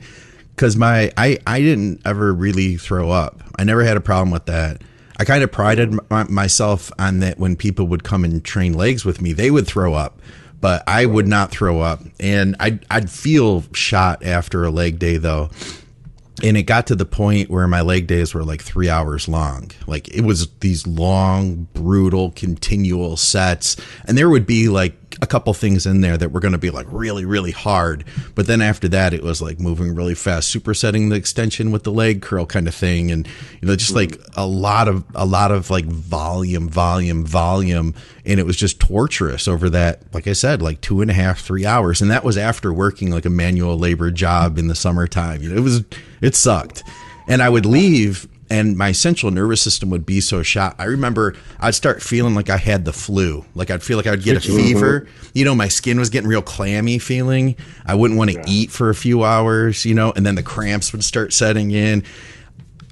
because 0.56 0.76
my 0.76 1.12
I 1.18 1.40
I 1.48 1.62
didn't 1.62 2.02
ever 2.06 2.34
really 2.34 2.76
throw 2.76 3.10
up. 3.10 3.42
I 3.58 3.64
never 3.64 3.84
had 3.84 3.96
a 3.96 4.02
problem 4.02 4.32
with 4.32 4.46
that. 4.48 4.82
I 5.18 5.24
kind 5.24 5.44
of 5.44 5.52
prided 5.52 5.98
my, 6.10 6.26
myself 6.26 6.92
on 7.00 7.20
that 7.20 7.40
when 7.40 7.56
people 7.56 7.88
would 7.88 8.04
come 8.04 8.26
and 8.26 8.44
train 8.44 8.74
legs 8.74 9.06
with 9.06 9.22
me, 9.22 9.32
they 9.32 9.50
would 9.50 9.66
throw 9.66 9.94
up, 9.94 10.20
but 10.60 10.84
I 10.88 11.06
would 11.06 11.26
not 11.26 11.52
throw 11.52 11.80
up, 11.80 12.02
and 12.20 12.58
I'd 12.60 12.86
I'd 12.92 13.10
feel 13.10 13.64
shot 13.72 14.26
after 14.26 14.66
a 14.66 14.70
leg 14.70 15.00
day 15.00 15.16
though 15.16 15.50
and 16.44 16.58
it 16.58 16.64
got 16.64 16.88
to 16.88 16.96
the 16.96 17.06
point 17.06 17.50
where 17.50 17.68
my 17.68 17.82
leg 17.82 18.08
days 18.08 18.34
were 18.34 18.44
like 18.44 18.62
three 18.62 18.90
hours 18.90 19.28
long. 19.28 19.72
Like 19.88 20.10
it 20.10 20.22
was 20.22 20.50
these 20.60 20.86
long, 20.86 21.68
brutal, 21.74 22.32
continual 22.32 23.18
sets. 23.18 23.78
And 24.06 24.18
there 24.18 24.30
would 24.30 24.46
be 24.46 24.68
like 24.68 25.05
a 25.22 25.28
couple 25.28 25.54
things 25.54 25.86
in 25.86 26.02
there 26.02 26.18
that 26.18 26.32
were 26.32 26.40
going 26.40 26.52
to 26.52 26.58
be 26.58 26.70
like 26.70 26.88
really, 26.90 27.26
really 27.26 27.52
hard. 27.52 28.04
But 28.34 28.48
then 28.48 28.62
after 28.62 28.88
that, 28.90 29.14
it 29.14 29.24
was 29.24 29.42
like 29.42 29.60
moving 29.60 29.96
really 29.96 30.16
fast, 30.16 30.54
supersetting 30.54 31.10
the 31.10 31.16
extension 31.16 31.72
with 31.72 31.84
the 31.84 31.92
leg 31.92 32.22
curl 32.22 32.46
kind 32.46 32.68
of 32.68 32.76
thing. 32.76 33.12
And, 33.12 33.28
you 33.62 33.68
know, 33.68 33.76
just 33.76 33.96
like 33.96 34.20
a 34.36 34.46
lot 34.46 34.88
of, 34.88 35.04
a 35.16 35.26
lot 35.26 35.52
of 35.52 35.70
like 35.70 35.86
volume, 35.86 36.70
volume, 36.70 37.26
volume. 37.26 37.94
And 38.26 38.40
it 38.40 38.46
was 38.46 38.58
just 38.58 38.80
torturous 38.80 39.48
over 39.48 39.70
that, 39.70 40.02
like 40.14 40.28
I 40.28 40.34
said, 40.34 40.62
like 40.62 40.82
two 40.82 41.02
and 41.02 41.12
a 41.12 41.14
half, 41.14 41.42
three 41.42 41.66
hours. 41.66 42.02
And 42.02 42.12
that 42.12 42.24
was 42.24 42.38
after 42.38 42.74
working 42.74 43.12
like 43.12 43.26
a 43.26 43.30
manual 43.30 43.78
labor 43.78 44.12
job 44.12 44.58
in 44.58 44.68
the 44.68 44.76
summertime. 44.76 45.42
You 45.42 45.50
know, 45.50 45.56
it 45.56 45.64
was, 45.64 45.84
it 46.22 46.36
sucked. 46.36 46.84
And 47.28 47.42
I 47.42 47.50
would 47.50 47.66
leave 47.66 48.28
and 48.50 48.78
my 48.78 48.92
central 48.92 49.32
nervous 49.32 49.62
system 49.62 49.90
would 49.90 50.06
be 50.06 50.22
so 50.22 50.44
shot. 50.44 50.76
I 50.78 50.86
remember 50.86 51.36
I'd 51.60 51.76
start 51.76 52.02
feeling 52.02 52.36
like 52.36 52.50
I 52.50 52.58
had 52.58 52.86
the 52.86 52.94
flu. 52.94 53.46
Like 53.56 53.72
I'd 53.72 53.84
feel 53.84 53.98
like 53.98 54.08
I 54.08 54.12
would 54.12 54.24
get 54.24 54.38
a 54.38 54.40
mm-hmm. 54.40 54.58
fever. 54.58 55.08
You 55.34 55.46
know, 55.46 55.56
my 55.56 55.68
skin 55.68 56.00
was 56.00 56.10
getting 56.10 56.30
real 56.30 56.42
clammy 56.42 57.00
feeling. 57.00 57.56
I 57.86 57.96
wouldn't 57.96 58.18
want 58.18 58.32
to 58.32 58.44
eat 58.48 58.72
for 58.72 58.90
a 58.90 58.96
few 58.96 59.24
hours, 59.24 59.86
you 59.86 59.94
know, 59.94 60.14
and 60.16 60.26
then 60.26 60.36
the 60.36 60.44
cramps 60.44 60.92
would 60.92 61.04
start 61.04 61.34
setting 61.34 61.72
in. 61.72 62.04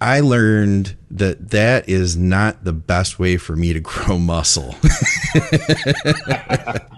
I 0.01 0.19
learned 0.19 0.97
that 1.11 1.51
that 1.51 1.87
is 1.87 2.17
not 2.17 2.65
the 2.65 2.73
best 2.73 3.19
way 3.19 3.37
for 3.37 3.55
me 3.55 3.73
to 3.73 3.79
grow 3.79 4.17
muscle. 4.17 4.75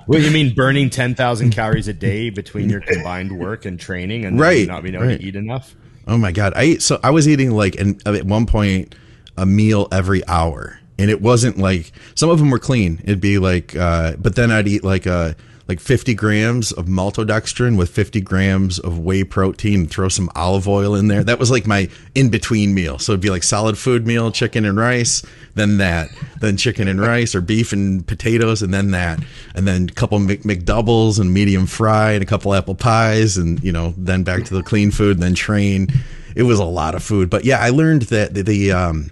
What 0.06 0.22
you 0.22 0.30
mean 0.30 0.54
burning 0.54 0.92
10,000 0.92 1.50
calories 1.50 1.88
a 1.88 1.94
day 1.94 2.30
between 2.30 2.70
your 2.70 2.82
combined 2.82 3.40
work 3.40 3.66
and 3.66 3.80
training 3.80 4.24
and 4.26 4.38
then 4.38 4.42
Right, 4.42 4.68
not 4.68 4.84
being 4.84 4.94
able 4.94 5.08
right. 5.08 5.20
to 5.20 5.26
eat 5.26 5.36
enough? 5.36 5.76
Oh 6.08 6.18
my 6.18 6.32
god! 6.32 6.54
I 6.56 6.78
so 6.78 7.00
I 7.04 7.12
was 7.12 7.28
eating 7.28 7.52
like 7.52 7.76
an, 7.76 8.00
at 8.06 8.26
one 8.26 8.46
point 8.46 8.96
a 9.38 9.46
meal 9.46 9.88
every 9.92 10.26
hour, 10.28 10.80
and 10.98 11.10
it 11.10 11.22
wasn't 11.22 11.58
like 11.58 11.92
some 12.16 12.30
of 12.30 12.40
them 12.40 12.50
were 12.50 12.60
clean. 12.60 13.02
It'd 13.04 13.22
be 13.22 13.40
like, 13.40 13.76
uh, 13.76 14.16
but 14.18 14.36
then 14.36 14.52
I'd 14.52 14.68
eat 14.68 14.84
like 14.84 15.06
a 15.06 15.36
like 15.68 15.80
50 15.80 16.14
grams 16.14 16.72
of 16.72 16.86
maltodextrin 16.86 17.78
with 17.78 17.90
50 17.90 18.22
grams 18.22 18.78
of 18.78 19.00
whey 19.00 19.24
protein 19.24 19.88
throw 19.88 20.10
some 20.10 20.30
olive 20.36 20.68
oil 20.68 20.94
in 20.94 21.08
there. 21.08 21.24
That 21.24 21.40
was 21.40 21.50
like 21.50 21.66
my 21.66 21.90
in 22.14 22.30
between 22.30 22.74
meal. 22.74 23.00
So 23.00 23.14
it'd 23.14 23.22
be 23.22 23.32
like 23.32 23.44
solid 23.44 23.78
food 23.78 24.06
meal, 24.06 24.32
chicken 24.32 24.64
and 24.66 24.78
rice, 24.78 25.24
then 25.56 25.78
that, 25.78 26.10
then 26.40 26.58
chicken 26.58 26.88
and 26.88 27.02
rice 27.02 27.34
or 27.34 27.42
beef 27.42 27.74
and 27.74 28.06
potatoes, 28.06 28.62
and 28.62 28.74
then 28.74 28.92
that, 28.92 29.20
and 29.56 29.68
then 29.68 29.90
a 29.90 29.94
couple 29.94 30.20
Mc, 30.20 30.44
McDoubles 30.44 31.20
and 31.20 31.34
medium 31.34 31.66
fry 31.66 32.12
and 32.12 32.22
a 32.22 32.28
couple 32.28 32.54
apple 32.54 32.76
pies, 32.76 33.38
and 33.38 33.64
you 33.64 33.72
know, 33.72 33.94
then 33.98 34.24
back 34.24 34.44
to 34.46 34.54
the 34.54 34.64
clean 34.64 34.92
food, 34.92 35.20
then 35.20 35.34
train. 35.34 35.88
It 36.36 36.44
was 36.44 36.60
a 36.60 36.66
lot 36.66 36.96
of 36.96 37.02
food, 37.04 37.30
but 37.30 37.46
yeah, 37.46 37.60
I 37.60 37.70
learned 37.70 38.04
that 38.04 38.34
the, 38.34 38.44
the 38.44 38.72
um, 38.74 39.10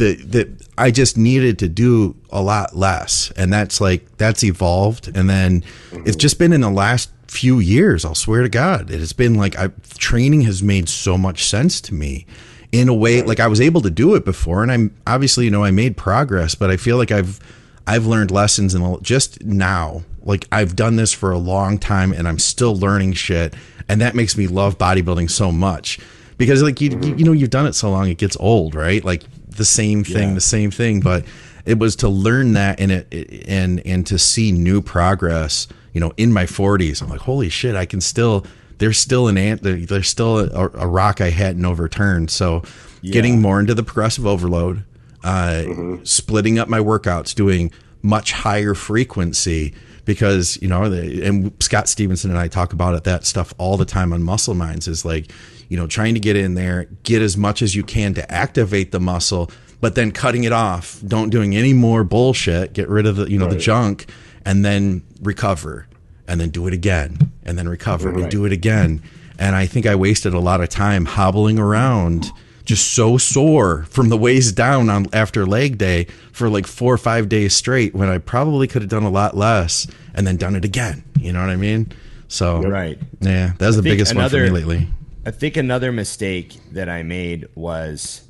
that 0.00 0.48
I 0.76 0.90
just 0.90 1.16
needed 1.16 1.58
to 1.60 1.68
do 1.68 2.16
a 2.30 2.42
lot 2.42 2.76
less, 2.76 3.30
and 3.36 3.52
that's 3.52 3.80
like 3.80 4.16
that's 4.16 4.42
evolved, 4.42 5.14
and 5.14 5.28
then 5.28 5.62
it's 5.92 6.16
just 6.16 6.38
been 6.38 6.52
in 6.52 6.60
the 6.60 6.70
last 6.70 7.10
few 7.28 7.60
years. 7.60 8.04
I'll 8.04 8.14
swear 8.14 8.42
to 8.42 8.48
God, 8.48 8.90
it 8.90 8.98
has 8.98 9.12
been 9.12 9.34
like 9.34 9.56
I 9.56 9.68
training 9.98 10.42
has 10.42 10.62
made 10.62 10.88
so 10.88 11.16
much 11.16 11.44
sense 11.44 11.80
to 11.82 11.94
me 11.94 12.26
in 12.72 12.88
a 12.88 12.94
way 12.94 13.22
like 13.22 13.40
I 13.40 13.46
was 13.46 13.60
able 13.60 13.80
to 13.82 13.90
do 13.90 14.14
it 14.14 14.24
before, 14.24 14.62
and 14.62 14.72
I'm 14.72 14.94
obviously 15.06 15.44
you 15.44 15.50
know 15.50 15.64
I 15.64 15.70
made 15.70 15.96
progress, 15.96 16.54
but 16.54 16.70
I 16.70 16.76
feel 16.76 16.96
like 16.96 17.10
I've 17.10 17.38
I've 17.86 18.06
learned 18.06 18.30
lessons 18.30 18.74
and 18.74 19.02
just 19.02 19.44
now. 19.44 20.02
Like 20.22 20.46
I've 20.52 20.76
done 20.76 20.96
this 20.96 21.12
for 21.12 21.30
a 21.30 21.38
long 21.38 21.78
time, 21.78 22.12
and 22.12 22.28
I'm 22.28 22.38
still 22.38 22.76
learning 22.76 23.14
shit, 23.14 23.54
and 23.88 24.00
that 24.00 24.14
makes 24.14 24.36
me 24.36 24.46
love 24.46 24.78
bodybuilding 24.78 25.30
so 25.30 25.50
much. 25.50 25.98
Because 26.36 26.62
like 26.62 26.80
you 26.80 26.90
you 27.00 27.24
know 27.24 27.32
you've 27.32 27.50
done 27.50 27.66
it 27.66 27.74
so 27.74 27.90
long 27.90 28.08
it 28.08 28.18
gets 28.18 28.36
old 28.38 28.74
right? 28.74 29.04
Like 29.04 29.24
the 29.60 29.64
same 29.80 30.02
thing 30.04 30.28
Yeah. 30.30 30.34
the 30.34 30.40
same 30.56 30.70
thing 30.70 31.00
but 31.00 31.24
it 31.66 31.78
was 31.78 31.94
to 31.96 32.08
learn 32.08 32.54
that 32.54 32.80
and 32.80 32.90
it 32.90 33.06
and 33.46 33.84
and 33.86 34.06
to 34.06 34.16
see 34.18 34.50
new 34.52 34.80
progress 34.80 35.68
you 35.94 36.00
know 36.00 36.12
in 36.16 36.32
my 36.32 36.46
40s 36.46 37.02
i'm 37.02 37.08
like 37.10 37.20
holy 37.20 37.50
shit 37.50 37.74
i 37.76 37.84
can 37.86 38.00
still 38.00 38.44
there's 38.78 38.98
still 38.98 39.28
an 39.28 39.36
ant 39.36 39.62
there's 39.62 40.08
still 40.08 40.38
a, 40.38 40.70
a 40.74 40.86
rock 40.86 41.20
i 41.20 41.28
hadn't 41.30 41.66
overturned. 41.66 42.30
So 42.30 42.62
getting 43.02 43.40
more 43.42 43.60
into 43.60 43.74
the 43.74 43.82
progressive 43.82 44.26
overload 44.26 44.84
uh 45.22 45.64
splitting 46.04 46.58
up 46.58 46.68
my 46.68 46.80
workouts 46.80 47.34
doing 47.34 47.70
much 48.02 48.32
higher 48.32 48.74
frequency 48.74 49.74
because 50.04 50.58
you 50.60 50.68
know 50.68 50.88
the, 50.88 51.22
and 51.24 51.52
scott 51.62 51.88
stevenson 51.88 52.30
and 52.30 52.38
i 52.38 52.48
talk 52.48 52.72
about 52.72 52.94
it 52.94 53.04
that 53.04 53.24
stuff 53.24 53.52
all 53.58 53.76
the 53.76 53.84
time 53.84 54.12
on 54.12 54.22
muscle 54.22 54.54
minds 54.54 54.88
is 54.88 55.04
like 55.04 55.30
you 55.68 55.76
know 55.76 55.86
trying 55.86 56.14
to 56.14 56.20
get 56.20 56.36
in 56.36 56.54
there 56.54 56.86
get 57.02 57.22
as 57.22 57.36
much 57.36 57.62
as 57.62 57.74
you 57.74 57.82
can 57.82 58.14
to 58.14 58.32
activate 58.32 58.92
the 58.92 59.00
muscle 59.00 59.50
but 59.80 59.94
then 59.94 60.10
cutting 60.10 60.44
it 60.44 60.52
off 60.52 61.00
don't 61.06 61.30
doing 61.30 61.56
any 61.56 61.72
more 61.72 62.04
bullshit 62.04 62.72
get 62.72 62.88
rid 62.88 63.06
of 63.06 63.16
the 63.16 63.30
you 63.30 63.38
know 63.38 63.46
the 63.46 63.58
junk 63.58 64.10
and 64.44 64.64
then 64.64 65.02
recover 65.22 65.86
and 66.26 66.40
then 66.40 66.50
do 66.50 66.66
it 66.66 66.72
again 66.72 67.18
and 67.44 67.58
then 67.58 67.68
recover 67.68 68.08
and 68.10 68.30
do 68.30 68.44
it 68.44 68.52
again. 68.52 69.02
And 69.38 69.56
i 69.56 69.66
think 69.66 69.86
i 69.86 69.94
wasted 69.94 70.34
a 70.34 70.38
lot 70.38 70.60
of 70.60 70.68
time 70.68 71.04
hobbling 71.04 71.58
around 71.58 72.30
just 72.70 72.94
so 72.94 73.18
sore 73.18 73.82
from 73.90 74.10
the 74.10 74.16
waist 74.16 74.54
down 74.54 74.88
on 74.88 75.04
after 75.12 75.44
leg 75.44 75.76
day 75.76 76.04
for 76.30 76.48
like 76.48 76.68
four 76.68 76.94
or 76.94 76.98
five 76.98 77.28
days 77.28 77.52
straight 77.52 77.96
when 77.96 78.08
I 78.08 78.18
probably 78.18 78.68
could 78.68 78.80
have 78.80 78.88
done 78.88 79.02
a 79.02 79.10
lot 79.10 79.36
less 79.36 79.88
and 80.14 80.24
then 80.24 80.36
done 80.36 80.54
it 80.54 80.64
again. 80.64 81.02
You 81.18 81.32
know 81.32 81.40
what 81.40 81.50
I 81.50 81.56
mean? 81.56 81.92
So 82.28 82.62
Right. 82.62 82.96
yeah, 83.20 83.54
that's 83.58 83.74
the 83.74 83.82
think 83.82 83.94
biggest 83.94 84.14
one 84.14 84.30
for 84.30 84.36
me 84.36 84.50
lately. 84.50 84.86
I 85.26 85.32
think 85.32 85.56
another 85.56 85.90
mistake 85.90 86.60
that 86.70 86.88
I 86.88 87.02
made 87.02 87.48
was, 87.56 88.22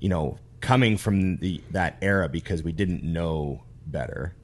you 0.00 0.08
know, 0.08 0.38
coming 0.58 0.96
from 0.96 1.36
the 1.36 1.62
that 1.70 1.98
era 2.02 2.28
because 2.28 2.64
we 2.64 2.72
didn't 2.72 3.04
know 3.04 3.62
better, 3.86 4.34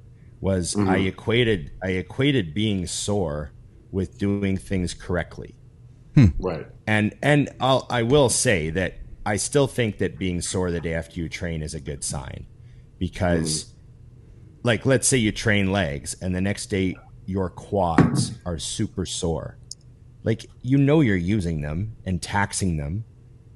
was 0.41 0.77
mm-hmm. 0.77 0.91
I 0.91 0.99
equated 0.99 1.73
I 1.83 1.89
equated 1.89 2.55
being 2.55 2.87
sore 2.87 3.51
with 3.91 4.17
doing 4.17 4.57
things 4.57 4.95
correctly. 4.95 5.57
Hmm. 6.15 6.27
Right. 6.39 6.69
And 6.87 7.17
and 7.21 7.51
I'll 7.61 7.85
I 7.91 8.05
will 8.05 8.29
say 8.29 8.71
that 8.71 8.95
I 9.29 9.37
still 9.37 9.67
think 9.67 9.99
that 9.99 10.19
being 10.19 10.41
sore 10.41 10.71
the 10.71 10.81
day 10.81 10.95
after 10.95 11.21
you 11.21 11.29
train 11.29 11.63
is 11.63 11.75
a 11.75 11.81
good 11.81 12.03
sign 12.03 12.47
because 12.99 13.75
like 14.63 14.87
let's 14.87 15.07
say 15.07 15.19
you 15.19 15.33
train 15.33 15.71
legs 15.71 16.17
and 16.23 16.35
the 16.35 16.41
next 16.41 16.67
day 16.69 16.97
your 17.27 17.51
quads 17.51 18.33
are 18.47 18.59
super 18.59 19.05
sore. 19.05 19.59
Like 20.25 20.47
you 20.63 20.79
know 20.79 21.03
you're 21.03 21.15
using 21.15 21.61
them 21.61 21.95
and 22.07 22.23
taxing 22.23 22.79
them 22.79 23.05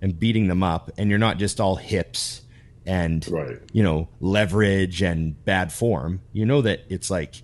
and 0.02 0.20
beating 0.20 0.46
them 0.46 0.62
up 0.62 0.90
and 0.98 1.08
you're 1.08 1.18
not 1.18 1.38
just 1.38 1.58
all 1.58 1.76
hips 1.76 2.42
and 2.84 3.26
Right. 3.30 3.58
you 3.72 3.82
know 3.82 4.10
leverage 4.20 5.00
and 5.00 5.42
bad 5.46 5.72
form. 5.72 6.20
You 6.34 6.44
know 6.44 6.60
that 6.60 6.80
it's 6.90 7.10
like 7.10 7.36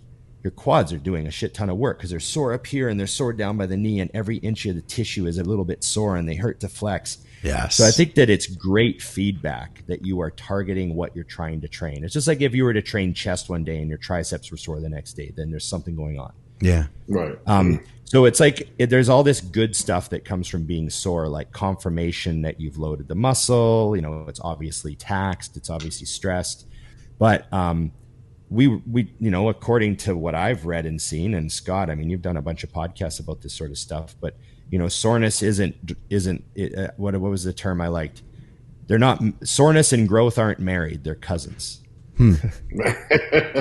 your 0.45 0.51
quads 0.51 0.93
are 0.93 0.99
doing 0.99 1.27
a 1.27 1.31
shit 1.31 1.55
ton 1.55 1.71
of 1.71 1.79
work 1.79 1.97
because 1.97 2.11
they're 2.11 2.21
sore 2.21 2.53
up 2.53 2.67
here 2.67 2.91
and 2.91 3.01
they're 3.01 3.07
sore 3.07 3.33
down 3.33 3.57
by 3.57 3.65
the 3.65 3.79
knee 3.79 4.01
and 4.01 4.11
every 4.13 4.37
inch 4.37 4.67
of 4.67 4.75
the 4.77 4.83
tissue 4.83 5.27
is 5.27 5.39
a 5.39 5.45
little 5.45 5.65
bit 5.65 5.83
sore 5.83 6.15
and 6.17 6.29
they 6.29 6.35
hurt 6.37 6.61
to 6.61 6.69
flex. 6.69 7.25
Yes. 7.43 7.77
So 7.77 7.87
I 7.87 7.91
think 7.91 8.15
that 8.15 8.31
it's 8.31 8.47
great 8.47 9.01
feedback 9.01 9.85
that 9.87 10.05
you 10.05 10.21
are 10.21 10.31
targeting 10.31 10.95
what 10.95 11.15
you're 11.15 11.25
trying 11.25 11.61
to 11.61 11.69
train. 11.69 12.05
It's 12.05 12.13
just 12.13 12.27
like 12.27 12.41
if 12.41 12.55
you 12.55 12.65
were 12.65 12.73
to 12.73 12.83
train 12.83 13.15
chest 13.15 13.49
one 13.49 13.65
day 13.65 13.79
and 13.79 13.89
your 13.89 13.99
triceps 13.99 14.51
were 14.51 14.57
sore 14.57 14.81
the 14.81 14.89
next 14.89 15.15
day, 15.15 15.33
then 15.37 15.51
there's 15.51 15.65
something 15.65 15.95
going 15.95 16.19
on. 16.19 16.33
Yeah. 16.61 16.87
Right. 17.07 17.39
Um, 17.47 17.81
so 18.05 18.25
it's 18.25 18.41
like 18.41 18.71
it, 18.79 18.91
there's 18.91 19.09
all 19.09 19.23
this 19.23 19.41
good 19.41 19.77
stuff 19.77 20.11
that 20.11 20.25
comes 20.25 20.49
from 20.49 20.65
being 20.65 20.91
sore, 20.91 21.29
like 21.29 21.53
confirmation 21.53 22.43
that 22.43 22.61
you've 22.61 22.79
loaded 22.79 23.07
the 23.07 23.15
muscle. 23.15 23.95
You 23.95 24.03
know, 24.03 24.25
it's 24.29 24.41
obviously 24.41 24.97
taxed, 24.97 25.57
it's 25.57 25.71
obviously 25.71 26.07
stressed, 26.07 26.67
but 27.19 27.53
um, 27.53 27.93
we 28.51 28.69
we 28.69 29.13
you 29.19 29.31
know, 29.31 29.49
according 29.49 29.97
to 29.99 30.17
what 30.17 30.35
I've 30.35 30.67
read 30.67 30.87
and 30.87 31.01
seen, 31.01 31.35
and 31.35 31.51
Scott, 31.51 31.91
I 31.91 31.95
mean, 31.95 32.11
you've 32.11 32.23
done 32.23 32.37
a 32.37 32.43
bunch 32.43 32.65
of 32.65 32.73
podcasts 32.73 33.21
about 33.21 33.43
this 33.43 33.53
sort 33.53 33.71
of 33.71 33.79
stuff, 33.79 34.15
but 34.21 34.37
you 34.71 34.79
know, 34.79 34.89
soreness 34.89 35.43
isn't 35.43 35.77
isn't 36.11 36.45
uh, 36.59 36.89
what 36.97 37.17
what 37.17 37.31
was 37.31 37.45
the 37.45 37.53
term 37.53 37.81
I 37.81 37.89
liked? 37.89 38.23
They're 38.87 38.99
not 38.99 39.23
soreness 39.45 39.93
and 39.93 40.09
growth 40.09 40.39
aren't 40.39 40.61
married; 40.61 41.05
they're 41.05 41.15
cousins. 41.15 41.83
you 42.19 42.37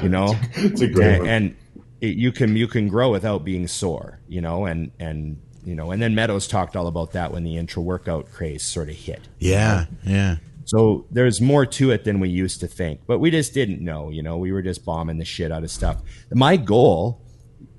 know, 0.10 0.34
it's 0.56 0.82
a 0.82 0.88
great 0.88 1.20
and, 1.20 1.28
and 1.28 1.56
it, 2.02 2.16
you 2.18 2.32
can 2.32 2.56
you 2.56 2.68
can 2.68 2.88
grow 2.88 3.12
without 3.12 3.44
being 3.44 3.68
sore, 3.68 4.20
you 4.28 4.42
know, 4.42 4.66
and 4.66 4.92
and 5.00 5.40
you 5.64 5.76
know, 5.76 5.92
and 5.92 6.02
then 6.02 6.16
Meadows 6.16 6.48
talked 6.48 6.78
all 6.78 6.88
about 6.88 7.12
that 7.12 7.34
when 7.34 7.44
the 7.44 7.58
intra 7.58 7.82
workout 7.82 8.32
craze 8.32 8.64
sort 8.64 8.88
of 8.88 8.96
hit. 8.96 9.28
Yeah. 9.38 9.86
Yeah. 10.06 10.38
So 10.68 11.06
there's 11.10 11.40
more 11.40 11.66
to 11.66 11.92
it 11.92 12.04
than 12.04 12.20
we 12.20 12.28
used 12.28 12.60
to 12.60 12.68
think, 12.68 13.00
but 13.08 13.20
we 13.20 13.32
just 13.32 13.54
didn't 13.54 13.80
know, 13.80 14.10
you 14.10 14.22
know, 14.22 14.38
we 14.38 14.52
were 14.52 14.62
just 14.62 14.84
bombing 14.84 15.18
the 15.18 15.24
shit 15.24 15.50
out 15.50 15.64
of 15.64 15.72
stuff. 15.72 16.02
My 16.30 16.58
goal 16.58 17.22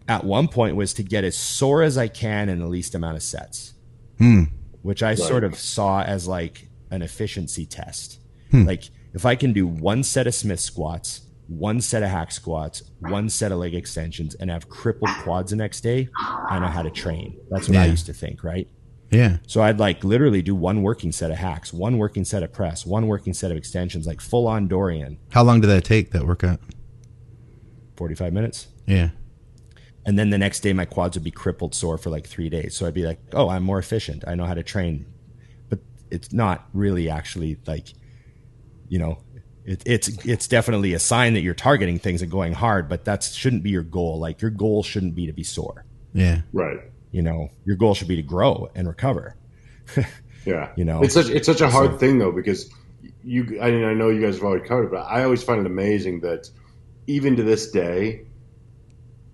at 0.09 0.24
one 0.24 0.48
point 0.48 0.74
was 0.74 0.94
to 0.94 1.02
get 1.02 1.23
as 1.23 1.36
sore 1.36 1.82
as 1.82 1.98
I 1.98 2.09
can 2.09 2.48
in 2.48 2.60
the 2.60 2.66
least 2.66 2.94
amount 2.94 3.16
of 3.16 3.23
sets, 3.23 3.74
hmm. 4.16 4.44
which 4.81 5.02
I 5.02 5.16
sort 5.16 5.44
of 5.44 5.59
saw 5.59 6.02
as 6.02 6.27
like 6.27 6.70
an 6.90 7.02
efficiency 7.02 7.66
test. 7.66 8.20
Hmm. 8.52 8.65
Like 8.65 8.85
if 9.12 9.27
I 9.27 9.36
can 9.36 9.52
do 9.52 9.66
one 9.66 10.02
set 10.02 10.27
of 10.27 10.35
Smith 10.35 10.60
squats, 10.60 11.27
one 11.47 11.82
set 11.82 12.02
of 12.02 12.09
hack 12.09 12.32
squats, 12.32 12.85
one 13.01 13.28
set 13.28 13.52
of 13.52 13.59
leg 13.59 13.74
extensions, 13.74 14.35
and 14.35 14.51
have 14.51 14.70
crippled 14.70 15.10
quads 15.24 15.51
the 15.51 15.56
next 15.56 15.82
day, 15.82 16.09
I 16.16 16.59
know 16.59 16.69
how 16.69 16.82
to 16.82 16.90
train. 16.90 17.39
That's 17.51 17.69
what 17.69 17.77
I 17.77 17.85
used 17.85 18.06
to 18.06 18.15
think, 18.15 18.43
right? 18.43 18.66
Yeah. 19.10 19.39
So 19.47 19.62
I'd 19.62 19.78
like 19.78 20.05
literally 20.05 20.43
do 20.43 20.55
one 20.55 20.82
working 20.82 21.12
set 21.12 21.30
of 21.30 21.39
hacks, 21.39 21.72
one 21.72 21.98
working 21.98 22.24
set 22.24 22.43
of 22.43 22.52
press, 22.52 22.85
one 22.85 23.06
working 23.06 23.32
set 23.32 23.51
of 23.51 23.56
extensions, 23.56 24.06
like 24.06 24.20
full 24.20 24.47
on 24.47 24.68
Dorian, 24.68 25.18
How 25.30 25.43
long 25.43 25.60
did 25.60 25.68
that 25.68 25.85
take, 25.85 26.10
that 26.10 26.26
workout? 26.26 26.60
45 27.97 28.32
minutes. 28.32 28.68
Yeah. 28.86 29.10
And 30.05 30.18
then 30.18 30.30
the 30.30 30.39
next 30.39 30.60
day, 30.60 30.72
my 30.72 30.85
quads 30.85 31.16
would 31.16 31.24
be 31.24 31.30
crippled 31.30 31.74
sore 31.74 31.98
for 31.98 32.10
like 32.10 32.26
three 32.26 32.48
days. 32.48 32.74
So 32.76 32.86
I'd 32.86 32.94
be 32.94 33.05
like, 33.05 33.18
oh, 33.32 33.48
I'm 33.48 33.62
more 33.62 33.78
efficient. 33.78 34.24
I 34.26 34.35
know 34.35 34.47
how 34.47 34.55
to 34.55 34.62
train. 34.62 35.06
But 35.68 35.80
it's 36.10 36.32
not 36.32 36.66
really 36.72 37.10
actually 37.10 37.59
like, 37.66 37.89
you 38.89 38.98
know, 38.98 39.18
it, 39.64 39.82
it's 39.85 40.09
it's 40.24 40.48
definitely 40.48 40.94
a 40.94 40.98
sign 40.98 41.35
that 41.35 41.43
you're 41.43 41.52
targeting 41.52 41.98
things 41.98 42.22
and 42.22 42.30
going 42.30 42.55
hard, 42.55 42.89
but 42.89 43.05
that 43.05 43.22
shouldn't 43.22 43.62
be 43.62 43.68
your 43.68 43.82
goal. 43.82 44.18
Like 44.18 44.40
your 44.40 44.51
goal 44.51 44.82
shouldn't 44.82 45.14
be 45.14 45.26
to 45.26 45.32
be 45.35 45.44
sore. 45.44 45.85
Yeah. 46.14 46.40
right. 46.55 46.78
You 47.18 47.24
know, 47.24 47.50
your 47.64 47.74
goal 47.74 47.94
should 47.94 48.06
be 48.06 48.14
to 48.14 48.22
grow 48.22 48.70
and 48.76 48.86
recover. 48.86 49.34
Yeah, 50.46 50.70
You 50.76 50.84
know, 50.84 51.02
it's 51.02 51.12
such 51.14 51.28
it's 51.30 51.46
such 51.46 51.60
a 51.60 51.68
hard 51.68 51.90
so- 51.90 51.96
thing 51.98 52.18
though 52.20 52.30
because 52.30 52.70
you. 53.24 53.58
I 53.60 53.72
mean, 53.72 53.84
I 53.84 53.92
know 53.92 54.08
you 54.08 54.20
guys 54.22 54.36
have 54.36 54.44
already 54.44 54.66
covered, 54.66 54.84
it, 54.84 54.90
but 54.92 55.00
I 55.00 55.24
always 55.24 55.42
find 55.42 55.58
it 55.60 55.66
amazing 55.66 56.20
that 56.20 56.48
even 57.08 57.34
to 57.36 57.42
this 57.42 57.70
day, 57.72 58.22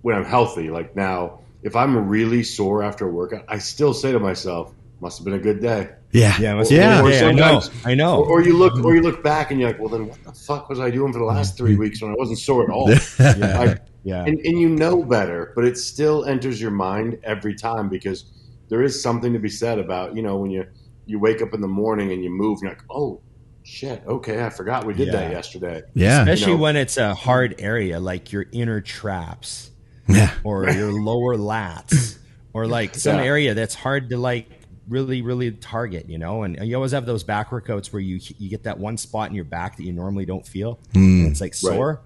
when 0.01 0.17
I'm 0.17 0.25
healthy, 0.25 0.71
like 0.71 0.97
now, 0.97 1.41
if 1.63 1.77
I'm 1.77 2.09
really 2.09 2.43
sore 2.43 2.83
after 2.83 3.07
a 3.07 3.13
workout, 3.13 3.45
I 3.49 3.59
still 3.59 3.93
say 3.95 4.13
to 4.13 4.19
myself, 4.19 4.73
"Must 5.01 5.19
have 5.19 5.25
been 5.27 5.35
a 5.35 5.39
good 5.39 5.61
day." 5.61 5.91
Yeah. 6.13 6.35
Yeah, 6.41 6.57
Or- 6.59 6.65
Yeah. 6.65 7.03
or 7.03 7.11
day. 7.11 7.29
I 7.29 7.33
know. 7.33 7.63
I 7.85 7.95
know. 7.95 8.17
Or, 8.21 8.41
or 8.41 8.43
you 8.43 8.57
look, 8.57 8.83
or 8.83 8.95
you 8.97 9.03
look 9.03 9.23
back 9.23 9.51
and 9.51 9.61
you're 9.61 9.69
like, 9.71 9.79
"Well, 9.79 9.91
then 9.91 10.09
what 10.09 10.25
the 10.25 10.33
fuck 10.33 10.69
was 10.71 10.81
I 10.81 10.91
doing 10.91 11.13
for 11.13 11.19
the 11.21 11.27
last 11.27 11.57
three 11.59 11.77
weeks 11.77 12.01
when 12.03 12.11
I 12.13 12.15
wasn't 12.17 12.39
sore 12.39 12.65
at 12.65 12.71
all?" 12.71 12.91
yeah, 13.21 13.59
Like, 13.59 13.83
yeah. 14.05 14.25
and, 14.25 14.39
and 14.39 14.59
you 14.61 14.69
know 14.69 15.03
better, 15.03 15.53
but 15.57 15.65
it 15.65 15.77
still 15.77 16.25
enters 16.25 16.61
your 16.61 16.71
mind 16.71 17.19
every 17.25 17.55
time 17.55 17.89
because 17.89 18.27
there 18.69 18.83
is 18.83 19.03
something 19.03 19.33
to 19.33 19.39
be 19.39 19.49
said 19.49 19.79
about 19.79 20.15
you 20.15 20.23
know 20.23 20.37
when 20.37 20.51
you 20.51 20.65
you 21.07 21.19
wake 21.19 21.43
up 21.43 21.53
in 21.53 21.61
the 21.61 21.69
morning 21.69 22.13
and 22.13 22.23
you 22.25 22.31
move, 22.31 22.61
you're 22.63 22.71
like, 22.71 22.83
oh 22.91 23.21
shit, 23.63 24.03
okay, 24.07 24.45
I 24.45 24.51
forgot 24.51 24.85
we 24.87 24.95
did 24.95 25.13
that 25.13 25.31
yesterday. 25.33 25.83
Yeah. 25.95 26.21
Especially 26.23 26.53
you 26.53 26.57
know- 26.59 26.63
when 26.63 26.77
it's 26.77 26.97
a 26.97 27.15
hard 27.15 27.55
area 27.59 27.99
like 28.01 28.33
your 28.33 28.47
inner 28.53 28.81
traps 28.81 29.71
Yeah. 30.07 30.33
or 30.45 30.69
your 30.71 30.93
lower 31.03 31.37
lats 31.37 32.19
or 32.53 32.67
like 32.67 32.95
some 32.95 33.17
Yeah. 33.19 33.25
area 33.25 33.55
that's 33.55 33.75
hard 33.75 34.11
to 34.11 34.17
like 34.19 34.49
really 34.87 35.23
really 35.23 35.51
target 35.51 36.11
you 36.11 36.19
know 36.19 36.43
and 36.43 36.59
you 36.63 36.75
always 36.77 36.93
have 36.93 37.07
those 37.07 37.25
back 37.25 37.49
workouts 37.49 37.91
where 37.91 38.01
you 38.01 38.21
you 38.39 38.51
get 38.51 38.65
that 38.65 38.79
one 38.79 38.99
spot 38.99 39.31
in 39.31 39.35
your 39.35 39.47
back 39.47 39.79
that 39.79 39.83
you 39.85 39.95
normally 39.95 40.27
don't 40.27 40.47
feel 40.47 40.79
and 40.93 41.27
it's 41.27 41.41
like 41.41 41.55
sore 41.55 42.03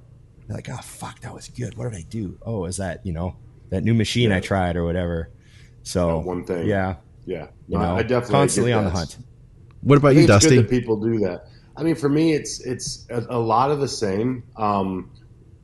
You're 0.48 0.56
like 0.56 0.68
oh 0.70 0.76
fuck 0.78 1.20
that 1.20 1.34
was 1.34 1.48
good 1.48 1.76
what 1.76 1.90
did 1.90 1.98
i 1.98 2.04
do 2.08 2.38
oh 2.44 2.64
is 2.64 2.78
that 2.78 3.04
you 3.04 3.12
know 3.12 3.36
that 3.70 3.84
new 3.84 3.94
machine 3.94 4.32
i 4.32 4.40
tried 4.40 4.76
or 4.76 4.84
whatever 4.84 5.30
so 5.82 6.18
That 6.18 6.26
one 6.26 6.44
thing. 6.44 6.66
yeah 6.66 6.96
Yeah, 7.26 7.48
you 7.68 7.78
know 7.78 7.96
I 7.96 8.02
definitely 8.02 8.32
constantly 8.32 8.72
on 8.72 8.84
the 8.84 8.90
hunt 8.90 9.18
What 9.82 9.98
about 9.98 10.10
you, 10.10 10.20
think 10.26 10.30
it's 10.30 10.44
Dusty? 10.44 10.56
good 10.56 10.64
that 10.64 10.70
people 10.70 10.96
do 11.00 11.18
that. 11.20 11.48
I 11.76 11.82
mean, 11.84 11.94
for 11.94 12.08
me, 12.08 12.32
it's 12.32 12.60
it's 12.60 13.06
a, 13.10 13.24
a 13.30 13.38
lot 13.38 13.70
of 13.70 13.78
the 13.78 13.86
same. 13.88 14.42
Um, 14.56 15.10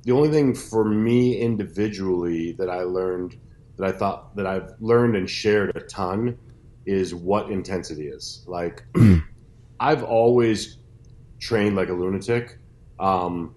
the 0.04 0.12
only 0.12 0.28
thing 0.30 0.54
for 0.54 0.84
me 0.84 1.36
individually 1.38 2.52
that 2.52 2.70
I 2.70 2.82
learned 2.82 3.36
that 3.76 3.86
I 3.88 3.92
thought 3.92 4.36
that 4.36 4.46
I've 4.46 4.74
learned 4.80 5.16
and 5.16 5.28
shared 5.28 5.72
a 5.76 5.80
ton 5.80 6.38
is 6.86 7.14
what 7.14 7.50
intensity 7.50 8.06
is. 8.06 8.44
Like, 8.46 8.84
I've 9.80 10.04
always 10.04 10.78
trained 11.40 11.74
like 11.74 11.88
a 11.88 11.92
lunatic, 11.94 12.58
um, 13.00 13.54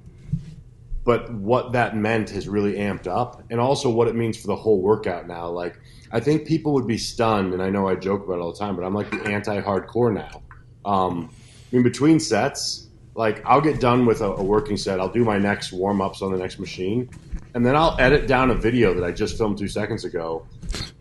but 1.07 1.31
what 1.31 1.71
that 1.71 1.95
meant 1.95 2.29
has 2.31 2.49
really 2.49 2.73
amped 2.73 3.07
up, 3.07 3.41
and 3.49 3.61
also 3.61 3.89
what 3.89 4.09
it 4.09 4.15
means 4.15 4.35
for 4.35 4.47
the 4.47 4.55
whole 4.57 4.81
workout 4.81 5.25
now. 5.25 5.47
Like, 5.47 5.79
I 6.11 6.19
think 6.19 6.45
people 6.45 6.73
would 6.73 6.85
be 6.85 6.97
stunned, 6.97 7.53
and 7.53 7.63
I 7.63 7.69
know 7.69 7.87
I 7.87 7.95
joke 7.95 8.25
about 8.25 8.39
it 8.39 8.41
all 8.41 8.51
the 8.51 8.59
time, 8.59 8.75
but 8.75 8.83
I'm 8.83 8.93
like 8.93 9.09
the 9.09 9.23
anti-hardcore 9.23 10.13
now. 10.13 10.43
Um, 10.83 11.33
in 11.71 11.81
between 11.81 12.19
sets, 12.19 12.89
like 13.15 13.41
I'll 13.45 13.61
get 13.61 13.79
done 13.79 14.05
with 14.05 14.19
a, 14.19 14.33
a 14.33 14.43
working 14.43 14.75
set, 14.75 14.99
I'll 14.99 15.07
do 15.07 15.23
my 15.23 15.37
next 15.37 15.71
warm 15.71 16.01
ups 16.01 16.21
on 16.21 16.33
the 16.33 16.37
next 16.37 16.59
machine, 16.59 17.09
and 17.53 17.65
then 17.65 17.77
I'll 17.77 17.95
edit 18.01 18.27
down 18.27 18.51
a 18.51 18.55
video 18.55 18.93
that 18.93 19.05
I 19.05 19.13
just 19.13 19.37
filmed 19.37 19.57
two 19.57 19.69
seconds 19.69 20.03
ago 20.03 20.45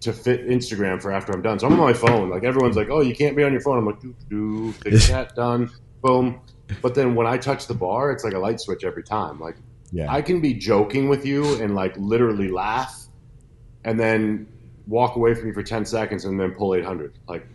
to 0.02 0.12
fit 0.12 0.46
Instagram 0.46 1.02
for 1.02 1.10
after 1.10 1.32
I'm 1.32 1.42
done. 1.42 1.58
So 1.58 1.66
I'm 1.66 1.72
on 1.72 1.80
my 1.80 1.92
phone. 1.92 2.30
Like 2.30 2.44
everyone's 2.44 2.76
like, 2.76 2.90
"Oh, 2.90 3.00
you 3.00 3.16
can't 3.16 3.36
be 3.36 3.42
on 3.42 3.50
your 3.50 3.60
phone." 3.60 3.76
I'm 3.76 3.86
like, 3.86 4.00
"Do 4.00 4.14
do, 4.30 4.72
take 4.84 5.02
that 5.08 5.34
done, 5.34 5.68
boom." 6.00 6.40
But 6.80 6.94
then 6.94 7.16
when 7.16 7.26
I 7.26 7.38
touch 7.38 7.66
the 7.66 7.74
bar, 7.74 8.12
it's 8.12 8.22
like 8.22 8.34
a 8.34 8.38
light 8.38 8.60
switch 8.60 8.84
every 8.84 9.02
time. 9.02 9.40
Like 9.40 9.56
yeah 9.92 10.12
I 10.12 10.22
can 10.22 10.40
be 10.40 10.54
joking 10.54 11.08
with 11.08 11.24
you 11.26 11.60
and 11.62 11.74
like 11.74 11.96
literally 11.96 12.48
laugh, 12.50 13.06
and 13.84 13.98
then 13.98 14.46
walk 14.86 15.16
away 15.16 15.34
from 15.34 15.48
you 15.48 15.54
for 15.54 15.62
ten 15.62 15.84
seconds 15.84 16.24
and 16.24 16.38
then 16.38 16.52
pull 16.52 16.74
eight 16.74 16.84
hundred. 16.84 17.18
Like, 17.28 17.46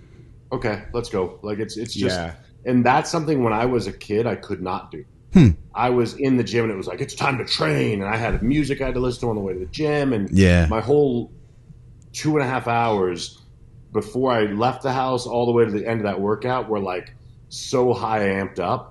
okay, 0.52 0.84
let's 0.94 1.10
go. 1.10 1.40
Like 1.42 1.60
it's 1.60 1.78
it's 1.78 1.94
just, 1.94 2.18
Yeah. 2.18 2.34
and 2.66 2.86
that's 2.86 3.10
something 3.10 3.44
when 3.44 3.54
I 3.54 3.66
was 3.66 3.88
a 3.88 3.94
kid 3.94 4.28
I 4.28 4.36
could 4.36 4.62
not 4.62 4.92
do. 4.92 5.06
Hmm. 5.34 5.50
I 5.74 5.90
was 5.92 6.16
in 6.16 6.36
the 6.36 6.44
gym 6.44 6.66
and 6.66 6.74
it 6.74 6.76
was 6.76 6.88
like 6.88 7.00
it's 7.00 7.16
time 7.16 7.38
to 7.38 7.46
train, 7.46 8.02
and 8.02 8.10
I 8.14 8.18
had 8.18 8.42
music 8.44 8.82
I 8.82 8.86
had 8.88 8.96
to 8.96 9.00
listen 9.00 9.22
to 9.22 9.30
on 9.30 9.36
the 9.36 9.42
way 9.42 9.54
to 9.54 9.60
the 9.60 9.66
gym, 9.68 10.12
and 10.14 10.30
Yeah. 10.30 10.66
my 10.70 10.82
whole 10.82 11.32
two 12.14 12.36
and 12.38 12.46
a 12.46 12.48
half 12.50 12.68
hours 12.68 13.42
before 13.94 14.32
I 14.34 14.44
left 14.44 14.84
the 14.84 14.92
house 14.92 15.26
all 15.26 15.46
the 15.46 15.52
way 15.54 15.64
to 15.66 15.72
the 15.72 15.88
end 15.88 16.02
of 16.02 16.06
that 16.06 16.20
workout 16.20 16.68
were 16.70 16.80
like 16.80 17.14
so 17.50 17.94
high 17.94 18.22
amped 18.28 18.60
up. 18.60 18.91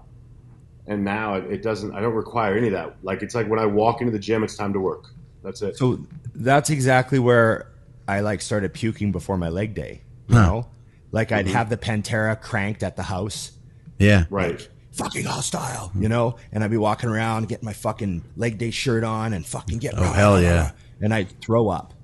And 0.90 1.04
now 1.04 1.34
it, 1.36 1.44
it 1.50 1.62
doesn't, 1.62 1.94
I 1.94 2.00
don't 2.00 2.14
require 2.14 2.56
any 2.58 2.66
of 2.66 2.72
that. 2.74 2.96
Like, 3.02 3.22
it's 3.22 3.34
like 3.34 3.48
when 3.48 3.58
I 3.60 3.64
walk 3.64 4.00
into 4.00 4.10
the 4.12 4.18
gym, 4.18 4.42
it's 4.44 4.56
time 4.56 4.72
to 4.72 4.80
work. 4.80 5.04
That's 5.42 5.62
it. 5.62 5.76
So 5.78 6.00
that's 6.34 6.68
exactly 6.68 7.18
where 7.20 7.70
I 8.08 8.20
like 8.20 8.42
started 8.42 8.74
puking 8.74 9.12
before 9.12 9.38
my 9.38 9.48
leg 9.48 9.72
day. 9.74 10.02
You 10.28 10.34
Huh. 10.36 10.42
know, 10.46 10.66
like 11.12 11.30
I'd 11.32 11.46
have 11.46 11.70
the 11.70 11.76
Pantera 11.76 12.38
cranked 12.40 12.82
at 12.82 12.96
the 12.96 13.04
house, 13.04 13.52
Yeah. 13.98 14.24
right. 14.30 14.68
fucking 14.92 15.24
hostile, 15.24 15.92
you 15.94 16.08
know, 16.08 16.34
and 16.52 16.62
I'd 16.64 16.70
be 16.72 16.76
walking 16.76 17.08
around 17.08 17.48
getting 17.48 17.64
my 17.64 17.72
fucking 17.72 18.22
leg 18.36 18.58
day 18.58 18.70
shirt 18.72 19.04
on 19.04 19.32
and 19.32 19.46
fucking 19.46 19.78
get 19.78 19.94
Oh, 19.96 20.12
hell 20.12 20.42
yeah. 20.42 20.72
and 21.00 21.14
I'd 21.14 21.40
throw 21.40 21.68
up, 21.68 21.94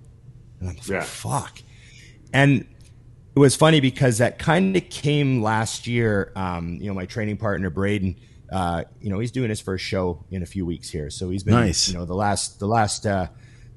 and 0.61 0.69
I'm 0.71 0.77
like, 0.77 0.89
Yeah. 0.89 1.03
fuck, 1.03 1.61
and 2.33 2.61
it 3.35 3.39
was 3.39 3.55
funny 3.57 3.81
because 3.81 4.19
that 4.19 4.39
kind 4.39 4.77
of 4.77 4.89
came 4.89 5.43
last 5.43 5.87
year. 5.89 6.33
Um, 6.37 6.79
you 6.81 6.87
know, 6.89 6.95
my 6.95 7.05
training 7.07 7.37
partner 7.37 7.69
Braden, 7.69 8.17
uh, 8.51 8.85
you 9.01 9.11
know, 9.11 9.19
he's 9.19 9.33
doing 9.33 9.49
his 9.51 9.61
first 9.61 9.85
show 9.85 10.25
in 10.31 10.43
a 10.43 10.47
few 10.47 10.65
weeks 10.65 10.89
here, 10.89 11.11
so 11.11 11.31
he's 11.31 11.43
been, 11.43 11.55
Nice. 11.55 11.89
you 11.89 11.95
know, 11.95 12.05
the 12.05 12.15
last, 12.15 12.59
the 12.61 12.67
last, 12.67 13.07
uh, 13.07 13.27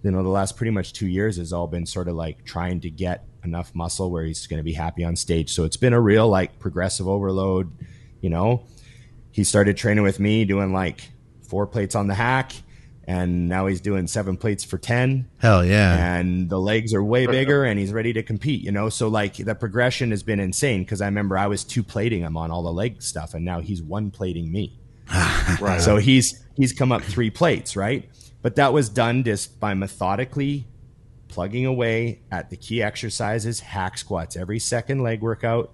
you 0.04 0.12
know, 0.12 0.24
the 0.24 0.30
last 0.30 0.56
pretty 0.56 0.72
much 0.72 0.94
two 0.94 1.08
years 1.08 1.38
has 1.38 1.52
all 1.52 1.68
been 1.68 1.86
sort 1.86 2.08
of 2.08 2.16
like 2.16 2.46
trying 2.46 2.80
to 2.82 2.90
get 2.90 3.26
enough 3.44 3.74
muscle 3.74 4.12
where 4.12 4.24
he's 4.24 4.48
going 4.48 4.60
to 4.60 4.64
be 4.64 4.74
happy 4.74 5.04
on 5.04 5.16
stage. 5.16 5.54
So 5.54 5.64
it's 5.64 5.78
been 5.78 5.94
a 5.94 6.00
real 6.00 6.28
like 6.28 6.60
progressive 6.60 7.08
overload. 7.08 7.72
You 8.22 8.30
know, 8.30 8.64
he 9.32 9.44
started 9.44 9.78
training 9.78 10.04
with 10.04 10.20
me 10.20 10.46
doing 10.46 10.74
like 10.74 11.10
four 11.48 11.66
plates 11.68 11.96
on 11.96 12.08
the 12.08 12.14
hack, 12.14 12.52
and 13.10 13.50
now 13.50 13.66
he's 13.66 13.82
doing 13.82 14.06
seven 14.06 14.38
plates 14.38 14.64
for 14.64 14.78
ten 14.78 15.28
Hell 15.40 15.66
yeah. 15.66 16.18
and 16.18 16.50
the 16.50 16.60
legs 16.60 16.94
are 16.94 17.04
way 17.04 17.26
bigger 17.26 17.64
and 17.64 17.80
he's 17.80 17.92
ready 17.92 18.14
to 18.14 18.22
compete 18.24 18.62
you 18.62 18.72
know 18.72 18.90
so 18.90 19.08
like 19.08 19.36
the 19.38 19.56
progression 19.56 20.12
has 20.12 20.22
been 20.24 20.40
insane 20.40 20.84
because 20.84 21.02
i 21.02 21.06
remember 21.06 21.38
i 21.38 21.48
was 21.48 21.64
two 21.64 21.82
plating 21.84 22.22
him 22.22 22.38
on 22.38 22.52
all 22.52 22.62
the 22.64 22.72
leg 22.72 23.02
stuff 23.02 23.34
and 23.34 23.44
now 23.44 23.60
he's 23.62 23.82
one 23.82 24.12
plating 24.12 24.52
me 24.52 24.80
Right. 25.60 25.82
so 25.82 25.98
he's 25.98 26.46
he's 26.56 26.72
come 26.72 26.92
up 26.92 27.02
three 27.02 27.32
plates 27.32 27.76
right 27.76 28.08
but 28.42 28.56
that 28.58 28.74
was 28.74 28.90
done 28.90 29.24
just 29.24 29.60
by 29.60 29.74
methodically 29.74 30.68
plugging 31.30 31.66
away 31.66 32.22
at 32.32 32.50
the 32.50 32.58
key 32.58 32.82
exercises, 32.82 33.60
hack 33.60 33.98
squats 33.98 34.36
every 34.36 34.60
second 34.60 35.04
leg 35.04 35.22
workout. 35.22 35.72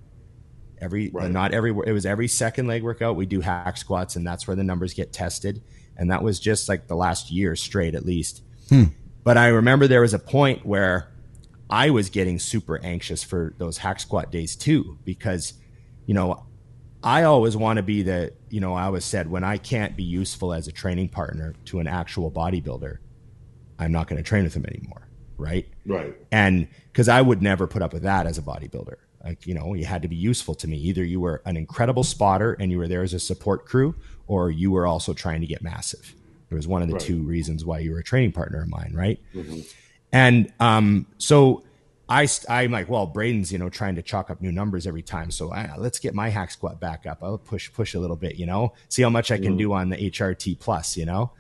Every 0.82 1.10
Right. 1.14 1.32
not 1.32 1.53
every 1.53 1.72
it 1.88 1.94
was 1.94 2.06
every 2.06 2.28
second 2.28 2.68
leg 2.68 2.84
workout 2.84 3.16
we 3.16 3.26
do 3.26 3.40
hack 3.40 3.78
squats 3.78 4.18
and 4.18 4.28
that's 4.28 4.45
where 4.45 4.56
the 4.56 4.64
numbers 4.64 4.94
get 4.94 5.14
tested 5.14 5.62
and 5.98 6.12
that 6.12 6.24
was 6.24 6.40
just 6.40 6.70
like 6.70 6.88
the 6.88 6.96
last 6.96 7.32
year 7.32 7.56
straight 7.56 7.96
at 7.96 8.06
least. 8.06 8.42
Hmm. 8.70 8.86
But 9.24 9.38
I 9.38 9.48
remember 9.48 9.88
there 9.88 10.02
was 10.02 10.14
a 10.14 10.20
point 10.20 10.66
where 10.66 11.12
I 11.70 11.90
was 11.90 12.10
getting 12.10 12.40
super 12.40 12.80
anxious 12.84 13.24
for 13.24 13.54
those 13.58 13.78
hack 13.78 14.00
squat 14.00 14.32
days 14.32 14.56
too 14.56 14.98
because 15.04 15.54
you 16.06 16.14
know 16.14 16.46
I 17.06 17.22
always 17.24 17.56
want 17.56 17.78
to 17.78 17.84
be 17.84 18.02
the, 18.02 18.34
you 18.50 18.60
know, 18.60 18.74
I 18.74 18.86
always 18.86 19.06
said 19.06 19.30
when 19.30 19.44
I 19.44 19.60
can't 19.60 19.96
be 19.96 20.04
useful 20.04 20.52
as 20.52 20.68
a 20.68 20.72
training 20.72 21.10
partner 21.10 21.54
to 21.66 21.80
an 21.80 21.86
actual 21.86 22.32
bodybuilder, 22.32 22.98
I'm 23.78 23.92
not 23.92 24.08
going 24.08 24.18
to 24.18 24.28
train 24.28 24.44
with 24.44 24.56
him 24.56 24.66
anymore. 24.66 25.08
Right. 25.38 25.68
Right. 25.86 26.16
And 26.32 26.68
because 26.92 27.08
I 27.08 27.22
would 27.22 27.44
never 27.44 27.68
put 27.68 27.84
up 27.84 27.94
with 27.94 28.02
that 28.04 28.26
as 28.26 28.40
a 28.40 28.42
bodybuilder. 28.42 28.96
Like, 29.24 29.46
you 29.46 29.54
know, 29.54 29.76
you 29.76 29.86
had 29.86 30.02
to 30.02 30.08
be 30.08 30.16
useful 30.16 30.56
to 30.56 30.68
me. 30.68 30.78
Either 30.78 31.04
you 31.04 31.20
were 31.20 31.44
an 31.46 31.58
incredible 31.58 32.04
spotter 32.04 32.54
and 32.54 32.72
you 32.72 32.80
were 32.80 32.88
there 32.88 33.04
as 33.04 33.14
a 33.14 33.20
support 33.20 33.68
crew, 33.68 33.94
or 34.28 34.50
you 34.52 34.72
were 34.72 34.88
also 34.88 35.14
trying 35.14 35.42
to 35.42 35.48
get 35.48 35.62
massive. 35.62 36.14
It 36.50 36.56
was 36.56 36.68
one 36.68 36.82
of 36.82 36.88
the 36.88 36.96
Right. 36.96 37.04
two 37.04 37.22
reasons 37.24 37.66
why 37.66 37.80
you 37.80 37.92
were 37.92 38.00
a 38.00 38.04
training 38.04 38.32
partner 38.32 38.62
of 38.62 38.70
mine. 38.70 38.94
Right. 38.96 39.20
And 40.12 40.52
um, 40.60 41.08
so 41.18 41.64
I, 42.08 42.28
I'm 42.48 42.72
like, 42.72 42.88
well, 42.88 43.08
Braden's, 43.08 43.52
you 43.52 43.58
know, 43.58 43.70
trying 43.70 43.96
to 43.96 44.02
chalk 44.02 44.30
up 44.30 44.42
new 44.42 44.52
numbers 44.52 44.86
every 44.88 45.02
time. 45.02 45.32
So 45.32 45.52
I, 45.52 45.76
let's 45.78 46.00
get 46.00 46.14
my 46.14 46.30
hack 46.30 46.52
squat 46.52 46.80
back 46.80 47.06
up. 47.06 47.20
I'll 47.24 47.38
push, 47.38 47.72
push 47.74 47.96
a 47.96 48.00
little 48.00 48.16
bit, 48.16 48.36
you 48.36 48.46
know, 48.46 48.74
see 48.90 49.02
how 49.02 49.10
much 49.10 49.32
I 49.32 49.38
can 49.40 49.58
do 49.58 49.74
on 49.74 49.90
the 49.90 49.98
HRT 49.98 50.60
plus, 50.60 50.96
you 50.98 51.06
know? 51.06 51.32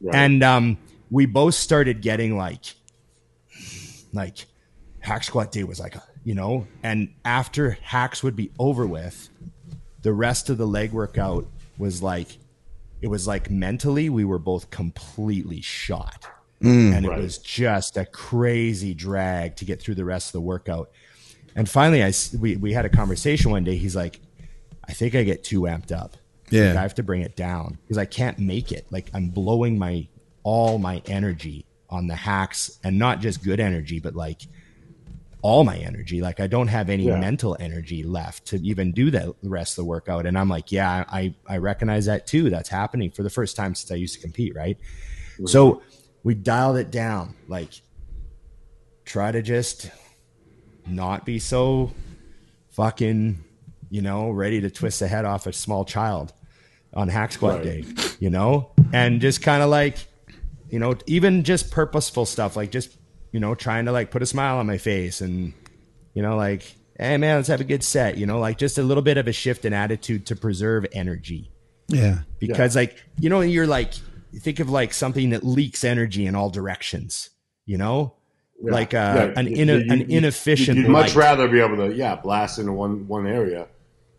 Right. 0.00 0.14
And 0.14 0.42
um, 0.42 0.78
we 1.10 1.26
both 1.26 1.54
started 1.54 2.02
getting 2.02 2.36
like, 2.36 2.64
like 4.12 4.44
hack 5.00 5.24
squat 5.24 5.50
day 5.50 5.64
was 5.64 5.80
like, 5.80 5.96
you 6.24 6.34
know, 6.34 6.66
and 6.82 7.12
after 7.24 7.72
hacks 7.82 8.22
would 8.22 8.36
be 8.36 8.52
over 8.58 8.86
with, 8.86 9.28
the 10.02 10.12
rest 10.12 10.50
of 10.50 10.58
the 10.58 10.66
leg 10.66 10.92
workout 10.92 11.46
was 11.78 12.02
like, 12.02 12.28
it 13.00 13.08
was 13.08 13.26
like 13.26 13.50
mentally 13.50 14.08
we 14.08 14.24
were 14.24 14.38
both 14.38 14.70
completely 14.70 15.60
shot. 15.60 16.26
Mm. 16.62 16.94
and 16.96 17.04
it 17.04 17.08
Right. 17.08 17.20
was 17.20 17.38
just 17.38 17.96
a 17.96 18.04
crazy 18.06 18.94
drag 18.94 19.56
to 19.56 19.64
get 19.64 19.80
through 19.82 19.96
the 19.96 20.04
rest 20.04 20.28
of 20.28 20.32
the 20.34 20.40
workout. 20.42 20.92
And 21.56 21.68
finally, 21.68 22.04
I 22.04 22.12
we 22.38 22.54
we 22.56 22.72
had 22.72 22.84
a 22.84 22.88
conversation 22.88 23.50
one 23.50 23.64
day. 23.64 23.76
He's 23.76 23.96
like, 23.96 24.20
"I 24.88 24.92
think 24.92 25.16
I 25.16 25.24
get 25.24 25.42
too 25.42 25.62
amped 25.62 25.90
up. 25.90 26.16
Yeah. 26.50 26.68
Like, 26.68 26.76
I 26.76 26.82
have 26.82 26.94
to 26.94 27.02
bring 27.02 27.22
it 27.22 27.34
down 27.34 27.78
because 27.82 27.98
I 27.98 28.04
can't 28.04 28.38
make 28.38 28.70
it. 28.70 28.86
Like 28.90 29.10
I'm 29.12 29.28
blowing 29.30 29.76
my 29.76 30.06
all 30.44 30.78
my 30.78 31.02
energy 31.06 31.66
on 31.90 32.06
the 32.06 32.14
hacks, 32.14 32.78
and 32.84 32.96
not 32.96 33.20
just 33.20 33.42
good 33.42 33.58
energy, 33.58 33.98
but 33.98 34.14
like 34.14 34.42
all 35.42 35.64
my 35.64 35.76
energy. 35.76 36.20
Like 36.22 36.38
I 36.40 36.46
don't 36.46 36.68
have 36.68 36.88
any 36.88 37.06
Yeah. 37.08 37.18
mental 37.18 37.56
energy 37.58 38.04
left 38.04 38.46
to 38.46 38.56
even 38.64 38.92
do 38.92 39.10
the 39.10 39.34
rest 39.42 39.72
of 39.72 39.82
the 39.82 39.88
workout. 39.88 40.24
And 40.24 40.38
I'm 40.38 40.48
like, 40.48 40.70
yeah, 40.72 41.04
I 41.08 41.34
I 41.46 41.58
recognize 41.58 42.06
that 42.06 42.26
too. 42.28 42.48
That's 42.48 42.68
happening 42.68 43.10
for 43.10 43.22
the 43.24 43.30
first 43.30 43.56
time 43.56 43.74
since 43.74 43.90
I 43.90 43.96
used 43.96 44.14
to 44.14 44.20
compete, 44.20 44.54
right? 44.54 44.78
Mm-hmm. 45.34 45.46
So 45.46 45.82
we 46.22 46.34
dialed 46.34 46.76
it 46.76 46.90
down. 46.92 47.34
Like 47.48 47.70
try 49.04 49.32
to 49.32 49.42
just 49.42 49.90
not 50.86 51.26
be 51.26 51.38
so 51.40 51.92
fucking, 52.70 53.42
you 53.90 54.00
know, 54.02 54.30
ready 54.30 54.60
to 54.60 54.70
twist 54.70 55.00
the 55.00 55.08
head 55.08 55.24
off 55.24 55.46
a 55.46 55.52
small 55.52 55.84
child 55.84 56.32
on 56.94 57.08
hack 57.08 57.32
squat 57.32 57.56
Right. 57.56 57.64
day, 57.64 57.84
you 58.20 58.30
know? 58.30 58.70
And 58.92 59.20
just 59.20 59.42
kind 59.42 59.62
of 59.62 59.70
like, 59.70 59.96
you 60.70 60.78
know, 60.78 60.94
even 61.06 61.42
just 61.42 61.70
purposeful 61.70 62.26
stuff, 62.26 62.56
like 62.56 62.70
just, 62.70 62.96
you 63.32 63.40
know, 63.40 63.54
trying 63.54 63.86
to 63.86 63.92
like 63.92 64.10
put 64.10 64.22
a 64.22 64.26
smile 64.26 64.58
on 64.58 64.66
my 64.66 64.78
face 64.78 65.20
and, 65.20 65.52
you 66.14 66.22
know, 66.22 66.36
like, 66.36 66.62
hey 66.98 67.16
man, 67.16 67.36
let's 67.36 67.48
have 67.48 67.60
a 67.60 67.64
good 67.64 67.82
set, 67.82 68.16
you 68.18 68.26
know, 68.26 68.38
like 68.38 68.58
just 68.58 68.78
a 68.78 68.82
little 68.82 69.02
bit 69.02 69.16
of 69.18 69.26
a 69.26 69.32
shift 69.32 69.64
in 69.64 69.72
attitude 69.72 70.26
to 70.26 70.36
preserve 70.36 70.86
energy 70.92 71.50
Yeah. 71.88 72.18
because 72.38 72.76
like 72.76 73.02
you 73.18 73.28
know 73.30 73.40
you're 73.40 73.66
like 73.66 73.92
think 74.40 74.60
of 74.60 74.70
like 74.70 74.92
something 74.94 75.30
that 75.30 75.42
leaks 75.44 75.82
energy 75.84 76.24
in 76.26 76.34
all 76.34 76.48
directions 76.48 77.30
you 77.66 77.76
know 77.76 78.14
Yeah. 78.62 78.72
like 78.72 78.94
uh, 78.94 78.96
Yeah, 79.34 79.40
an 79.40 79.46
you- 79.48 79.56
you- 79.66 79.92
an 79.92 80.02
inefficient 80.10 80.78
You'd 80.78 80.88
much 80.90 81.14
light. 81.16 81.24
rather 81.24 81.48
be 81.48 81.60
able 81.60 81.76
to, 81.88 81.94
yeah, 81.94 82.14
blast 82.16 82.58
into 82.58 82.72
one 82.72 83.06
one 83.08 83.26
area. 83.26 83.66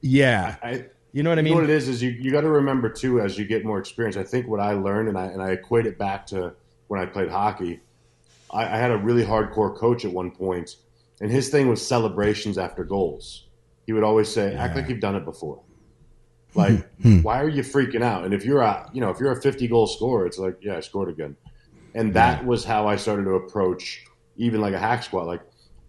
yeah 0.02 0.56
I, 0.62 0.86
you 1.14 1.24
know 1.24 1.30
what 1.30 1.40
i 1.40 1.42
mean 1.42 1.54
what 1.56 1.64
it 1.64 1.70
is 1.70 1.88
is 1.88 2.02
you, 2.04 2.10
you 2.12 2.32
got 2.32 2.42
to 2.42 2.50
remember 2.50 2.90
too 2.90 3.22
as 3.22 3.38
you 3.38 3.46
get 3.46 3.64
more 3.66 3.80
experience. 3.80 4.18
I 4.18 4.24
think 4.24 4.48
what 4.48 4.60
I 4.60 4.74
learned 4.74 5.10
and 5.10 5.18
I 5.18 5.26
and 5.28 5.42
I 5.42 5.52
equate 5.52 5.86
it 5.86 5.98
back 5.98 6.26
to 6.28 6.54
when 6.88 7.00
I 7.00 7.06
played 7.06 7.30
hockey. 7.30 7.80
I, 8.54 8.64
I 8.64 8.78
had 8.78 8.92
a 8.92 8.98
really 8.98 9.24
hardcore 9.24 9.76
coach 9.76 10.06
at 10.06 10.12
one 10.12 10.32
point, 10.32 10.76
and 11.22 11.32
his 11.32 11.50
thing 11.50 11.68
was 11.68 11.86
celebrations 11.86 12.58
after 12.58 12.84
goals. 12.84 13.48
He 13.86 13.94
would 13.94 14.04
always 14.04 14.30
say, 14.30 14.56
"Act 14.56 14.76
like 14.76 14.90
you've 14.90 15.00
done 15.00 15.16
it 15.16 15.26
before." 15.26 15.62
Like, 16.56 16.88
hmm. 17.02 17.18
Hmm. 17.18 17.22
why 17.24 17.42
are 17.42 17.50
you 17.50 17.64
freaking 17.64 18.04
out? 18.04 18.26
And 18.26 18.34
if 18.34 18.46
you're 18.46 18.62
a 18.62 18.90
you 18.94 19.02
know 19.02 19.10
if 19.10 19.20
you're 19.20 19.32
a 19.32 19.42
50 19.42 19.68
goal 19.68 19.88
scorer, 19.88 20.26
it's 20.26 20.38
like, 20.38 20.58
yeah, 20.62 20.78
I 20.78 20.80
scored 20.82 21.10
again. 21.10 21.36
And 21.96 22.14
that 22.16 22.46
was 22.46 22.64
how 22.64 22.88
I 22.88 22.96
started 22.96 23.26
to 23.26 23.32
approach 23.32 24.04
even 24.38 24.62
like 24.62 24.74
a 24.74 24.80
hack 24.80 25.04
squat. 25.04 25.28
Like, 25.28 25.42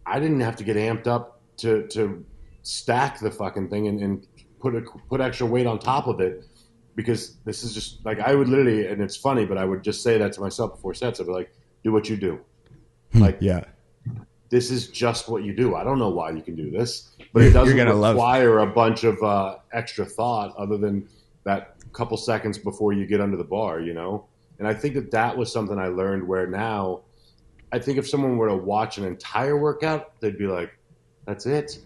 I 0.06 0.20
didn't 0.20 0.40
have 0.40 0.56
to 0.56 0.64
get 0.64 0.76
amped 0.76 1.06
up 1.06 1.40
to 1.58 1.86
to 1.88 2.24
stack 2.62 3.20
the 3.20 3.30
fucking 3.30 3.68
thing 3.68 3.88
and, 3.88 4.00
and 4.00 4.26
put 4.60 4.74
a, 4.74 4.82
put 5.08 5.20
extra 5.20 5.46
weight 5.46 5.66
on 5.66 5.78
top 5.78 6.06
of 6.06 6.20
it 6.20 6.44
because 6.96 7.36
this 7.44 7.62
is 7.64 7.74
just 7.74 8.04
like 8.04 8.20
I 8.20 8.34
would 8.34 8.48
literally 8.48 8.86
and 8.86 9.02
it's 9.02 9.16
funny, 9.16 9.44
but 9.44 9.58
I 9.58 9.64
would 9.64 9.82
just 9.82 10.02
say 10.02 10.18
that 10.18 10.32
to 10.34 10.40
myself 10.40 10.72
before 10.72 10.94
sets. 10.94 11.20
I'd 11.20 11.26
be 11.26 11.32
like, 11.32 11.52
do 11.82 11.92
what 11.92 12.08
you 12.08 12.16
do. 12.16 12.40
Like 13.14 13.38
yeah 13.40 13.64
this 14.54 14.70
is 14.70 14.86
just 14.86 15.28
what 15.28 15.42
you 15.42 15.52
do. 15.52 15.74
I 15.74 15.82
don't 15.82 15.98
know 15.98 16.10
why 16.10 16.30
you 16.30 16.40
can 16.40 16.54
do 16.54 16.70
this, 16.70 17.10
but 17.32 17.42
it 17.42 17.50
doesn't 17.50 17.76
require 17.76 18.60
a 18.60 18.66
bunch 18.68 19.02
of 19.02 19.20
uh, 19.20 19.56
extra 19.72 20.04
thought 20.04 20.54
other 20.56 20.78
than 20.78 21.08
that 21.42 21.74
couple 21.92 22.16
seconds 22.16 22.56
before 22.56 22.92
you 22.92 23.04
get 23.04 23.20
under 23.20 23.36
the 23.36 23.44
bar, 23.44 23.80
you 23.80 23.94
know. 23.94 24.26
And 24.60 24.68
I 24.68 24.74
think 24.74 24.94
that 24.94 25.10
that 25.10 25.36
was 25.36 25.52
something 25.52 25.76
I 25.76 25.88
learned. 25.88 26.26
Where 26.26 26.46
now, 26.46 27.00
I 27.72 27.80
think 27.80 27.98
if 27.98 28.08
someone 28.08 28.36
were 28.36 28.48
to 28.48 28.56
watch 28.56 28.96
an 28.98 29.04
entire 29.04 29.58
workout, 29.58 30.20
they'd 30.20 30.38
be 30.38 30.46
like, 30.46 30.70
"That's 31.26 31.46
it." 31.46 31.80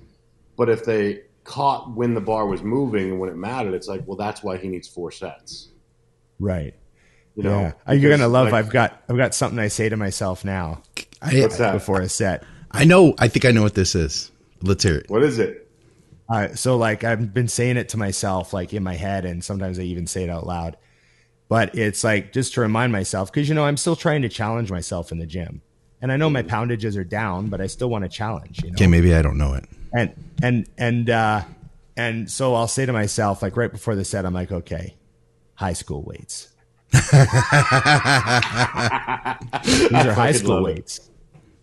But 0.57 0.69
if 0.69 0.85
they 0.85 1.23
caught 1.45 1.91
when 1.95 2.13
the 2.13 2.21
bar 2.21 2.47
was 2.47 2.63
moving 2.63 3.13
and 3.13 3.19
when 3.19 3.31
it 3.31 3.37
mattered, 3.37 3.73
it's 3.73 3.89
like, 3.89 4.03
well, 4.07 4.19
that's 4.19 4.43
why 4.43 4.59
he 4.59 4.69
needs 4.69 4.87
four 4.87 5.11
sets. 5.11 5.69
right 6.39 6.75
You 7.35 7.45
know, 7.45 7.61
yeah 7.61 7.73
Uh, 7.89 7.93
you're 7.93 8.11
gonna 8.11 8.29
love 8.29 8.53
like, 8.53 8.55
i've 8.55 8.71
got 8.71 9.03
i've 9.09 9.17
got 9.17 9.35
something 9.35 9.59
i 9.59 9.69
say 9.69 9.89
to 9.89 9.97
myself 9.97 10.45
now 10.45 10.83
I, 11.23 11.41
What's 11.41 11.59
that? 11.59 11.73
before 11.73 12.01
a 12.01 12.09
set 12.09 12.45
I 12.71 12.85
know. 12.85 13.15
I 13.19 13.29
think 13.29 13.47
I 13.47 13.51
know 13.51 13.63
what 13.63 13.75
this 13.75 13.95
is. 13.95 14.31
Let's 14.63 14.85
hear 14.85 14.97
it. 14.97 15.09
What 15.09 15.23
is 15.23 15.39
it? 15.39 15.71
Uh, 16.29 16.49
so 16.55 16.77
like 16.77 17.03
I've 17.03 17.33
been 17.33 17.49
saying 17.49 17.79
it 17.79 17.89
to 17.91 17.97
myself, 17.97 18.53
like 18.53 18.75
in 18.75 18.83
my 18.83 18.95
head, 18.95 19.25
and 19.25 19.43
sometimes 19.43 19.79
I 19.79 19.83
even 19.83 20.07
say 20.07 20.25
it 20.25 20.29
out 20.31 20.47
loud. 20.47 20.77
But 21.49 21.75
it's 21.75 22.05
like 22.05 22.33
just 22.35 22.53
to 22.55 22.61
remind 22.61 22.93
myself, 22.93 23.33
because 23.33 23.49
you 23.49 23.55
know 23.55 23.65
I'm 23.65 23.79
still 23.79 23.97
trying 23.97 24.21
to 24.23 24.29
challenge 24.29 24.71
myself 24.71 25.11
in 25.13 25.19
the 25.19 25.25
gym, 25.27 25.63
and 26.03 26.13
I 26.13 26.19
know 26.19 26.29
my 26.29 26.43
poundages 26.43 26.95
are 26.99 27.05
down, 27.05 27.49
but 27.49 27.63
I 27.63 27.69
still 27.69 27.89
want 27.89 28.05
to 28.05 28.09
challenge. 28.11 28.63
You 28.63 28.71
know, 28.71 28.75
Okay, 28.75 28.87
maybe 28.87 29.15
I 29.15 29.23
don't 29.23 29.39
know 29.39 29.55
it. 29.55 29.65
and 29.95 30.13
and 30.43 30.69
and 30.77 31.09
uh, 31.09 31.43
and 31.97 32.31
so 32.31 32.55
I'll 32.55 32.69
say 32.69 32.85
to 32.85 32.93
myself, 32.93 33.41
like 33.41 33.57
right 33.57 33.73
before 33.73 33.95
the 33.95 34.05
set, 34.05 34.27
I'm 34.27 34.35
like, 34.35 34.53
okay, 34.53 34.95
high 35.55 35.73
school 35.73 36.03
weights. 36.03 36.49
These 36.93 37.15
are 37.15 37.27
high 40.13 40.33
school 40.33 40.65
weights. 40.65 40.99
it. 40.99 41.05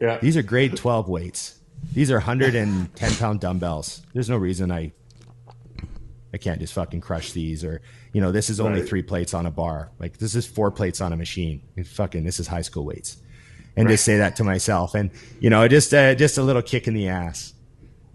Weights. 0.05 0.15
Yeah, 0.15 0.25
These 0.25 0.37
are 0.37 0.43
grade 0.43 0.75
12 0.75 1.09
weights. 1.09 1.59
These 1.93 2.11
are 2.11 2.15
110 2.15 3.15
pound 3.15 3.39
dumbbells. 3.39 4.01
There's 4.13 4.29
no 4.29 4.37
reason 4.37 4.71
I 4.71 4.91
I 6.33 6.37
can't 6.37 6.59
just 6.59 6.73
fucking 6.73 7.01
crush 7.01 7.31
these 7.31 7.63
or 7.63 7.81
you 8.13 8.21
know, 8.21 8.31
this 8.31 8.49
is 8.49 8.59
only 8.59 8.79
Right. 8.79 8.89
three 8.89 9.03
plates 9.03 9.33
on 9.33 9.45
a 9.45 9.51
bar. 9.51 9.91
Like 9.99 10.17
this 10.17 10.35
is 10.35 10.45
four 10.45 10.71
plates 10.71 11.01
on 11.01 11.13
a 11.13 11.17
machine. 11.17 11.61
It's 11.75 11.89
fucking 11.89 12.23
this 12.23 12.39
is 12.39 12.47
high 12.47 12.61
school 12.61 12.85
weights. 12.85 13.17
And 13.77 13.89
just 13.89 14.05
say 14.05 14.17
that 14.17 14.37
to 14.37 14.43
myself 14.43 14.95
and 14.95 15.11
you 15.39 15.49
know, 15.49 15.67
just 15.67 15.93
uh, 15.93 16.15
just 16.15 16.37
a 16.37 16.43
little 16.43 16.61
kick 16.61 16.87
in 16.87 16.93
the 16.93 17.09
ass. 17.09 17.53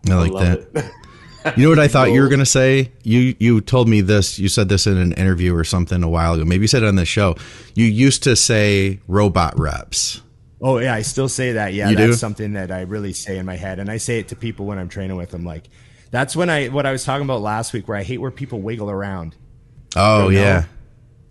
I 0.09 0.15
like 0.15 0.33
love 0.33 0.73
that. 0.73 0.93
You 1.57 1.63
know 1.65 1.69
what 1.71 1.79
I 1.79 1.89
thought 1.89 2.13
you 2.13 2.21
were 2.21 2.29
going 2.29 2.41
to 2.41 2.45
say? 2.45 2.93
You 3.03 3.35
you 3.39 3.63
told 3.63 3.89
me 3.89 4.03
this. 4.03 4.39
You 4.39 4.49
said 4.51 4.69
this 4.69 4.87
in 4.87 4.99
an 4.99 5.13
interview 5.15 5.55
or 5.57 5.65
something 5.65 6.03
a 6.03 6.09
while 6.09 6.35
ago. 6.35 6.45
Maybe 6.45 6.65
you 6.65 6.69
said 6.69 6.83
it 6.83 6.87
on 6.87 6.97
the 6.97 7.07
show. 7.07 7.35
You 7.75 7.87
used 7.87 8.23
to 8.25 8.37
say 8.37 9.01
robot 9.09 9.59
reps. 9.59 10.21
Oh 10.63 10.79
yeah, 10.79 10.95
I 10.95 11.03
still 11.03 11.29
say 11.29 11.53
that. 11.53 11.73
Yeah, 11.73 11.89
You 11.91 11.97
that's 11.97 12.11
do? 12.13 12.15
something 12.15 12.53
that 12.53 12.71
I 12.71 12.83
really 12.83 13.13
say 13.13 13.39
in 13.39 13.47
my 13.47 13.57
head, 13.57 13.79
and 13.79 13.91
I 13.91 13.97
say 13.97 14.19
it 14.19 14.29
to 14.29 14.37
people 14.37 14.67
when 14.67 14.79
I'm 14.79 14.89
training 14.89 15.17
with 15.17 15.31
them. 15.31 15.45
Like, 15.45 15.69
that's 16.11 16.37
when 16.37 16.51
I 16.51 16.69
what 16.69 16.85
I 16.87 16.93
was 16.93 17.05
talking 17.05 17.25
about 17.25 17.41
last 17.41 17.73
week, 17.73 17.89
where 17.89 17.97
I 17.97 18.03
hate 18.03 18.19
where 18.19 18.31
people 18.31 18.61
wiggle 18.61 18.91
around. 18.91 19.37
Oh 19.97 20.25
Don't 20.25 20.35
know. 20.35 20.41
yeah, 20.41 20.65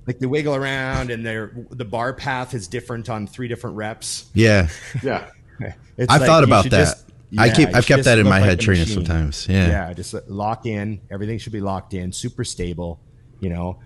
Like 0.08 0.20
they 0.20 0.26
wiggle 0.26 0.56
around, 0.56 1.12
and 1.12 1.24
their 1.26 1.52
the 1.70 1.86
bar 1.86 2.14
path 2.14 2.54
is 2.54 2.68
different 2.68 3.08
on 3.10 3.28
three 3.28 3.48
different 3.48 3.76
reps. 3.76 4.26
yeah. 4.34 4.70
yeah. 5.04 5.30
It's 5.98 6.10
I've 6.12 6.22
like 6.22 6.28
thought 6.28 6.44
about 6.46 6.64
that. 6.66 6.70
just- 6.70 7.06
I 7.38 7.50
keep 7.52 7.76
I've 7.76 7.86
kept 7.86 8.06
that 8.06 8.18
in 8.18 8.24
my 8.26 8.40
like 8.40 8.44
head 8.50 8.60
a 8.60 8.62
training 8.64 8.84
machine. 8.84 9.06
sometimes. 9.06 9.48
Yeah. 9.48 9.68
yeah, 9.68 9.94
just 9.94 10.16
lock 10.28 10.66
in. 10.66 11.02
Everything 11.12 11.38
should 11.38 11.52
be 11.54 11.60
locked 11.62 11.94
in, 11.94 12.12
super 12.14 12.44
stable. 12.46 13.00
You 13.42 13.50
know, 13.50 13.80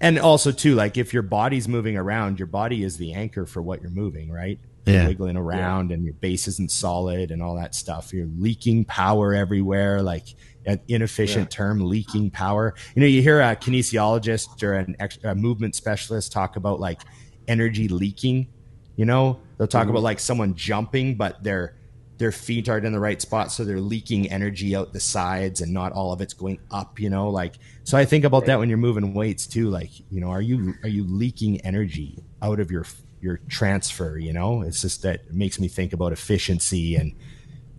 and 0.00 0.18
also 0.20 0.52
too, 0.52 0.74
like 0.76 0.96
if 0.96 1.12
your 1.12 1.22
body's 1.24 1.66
moving 1.66 1.96
around, 1.96 2.38
your 2.38 2.46
body 2.46 2.84
is 2.84 2.98
the 2.98 3.14
anchor 3.14 3.44
for 3.46 3.60
what 3.62 3.80
you're 3.82 3.90
moving, 3.90 4.30
right? 4.30 4.60
Yeah. 4.86 5.08
wiggling 5.08 5.36
around 5.36 5.90
and 5.90 6.04
your 6.04 6.14
base 6.14 6.46
isn't 6.46 6.70
solid 6.70 7.32
and 7.32 7.42
all 7.42 7.56
that 7.56 7.74
stuff. 7.74 8.12
You're 8.12 8.28
leaking 8.38 8.84
power 8.84 9.34
everywhere, 9.34 10.00
like 10.00 10.28
an 10.64 10.80
inefficient 10.88 11.50
term, 11.50 11.80
leaking 11.80 12.30
power. 12.30 12.74
You 12.94 13.00
know, 13.00 13.06
you 13.06 13.20
hear 13.20 13.40
a 13.40 13.56
kinesiologist 13.56 14.62
or 14.62 14.74
an 14.74 14.96
ex, 15.00 15.18
a 15.24 15.34
movement 15.34 15.74
specialist 15.74 16.32
talk 16.32 16.56
about 16.56 16.78
like 16.78 17.00
energy 17.48 17.88
leaking. 17.88 18.48
You 18.96 19.06
know, 19.06 19.40
they'll 19.58 19.66
talk 19.66 19.84
about 19.84 19.96
mm-hmm. 19.96 20.04
like 20.04 20.20
someone 20.20 20.54
jumping, 20.54 21.16
but 21.16 21.42
their 21.42 21.76
their 22.18 22.32
feet 22.32 22.68
aren't 22.68 22.86
in 22.86 22.92
the 22.92 23.00
right 23.00 23.20
spot, 23.20 23.52
so 23.52 23.64
they're 23.64 23.80
leaking 23.80 24.30
energy 24.30 24.74
out 24.74 24.92
the 24.92 25.00
sides, 25.00 25.60
and 25.60 25.72
not 25.72 25.92
all 25.92 26.12
of 26.12 26.20
it's 26.20 26.32
going 26.32 26.58
up. 26.70 26.98
You 26.98 27.10
know, 27.10 27.28
like 27.28 27.56
so. 27.84 27.98
I 27.98 28.04
think 28.04 28.24
about 28.24 28.46
that 28.46 28.58
when 28.58 28.68
you're 28.68 28.78
moving 28.78 29.12
weights 29.14 29.46
too. 29.46 29.68
Like, 29.68 29.90
you 30.10 30.20
know, 30.20 30.30
are 30.30 30.40
you 30.40 30.74
are 30.82 30.88
you 30.88 31.04
leaking 31.04 31.60
energy 31.60 32.18
out 32.42 32.58
of 32.58 32.70
your 32.70 32.86
your 33.26 33.40
transfer? 33.48 34.16
You 34.16 34.32
know, 34.32 34.62
it's 34.62 34.80
just 34.80 35.02
that 35.02 35.16
it 35.26 35.34
makes 35.34 35.58
me 35.60 35.66
think 35.68 35.92
about 35.92 36.12
efficiency 36.12 36.94
and 36.94 37.12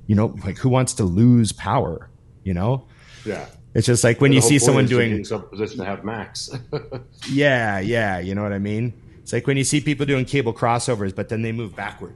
you 0.06 0.16
know, 0.16 0.28
like 0.46 0.58
who 0.58 0.70
wants 0.70 0.94
to 0.96 1.04
lose 1.04 1.52
power? 1.52 2.10
You 2.44 2.54
know, 2.54 2.86
Yeah. 3.26 3.46
it's 3.74 3.88
just 3.88 4.04
like 4.04 4.22
when 4.22 4.32
you 4.34 4.42
see 4.42 4.60
someone 4.60 4.84
is 4.86 4.90
to 4.92 4.96
get 4.98 5.04
doing 5.10 5.18
in 5.26 5.50
position 5.50 5.78
to 5.80 5.86
have 5.86 6.04
max. 6.04 6.50
Yeah, 7.30 7.80
yeah, 7.80 8.20
you 8.20 8.36
know 8.36 8.44
what 8.44 8.54
I 8.54 8.60
mean? 8.60 8.94
It's 9.22 9.34
like 9.34 9.48
when 9.48 9.58
you 9.58 9.64
see 9.66 9.82
people 9.82 10.06
doing 10.06 10.24
cable 10.26 10.54
crossovers, 10.54 11.14
but 11.14 11.28
then 11.30 11.42
they 11.42 11.52
move 11.52 11.76
backward. 11.76 12.16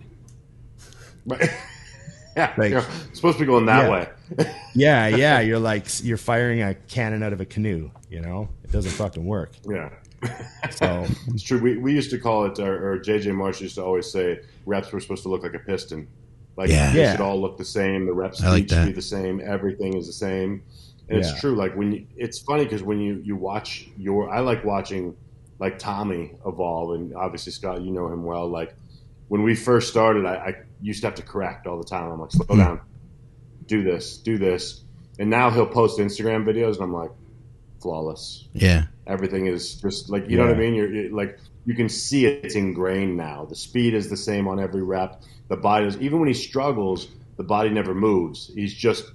Right. 1.25 1.49
yeah. 2.37 2.53
Like- 2.57 2.71
you're 2.71 2.85
supposed 3.13 3.37
to 3.39 3.43
be 3.43 3.45
going 3.47 3.65
that 3.65 3.83
Yeah. 3.85 3.91
way. 3.91 4.09
Yeah, 4.73 5.07
yeah, 5.23 5.39
you're 5.41 5.59
like 5.59 5.85
you're 6.03 6.17
firing 6.17 6.61
a 6.61 6.73
cannon 6.75 7.23
out 7.23 7.33
of 7.33 7.41
a 7.41 7.45
canoe, 7.45 7.91
you 8.09 8.21
know? 8.21 8.47
It 8.63 8.71
doesn't 8.71 8.91
fucking 8.91 9.25
work. 9.25 9.51
yeah. 9.69 9.89
So, 10.71 11.05
It's 11.27 11.43
true. 11.43 11.59
We, 11.59 11.77
we 11.77 11.93
used 11.93 12.09
to 12.11 12.19
call 12.19 12.45
it, 12.45 12.59
or, 12.59 12.93
or 12.93 12.99
JJ 12.99 13.33
Marsh 13.35 13.61
used 13.61 13.75
to 13.75 13.83
always 13.83 14.11
say, 14.11 14.39
reps 14.65 14.91
were 14.91 14.99
supposed 14.99 15.23
to 15.23 15.29
look 15.29 15.43
like 15.43 15.53
a 15.53 15.59
piston. 15.59 16.07
Like 16.57 16.69
Yeah. 16.69 16.91
they 16.93 16.99
Yeah. 17.01 17.11
should 17.13 17.21
all 17.21 17.39
look 17.39 17.57
the 17.57 17.65
same. 17.65 18.05
The 18.05 18.13
reps 18.13 18.43
I 18.43 18.49
like 18.49 18.63
each 18.63 18.69
should 18.71 18.85
be 18.87 18.91
the 18.91 19.01
same. 19.01 19.41
Everything 19.43 19.95
is 19.97 20.07
the 20.07 20.13
same. 20.13 20.63
And 21.09 21.19
Yeah. 21.23 21.29
it's 21.29 21.39
true. 21.41 21.55
Like 21.55 21.75
when 21.75 21.91
you, 21.93 22.05
it's 22.15 22.39
funny 22.39 22.63
because 22.65 22.83
when 22.83 22.99
you 22.99 23.21
you 23.23 23.35
watch 23.35 23.87
your, 23.97 24.29
I 24.29 24.39
like 24.39 24.63
watching 24.63 25.15
like 25.59 25.77
Tommy 25.79 26.33
evolve, 26.45 26.95
and 26.95 27.13
obviously 27.15 27.51
Scott, 27.51 27.81
you 27.81 27.91
know 27.91 28.07
him 28.07 28.23
well. 28.23 28.47
Like 28.47 28.75
when 29.27 29.43
we 29.43 29.55
first 29.55 29.89
started, 29.89 30.25
I, 30.25 30.35
I 30.35 30.55
used 30.81 31.01
to 31.01 31.07
have 31.07 31.15
to 31.15 31.21
correct 31.21 31.67
all 31.67 31.77
the 31.77 31.83
time. 31.83 32.11
I'm 32.11 32.19
like, 32.19 32.31
slow 32.31 32.45
Hmm. 32.47 32.57
down, 32.57 32.81
do 33.67 33.83
this, 33.83 34.17
do 34.17 34.37
this, 34.37 34.83
and 35.19 35.29
now 35.29 35.49
he'll 35.49 35.65
post 35.67 35.99
Instagram 35.99 36.43
videos, 36.45 36.75
and 36.75 36.83
I'm 36.83 36.93
like, 36.93 37.11
flawless 37.81 38.47
Yeah. 38.53 38.85
everything 39.07 39.47
is 39.47 39.75
just 39.75 40.09
like 40.09 40.29
you 40.29 40.37
know 40.37 40.45
what 40.45 40.55
I 40.55 40.59
mean. 40.59 40.73
You're, 40.73 40.93
you're 40.93 41.11
like 41.11 41.37
you 41.65 41.75
can 41.75 41.89
see 41.89 42.25
it, 42.25 42.43
it's 42.45 42.55
ingrained 42.55 43.15
now. 43.17 43.45
The 43.45 43.55
speed 43.55 43.93
is 43.93 44.09
the 44.09 44.17
same 44.17 44.47
on 44.47 44.59
every 44.59 44.81
rep. 44.83 45.21
The 45.47 45.57
body 45.57 45.85
is 45.85 45.97
even 45.97 46.19
when 46.19 46.27
he 46.27 46.33
struggles, 46.33 47.07
the 47.37 47.43
body 47.43 47.69
never 47.69 47.93
moves. 47.93 48.51
He's 48.53 48.73
just 48.73 49.05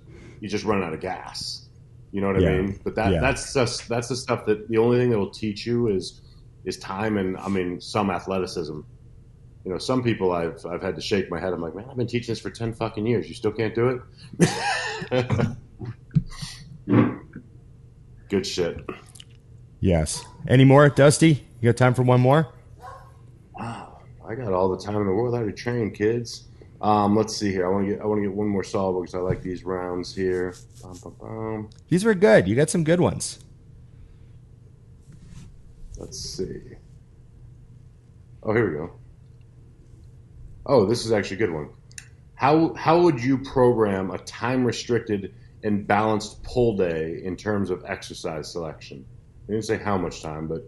he's 0.41 0.51
just 0.51 0.65
running 0.65 0.85
out 0.85 0.93
of 0.93 1.01
gas. 1.01 1.67
You 2.13 2.21
know 2.21 2.29
what 2.29 2.41
Yeah. 2.41 2.51
I 2.51 2.61
mean? 2.61 2.81
But 2.85 2.95
that 2.97 3.13
Yeah. 3.13 3.21
that's 3.21 3.53
just 3.55 3.89
that's 3.89 4.09
the 4.09 4.17
stuff 4.17 4.47
that 4.47 4.69
the 4.69 4.79
only 4.79 4.99
thing 4.99 5.11
that 5.11 5.19
will 5.19 5.31
teach 5.31 5.67
you 5.67 5.89
is 5.89 6.21
is 6.65 6.77
time 6.79 7.17
and 7.19 7.37
I 7.37 7.49
mean 7.49 7.81
some 7.81 8.11
athleticism. 8.11 8.81
You 9.65 9.73
know, 9.73 9.79
some 9.79 10.03
people 10.05 10.31
I've 10.33 10.65
I've 10.65 10.83
had 10.83 10.95
to 10.95 11.01
shake 11.01 11.29
my 11.31 11.41
head. 11.41 11.53
I'm 11.53 11.61
like, 11.61 11.75
man, 11.75 11.87
I've 11.91 11.97
been 11.97 12.07
teaching 12.07 12.33
this 12.33 12.41
for 12.41 12.51
ten 12.51 12.73
fucking 12.73 13.05
years. 13.07 13.29
You 13.29 13.35
still 13.35 13.51
can't 13.53 13.75
do 13.75 14.01
it. 14.41 14.49
Good 18.29 18.47
shit. 18.47 18.85
yes. 19.81 20.25
Any 20.49 20.65
more, 20.65 20.89
Dusty? 20.89 21.47
You 21.61 21.71
got 21.73 21.77
time 21.77 21.95
for 21.95 22.03
one 22.03 22.21
more? 22.21 22.49
Wow, 23.59 24.01
I 24.29 24.35
got 24.35 24.53
all 24.53 24.69
the 24.69 24.83
time 24.83 24.97
in 24.97 25.07
the 25.07 25.13
world. 25.13 25.35
I 25.35 25.39
already 25.39 25.55
train, 25.55 25.91
kids. 25.93 26.45
Um, 26.81 27.17
let's 27.17 27.35
see 27.37 27.51
here. 27.51 27.67
I 27.67 27.71
want 27.71 27.87
to 27.87 27.95
get 27.95 28.03
I 28.03 28.07
want 28.07 28.19
to 28.19 28.29
get 28.29 28.37
one 28.37 28.49
more 28.49 28.63
solid 28.65 29.01
because 29.01 29.15
I 29.15 29.19
like 29.19 29.43
these 29.43 29.65
rounds 29.65 30.15
here. 30.15 30.55
Bum, 30.83 30.99
bum, 31.03 31.17
bum. 31.19 31.71
These 31.89 32.05
were 32.05 32.15
good. 32.15 32.47
You 32.47 32.55
got 32.55 32.69
some 32.69 32.85
good 32.85 33.01
ones. 33.01 33.39
Let's 35.97 36.19
see. 36.19 36.61
Oh, 38.43 38.53
here 38.53 38.71
we 38.71 38.77
go. 38.77 38.93
Oh, 40.67 40.85
this 40.85 41.07
is 41.07 41.13
actually 41.13 41.37
a 41.37 41.41
good 41.47 41.53
one. 41.53 41.71
How 42.35 42.75
how 42.75 43.01
would 43.01 43.23
you 43.23 43.39
program 43.39 44.11
a 44.11 44.19
time 44.19 44.65
restricted 44.65 45.33
and 45.63 45.87
balanced 45.87 46.43
pull 46.45 46.77
day 46.77 47.21
in 47.25 47.37
terms 47.37 47.71
of 47.71 47.83
exercise 47.87 48.53
selection? 48.53 49.05
I 49.49 49.53
didn't 49.53 49.65
say 49.67 49.79
how 49.79 49.97
much 49.97 50.23
time, 50.23 50.49
but 50.49 50.63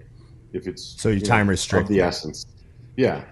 if 0.53 0.67
it's 0.67 0.95
So 1.01 1.09
you 1.11 1.21
know, 1.21 1.27
time 1.27 1.43
of 1.43 1.51
restricted. 1.51 1.97
the 1.97 2.01
essence. 2.01 2.45
Yeah, 2.97 3.25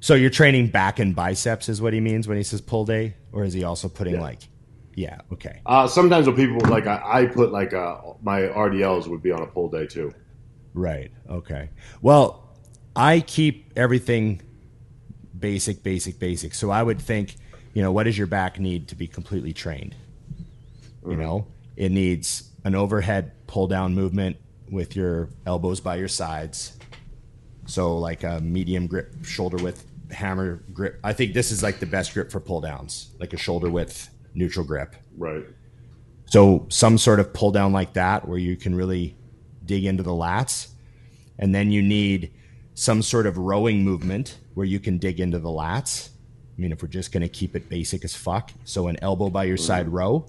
So 0.00 0.14
you're 0.14 0.30
training 0.30 0.68
back 0.68 0.98
and 0.98 1.14
biceps 1.14 1.68
is 1.68 1.80
what 1.80 1.92
he 1.92 2.00
means 2.00 2.26
when 2.26 2.36
he 2.36 2.42
says 2.42 2.60
pull 2.60 2.84
day, 2.84 3.16
or 3.32 3.44
is 3.44 3.52
he 3.52 3.62
also 3.64 3.88
putting 3.88 4.14
Yeah. 4.14 4.20
like, 4.20 4.48
yeah, 4.96 5.18
okay, 5.32 5.60
Uh, 5.64 5.86
sometimes 5.86 6.26
when 6.26 6.36
people 6.36 6.58
like 6.68 6.86
I, 6.86 7.00
I 7.04 7.26
put 7.26 7.52
like 7.52 7.72
uh, 7.72 7.96
my 8.20 8.42
RDLs 8.42 9.06
would 9.08 9.22
be 9.22 9.30
on 9.32 9.42
a 9.42 9.46
pull 9.46 9.68
day 9.70 9.86
too. 9.86 10.12
right, 10.74 11.10
okay. 11.30 11.70
Well, 12.00 12.48
I 12.96 13.20
keep 13.20 13.72
everything 13.76 14.42
basic, 15.38 15.82
basic, 15.82 16.18
basic. 16.18 16.54
So 16.54 16.70
I 16.70 16.82
would 16.82 17.00
think, 17.00 17.36
you 17.72 17.82
know, 17.82 17.92
what 17.92 18.04
does 18.04 18.18
your 18.18 18.26
back 18.26 18.58
need 18.58 18.88
to 18.88 18.94
be 18.96 19.06
completely 19.06 19.52
trained? 19.52 19.94
You 21.04 21.12
mm-hmm. 21.12 21.20
know, 21.20 21.46
it 21.76 21.90
needs 21.90 22.50
an 22.64 22.74
overhead 22.74 23.32
pull 23.46 23.66
down 23.66 23.94
movement 23.94 24.36
with 24.70 24.96
your 24.96 25.28
elbows 25.46 25.80
by 25.80 25.96
your 25.96 26.08
sides. 26.08 26.78
So 27.66 27.98
like 27.98 28.24
a 28.24 28.40
medium 28.40 28.86
grip, 28.86 29.24
shoulder 29.24 29.62
width 29.62 29.84
hammer 30.10 30.62
grip. 30.72 30.98
I 31.04 31.12
think 31.12 31.34
this 31.34 31.50
is 31.50 31.62
like 31.62 31.80
the 31.80 31.86
best 31.86 32.14
grip 32.14 32.30
for 32.30 32.40
pull 32.40 32.60
downs, 32.60 33.10
like 33.18 33.32
a 33.32 33.36
shoulder 33.36 33.70
width 33.70 34.10
neutral 34.34 34.64
grip. 34.64 34.96
Right. 35.16 35.44
So 36.26 36.66
some 36.70 36.98
sort 36.98 37.20
of 37.20 37.32
pull 37.32 37.50
down 37.50 37.72
like 37.72 37.92
that 37.94 38.26
where 38.26 38.38
you 38.38 38.56
can 38.56 38.74
really 38.74 39.16
dig 39.64 39.84
into 39.84 40.02
the 40.02 40.12
lats. 40.12 40.68
And 41.38 41.54
then 41.54 41.70
you 41.70 41.82
need 41.82 42.32
some 42.74 43.02
sort 43.02 43.26
of 43.26 43.36
rowing 43.36 43.84
movement 43.84 44.38
where 44.54 44.66
you 44.66 44.80
can 44.80 44.98
dig 44.98 45.20
into 45.20 45.38
the 45.38 45.48
lats. 45.48 46.08
I 46.56 46.60
mean, 46.60 46.72
if 46.72 46.82
we're 46.82 46.88
just 46.88 47.12
going 47.12 47.22
to 47.22 47.28
keep 47.28 47.56
it 47.56 47.68
basic 47.68 48.04
as 48.04 48.14
fuck. 48.14 48.50
So 48.64 48.88
an 48.88 48.96
elbow 49.02 49.28
by 49.28 49.44
your 49.44 49.56
mm-hmm. 49.56 49.66
side 49.66 49.88
row. 49.88 50.26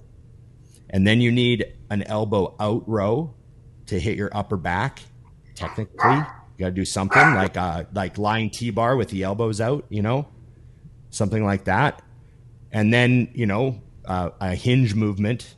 And 0.94 1.04
then 1.04 1.20
you 1.20 1.32
need 1.32 1.74
an 1.90 2.04
elbow 2.04 2.54
out 2.60 2.88
row 2.88 3.34
to 3.86 3.98
hit 3.98 4.16
your 4.16 4.30
upper 4.32 4.56
back. 4.56 5.00
Technically, 5.56 6.14
you 6.14 6.24
got 6.56 6.66
to 6.66 6.70
do 6.70 6.84
something 6.84 7.34
like 7.34 7.56
uh, 7.56 7.84
like 7.92 8.16
lying 8.16 8.48
T-bar 8.48 8.94
with 8.94 9.08
the 9.08 9.24
elbows 9.24 9.60
out, 9.60 9.86
you 9.88 10.02
know, 10.02 10.28
something 11.10 11.44
like 11.44 11.64
that. 11.64 12.00
And 12.70 12.94
then, 12.94 13.32
you 13.34 13.44
know, 13.44 13.82
uh, 14.04 14.30
a 14.40 14.54
hinge 14.54 14.94
movement 14.94 15.56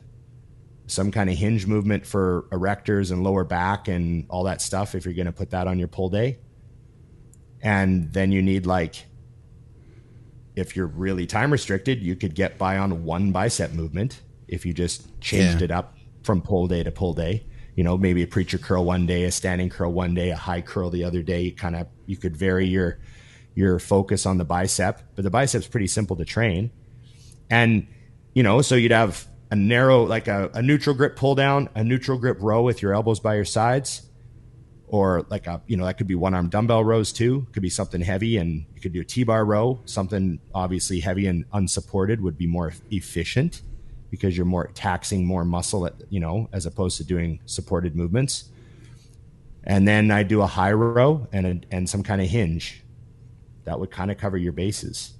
some 0.87 1.11
kind 1.11 1.29
of 1.29 1.35
hinge 1.35 1.67
movement 1.67 2.07
for 2.07 2.47
erectors 2.51 3.11
and 3.11 3.21
lower 3.21 3.43
back 3.43 3.89
and 3.89 4.25
all 4.29 4.45
that 4.45 4.61
stuff 4.61 4.95
if 4.95 5.03
you're 5.05 5.13
going 5.13 5.25
to 5.25 5.33
put 5.33 5.51
that 5.51 5.67
on 5.67 5.77
your 5.77 5.89
pull 5.89 6.09
day. 6.09 6.39
And 7.61 8.11
then 8.13 8.31
you 8.31 8.41
need 8.41 8.65
like 8.65 9.05
if 10.55 10.75
you're 10.75 10.87
really 10.87 11.27
time 11.27 11.51
restricted, 11.51 12.01
you 12.01 12.15
could 12.15 12.33
get 12.33 12.57
by 12.57 12.77
on 12.77 13.03
one 13.03 13.31
bicep 13.31 13.73
movement 13.73 14.21
if 14.47 14.65
you 14.65 14.73
just 14.73 15.19
changed 15.21 15.59
Yeah. 15.59 15.65
it 15.65 15.71
up 15.71 15.97
from 16.23 16.41
pull 16.41 16.67
day 16.67 16.83
to 16.83 16.91
pull 16.91 17.13
day. 17.13 17.45
You 17.75 17.83
know, 17.83 17.97
maybe 17.97 18.23
a 18.23 18.27
preacher 18.27 18.57
curl 18.57 18.83
one 18.85 19.05
day, 19.05 19.23
a 19.25 19.31
standing 19.31 19.69
curl 19.69 19.91
one 19.93 20.13
day, 20.15 20.31
a 20.31 20.35
high 20.35 20.61
curl 20.61 20.89
the 20.89 21.03
other 21.03 21.21
day. 21.21 21.41
You 21.43 21.51
Kind 21.53 21.75
of 21.75 21.87
you 22.05 22.17
could 22.17 22.35
vary 22.35 22.67
your 22.67 22.99
your 23.53 23.79
focus 23.79 24.25
on 24.25 24.37
the 24.37 24.45
bicep, 24.45 25.01
but 25.15 25.23
the 25.23 25.29
bicep's 25.31 25.67
pretty 25.67 25.87
simple 25.87 26.15
to 26.15 26.25
train. 26.25 26.69
And, 27.49 27.87
you 28.33 28.43
know, 28.43 28.61
so 28.61 28.75
you'd 28.75 28.91
have 28.91 29.27
a 29.49 29.55
narrow, 29.55 30.03
like 30.03 30.27
a, 30.27 30.51
a 30.53 30.61
neutral 30.61 30.95
grip 30.95 31.15
pull 31.15 31.33
down, 31.33 31.69
a 31.73 31.83
neutral 31.83 32.17
grip 32.19 32.37
row 32.41 32.61
with 32.61 32.81
your 32.81 32.93
elbows 32.93 33.19
by 33.19 33.35
your 33.35 33.45
sides, 33.45 34.03
or 34.87 35.25
like 35.29 35.47
a, 35.47 35.61
you 35.67 35.75
know, 35.77 35.85
that 35.85 35.97
could 35.97 36.07
be 36.07 36.15
one 36.15 36.33
arm 36.33 36.49
dumbbell 36.49 36.83
rows 36.83 37.11
too. 37.11 37.47
Could 37.51 37.63
be 37.63 37.69
something 37.69 38.01
heavy 38.01 38.37
and 38.37 38.65
you 38.75 38.81
could 38.81 38.93
do 38.93 39.01
a 39.01 39.05
T 39.05 39.23
bar 39.23 39.43
row. 39.45 39.81
Something 39.85 40.39
obviously 40.53 40.99
heavy 40.99 41.25
and 41.27 41.45
unsupported 41.53 42.21
would 42.21 42.37
be 42.37 42.47
more 42.47 42.73
efficient 42.91 43.61
because 44.09 44.35
you're 44.37 44.45
more 44.45 44.67
taxing 44.73 45.25
more 45.25 45.43
muscle, 45.45 45.85
at, 45.85 45.93
you 46.09 46.19
know, 46.19 46.49
as 46.53 46.65
opposed 46.65 46.97
to 46.97 47.03
doing 47.03 47.39
supported 47.45 47.95
movements. 47.95 48.49
And 49.63 49.87
then 49.87 50.11
I 50.11 50.23
do 50.23 50.41
a 50.41 50.47
high 50.47 50.71
row 50.71 51.27
and 51.33 51.45
a, 51.45 51.75
and 51.75 51.89
some 51.89 52.03
kind 52.03 52.21
of 52.21 52.27
hinge. 52.27 52.83
That 53.65 53.79
would 53.79 53.91
kind 53.91 54.09
of 54.11 54.17
cover 54.17 54.37
your 54.37 54.53
bases. 54.53 55.13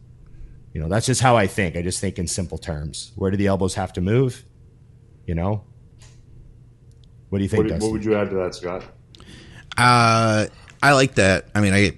You 0.74 0.82
know, 0.82 0.88
that's 0.88 1.06
just 1.06 1.22
how 1.22 1.36
I 1.36 1.48
think. 1.48 1.76
I 1.76 1.82
just 1.82 2.00
think 2.00 2.18
in 2.18 2.28
simple 2.28 2.58
terms. 2.58 3.12
Where 3.16 3.30
do 3.30 3.36
the 3.36 3.48
elbows 3.48 3.76
have 3.76 3.92
to 3.94 4.02
move? 4.02 4.46
You 5.26 5.36
know? 5.36 5.64
What 7.30 7.40
do 7.40 7.44
you 7.44 7.50
think, 7.50 7.64
What, 7.64 7.70
Dusty? 7.70 7.86
what 7.86 7.92
would 7.92 8.06
you 8.06 8.16
add 8.16 8.30
to 8.30 8.36
that, 8.38 8.56
Scott? 8.56 8.84
Uh, 9.78 10.48
I 10.82 10.94
like 10.94 11.16
that. 11.16 11.50
I 11.54 11.62
mean, 11.62 11.74
I 11.74 11.94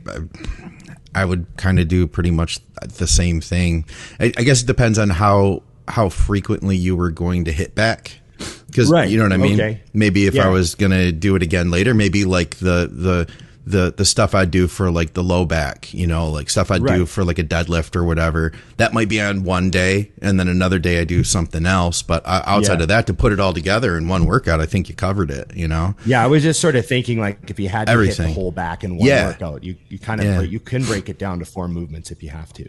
I 1.13 1.25
would 1.25 1.45
kind 1.57 1.79
of 1.79 1.87
do 1.87 2.07
pretty 2.07 2.31
much 2.31 2.59
the 2.81 3.07
same 3.07 3.41
thing. 3.41 3.85
I, 4.19 4.33
I 4.37 4.43
guess 4.43 4.63
it 4.63 4.67
depends 4.67 4.97
on 4.97 5.09
how 5.09 5.63
how 5.89 6.09
frequently 6.09 6.77
you 6.77 6.95
were 6.95 7.11
going 7.11 7.45
to 7.45 7.51
hit 7.51 7.75
back. 7.75 8.19
Because 8.67 8.89
Right. 8.89 9.09
you 9.09 9.17
know 9.17 9.23
what 9.23 9.33
I 9.33 9.37
mean. 9.37 9.59
Okay. 9.59 9.81
Maybe 9.93 10.25
if 10.27 10.35
Yeah. 10.35 10.45
I 10.45 10.49
was 10.49 10.75
gonna 10.75 11.11
do 11.11 11.35
it 11.35 11.41
again 11.43 11.71
later, 11.71 11.93
maybe 11.93 12.23
like 12.25 12.55
the 12.57 12.89
the 12.91 13.27
the 13.65 13.93
the 13.95 14.05
stuff 14.05 14.33
I 14.33 14.45
do 14.45 14.67
for 14.67 14.89
like 14.89 15.13
the 15.13 15.21
low 15.23 15.45
back, 15.45 15.93
you 15.93 16.07
know, 16.07 16.29
like 16.29 16.49
stuff 16.49 16.71
I 16.71 16.79
do 16.79 17.05
for 17.05 17.23
like 17.23 17.37
a 17.37 17.43
deadlift 17.43 17.95
or 17.95 18.03
whatever. 18.03 18.51
That 18.77 18.93
might 18.93 19.09
be 19.09 19.19
on 19.21 19.43
one 19.43 19.69
day, 19.69 20.11
and 20.21 20.39
then 20.39 20.47
another 20.47 20.79
day 20.79 20.99
I 20.99 21.03
do 21.03 21.23
something 21.23 21.65
else. 21.65 22.01
But 22.01 22.25
uh, 22.25 22.41
outside 22.45 22.77
Yeah. 22.79 22.83
of 22.83 22.87
that, 22.87 23.07
to 23.07 23.13
put 23.13 23.31
it 23.33 23.39
all 23.39 23.53
together 23.53 23.95
in 23.97 24.07
one 24.07 24.25
workout, 24.25 24.59
I 24.61 24.65
think 24.65 24.87
you 24.89 24.95
covered 24.95 25.29
it. 25.29 25.51
You 25.55 25.67
know, 25.67 25.93
Yeah, 26.05 26.23
I 26.23 26.27
was 26.27 26.41
just 26.41 26.61
sort 26.61 26.75
of 26.77 26.85
thinking 26.85 27.19
like 27.19 27.49
if 27.49 27.59
you 27.59 27.69
had 27.69 27.87
to 27.87 27.97
hit 27.99 28.17
the 28.17 28.29
whole 28.31 28.51
back 28.51 28.83
in 28.83 28.97
one 28.97 29.07
Yeah. 29.07 29.27
workout, 29.27 29.63
you, 29.63 29.75
you 29.89 29.99
kind 29.99 30.21
of 30.21 30.25
Yeah. 30.27 30.41
you 30.41 30.59
can 30.59 30.83
break 30.83 31.09
it 31.09 31.19
down 31.19 31.39
to 31.39 31.45
four 31.45 31.67
movements 31.67 32.09
if 32.11 32.23
you 32.23 32.29
have 32.29 32.53
to. 32.53 32.65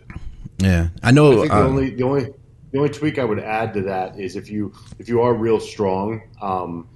yeah, 0.58 0.88
I 1.02 1.12
know. 1.12 1.32
I 1.32 1.40
think 1.42 1.52
uh, 1.52 1.60
the 1.62 1.66
only 1.68 1.90
the 1.90 2.02
only 2.02 2.26
the 2.70 2.78
only 2.78 2.90
tweak 2.90 3.18
I 3.18 3.24
would 3.24 3.40
add 3.40 3.74
to 3.74 3.82
that 3.82 4.18
is 4.18 4.36
if 4.36 4.50
you 4.50 4.72
if 4.98 5.08
you 5.08 5.22
are 5.22 5.34
real 5.34 5.60
strong, 5.60 6.22
um, 6.40 6.88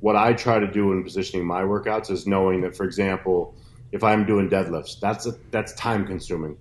what 0.00 0.16
I 0.16 0.32
try 0.32 0.58
to 0.58 0.70
do 0.70 0.92
in 0.92 1.04
positioning 1.04 1.46
my 1.46 1.62
workouts 1.62 2.10
is 2.10 2.26
knowing 2.26 2.62
that, 2.62 2.76
for 2.76 2.84
example, 2.84 3.54
if 3.92 4.02
I'm 4.02 4.26
doing 4.26 4.50
deadlifts, 4.50 4.98
that's 5.00 5.26
a, 5.26 5.34
that's 5.50 5.72
time 5.74 6.06
consuming. 6.06 6.56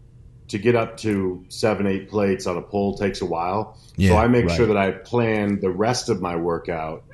To 0.49 0.57
get 0.57 0.75
up 0.75 0.97
to 0.97 1.45
seven 1.47 1.87
eight 1.87 2.09
plates 2.09 2.45
on 2.45 2.57
a 2.57 2.61
pull 2.61 2.97
takes 2.97 3.21
a 3.21 3.25
while, 3.25 3.77
so 3.97 4.17
I 4.17 4.27
make 4.27 4.47
right. 4.47 4.55
sure 4.55 4.67
that 4.67 4.77
I 4.77 4.91
plan 4.91 5.61
the 5.61 5.69
rest 5.69 6.09
of 6.09 6.21
my 6.21 6.35
workout 6.35 7.05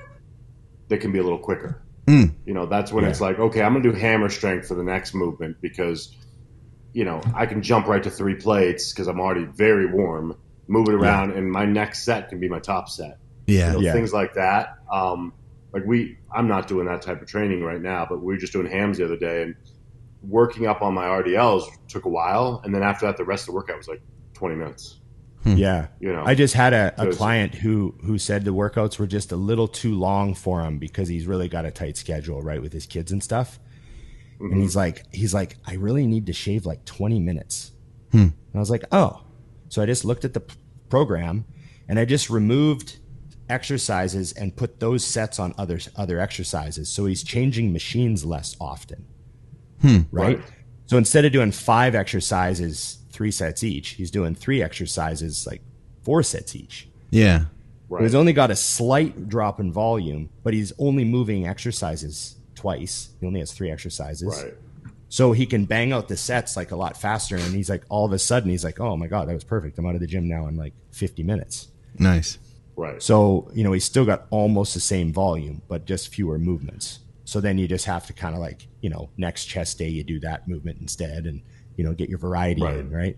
that 0.87 0.97
can 1.01 1.11
be 1.11 1.19
a 1.19 1.23
little 1.23 1.37
quicker. 1.37 1.79
Mm. 2.07 2.33
You 2.45 2.53
know, 2.55 2.65
that's 2.65 2.91
when 2.91 3.03
Yeah. 3.03 3.11
it's 3.11 3.21
like, 3.21 3.37
okay, 3.37 3.61
I'm 3.61 3.73
going 3.73 3.83
to 3.83 3.91
do 3.91 3.95
hammer 3.95 4.29
strength 4.29 4.67
for 4.67 4.73
the 4.75 4.83
next 4.83 5.13
movement 5.13 5.57
because 5.61 6.15
you 6.93 7.05
know, 7.05 7.21
I 7.35 7.45
can 7.45 7.61
jump 7.61 7.85
right 7.85 8.01
to 8.01 8.09
three 8.09 8.33
plates 8.33 8.91
because 8.91 9.07
I'm 9.07 9.19
already 9.19 9.45
very 9.45 9.85
warm, 9.85 10.35
move 10.67 10.87
it 10.89 10.93
around, 10.95 11.31
and 11.31 11.49
my 11.51 11.65
next 11.65 12.03
set 12.03 12.29
can 12.29 12.39
be 12.39 12.49
my 12.49 12.59
top 12.59 12.89
set. 12.89 13.17
yeah, 13.45 13.67
You 13.67 13.73
know, 13.73 13.79
Yeah. 13.79 13.93
things 13.93 14.13
like 14.13 14.33
that. 14.33 14.75
Um, 14.91 15.33
like 15.73 15.83
we, 15.85 16.17
I'm 16.33 16.47
not 16.47 16.67
doing 16.67 16.85
that 16.87 17.01
type 17.01 17.21
of 17.21 17.27
training 17.27 17.63
right 17.63 17.81
now, 17.81 18.05
but 18.09 18.19
we 18.19 18.33
were 18.33 18.37
just 18.39 18.53
doing 18.53 18.67
hams 18.69 18.97
the 18.97 19.05
other 19.05 19.17
day, 19.17 19.43
and 19.43 19.55
working 20.21 20.65
up 20.65 20.81
on 20.81 20.93
my 20.93 21.05
RDLs 21.05 21.63
took 21.87 22.05
a 22.05 22.09
while, 22.09 22.61
and 22.63 22.73
then 22.75 22.83
after 22.83 23.05
that, 23.05 23.17
the 23.17 23.23
rest 23.23 23.43
of 23.43 23.47
the 23.47 23.51
workout 23.53 23.77
was 23.77 23.87
like 23.87 24.01
20 24.33 24.55
minutes. 24.55 24.99
Yeah. 25.45 25.87
You 26.01 26.11
know, 26.11 26.23
I 26.25 26.35
just 26.35 26.55
had 26.55 26.73
a, 26.73 26.93
a 26.97 27.11
So 27.11 27.17
client 27.17 27.55
who 27.55 27.95
who 28.03 28.17
said 28.17 28.43
the 28.43 28.51
workouts 28.53 28.99
were 28.99 29.07
just 29.07 29.31
a 29.31 29.37
little 29.37 29.67
too 29.69 29.95
long 29.95 30.33
for 30.33 30.61
him 30.61 30.77
because 30.77 31.07
he's 31.07 31.25
really 31.25 31.47
got 31.47 31.63
a 31.65 31.71
tight 31.71 31.95
schedule, 31.95 32.41
right, 32.41 32.61
with 32.61 32.73
his 32.73 32.85
kids 32.85 33.13
and 33.13 33.23
stuff. 33.23 33.57
Mm-hmm. 34.41 34.51
And 34.53 34.61
he's 34.61 34.75
like, 34.75 35.03
he's 35.13 35.33
like, 35.33 35.55
I 35.65 35.75
really 35.75 36.05
need 36.05 36.25
to 36.25 36.33
shave 36.33 36.65
like 36.65 36.83
20 36.83 37.19
minutes. 37.21 37.71
And 38.11 38.33
I 38.53 38.59
was 38.59 38.69
like, 38.69 38.83
oh. 38.91 39.21
So 39.69 39.81
I 39.81 39.85
just 39.85 40.05
looked 40.05 40.25
at 40.25 40.33
the 40.33 40.39
p- 40.41 40.55
program 40.89 41.45
and 41.87 41.99
I 41.99 42.05
just 42.05 42.29
removed 42.29 42.97
exercises 43.49 44.33
and 44.33 44.55
put 44.55 44.79
those 44.79 45.03
sets 45.05 45.39
on 45.39 45.53
other 45.57 45.79
other 45.95 46.19
exercises. 46.19 46.89
So 46.89 47.05
he's 47.05 47.23
changing 47.23 47.71
machines 47.73 48.25
less 48.25 48.55
often. 48.59 49.05
Right? 49.83 50.03
Right. 50.11 50.41
So 50.85 50.97
instead 50.97 51.25
of 51.25 51.31
doing 51.31 51.51
five 51.51 51.95
exercises, 51.95 52.99
three 53.11 53.31
sets 53.31 53.63
each, 53.63 53.89
he's 53.89 54.11
doing 54.11 54.35
three 54.35 54.61
exercises, 54.61 55.45
like 55.45 55.61
four 56.03 56.23
sets 56.23 56.55
each. 56.55 56.87
yeah, 57.11 57.45
right. 57.89 58.03
He's 58.03 58.15
only 58.15 58.33
got 58.33 58.51
a 58.51 58.55
slight 58.55 59.27
drop 59.29 59.59
in 59.59 59.71
volume, 59.71 60.29
but 60.43 60.53
he's 60.53 60.71
only 60.79 61.03
moving 61.03 61.45
exercises 61.47 62.35
twice. 62.55 63.09
He 63.19 63.27
only 63.27 63.39
has 63.39 63.51
three 63.51 63.69
exercises. 63.71 64.43
right. 64.43 64.53
So 65.09 65.31
he 65.31 65.45
can 65.45 65.65
bang 65.65 65.93
out 65.93 66.07
the 66.09 66.17
sets 66.17 66.57
like 66.57 66.71
a 66.71 66.75
lot 66.75 66.97
faster. 66.99 67.37
And 67.37 67.53
he's 67.55 67.69
like, 67.69 67.83
all 67.89 68.05
of 68.05 68.11
a 68.11 68.19
sudden, 68.19 68.49
he's 68.49 68.63
like, 68.63 68.79
oh 68.79 68.97
my 68.97 69.07
God, 69.07 69.29
that 69.29 69.33
was 69.33 69.43
perfect. 69.45 69.77
I'm 69.77 69.85
out 69.85 69.95
of 69.95 70.01
the 70.01 70.07
gym 70.07 70.27
now 70.27 70.47
in 70.47 70.57
like 70.57 70.73
50 70.91 71.23
minutes. 71.23 71.69
nice. 71.97 72.37
Right. 72.75 73.01
So, 73.01 73.49
you 73.55 73.63
know, 73.63 73.71
he's 73.71 73.85
still 73.85 74.05
got 74.05 74.27
almost 74.29 74.75
the 74.75 74.79
same 74.79 75.11
volume, 75.11 75.63
but 75.67 75.85
just 75.85 76.09
fewer 76.09 76.37
movements. 76.37 76.99
So 77.25 77.41
then 77.41 77.57
you 77.57 77.67
just 77.67 77.85
have 77.85 78.05
to 78.05 78.13
kind 78.13 78.35
of 78.35 78.39
like, 78.41 78.67
you 78.81 78.89
know, 78.91 79.09
next 79.17 79.45
chest 79.45 79.79
day, 79.79 79.87
you 79.89 80.03
do 80.03 80.19
that 80.19 80.47
movement 80.47 80.77
instead 80.79 81.25
and, 81.25 81.41
you 81.75 81.83
know, 81.83 81.93
get 81.93 82.07
your 82.07 82.19
variety 82.19 82.61
Right. 82.61 82.77
in, 82.77 82.91
right? 82.91 83.17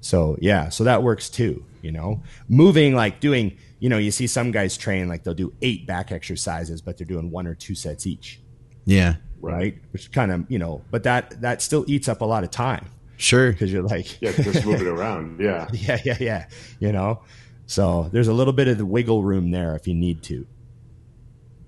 So, 0.00 0.36
yeah, 0.40 0.68
so 0.68 0.82
that 0.82 1.04
works 1.04 1.30
too, 1.30 1.64
you 1.80 1.92
know, 1.92 2.22
moving 2.48 2.92
like 2.96 3.20
doing, 3.20 3.56
you 3.78 3.88
know, 3.88 3.98
you 3.98 4.10
see 4.10 4.26
some 4.26 4.50
guys 4.50 4.76
train 4.76 5.06
like 5.08 5.22
they'll 5.22 5.32
do 5.32 5.52
eight 5.62 5.86
back 5.86 6.10
exercises, 6.10 6.80
but 6.82 6.98
they're 6.98 7.06
doing 7.06 7.30
one 7.30 7.46
or 7.46 7.54
two 7.54 7.76
sets 7.76 8.04
each, 8.04 8.40
Yeah, 8.84 9.14
right? 9.50 9.78
Which 9.92 10.12
kind 10.12 10.32
of, 10.32 10.50
you 10.50 10.58
know, 10.58 10.82
but 10.90 11.02
that, 11.02 11.40
that 11.40 11.62
still 11.62 11.84
eats 11.88 12.08
up 12.08 12.20
a 12.20 12.24
lot 12.24 12.44
of 12.44 12.50
time 12.50 12.86
sure. 13.16 13.52
because 13.52 13.72
you're 13.72 13.82
like, 13.82 14.20
Yeah, 14.20 14.32
just 14.32 14.64
moving 14.64 14.86
around. 14.86 15.40
Yeah. 15.40 15.68
yeah, 15.72 15.98
yeah, 16.04 16.16
yeah, 16.20 16.46
you 16.78 16.92
know, 16.92 17.22
so 17.66 18.08
there's 18.12 18.28
a 18.28 18.32
little 18.34 18.52
bit 18.52 18.68
of 18.68 18.78
the 18.78 18.86
wiggle 18.86 19.22
room 19.22 19.50
there 19.50 19.74
if 19.74 19.86
you 19.86 19.94
need 19.94 20.22
to. 20.24 20.46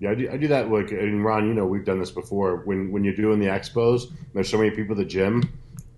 Yeah, 0.01 0.11
I 0.11 0.15
do, 0.15 0.31
I 0.31 0.37
do 0.37 0.49
that. 0.49 0.71
Like, 0.71 0.91
and 0.91 1.25
Ron, 1.25 1.47
you 1.49 1.55
know, 1.55 1.65
we've 1.65 1.85
done 1.85 1.99
this 1.99 2.11
before. 2.11 2.57
When 2.65 2.93
when 2.93 3.05
you're 3.05 3.15
doing 3.15 3.39
the 3.41 3.47
expos, 3.47 4.09
and 4.09 4.19
there's 4.35 4.51
so 4.51 4.59
many 4.59 4.71
people 4.71 4.93
at 4.93 4.99
the 4.99 5.05
gym. 5.05 5.43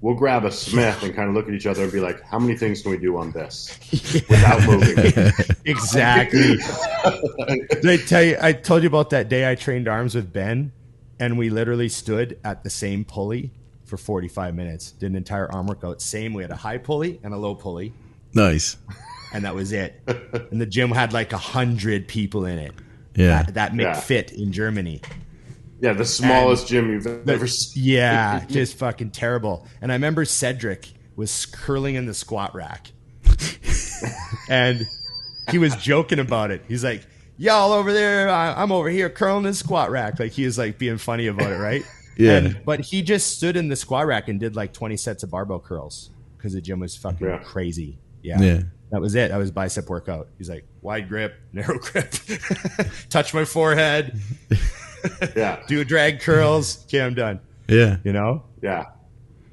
We'll 0.02 0.14
grab 0.14 0.44
a 0.44 0.52
Smith 0.52 1.02
and 1.02 1.14
kind 1.16 1.28
of 1.28 1.34
look 1.34 1.48
at 1.48 1.54
each 1.54 1.66
other 1.66 1.82
and 1.82 1.90
be 1.90 1.98
like, 2.00 2.22
"How 2.22 2.38
many 2.38 2.56
things 2.56 2.82
can 2.82 2.90
we 2.92 2.98
do 2.98 3.16
on 3.16 3.32
this 3.32 3.76
without 4.28 4.62
moving?" 4.64 5.32
Exactly. 5.64 6.56
Did 7.80 7.86
I 7.86 7.96
tell 7.96 8.22
you? 8.22 8.36
I 8.40 8.52
told 8.52 8.82
you 8.82 8.88
about 8.88 9.10
that 9.10 9.28
day 9.28 9.50
I 9.50 9.54
trained 9.54 9.88
arms 9.88 10.14
with 10.14 10.32
Ben, 10.32 10.70
and 11.20 11.38
we 11.38 11.50
literally 11.50 11.88
stood 11.88 12.38
at 12.44 12.62
the 12.64 12.70
same 12.70 13.04
pulley 13.04 13.50
for 13.84 13.96
45 13.96 14.54
minutes. 14.54 14.90
Did 14.92 15.10
an 15.10 15.16
entire 15.16 15.50
arm 15.52 15.66
workout. 15.66 16.00
Same. 16.02 16.34
We 16.34 16.42
had 16.42 16.50
a 16.50 16.56
high 16.56 16.78
pulley 16.78 17.20
and 17.22 17.32
a 17.32 17.36
low 17.36 17.54
pulley, 17.54 17.92
Nice. 18.34 18.76
and 19.32 19.44
that 19.44 19.54
was 19.54 19.72
it. 19.72 20.00
and 20.50 20.60
the 20.60 20.66
gym 20.66 20.90
had 20.90 21.12
like 21.12 21.32
a 21.32 21.38
hundred 21.38 22.08
people 22.08 22.44
in 22.46 22.58
it. 22.58 22.72
Yeah. 23.14 23.42
That, 23.44 23.54
that 23.54 23.74
Yeah. 23.74 23.94
McFit 23.94 24.32
in 24.32 24.52
Germany. 24.52 25.00
Yeah, 25.80 25.92
the 25.92 26.04
smallest 26.06 26.68
gym 26.68 26.90
you've 26.90 27.06
ever 27.28 27.46
seen. 27.46 27.84
Yeah, 27.84 28.44
just 28.48 28.78
fucking 28.78 29.10
terrible. 29.10 29.66
And 29.82 29.92
I 29.92 29.94
remember 29.94 30.24
Cedric 30.24 30.88
was 31.16 31.44
curling 31.46 31.94
in 31.96 32.06
the 32.06 32.14
squat 32.14 32.54
rack. 32.54 32.90
and 34.48 34.86
he 35.50 35.58
was 35.58 35.76
joking 35.76 36.18
about 36.18 36.50
it. 36.50 36.62
He's 36.68 36.82
like, 36.84 37.06
Y'all 37.38 37.72
over 37.72 37.92
there, 37.92 38.28
I- 38.28 38.60
I'm 38.62 38.72
over 38.72 38.88
here 38.88 39.10
curling 39.10 39.38
in 39.38 39.50
the 39.50 39.54
squat 39.54 39.90
rack. 39.90 40.18
Like 40.18 40.32
he 40.32 40.44
was 40.44 40.56
like 40.58 40.78
being 40.78 40.98
funny 40.98 41.26
about 41.26 41.50
it, 41.52 41.58
right? 41.58 41.82
Yeah. 42.18 42.38
And, 42.38 42.60
but 42.64 42.80
he 42.80 43.02
just 43.02 43.36
stood 43.36 43.58
in 43.58 43.68
the 43.68 43.76
squat 43.76 44.06
rack 44.06 44.28
and 44.28 44.40
did 44.40 44.56
like 44.56 44.72
20 44.72 44.96
sets 44.96 45.22
of 45.22 45.30
barbell 45.30 45.60
curls 45.60 46.08
because 46.38 46.54
the 46.54 46.62
gym 46.62 46.80
was 46.80 46.96
fucking 46.96 47.26
Yeah. 47.26 47.40
crazy. 47.44 47.98
Yeah. 48.22 48.40
Yeah. 48.40 48.62
That 48.90 49.02
was 49.02 49.14
it. 49.14 49.28
That 49.32 49.36
was 49.36 49.50
bicep 49.50 49.86
workout. 49.90 50.28
He's 50.38 50.48
like, 50.48 50.64
wide 50.80 51.10
grip, 51.10 51.34
narrow 51.52 51.78
grip, 51.78 52.14
touch 53.10 53.34
my 53.34 53.44
forehead, 53.44 54.18
Yeah, 55.36 55.62
do 55.68 55.84
drag 55.84 56.20
curls. 56.20 56.84
Okay, 56.86 57.02
I'm 57.02 57.12
done. 57.12 57.38
Yeah. 57.68 57.98
You 58.02 58.14
know? 58.14 58.44
yeah, 58.62 58.86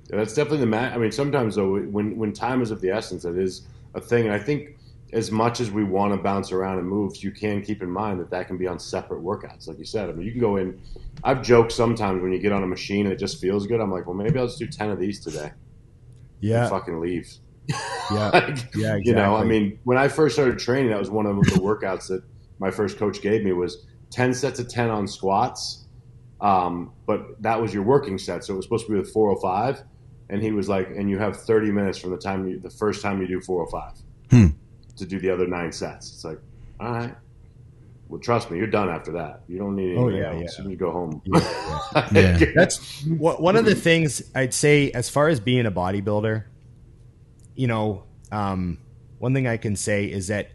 yeah. 0.09 0.15
That's 0.17 0.33
definitely 0.33 0.59
the 0.59 0.67
man. 0.67 0.93
I 0.93 0.97
mean, 0.97 1.11
sometimes 1.11 1.55
though, 1.55 1.79
when 1.81 2.15
when 2.17 2.31
time 2.31 2.61
is 2.61 2.71
of 2.71 2.79
the 2.79 2.91
essence, 2.91 3.25
it 3.25 3.37
is 3.37 3.63
a 3.93 3.99
thing. 3.99 4.23
And 4.25 4.33
I 4.33 4.39
think 4.39 4.77
as 5.13 5.31
much 5.31 5.59
as 5.59 5.69
we 5.69 5.83
want 5.83 6.13
to 6.13 6.17
bounce 6.17 6.51
around 6.51 6.79
and 6.79 6.87
move, 6.87 7.15
you 7.17 7.31
can 7.31 7.61
keep 7.61 7.81
in 7.81 7.89
mind 7.89 8.19
that 8.19 8.29
that 8.31 8.47
can 8.47 8.57
be 8.57 8.67
on 8.67 8.79
separate 8.79 9.21
workouts. 9.21 9.67
Like 9.67 9.77
you 9.77 9.85
said, 9.85 10.09
I 10.09 10.13
mean, 10.13 10.25
you 10.25 10.31
can 10.31 10.41
go 10.41 10.57
in. 10.57 10.81
I've 11.23 11.41
joked 11.41 11.71
sometimes 11.71 12.21
when 12.21 12.31
you 12.33 12.39
get 12.39 12.51
on 12.51 12.63
a 12.63 12.67
machine 12.67 13.05
and 13.05 13.13
it 13.13 13.19
just 13.19 13.39
feels 13.39 13.67
good. 13.67 13.79
I'm 13.79 13.91
like, 13.91 14.07
well, 14.07 14.15
maybe 14.15 14.39
I'll 14.39 14.47
just 14.47 14.59
do 14.59 14.67
ten 14.67 14.89
of 14.89 14.99
these 14.99 15.19
today. 15.19 15.51
Yeah. 16.39 16.61
And 16.61 16.69
fucking 16.69 16.99
leave. 16.99 17.31
Yeah. 17.69 17.73
Like, 18.33 18.75
Yeah, 18.75 18.97
You 19.01 19.13
know, 19.13 19.35
I 19.35 19.43
mean, 19.43 19.79
when 19.83 19.97
I 19.97 20.07
first 20.07 20.35
started 20.35 20.59
training, 20.59 20.89
that 20.89 20.99
was 20.99 21.09
one 21.09 21.25
of 21.25 21.35
the 21.37 21.59
workouts 21.59 22.07
that 22.07 22.23
my 22.59 22.69
first 22.71 22.97
coach 22.97 23.21
gave 23.21 23.43
me 23.43 23.53
was 23.53 23.85
10 24.09 24.33
sets 24.33 24.59
of 24.59 24.67
10 24.67 24.89
on 24.89 25.07
squats. 25.07 25.85
Um, 26.41 26.91
but 27.05 27.41
that 27.41 27.61
was 27.61 27.73
your 27.73 27.83
working 27.83 28.17
set. 28.17 28.43
So 28.43 28.53
it 28.53 28.57
was 28.57 28.65
supposed 28.65 28.85
to 28.87 28.91
be 28.91 28.99
with 28.99 29.11
405. 29.13 29.83
And 30.29 30.41
he 30.41 30.51
was 30.51 30.67
like, 30.67 30.89
and 30.89 31.09
you 31.09 31.17
have 31.19 31.37
30 31.37 31.71
minutes 31.71 31.97
from 31.97 32.11
the 32.11 32.17
time 32.17 32.47
you, 32.47 32.59
the 32.59 32.69
first 32.69 33.01
time 33.01 33.21
you 33.21 33.27
do 33.27 33.39
405 33.39 34.03
Hmm. 34.29 34.57
To 34.97 35.05
do 35.05 35.19
the 35.19 35.29
other 35.29 35.47
nine 35.47 35.71
sets. 35.71 36.11
It's 36.13 36.23
like, 36.23 36.39
all 36.79 36.91
right. 36.91 37.15
Well, 38.09 38.19
trust 38.19 38.51
me, 38.51 38.57
you're 38.57 38.67
done 38.67 38.89
after 38.89 39.11
that. 39.13 39.41
You 39.47 39.57
don't 39.57 39.75
need 39.75 39.95
Oh, 39.97 40.07
anything 40.07 40.21
yeah, 40.21 40.41
else. 40.43 40.59
yeah. 40.59 40.67
You 40.67 40.75
go 40.75 40.91
home. 40.91 41.21
Yeah. 42.11 42.37
That's 42.55 43.05
wha- 43.07 43.35
one 43.37 43.55
of 43.55 43.65
the 43.65 43.75
things 43.75 44.21
I'd 44.35 44.53
say 44.53 44.91
as 44.91 45.09
far 45.09 45.27
as 45.29 45.39
being 45.39 45.65
a 45.65 45.71
bodybuilder. 45.71 46.43
You 47.55 47.67
know, 47.67 48.03
um, 48.31 48.77
one 49.19 49.33
thing 49.33 49.47
I 49.47 49.57
can 49.57 49.75
say 49.75 50.05
is 50.05 50.27
that 50.27 50.49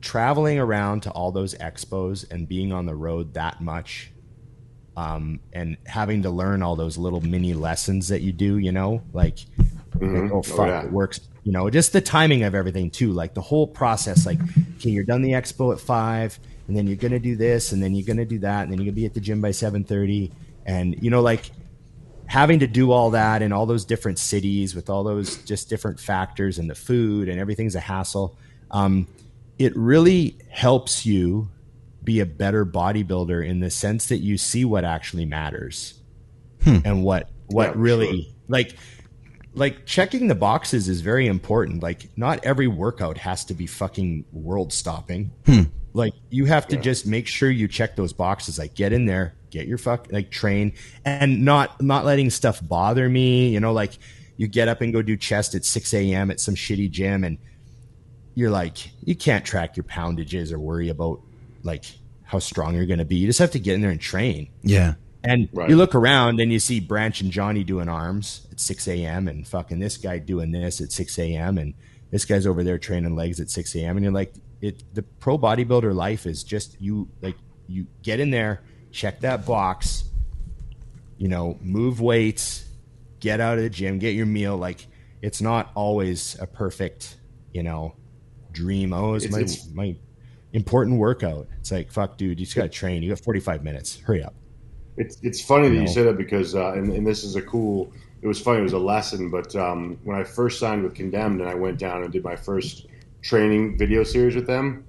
traveling 0.00 0.58
around 0.58 1.02
to 1.02 1.10
all 1.10 1.32
those 1.32 1.54
expos 1.56 2.28
and 2.30 2.48
being 2.48 2.72
on 2.72 2.86
the 2.86 2.94
road 2.94 3.34
that 3.34 3.60
much, 3.60 4.12
um, 4.96 5.40
and 5.52 5.76
having 5.86 6.22
to 6.22 6.30
learn 6.30 6.62
all 6.62 6.74
those 6.76 6.96
little 6.96 7.20
mini 7.20 7.54
lessons 7.54 8.08
that 8.08 8.22
you 8.22 8.32
do, 8.32 8.58
you 8.58 8.72
know, 8.72 9.02
like, 9.12 9.38
like, 10.00 10.30
oh 10.32 10.42
fuck, 10.42 10.68
yeah. 10.68 10.84
it 10.84 10.92
works. 10.92 11.20
You 11.46 11.52
know, 11.52 11.70
just 11.70 11.92
the 11.92 12.00
timing 12.00 12.42
of 12.42 12.56
everything 12.56 12.90
too, 12.90 13.12
like 13.12 13.34
the 13.34 13.40
whole 13.40 13.68
process. 13.68 14.26
Like, 14.26 14.40
okay, 14.78 14.90
you're 14.90 15.04
done 15.04 15.22
the 15.22 15.30
expo 15.30 15.72
at 15.72 15.80
five, 15.80 16.38
and 16.66 16.76
then 16.76 16.88
you're 16.88 16.96
gonna 16.96 17.20
do 17.20 17.36
this, 17.36 17.70
and 17.70 17.80
then 17.80 17.94
you're 17.94 18.04
gonna 18.06 18.24
do 18.24 18.40
that, 18.40 18.64
and 18.64 18.72
then 18.72 18.78
you're 18.80 18.86
gonna 18.86 18.96
be 18.96 19.06
at 19.06 19.14
the 19.14 19.20
gym 19.20 19.40
by 19.40 19.52
seven 19.52 19.84
thirty, 19.84 20.32
and 20.64 21.00
you 21.00 21.08
know, 21.08 21.20
like 21.20 21.52
having 22.26 22.58
to 22.58 22.66
do 22.66 22.90
all 22.90 23.10
that 23.10 23.42
in 23.42 23.52
all 23.52 23.64
those 23.66 23.84
different 23.84 24.18
cities 24.18 24.74
with 24.74 24.90
all 24.90 25.04
those 25.04 25.36
just 25.44 25.68
different 25.68 26.00
factors 26.00 26.58
and 26.58 26.68
the 26.68 26.74
food 26.74 27.28
and 27.28 27.38
everything's 27.38 27.76
a 27.76 27.80
hassle. 27.80 28.36
Um, 28.72 29.06
it 29.60 29.72
really 29.76 30.36
helps 30.50 31.06
you 31.06 31.48
be 32.02 32.18
a 32.18 32.26
better 32.26 32.66
bodybuilder 32.66 33.46
in 33.48 33.60
the 33.60 33.70
sense 33.70 34.08
that 34.08 34.18
you 34.18 34.36
see 34.38 34.64
what 34.64 34.84
actually 34.84 35.24
matters. 35.24 35.94
and 36.66 37.04
what 37.04 37.30
what 37.46 37.68
Yeah, 37.68 37.72
really 37.76 38.22
sure. 38.22 38.32
like 38.48 38.74
like 39.56 39.86
checking 39.86 40.28
the 40.28 40.34
boxes 40.34 40.86
is 40.86 41.00
very 41.00 41.26
important. 41.26 41.82
Like 41.82 42.10
not 42.16 42.44
every 42.44 42.68
workout 42.68 43.16
has 43.18 43.44
to 43.46 43.54
be 43.54 43.66
fucking 43.66 44.26
world 44.30 44.70
stopping. 44.72 45.32
Hmm. 45.46 45.62
Like 45.94 46.12
you 46.28 46.44
have 46.44 46.68
to 46.68 46.76
just 46.76 47.06
make 47.06 47.26
sure 47.26 47.50
you 47.50 47.66
check 47.66 47.96
those 47.96 48.12
boxes. 48.12 48.58
Like 48.58 48.74
get 48.74 48.92
in 48.92 49.06
there, 49.06 49.34
get 49.50 49.66
your 49.66 49.78
fuck 49.78 50.08
like 50.12 50.30
train 50.30 50.74
and 51.06 51.42
not 51.42 51.80
not 51.80 52.04
letting 52.04 52.28
stuff 52.28 52.60
bother 52.62 53.08
me. 53.08 53.48
You 53.48 53.60
know, 53.60 53.72
like 53.72 53.98
you 54.36 54.46
get 54.46 54.68
up 54.68 54.82
and 54.82 54.92
go 54.92 55.00
do 55.00 55.16
chest 55.16 55.54
at 55.54 55.64
six 55.64 55.94
AM 55.94 56.30
at 56.30 56.38
some 56.38 56.54
shitty 56.54 56.90
gym 56.90 57.24
and 57.24 57.38
you're 58.34 58.50
like 58.50 58.90
you 59.04 59.16
can't 59.16 59.42
track 59.42 59.74
your 59.78 59.84
poundages 59.84 60.52
or 60.52 60.58
worry 60.58 60.90
about 60.90 61.22
like 61.62 61.86
how 62.24 62.38
strong 62.38 62.74
you're 62.74 62.84
gonna 62.84 63.06
be. 63.06 63.16
You 63.16 63.26
just 63.26 63.38
have 63.38 63.52
to 63.52 63.58
get 63.58 63.74
in 63.74 63.80
there 63.80 63.90
and 63.90 64.00
train. 64.00 64.50
Yeah. 64.62 64.94
And 65.26 65.48
Right. 65.52 65.68
you 65.70 65.76
look 65.76 65.94
around 65.94 66.40
and 66.40 66.52
you 66.52 66.58
see 66.58 66.80
Branch 66.80 67.20
and 67.20 67.30
Johnny 67.30 67.64
doing 67.64 67.88
arms 67.88 68.46
at 68.52 68.60
6 68.60 68.86
a.m. 68.88 69.28
and 69.28 69.46
fucking 69.46 69.78
this 69.78 69.96
guy 69.96 70.18
doing 70.18 70.52
this 70.52 70.80
at 70.80 70.92
6 70.92 71.18
a.m. 71.18 71.58
and 71.58 71.74
this 72.10 72.24
guy's 72.24 72.46
over 72.46 72.62
there 72.62 72.78
training 72.78 73.16
legs 73.16 73.40
at 73.40 73.50
6 73.50 73.74
a.m. 73.76 73.96
And 73.96 74.04
you're 74.04 74.12
like, 74.12 74.32
it 74.60 74.82
the 74.94 75.02
pro 75.02 75.36
bodybuilder 75.38 75.94
life 75.94 76.24
is 76.26 76.42
just 76.44 76.80
you 76.80 77.08
like 77.20 77.36
you 77.68 77.86
get 78.02 78.20
in 78.20 78.30
there, 78.30 78.62
check 78.92 79.20
that 79.20 79.44
box, 79.44 80.04
you 81.18 81.28
know, 81.28 81.58
move 81.60 82.00
weights, 82.00 82.64
get 83.20 83.40
out 83.40 83.58
of 83.58 83.64
the 83.64 83.70
gym, 83.70 83.98
get 83.98 84.14
your 84.14 84.26
meal. 84.26 84.56
Like 84.56 84.86
it's 85.22 85.40
not 85.42 85.72
always 85.74 86.36
a 86.40 86.46
perfect, 86.46 87.16
you 87.52 87.62
know, 87.62 87.94
dream. 88.52 88.92
Oh, 88.92 89.14
it's, 89.14 89.24
It's- 89.26 89.34
my 89.36 89.40
it's- 89.42 89.68
my 89.74 89.96
important 90.52 90.98
workout. 90.98 91.48
It's 91.58 91.70
like 91.72 91.90
fuck, 91.92 92.16
dude, 92.16 92.38
you 92.40 92.46
just 92.46 92.56
gotta 92.56 92.68
train. 92.68 93.02
You 93.02 93.10
got 93.10 93.20
45 93.20 93.62
minutes. 93.64 93.98
Hurry 94.00 94.22
up. 94.22 94.34
It's 94.96 95.18
it's 95.22 95.40
funny 95.40 95.68
that 95.68 95.74
You 95.74 95.80
you 95.82 95.86
say 95.86 96.02
that 96.02 96.16
because 96.16 96.54
uh, 96.54 96.72
and, 96.72 96.92
and 96.92 97.06
this 97.06 97.24
is 97.24 97.36
a 97.36 97.42
cool. 97.42 97.92
It 98.22 98.26
was 98.26 98.40
funny. 98.40 98.60
It 98.60 98.62
was 98.62 98.72
a 98.72 98.78
lesson, 98.78 99.30
but 99.30 99.54
um, 99.54 99.98
when 100.04 100.18
I 100.18 100.24
first 100.24 100.58
signed 100.58 100.82
with 100.82 100.94
Condemned 100.94 101.40
and 101.40 101.48
I 101.48 101.54
went 101.54 101.78
down 101.78 102.02
and 102.02 102.12
did 102.12 102.24
my 102.24 102.34
first 102.34 102.86
training 103.22 103.76
video 103.76 104.02
series 104.04 104.34
with 104.34 104.46
them, 104.46 104.84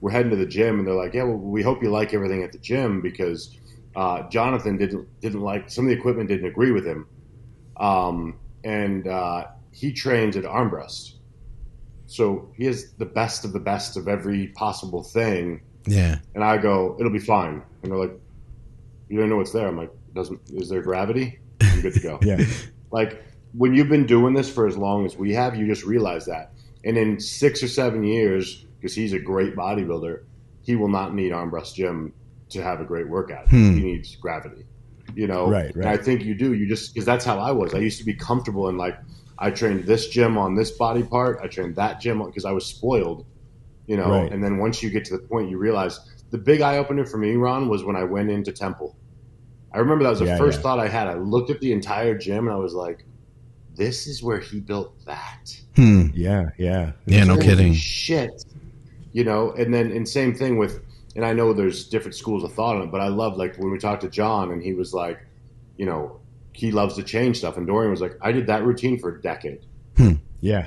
we're 0.00 0.10
heading 0.10 0.30
to 0.30 0.36
the 0.36 0.46
gym 0.46 0.78
and 0.78 0.86
they're 0.86 0.94
like, 0.94 1.14
"Yeah, 1.14 1.24
well, 1.24 1.36
we 1.36 1.62
hope 1.62 1.82
you 1.82 1.90
like 1.90 2.14
everything 2.14 2.42
at 2.42 2.52
the 2.52 2.58
gym 2.58 3.00
because 3.00 3.58
uh, 3.94 4.28
Jonathan 4.28 4.78
didn't 4.78 5.06
didn't 5.20 5.42
like 5.42 5.70
some 5.70 5.84
of 5.84 5.90
the 5.90 5.96
equipment 5.96 6.28
didn't 6.28 6.46
agree 6.46 6.72
with 6.72 6.86
him, 6.86 7.06
um, 7.76 8.38
and 8.64 9.06
uh, 9.06 9.46
he 9.70 9.92
trains 9.92 10.36
at 10.36 10.44
Armbrust, 10.44 11.16
so 12.06 12.48
he 12.56 12.64
has 12.64 12.92
the 12.94 13.06
best 13.06 13.44
of 13.44 13.52
the 13.52 13.60
best 13.60 13.96
of 13.96 14.08
every 14.08 14.48
possible 14.48 15.02
thing." 15.02 15.60
Yeah. 15.86 16.18
And 16.34 16.44
I 16.44 16.58
go, 16.58 16.96
it'll 16.98 17.12
be 17.12 17.18
fine. 17.18 17.62
And 17.82 17.90
they're 17.92 17.98
like, 17.98 18.18
you 19.12 19.18
don't 19.18 19.28
know 19.28 19.36
what's 19.36 19.52
there. 19.52 19.68
I'm 19.68 19.76
like, 19.76 19.90
doesn't 20.14 20.40
is 20.54 20.70
there 20.70 20.80
gravity? 20.82 21.38
I'm 21.60 21.82
good 21.82 21.92
to 21.94 22.00
go. 22.00 22.18
Yeah. 22.22 22.42
Like 22.90 23.22
when 23.52 23.74
you've 23.74 23.90
been 23.90 24.06
doing 24.06 24.32
this 24.32 24.50
for 24.50 24.66
as 24.66 24.76
long 24.78 25.04
as 25.04 25.16
we 25.16 25.34
have, 25.34 25.54
you 25.54 25.66
just 25.66 25.84
realize 25.84 26.24
that. 26.26 26.52
And 26.84 26.96
in 26.96 27.20
six 27.20 27.62
or 27.62 27.68
seven 27.68 28.02
years, 28.04 28.64
because 28.80 28.94
he's 28.94 29.12
a 29.12 29.18
great 29.18 29.54
bodybuilder, 29.54 30.22
he 30.62 30.76
will 30.76 30.88
not 30.88 31.14
need 31.14 31.32
armbrust 31.32 31.74
gym 31.74 32.14
to 32.50 32.62
have 32.62 32.80
a 32.80 32.84
great 32.84 33.08
workout. 33.08 33.48
Hmm. 33.50 33.76
He 33.76 33.84
needs 33.84 34.16
gravity. 34.16 34.64
You 35.14 35.26
know, 35.26 35.50
Right, 35.50 35.74
And. 35.74 35.84
I 35.84 35.98
think 35.98 36.22
you 36.24 36.34
do. 36.34 36.54
You 36.54 36.66
just 36.66 36.94
because 36.94 37.04
that's 37.04 37.24
how 37.26 37.38
I 37.38 37.50
was. 37.50 37.74
I 37.74 37.78
used 37.78 37.98
to 37.98 38.04
be 38.06 38.14
comfortable 38.14 38.70
in 38.70 38.78
like 38.78 38.96
I 39.38 39.50
trained 39.50 39.84
this 39.84 40.08
gym 40.08 40.38
on 40.38 40.54
this 40.54 40.70
body 40.70 41.02
part. 41.02 41.38
I 41.42 41.48
trained 41.48 41.76
that 41.76 42.00
gym 42.00 42.24
because 42.24 42.46
I 42.46 42.52
was 42.52 42.64
spoiled. 42.64 43.26
You 43.86 43.96
know, 43.98 44.10
Right. 44.10 44.32
and 44.32 44.42
then 44.42 44.56
once 44.58 44.82
you 44.82 44.88
get 44.88 45.04
to 45.06 45.16
the 45.18 45.22
point, 45.22 45.50
you 45.50 45.58
realize 45.58 46.00
the 46.30 46.38
big 46.38 46.62
eye 46.62 46.78
opener 46.78 47.04
for 47.04 47.18
me, 47.18 47.34
Ron, 47.36 47.68
was 47.68 47.84
when 47.84 47.96
I 47.96 48.04
went 48.04 48.30
into 48.30 48.52
Temple. 48.52 48.96
I 49.74 49.78
remember 49.78 50.04
that 50.04 50.10
was 50.10 50.18
the 50.18 50.26
Yeah, 50.26 50.38
first 50.38 50.58
yeah. 50.58 50.62
thought 50.62 50.78
I 50.78 50.88
had. 50.88 51.06
I 51.08 51.14
looked 51.14 51.50
at 51.50 51.60
the 51.60 51.72
entire 51.72 52.16
gym 52.16 52.46
and 52.46 52.54
I 52.54 52.58
was 52.58 52.74
like, 52.74 53.04
"This 53.74 54.06
is 54.06 54.22
where 54.22 54.38
he 54.38 54.60
built 54.60 54.94
that." 55.06 55.54
Hmm. 55.76 56.08
Yeah, 56.14 56.50
yeah. 56.58 56.92
Yeah, 57.06 57.24
no 57.24 57.38
kidding. 57.38 57.72
Shit, 57.74 58.44
you 59.12 59.24
know. 59.24 59.52
And 59.52 59.72
then, 59.72 59.90
and 59.92 60.06
same 60.08 60.34
thing 60.34 60.58
with, 60.58 60.80
and 61.16 61.24
I 61.24 61.32
know 61.32 61.52
there's 61.52 61.88
different 61.88 62.14
schools 62.14 62.44
of 62.44 62.52
thought 62.52 62.76
on 62.76 62.82
it, 62.82 62.90
but 62.90 63.00
I 63.00 63.08
love 63.08 63.36
like 63.36 63.56
when 63.56 63.70
we 63.70 63.78
talked 63.78 64.02
to 64.02 64.08
John 64.10 64.52
and 64.52 64.62
he 64.62 64.74
was 64.74 64.92
like, 64.92 65.20
you 65.78 65.86
know, 65.86 66.18
he 66.52 66.70
loves 66.70 66.94
to 66.96 67.02
change 67.02 67.38
stuff, 67.38 67.56
and 67.56 67.66
Dorian 67.66 67.90
was 67.90 68.02
like, 68.02 68.18
I 68.20 68.30
did 68.32 68.46
that 68.48 68.64
routine 68.64 68.98
for 68.98 69.16
a 69.16 69.20
decade, 69.22 69.60
Yeah. 70.42 70.66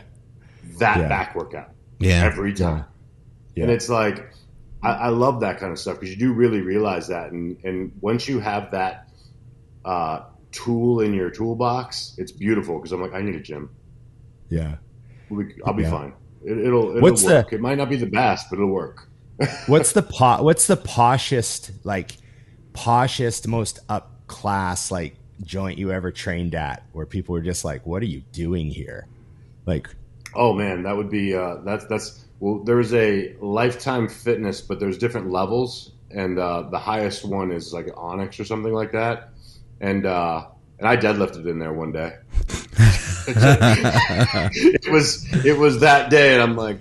that 0.80 0.98
Yeah. 0.98 1.08
back 1.08 1.36
workout 1.36 1.70
Yeah. 2.00 2.24
every 2.26 2.54
time. 2.54 2.86
Yeah. 3.56 3.64
And 3.66 3.72
it's 3.72 3.88
like, 3.88 4.32
I, 4.86 4.94
I 4.94 5.10
love 5.10 5.40
that 5.42 5.60
kind 5.60 5.72
of 5.72 5.80
stuff 5.80 5.96
because 6.00 6.10
you 6.10 6.18
do 6.18 6.34
really 6.34 6.62
realize 6.62 7.08
that. 7.08 7.32
And, 7.32 7.58
and 7.64 7.92
once 8.02 8.28
you 8.28 8.40
have 8.40 8.72
that 8.72 9.10
uh, 9.84 10.24
tool 10.52 11.02
in 11.02 11.14
your 11.14 11.30
toolbox, 11.30 12.16
it's 12.18 12.32
beautiful 12.32 12.78
because 12.78 12.92
I'm 12.92 13.02
like, 13.02 13.14
I 13.14 13.22
need 13.22 13.36
a 13.36 13.40
gym. 13.40 13.70
Yeah. 14.50 14.76
We, 15.30 15.56
I'll 15.66 15.74
be 15.74 15.84
Yeah. 15.84 15.90
fine. 15.92 16.14
It, 16.44 16.58
it'll, 16.60 16.90
it'll 16.92 17.02
What's 17.02 17.24
work. 17.24 17.50
the- 17.50 17.56
it 17.56 17.62
might 17.62 17.78
not 17.78 17.90
be 17.90 17.96
the 17.98 18.06
best, 18.06 18.50
but 18.50 18.58
it'll 18.58 18.70
work. 18.72 19.08
What's 19.68 19.92
the 19.92 20.02
po- 20.02 20.42
what's 20.44 20.68
the 20.68 20.78
poshest 20.78 21.72
like 21.84 22.16
poshest 22.74 23.48
most 23.48 23.80
up 23.90 24.12
class 24.28 24.92
like 24.92 25.16
joint 25.44 25.78
you 25.78 25.92
ever 25.92 26.12
trained 26.12 26.56
at 26.56 26.84
where 26.94 27.06
people 27.06 27.34
were 27.34 27.42
just 27.42 27.66
like 27.66 27.86
what 27.86 28.02
are 28.02 28.06
you 28.08 28.22
doing 28.32 28.68
here? 28.70 29.08
Like 29.66 29.90
Oh 30.34 30.54
man, 30.54 30.84
that 30.84 30.96
would 30.96 31.10
be 31.10 31.34
uh, 31.36 31.56
that's 31.66 31.86
that's 31.88 32.25
well. 32.40 32.64
There's 32.64 32.94
a 32.94 33.36
lifetime 33.40 34.08
fitness, 34.08 34.62
but 34.62 34.80
there's 34.80 34.98
different 34.98 35.30
levels, 35.32 35.92
and 36.12 36.38
uh, 36.40 36.64
the 36.70 36.80
highest 36.80 37.26
one 37.26 37.52
is 37.52 37.74
like 37.74 37.88
Onyx 37.96 38.40
or 38.40 38.46
something 38.46 38.74
like 38.74 38.92
that. 38.94 39.30
And 39.82 40.06
uh, 40.06 40.46
and 40.80 40.88
I 40.88 40.98
deadlifted 40.98 41.48
in 41.48 41.60
there 41.60 41.74
one 41.74 41.92
day. 41.92 42.14
it 43.28 44.92
was 44.92 45.26
it 45.46 45.58
was 45.58 45.80
that 45.82 46.10
day, 46.10 46.34
and 46.34 46.42
I'm 46.42 46.56
like, 46.56 46.80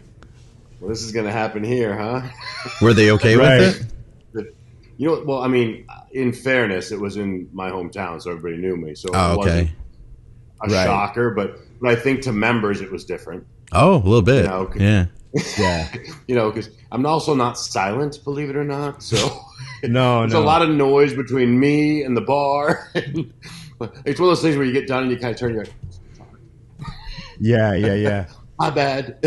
well, 0.81 0.89
this 0.91 1.03
is 1.03 1.13
gonna 1.13 1.33
happen 1.33 1.65
here, 1.65 1.97
huh? 1.97 2.23
Were 2.83 2.95
they 2.95 3.11
okay 3.13 3.37
Right. 3.37 3.61
with 3.61 3.81
it? 3.81 4.55
You 4.97 5.09
know, 5.09 5.25
well, 5.27 5.43
I 5.43 5.49
mean, 5.49 5.87
in 6.13 6.33
fairness, 6.33 6.93
it 6.93 7.01
was 7.01 7.17
in 7.17 7.49
my 7.53 7.69
hometown, 7.71 8.23
so 8.23 8.31
everybody 8.31 8.59
knew 8.63 8.77
me, 8.77 8.95
so 8.95 9.09
Oh, 9.13 9.33
it 9.33 9.37
wasn't 9.39 9.63
okay. 9.63 9.73
a 10.63 10.69
Right. 10.69 10.85
shocker. 10.85 11.31
But 11.31 11.59
but 11.81 11.91
I 11.91 11.97
think 11.97 12.23
to 12.23 12.33
members, 12.33 12.81
it 12.81 12.93
was 12.93 13.05
different. 13.05 13.45
Oh, 13.73 13.97
a 13.97 14.05
little 14.05 14.23
bit. 14.23 14.47
No, 14.47 14.59
okay. 14.59 14.81
yeah. 14.81 15.07
yeah. 15.59 15.93
you 16.29 16.35
know, 16.35 16.51
because 16.51 16.71
I'm 16.93 17.05
also 17.07 17.35
not 17.35 17.59
silent, 17.59 18.21
believe 18.25 18.51
it 18.51 18.57
or 18.57 18.65
not. 18.65 19.03
So 19.03 19.41
No, 19.89 20.21
there's 20.21 20.33
no. 20.33 20.41
a 20.41 20.45
lot 20.45 20.63
of 20.63 20.71
noise 20.71 21.15
between 21.15 21.59
me 21.59 22.03
and 22.03 22.17
the 22.17 22.21
bar. 22.21 22.91
it's 22.95 23.17
one 23.79 23.91
of 24.05 24.17
those 24.17 24.43
things 24.43 24.57
where 24.57 24.65
you 24.67 24.73
get 24.73 24.87
done 24.87 25.05
and 25.05 25.13
you 25.13 25.19
kind 25.19 25.35
of 25.35 25.39
turn, 25.39 25.57
like, 25.57 25.73
yeah, 27.41 27.75
yeah, 27.75 27.95
yeah. 27.95 28.27
my 28.59 28.71
bad. 28.71 29.19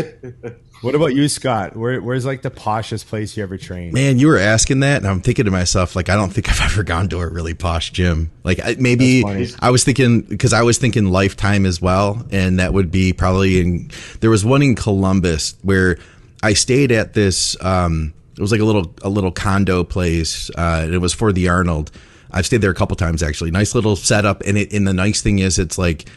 What 0.80 0.94
about 0.94 1.14
you, 1.14 1.28
Scott? 1.28 1.76
Where, 1.76 2.00
where's 2.00 2.24
like 2.24 2.42
the 2.42 2.50
poshest 2.50 3.06
place 3.06 3.36
you 3.36 3.42
ever 3.42 3.58
trained? 3.58 3.92
Man, 3.92 4.18
you 4.18 4.28
were 4.28 4.38
asking 4.38 4.80
that, 4.80 4.98
and 4.98 5.06
I'm 5.06 5.20
thinking 5.20 5.46
to 5.46 5.50
myself, 5.50 5.96
like, 5.96 6.08
I 6.08 6.14
don't 6.14 6.30
think 6.30 6.48
I've 6.48 6.60
ever 6.72 6.84
gone 6.84 7.08
to 7.08 7.18
a 7.18 7.28
really 7.28 7.54
posh 7.54 7.90
gym. 7.90 8.30
Like, 8.44 8.78
maybe 8.78 9.24
I 9.60 9.70
was 9.70 9.82
thinking 9.82 10.20
because 10.20 10.52
I 10.52 10.62
was 10.62 10.78
thinking 10.78 11.10
Lifetime 11.10 11.66
as 11.66 11.82
well, 11.82 12.24
and 12.30 12.60
that 12.60 12.72
would 12.72 12.90
be 12.90 13.12
probably 13.12 13.60
in. 13.60 13.90
There 14.20 14.30
was 14.30 14.44
one 14.44 14.62
in 14.62 14.76
Columbus 14.76 15.56
where 15.62 15.98
I 16.42 16.52
stayed 16.54 16.92
at 16.92 17.14
this. 17.14 17.56
Um, 17.62 18.14
it 18.36 18.40
was 18.40 18.52
like 18.52 18.60
a 18.60 18.64
little 18.64 18.94
a 19.02 19.08
little 19.08 19.32
condo 19.32 19.82
place. 19.82 20.48
Uh, 20.50 20.82
and 20.84 20.94
it 20.94 20.98
was 20.98 21.12
for 21.12 21.32
the 21.32 21.48
Arnold. 21.48 21.90
I've 22.30 22.46
stayed 22.46 22.60
there 22.60 22.70
a 22.70 22.74
couple 22.74 22.94
times 22.94 23.22
actually. 23.22 23.50
Nice 23.50 23.74
little 23.74 23.96
setup, 23.96 24.42
and 24.42 24.56
it. 24.56 24.72
And 24.72 24.86
the 24.86 24.94
nice 24.94 25.22
thing 25.22 25.40
is, 25.40 25.58
it's 25.58 25.76
like 25.76 26.08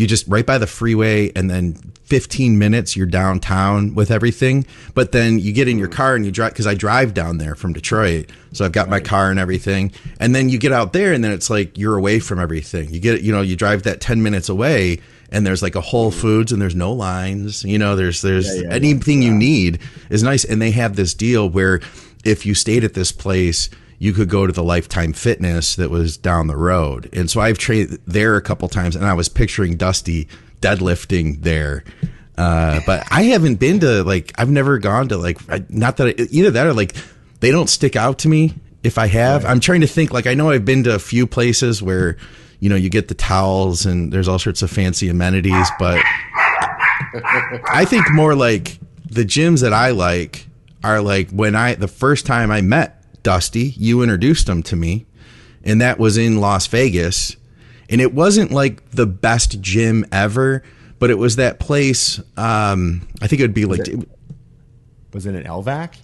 you 0.00 0.06
just 0.06 0.26
right 0.26 0.46
by 0.46 0.56
the 0.56 0.66
freeway 0.66 1.30
and 1.36 1.50
then 1.50 1.74
15 2.04 2.58
minutes 2.58 2.96
you're 2.96 3.06
downtown 3.06 3.94
with 3.94 4.10
everything. 4.10 4.66
But 4.94 5.12
then 5.12 5.38
you 5.38 5.52
get 5.52 5.68
in 5.68 5.78
your 5.78 5.88
car 5.88 6.14
and 6.14 6.24
you 6.24 6.32
drive 6.32 6.52
because 6.52 6.66
i 6.66 6.74
drive 6.74 7.12
down 7.12 7.36
there 7.36 7.54
from 7.54 7.74
detroit. 7.74 8.30
So 8.52 8.64
i've 8.64 8.72
got 8.72 8.88
my 8.88 9.00
car 9.00 9.30
and 9.30 9.38
everything. 9.38 9.92
And 10.18 10.34
then 10.34 10.48
you 10.48 10.58
get 10.58 10.72
out 10.72 10.94
there 10.94 11.12
and 11.12 11.22
then 11.22 11.32
it's 11.32 11.50
like 11.50 11.76
you're 11.76 11.98
away 11.98 12.18
from 12.18 12.38
everything. 12.38 12.90
You 12.90 12.98
get 12.98 13.20
you 13.20 13.30
know 13.30 13.42
you 13.42 13.56
drive 13.56 13.82
that 13.82 14.00
10 14.00 14.22
minutes 14.22 14.48
away 14.48 15.00
and 15.30 15.46
there's 15.46 15.62
like 15.62 15.74
a 15.74 15.82
whole 15.82 16.10
mm-hmm. 16.10 16.20
foods 16.20 16.50
and 16.50 16.62
there's 16.62 16.74
no 16.74 16.92
lines. 16.92 17.62
You 17.62 17.78
know 17.78 17.94
there's 17.94 18.22
there's 18.22 18.56
Yeah, 18.56 18.62
yeah, 18.62 18.74
anything 18.74 19.20
you 19.20 19.34
need 19.34 19.80
is 20.08 20.22
nice. 20.22 20.44
And 20.44 20.62
they 20.62 20.70
have 20.70 20.96
this 20.96 21.12
deal 21.12 21.48
where 21.48 21.80
if 22.24 22.46
you 22.46 22.54
stayed 22.54 22.84
at 22.84 22.94
this 22.94 23.12
place 23.12 23.68
you 24.00 24.14
could 24.14 24.30
go 24.30 24.46
to 24.46 24.52
the 24.52 24.64
Lifetime 24.64 25.12
Fitness 25.12 25.76
that 25.76 25.90
was 25.90 26.16
down 26.16 26.46
the 26.46 26.56
road. 26.56 27.10
And 27.12 27.30
so 27.30 27.38
I've 27.38 27.58
trained 27.58 27.98
there 28.06 28.34
a 28.34 28.42
couple 28.42 28.66
times 28.66 28.96
and 28.96 29.04
I 29.04 29.12
was 29.12 29.28
picturing 29.28 29.76
Dusty 29.76 30.26
deadlifting 30.62 31.42
there. 31.42 31.84
Uh, 32.36 32.80
but 32.86 33.06
I 33.10 33.24
haven't 33.24 33.56
been 33.56 33.78
to 33.80 34.02
like, 34.02 34.32
I've 34.38 34.48
never 34.48 34.78
gone 34.78 35.08
to 35.08 35.18
like, 35.18 35.38
not 35.70 35.98
that 35.98 36.08
I, 36.08 36.22
either 36.30 36.50
that 36.50 36.66
or 36.66 36.72
like, 36.72 36.96
they 37.40 37.50
don't 37.50 37.68
stick 37.68 37.94
out 37.94 38.20
to 38.20 38.28
me 38.28 38.54
if 38.82 38.96
I 38.96 39.06
have. 39.06 39.44
I'm 39.44 39.60
trying 39.60 39.82
to 39.82 39.86
think 39.86 40.14
like, 40.14 40.26
I 40.26 40.32
know 40.32 40.48
I've 40.48 40.64
been 40.64 40.84
to 40.84 40.94
a 40.94 40.98
few 40.98 41.26
places 41.26 41.82
where, 41.82 42.16
you 42.58 42.70
know, 42.70 42.76
you 42.76 42.88
get 42.88 43.08
the 43.08 43.14
towels 43.14 43.84
and 43.84 44.10
there's 44.10 44.28
all 44.28 44.38
sorts 44.38 44.62
of 44.62 44.70
fancy 44.70 45.10
amenities, 45.10 45.68
but 45.78 46.02
I 47.70 47.84
think 47.86 48.10
more 48.12 48.34
like 48.34 48.78
the 49.04 49.24
gyms 49.24 49.60
that 49.60 49.74
I 49.74 49.90
like 49.90 50.46
are 50.82 51.02
like 51.02 51.28
when 51.30 51.54
I 51.54 51.74
the 51.74 51.88
first 51.88 52.24
time 52.24 52.50
I 52.50 52.62
met 52.62 52.99
Dusty, 53.22 53.74
you 53.76 54.02
introduced 54.02 54.48
him 54.48 54.62
to 54.64 54.76
me, 54.76 55.06
and 55.64 55.80
that 55.80 55.98
was 55.98 56.16
in 56.16 56.40
Las 56.40 56.66
Vegas. 56.66 57.36
and 57.88 58.00
it 58.00 58.14
wasn't 58.14 58.52
like 58.52 58.88
the 58.92 59.06
best 59.06 59.60
gym 59.60 60.06
ever, 60.12 60.62
but 61.00 61.10
it 61.10 61.18
was 61.18 61.36
that 61.36 61.58
place. 61.58 62.20
Um, 62.36 63.08
I 63.20 63.26
think 63.26 63.40
it 63.40 63.44
would 63.44 63.54
be 63.54 63.64
like. 63.64 63.80
it- 63.88 64.08
Was 65.12 65.26
it 65.26 65.34
an 65.34 65.42
LVAC? 65.44 65.94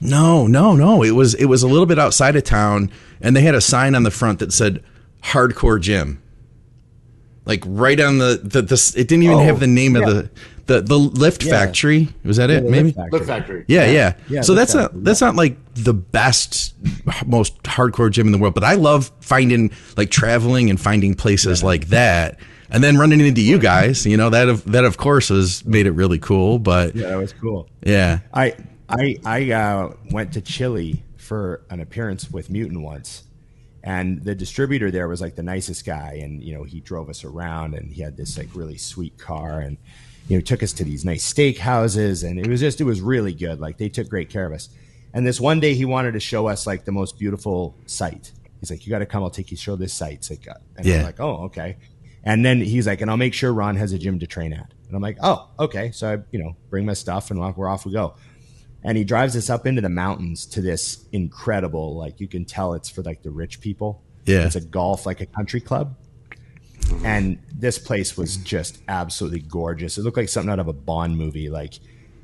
No, 0.00 0.46
no, 0.46 0.76
no. 0.76 1.02
It 1.02 1.12
was 1.12 1.32
it 1.34 1.46
was 1.46 1.62
a 1.62 1.68
little 1.68 1.86
bit 1.86 1.98
outside 1.98 2.36
of 2.36 2.44
town, 2.44 2.90
and 3.22 3.34
they 3.34 3.40
had 3.40 3.54
a 3.54 3.60
sign 3.62 3.94
on 3.94 4.02
the 4.02 4.10
front 4.10 4.40
that 4.40 4.52
said 4.52 4.82
"Hardcore 5.24 5.80
Gym." 5.80 6.20
Like 7.46 7.62
right 7.66 7.98
on 8.00 8.18
the 8.18 8.38
the, 8.42 8.60
the 8.62 8.92
it 8.96 9.08
didn't 9.08 9.22
even 9.22 9.38
Oh, 9.38 9.44
have 9.44 9.58
the 9.60 9.66
name 9.66 9.96
yeah. 9.96 10.02
of 10.02 10.14
the 10.14 10.30
the 10.66 10.80
the 10.80 10.98
lift 10.98 11.44
Yeah. 11.44 11.52
factory. 11.52 12.08
Was 12.24 12.36
that 12.38 12.50
it? 12.50 12.64
Maybe. 12.64 12.86
Lift 12.88 12.96
Factory. 12.96 13.12
Lift 13.18 13.26
Factory. 13.26 13.64
Yeah, 13.68 13.86
yeah. 13.90 14.14
Yeah, 14.28 14.40
so 14.42 14.54
that's 14.54 14.72
Factory, 14.72 14.94
not 14.98 15.04
that's 15.04 15.20
not 15.20 15.36
like 15.36 15.56
the 15.74 15.94
best, 15.94 16.74
most 17.26 17.62
hardcore 17.62 18.10
gym 18.10 18.26
in 18.26 18.32
the 18.32 18.38
world. 18.38 18.54
But 18.54 18.64
I 18.64 18.74
love 18.74 19.10
finding 19.20 19.70
like 19.96 20.10
traveling 20.10 20.70
and 20.70 20.80
finding 20.80 21.14
places 21.14 21.62
like 21.62 21.88
that, 21.88 22.38
and 22.70 22.82
then 22.82 22.96
running 22.98 23.20
into 23.20 23.40
you 23.42 23.58
guys. 23.58 24.04
You 24.06 24.16
know 24.16 24.30
that 24.30 24.48
of 24.48 24.64
that 24.72 24.84
of 24.84 24.96
course 24.96 25.28
has 25.28 25.64
made 25.64 25.86
it 25.86 25.92
really 25.92 26.18
cool. 26.18 26.58
But 26.58 26.96
Yeah, 26.96 27.08
that 27.10 27.18
was 27.18 27.32
cool. 27.32 27.68
yeah, 27.84 28.20
I 28.34 28.54
I 28.88 29.16
I 29.24 29.50
uh, 29.52 29.92
went 30.10 30.32
to 30.34 30.40
Chile 30.40 31.02
for 31.16 31.62
an 31.70 31.80
appearance 31.80 32.30
with 32.30 32.50
Mutant 32.50 32.82
once, 32.82 33.24
and 33.84 34.22
the 34.24 34.34
distributor 34.34 34.90
there 34.90 35.06
was 35.08 35.20
like 35.20 35.34
the 35.36 35.42
nicest 35.42 35.84
guy, 35.84 36.20
and 36.22 36.42
you 36.42 36.54
know 36.54 36.64
he 36.64 36.80
drove 36.80 37.08
us 37.08 37.22
around, 37.24 37.74
and 37.74 37.92
he 37.92 38.02
had 38.02 38.16
this 38.16 38.36
like 38.38 38.48
really 38.54 38.78
sweet 38.78 39.16
car, 39.18 39.60
and 39.60 39.76
you 40.28 40.36
know 40.36 40.40
took 40.40 40.62
us 40.62 40.72
to 40.74 40.84
these 40.84 41.04
nice 41.04 41.24
steak 41.24 41.58
houses, 41.58 42.22
and 42.22 42.38
it 42.38 42.46
was 42.48 42.60
just 42.60 42.80
it 42.80 42.84
was 42.84 43.00
really 43.00 43.32
good. 43.32 43.60
Like 43.60 43.78
they 43.78 43.88
took 43.88 44.08
great 44.08 44.28
care 44.30 44.46
of 44.46 44.52
us. 44.52 44.68
And 45.14 45.26
this 45.26 45.40
one 45.40 45.60
day 45.60 45.74
he 45.74 45.84
wanted 45.84 46.12
to 46.12 46.20
show 46.20 46.46
us 46.48 46.66
like 46.66 46.84
the 46.84 46.92
most 46.92 47.18
beautiful 47.18 47.74
site. 47.86 48.32
He's 48.60 48.70
like, 48.70 48.86
"You 48.86 48.90
got 48.90 48.98
to 49.00 49.06
come. 49.06 49.22
I'll 49.22 49.30
take 49.30 49.50
you 49.50 49.56
show 49.56 49.76
this 49.76 49.92
site." 49.94 50.14
It's 50.14 50.30
like, 50.30 50.46
uh, 50.48 50.54
and 50.76 50.86
Yeah. 50.86 50.96
I'm 50.98 51.02
like, 51.04 51.20
"Oh, 51.20 51.44
okay." 51.44 51.76
And 52.24 52.44
then 52.44 52.60
he's 52.60 52.86
like, 52.86 53.00
"And 53.00 53.10
I'll 53.10 53.16
make 53.16 53.34
sure 53.34 53.52
Ron 53.52 53.76
has 53.76 53.92
a 53.92 53.98
gym 53.98 54.18
to 54.18 54.26
train 54.26 54.52
at." 54.52 54.72
And 54.88 54.96
I'm 54.96 55.02
like, 55.02 55.16
"Oh, 55.22 55.48
okay." 55.58 55.90
So 55.92 56.12
I, 56.12 56.18
you 56.32 56.38
know, 56.42 56.56
bring 56.70 56.84
my 56.84 56.92
stuff 56.94 57.30
and 57.30 57.40
we're 57.56 57.68
off 57.68 57.86
we 57.86 57.92
go 57.92 58.14
and 58.84 58.96
he 58.96 59.02
drives 59.04 59.34
us 59.36 59.50
up 59.50 59.66
into 59.66 59.80
the 59.80 59.88
mountains 59.88 60.44
to 60.46 60.60
this 60.60 61.06
incredible 61.10 61.96
like 61.96 62.20
you 62.20 62.28
can 62.28 62.44
tell 62.44 62.74
it's 62.74 62.88
for 62.88 63.02
like 63.02 63.22
the 63.22 63.30
rich 63.30 63.60
people 63.60 64.02
Yeah. 64.26 64.44
it's 64.46 64.54
a 64.54 64.60
golf 64.60 65.06
like 65.06 65.20
a 65.20 65.26
country 65.26 65.60
club 65.60 65.96
Mm-hmm. 66.86 67.06
and 67.06 67.38
this 67.52 67.78
place 67.78 68.16
was 68.16 68.36
just 68.38 68.78
absolutely 68.88 69.40
gorgeous. 69.40 69.98
It 69.98 70.02
looked 70.02 70.16
like 70.16 70.28
something 70.28 70.50
out 70.52 70.58
of 70.60 70.68
a 70.68 70.72
bond 70.72 71.16
movie. 71.18 71.48
Like 71.50 71.74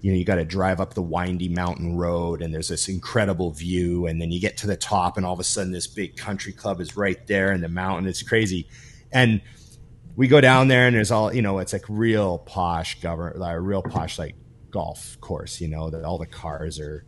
you 0.02 0.12
know 0.12 0.18
you 0.18 0.24
got 0.24 0.36
to 0.36 0.44
drive 0.44 0.80
up 0.80 0.94
the 0.94 1.02
windy 1.02 1.48
mountain 1.48 1.96
road 1.96 2.42
and 2.42 2.52
there's 2.54 2.68
this 2.68 2.88
incredible 2.88 3.50
view. 3.52 4.06
And 4.06 4.20
then 4.20 4.30
you 4.30 4.40
get 4.40 4.56
to 4.58 4.66
the 4.66 4.76
top 4.76 5.16
and 5.16 5.24
all 5.26 5.32
of 5.32 5.40
a 5.40 5.44
sudden 5.44 5.72
this 5.72 5.86
big 5.86 6.16
country 6.16 6.52
club 6.52 6.80
is 6.80 6.96
right 6.96 7.24
there 7.26 7.52
in 7.52 7.60
the 7.60 7.68
mountain. 7.68 8.06
It's 8.08 8.22
crazy. 8.22 8.68
And 9.12 9.40
we 10.16 10.28
go 10.28 10.40
down 10.40 10.68
there 10.68 10.86
and 10.86 10.94
there's 10.96 11.10
all 11.10 11.34
you 11.34 11.42
know 11.42 11.58
it's 11.58 11.72
like 11.72 11.84
real 11.88 12.38
posh 12.38 13.00
government 13.00 13.38
like 13.38 13.54
a 13.56 13.60
real 13.60 13.82
posh 13.82 14.18
like 14.18 14.34
golf 14.70 15.18
course 15.20 15.60
you 15.60 15.68
know 15.68 15.88
that 15.90 16.04
all 16.04 16.18
the 16.18 16.26
cars 16.26 16.78
are 16.80 17.04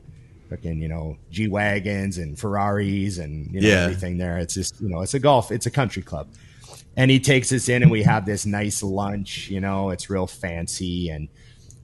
fucking 0.51 0.81
you 0.81 0.89
know 0.89 1.17
g 1.31 1.47
wagons 1.49 2.17
and 2.19 2.39
ferraris 2.39 3.19
and 3.19 3.55
you 3.55 3.61
know 3.61 3.69
Yeah. 3.69 3.83
everything 3.85 4.19
there. 4.19 4.39
It's 4.39 4.55
just 4.55 4.81
you 4.81 4.89
know 4.89 5.03
it's 5.03 5.15
a 5.15 5.19
golf 5.19 5.51
it's 5.53 5.67
a 5.67 5.71
country 5.71 6.03
club 6.03 6.29
and 6.97 7.11
he 7.11 7.21
takes 7.21 7.53
us 7.53 7.69
in 7.69 7.83
and 7.83 7.91
we 7.91 8.03
have 8.03 8.27
this 8.27 8.47
nice 8.47 8.83
lunch 8.83 9.49
you 9.49 9.61
know 9.61 9.91
it's 9.91 10.11
real 10.11 10.27
fancy. 10.27 11.11
And 11.11 11.29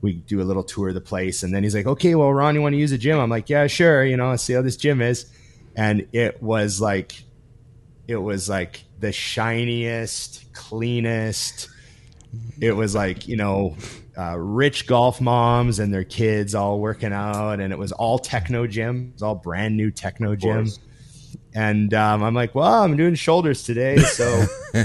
we 0.02 0.14
do 0.14 0.40
a 0.40 0.44
little 0.44 0.64
tour 0.64 0.88
of 0.88 0.94
the 0.94 1.00
place. 1.00 1.42
And 1.42 1.54
then 1.54 1.62
he's 1.62 1.74
like 1.74 1.86
okay 1.86 2.14
well 2.14 2.32
ron 2.32 2.54
you 2.54 2.62
want 2.62 2.74
to 2.74 2.78
use 2.78 2.92
a 2.92 2.98
gym? 2.98 3.18
I'm 3.18 3.30
like 3.30 3.48
yeah 3.48 3.66
sure 3.66 4.04
you 4.04 4.16
know 4.16 4.30
let's 4.30 4.42
see 4.42 4.54
how 4.54 4.62
this 4.62 4.76
gym 4.76 5.00
is. 5.02 5.26
And 5.76 6.06
it 6.12 6.42
was 6.42 6.80
like 6.80 7.22
it 8.08 8.16
was 8.16 8.48
like 8.48 8.84
the 8.98 9.12
shiniest 9.12 10.52
cleanest. 10.52 11.68
It 12.60 12.72
was 12.72 12.94
like 12.94 13.28
you 13.28 13.36
know 13.36 13.76
uh, 14.18 14.36
rich 14.36 14.86
golf 14.86 15.20
moms 15.20 15.78
and 15.78 15.94
their 15.94 16.04
kids 16.04 16.54
all 16.54 16.80
working 16.80 17.12
out. 17.12 17.60
And 17.60 17.72
it 17.72 17.78
was 17.78 17.92
all 17.92 18.18
Technogym. 18.18 19.08
It 19.08 19.12
was 19.14 19.22
all 19.22 19.34
brand 19.34 19.76
new 19.76 19.90
Technogym. 19.90 20.78
And 21.54 21.92
um, 21.94 22.22
i'm 22.22 22.34
like 22.34 22.54
well 22.54 22.82
i'm 22.84 22.96
doing 22.96 23.14
shoulders 23.16 23.62
today 23.64 23.98
so 23.98 24.44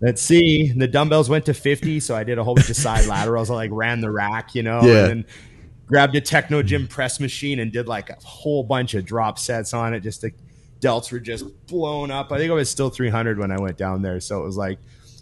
let's 0.00 0.20
see. 0.20 0.72
The 0.72 0.88
dumbbells 0.88 1.28
went 1.28 1.46
to 1.46 1.54
50 1.54 2.00
so 2.00 2.16
i 2.16 2.24
did 2.24 2.38
a 2.38 2.44
whole 2.44 2.54
bunch 2.54 2.70
of 2.70 2.76
side 2.76 3.06
laterals. 3.06 3.50
I 3.50 3.54
like 3.54 3.70
ran 3.72 4.00
the 4.00 4.10
rack 4.10 4.54
you 4.54 4.62
know 4.62 4.80
Yeah. 4.82 4.98
and 5.04 5.08
then 5.08 5.24
grabbed 5.86 6.16
a 6.16 6.20
Technogym 6.20 6.88
press 6.88 7.20
machine 7.20 7.58
and 7.60 7.70
did 7.70 7.86
like 7.86 8.10
a 8.10 8.16
whole 8.24 8.64
bunch 8.64 8.94
of 8.94 9.04
drop 9.04 9.38
sets 9.38 9.72
on 9.74 9.94
it 9.94 10.00
just 10.00 10.22
the 10.22 10.32
delts 10.80 11.12
were 11.12 11.20
just 11.20 11.44
blown 11.66 12.10
up. 12.10 12.32
I 12.32 12.38
think 12.38 12.50
i 12.50 12.54
was 12.54 12.68
still 12.68 12.90
300 12.90 13.38
when 13.38 13.52
i 13.52 13.60
went 13.60 13.76
down 13.76 14.02
there 14.02 14.18
so 14.20 14.40
it 14.40 14.44
was 14.44 14.56
like 14.56 14.78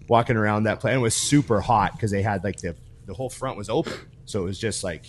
walking 0.09 0.37
around 0.37 0.63
that 0.65 0.81
place 0.81 0.93
and 0.93 1.01
it 1.01 1.03
was 1.03 1.15
super 1.15 1.61
hot 1.61 1.93
because 1.93 2.11
they 2.11 2.23
had 2.23 2.43
like 2.43 2.57
the 2.57 2.75
the 3.07 3.15
whole 3.15 3.29
front 3.31 3.57
was 3.59 3.69
open. 3.69 3.93
So 4.25 4.41
it 4.41 4.45
was 4.45 4.59
just 4.59 4.83
like 4.85 5.05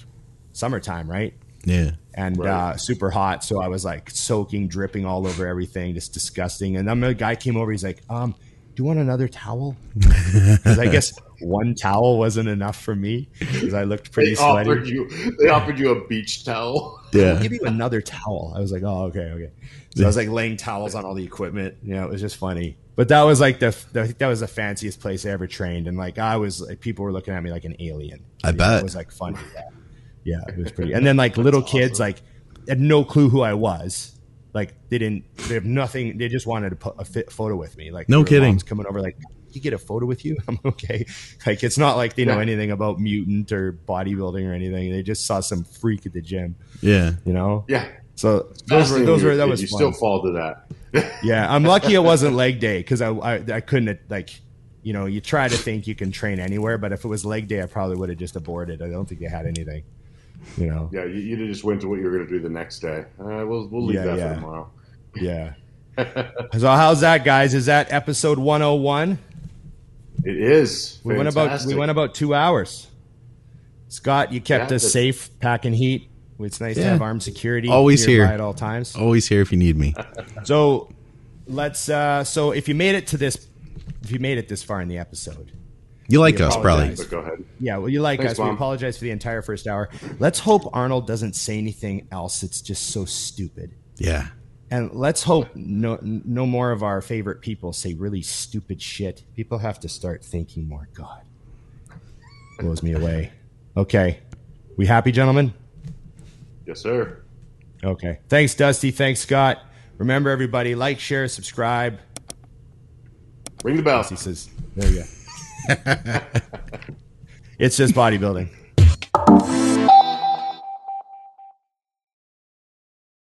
summertime 0.54 1.10
right 1.10 1.34
yeah. 1.64 1.92
and 2.14 2.38
Right. 2.38 2.50
uh, 2.50 2.78
super 2.78 3.10
hot. 3.10 3.44
So 3.44 3.62
I 3.62 3.68
was 3.68 3.84
like 3.86 4.10
soaking, 4.12 4.68
dripping 4.68 5.06
all 5.06 5.26
over 5.28 5.48
everything, 5.48 5.94
just 5.94 6.14
disgusting. 6.14 6.78
And 6.78 6.88
then 6.88 7.04
a 7.04 7.14
guy 7.14 7.36
came 7.36 7.58
over. 7.58 7.72
He's 7.72 7.84
like, 7.84 8.02
um, 8.10 8.32
"Do 8.76 8.84
you 8.84 8.86
want 8.86 9.00
another 9.00 9.28
towel?" 9.28 9.76
Because 9.96 10.80
I 10.80 10.88
guess 10.88 11.14
one 11.42 11.74
towel 11.76 12.18
wasn't 12.20 12.48
enough 12.50 12.80
for 12.82 12.96
me 12.96 13.28
because 13.40 13.74
I 13.74 13.84
looked 13.84 14.12
pretty 14.12 14.32
They 14.32 14.36
sweaty. 14.36 14.70
offered 14.70 14.88
you. 14.88 15.10
They 15.40 15.50
offered 15.50 15.80
you 15.80 15.90
a 15.92 16.08
beach 16.08 16.46
towel. 16.46 17.00
I'll 17.14 17.20
Yeah. 17.20 17.42
give 17.42 17.52
you 17.52 17.62
another 17.66 18.00
towel. 18.02 18.54
I 18.56 18.60
was 18.60 18.72
like, 18.72 18.84
"Oh, 18.84 19.06
okay, 19.06 19.20
okay." 19.32 19.50
So 19.96 20.04
I 20.04 20.08
was 20.08 20.16
like 20.16 20.30
laying 20.30 20.56
towels 20.58 20.96
on 20.96 21.04
all 21.04 21.14
the 21.16 21.24
equipment. 21.24 21.76
You 21.84 21.96
know, 21.96 22.04
it 22.06 22.10
was 22.12 22.22
just 22.22 22.38
funny. 22.38 22.78
But 22.96 23.08
that 23.10 23.24
was 23.24 23.40
like 23.42 23.60
the, 23.60 23.76
the 23.94 24.14
that 24.20 24.28
was 24.28 24.42
the 24.42 24.48
fanciest 24.48 25.00
place 25.00 25.26
I 25.26 25.30
ever 25.30 25.48
trained, 25.48 25.88
and 25.88 25.98
like 25.98 26.18
I 26.20 26.38
was 26.38 26.62
like 26.62 26.80
people 26.80 27.04
were 27.06 27.12
looking 27.12 27.34
at 27.34 27.42
me 27.44 27.50
like 27.52 27.66
an 27.66 27.76
alien. 27.80 28.24
I 28.44 28.50
You 28.50 28.54
know, 28.54 28.58
bet. 28.58 28.80
it 28.80 28.84
was 28.84 28.96
like 28.96 29.12
funny. 29.12 29.38
Yeah, 29.56 29.62
yeah, 30.24 30.42
it 30.48 30.58
was 30.58 30.72
pretty. 30.72 30.94
And 30.94 31.06
then 31.06 31.18
like 31.18 31.38
little 31.48 31.62
kids 31.62 32.00
like 32.00 32.22
had 32.68 32.80
no 32.80 33.04
clue 33.04 33.30
who 33.30 33.42
I 33.42 33.54
was. 33.54 34.18
Like 34.54 34.74
they 34.90 34.98
didn't. 34.98 35.24
They 35.48 35.54
have 35.54 35.66
nothing. 35.66 36.18
They 36.18 36.28
just 36.28 36.46
wanted 36.46 36.72
to 36.72 36.76
put 36.76 36.96
a 37.00 37.06
fit 37.06 37.32
photo 37.32 37.56
with 37.56 37.78
me. 37.78 37.90
Like 37.92 38.10
No 38.10 38.24
kidding. 38.24 38.60
coming 38.60 38.86
over 38.86 39.02
like. 39.02 39.18
You 39.54 39.60
get 39.60 39.74
a 39.74 39.78
photo 39.78 40.06
with 40.06 40.24
you? 40.24 40.38
I'm 40.48 40.60
okay. 40.64 41.06
Like 41.46 41.62
it's 41.62 41.78
not 41.78 41.98
like 41.98 42.16
they 42.16 42.24
know 42.24 42.36
Yeah. 42.36 42.42
anything 42.42 42.72
about 42.72 43.00
mutant 43.02 43.52
or 43.52 43.74
bodybuilding 43.74 44.50
or 44.50 44.54
anything. 44.54 44.92
They 44.94 45.04
just 45.04 45.26
saw 45.26 45.42
some 45.42 45.66
freak 45.66 46.06
at 46.06 46.14
the 46.14 46.22
gym, 46.22 46.56
Yeah. 46.82 47.12
you 47.26 47.34
know. 47.34 47.66
Yeah. 47.68 47.86
So 48.16 48.54
those 48.68 48.90
were 48.92 49.00
those 49.00 49.24
were 49.24 49.36
that 49.36 49.48
was 49.50 49.62
You 49.62 49.68
fun. 49.68 49.78
still 49.78 49.92
fall 49.92 50.22
to 50.24 50.32
that. 50.94 51.14
yeah, 51.24 51.54
I'm 51.54 51.64
lucky 51.64 51.94
it 51.96 52.04
wasn't 52.04 52.36
leg 52.36 52.60
day 52.62 52.78
because 52.80 53.02
I, 53.02 53.10
I 53.12 53.34
I 53.56 53.60
couldn't 53.62 54.00
like 54.10 54.30
you 54.84 54.94
know 54.94 55.06
you 55.06 55.20
try 55.22 55.48
to 55.50 55.58
think 55.58 55.86
you 55.86 55.96
can 55.96 56.12
train 56.14 56.40
anywhere, 56.40 56.78
but 56.78 56.92
if 56.94 57.04
it 57.04 57.08
was 57.10 57.26
leg 57.26 57.50
day, 57.50 57.62
I 57.62 57.66
probably 57.66 57.98
would 57.98 58.08
have 58.10 58.18
just 58.20 58.38
aborted. 58.38 58.82
I 58.82 58.90
don't 58.90 59.06
think 59.06 59.20
they 59.20 59.28
had 59.28 59.46
anything. 59.46 59.84
You 60.58 60.68
know. 60.68 60.90
Yeah, 60.92 61.06
you, 61.06 61.20
you 61.20 61.48
just 61.48 61.64
went 61.64 61.82
to 61.82 61.88
what 61.88 62.00
you 62.00 62.06
were 62.06 62.12
going 62.12 62.26
to 62.28 62.30
do 62.32 62.40
the 62.40 62.50
next 62.50 62.80
day. 62.80 63.06
Uh, 63.20 63.46
we'll 63.48 63.68
we'll 63.70 63.86
leave 63.86 63.96
Yeah, 63.96 64.06
that 64.06 64.18
yeah. 64.18 64.30
for 64.30 64.36
tomorrow. 64.36 64.72
Yeah. 65.16 65.54
so 66.58 66.68
how's 66.70 67.02
that, 67.02 67.24
guys? 67.26 67.54
Is 67.54 67.66
that 67.68 67.92
episode 67.92 68.38
101? 68.40 69.18
It 70.24 70.38
is. 70.38 71.00
We 71.04 71.16
went 71.16 71.30
about 71.30 71.66
we 71.66 71.76
went 71.76 71.92
about 71.92 72.14
two 72.16 72.34
hours. 72.34 72.88
Scott, 73.88 74.32
you 74.32 74.40
kept 74.40 74.70
Yeah, 74.72 74.76
us 74.78 74.82
that's- 74.84 74.92
safe, 74.94 75.30
packing 75.40 75.74
heat. 75.74 76.08
It's 76.40 76.60
nice 76.60 76.76
to 76.78 76.84
have 76.84 77.02
armed 77.04 77.22
security 77.22 77.70
Always 77.70 78.04
here. 78.04 78.24
at 78.24 78.42
all 78.42 78.56
times. 78.56 78.96
Always 78.96 79.28
here 79.28 79.42
if 79.42 79.52
you 79.52 79.58
need 79.60 79.78
me. 79.78 79.94
So 80.44 80.90
let's. 81.46 81.88
uh 81.88 82.24
So 82.24 82.52
if 82.52 82.68
you 82.68 82.74
made 82.74 82.96
it 82.96 83.06
to 83.08 83.18
this, 83.18 83.48
if 84.02 84.12
you 84.12 84.18
made 84.20 84.40
it 84.40 84.48
this 84.48 84.64
far 84.64 84.82
in 84.82 84.88
the 84.88 84.98
episode, 84.98 85.52
You 86.12 86.20
like 86.20 86.38
We 86.40 86.46
us, 86.46 86.58
probably. 86.58 86.96
But 86.96 87.10
go 87.10 87.20
ahead. 87.20 87.44
Yeah, 87.60 87.78
well, 87.78 87.90
you 87.90 88.02
like 88.02 88.20
Thanks, 88.20 88.34
us. 88.34 88.40
We 88.40 88.50
apologize 88.52 88.98
for 88.98 89.06
the 89.06 89.12
entire 89.12 89.42
first 89.42 89.68
hour. 89.68 89.90
Let's 90.20 90.40
hope 90.40 90.70
Arnold 90.74 91.08
doesn't 91.08 91.36
say 91.36 91.58
anything 91.58 92.08
else. 92.12 92.44
It's 92.44 92.62
just 92.62 92.88
so 92.88 93.06
stupid. 93.06 93.72
Yeah. 93.98 94.28
And 94.70 94.92
let's 94.94 95.24
hope 95.24 95.54
no, 95.56 96.00
no 96.02 96.46
more 96.46 96.72
of 96.72 96.82
our 96.82 97.02
favorite 97.02 97.42
people 97.42 97.74
say 97.74 97.94
really 97.94 98.22
stupid 98.22 98.82
shit. 98.82 99.24
People 99.36 99.58
have 99.58 99.80
to 99.82 99.90
start 99.90 100.24
thinking 100.24 100.68
more. 100.68 100.88
God, 100.94 101.22
blows 102.60 102.82
me 102.82 102.94
away. 102.94 103.32
Okay, 103.76 104.20
we 104.78 104.86
happy, 104.86 105.12
gentlemen? 105.12 105.54
Yes, 106.66 106.80
sir. 106.80 107.22
Okay. 107.84 108.20
Thanks, 108.30 108.54
Dusty. 108.56 108.92
Thanks, 108.92 109.20
Scott. 109.20 109.60
Remember, 109.98 110.30
everybody, 110.30 110.76
like, 110.76 111.00
share, 111.00 111.28
subscribe. 111.28 112.00
Ring 113.64 113.76
the 113.76 113.84
bell. 113.84 114.04
He 114.04 114.16
says, 114.16 114.50
"There 114.76 114.90
you 114.90 115.00
go." 115.00 115.06
it's 117.60 117.78
just 117.78 117.94
bodybuilding. 117.94 118.50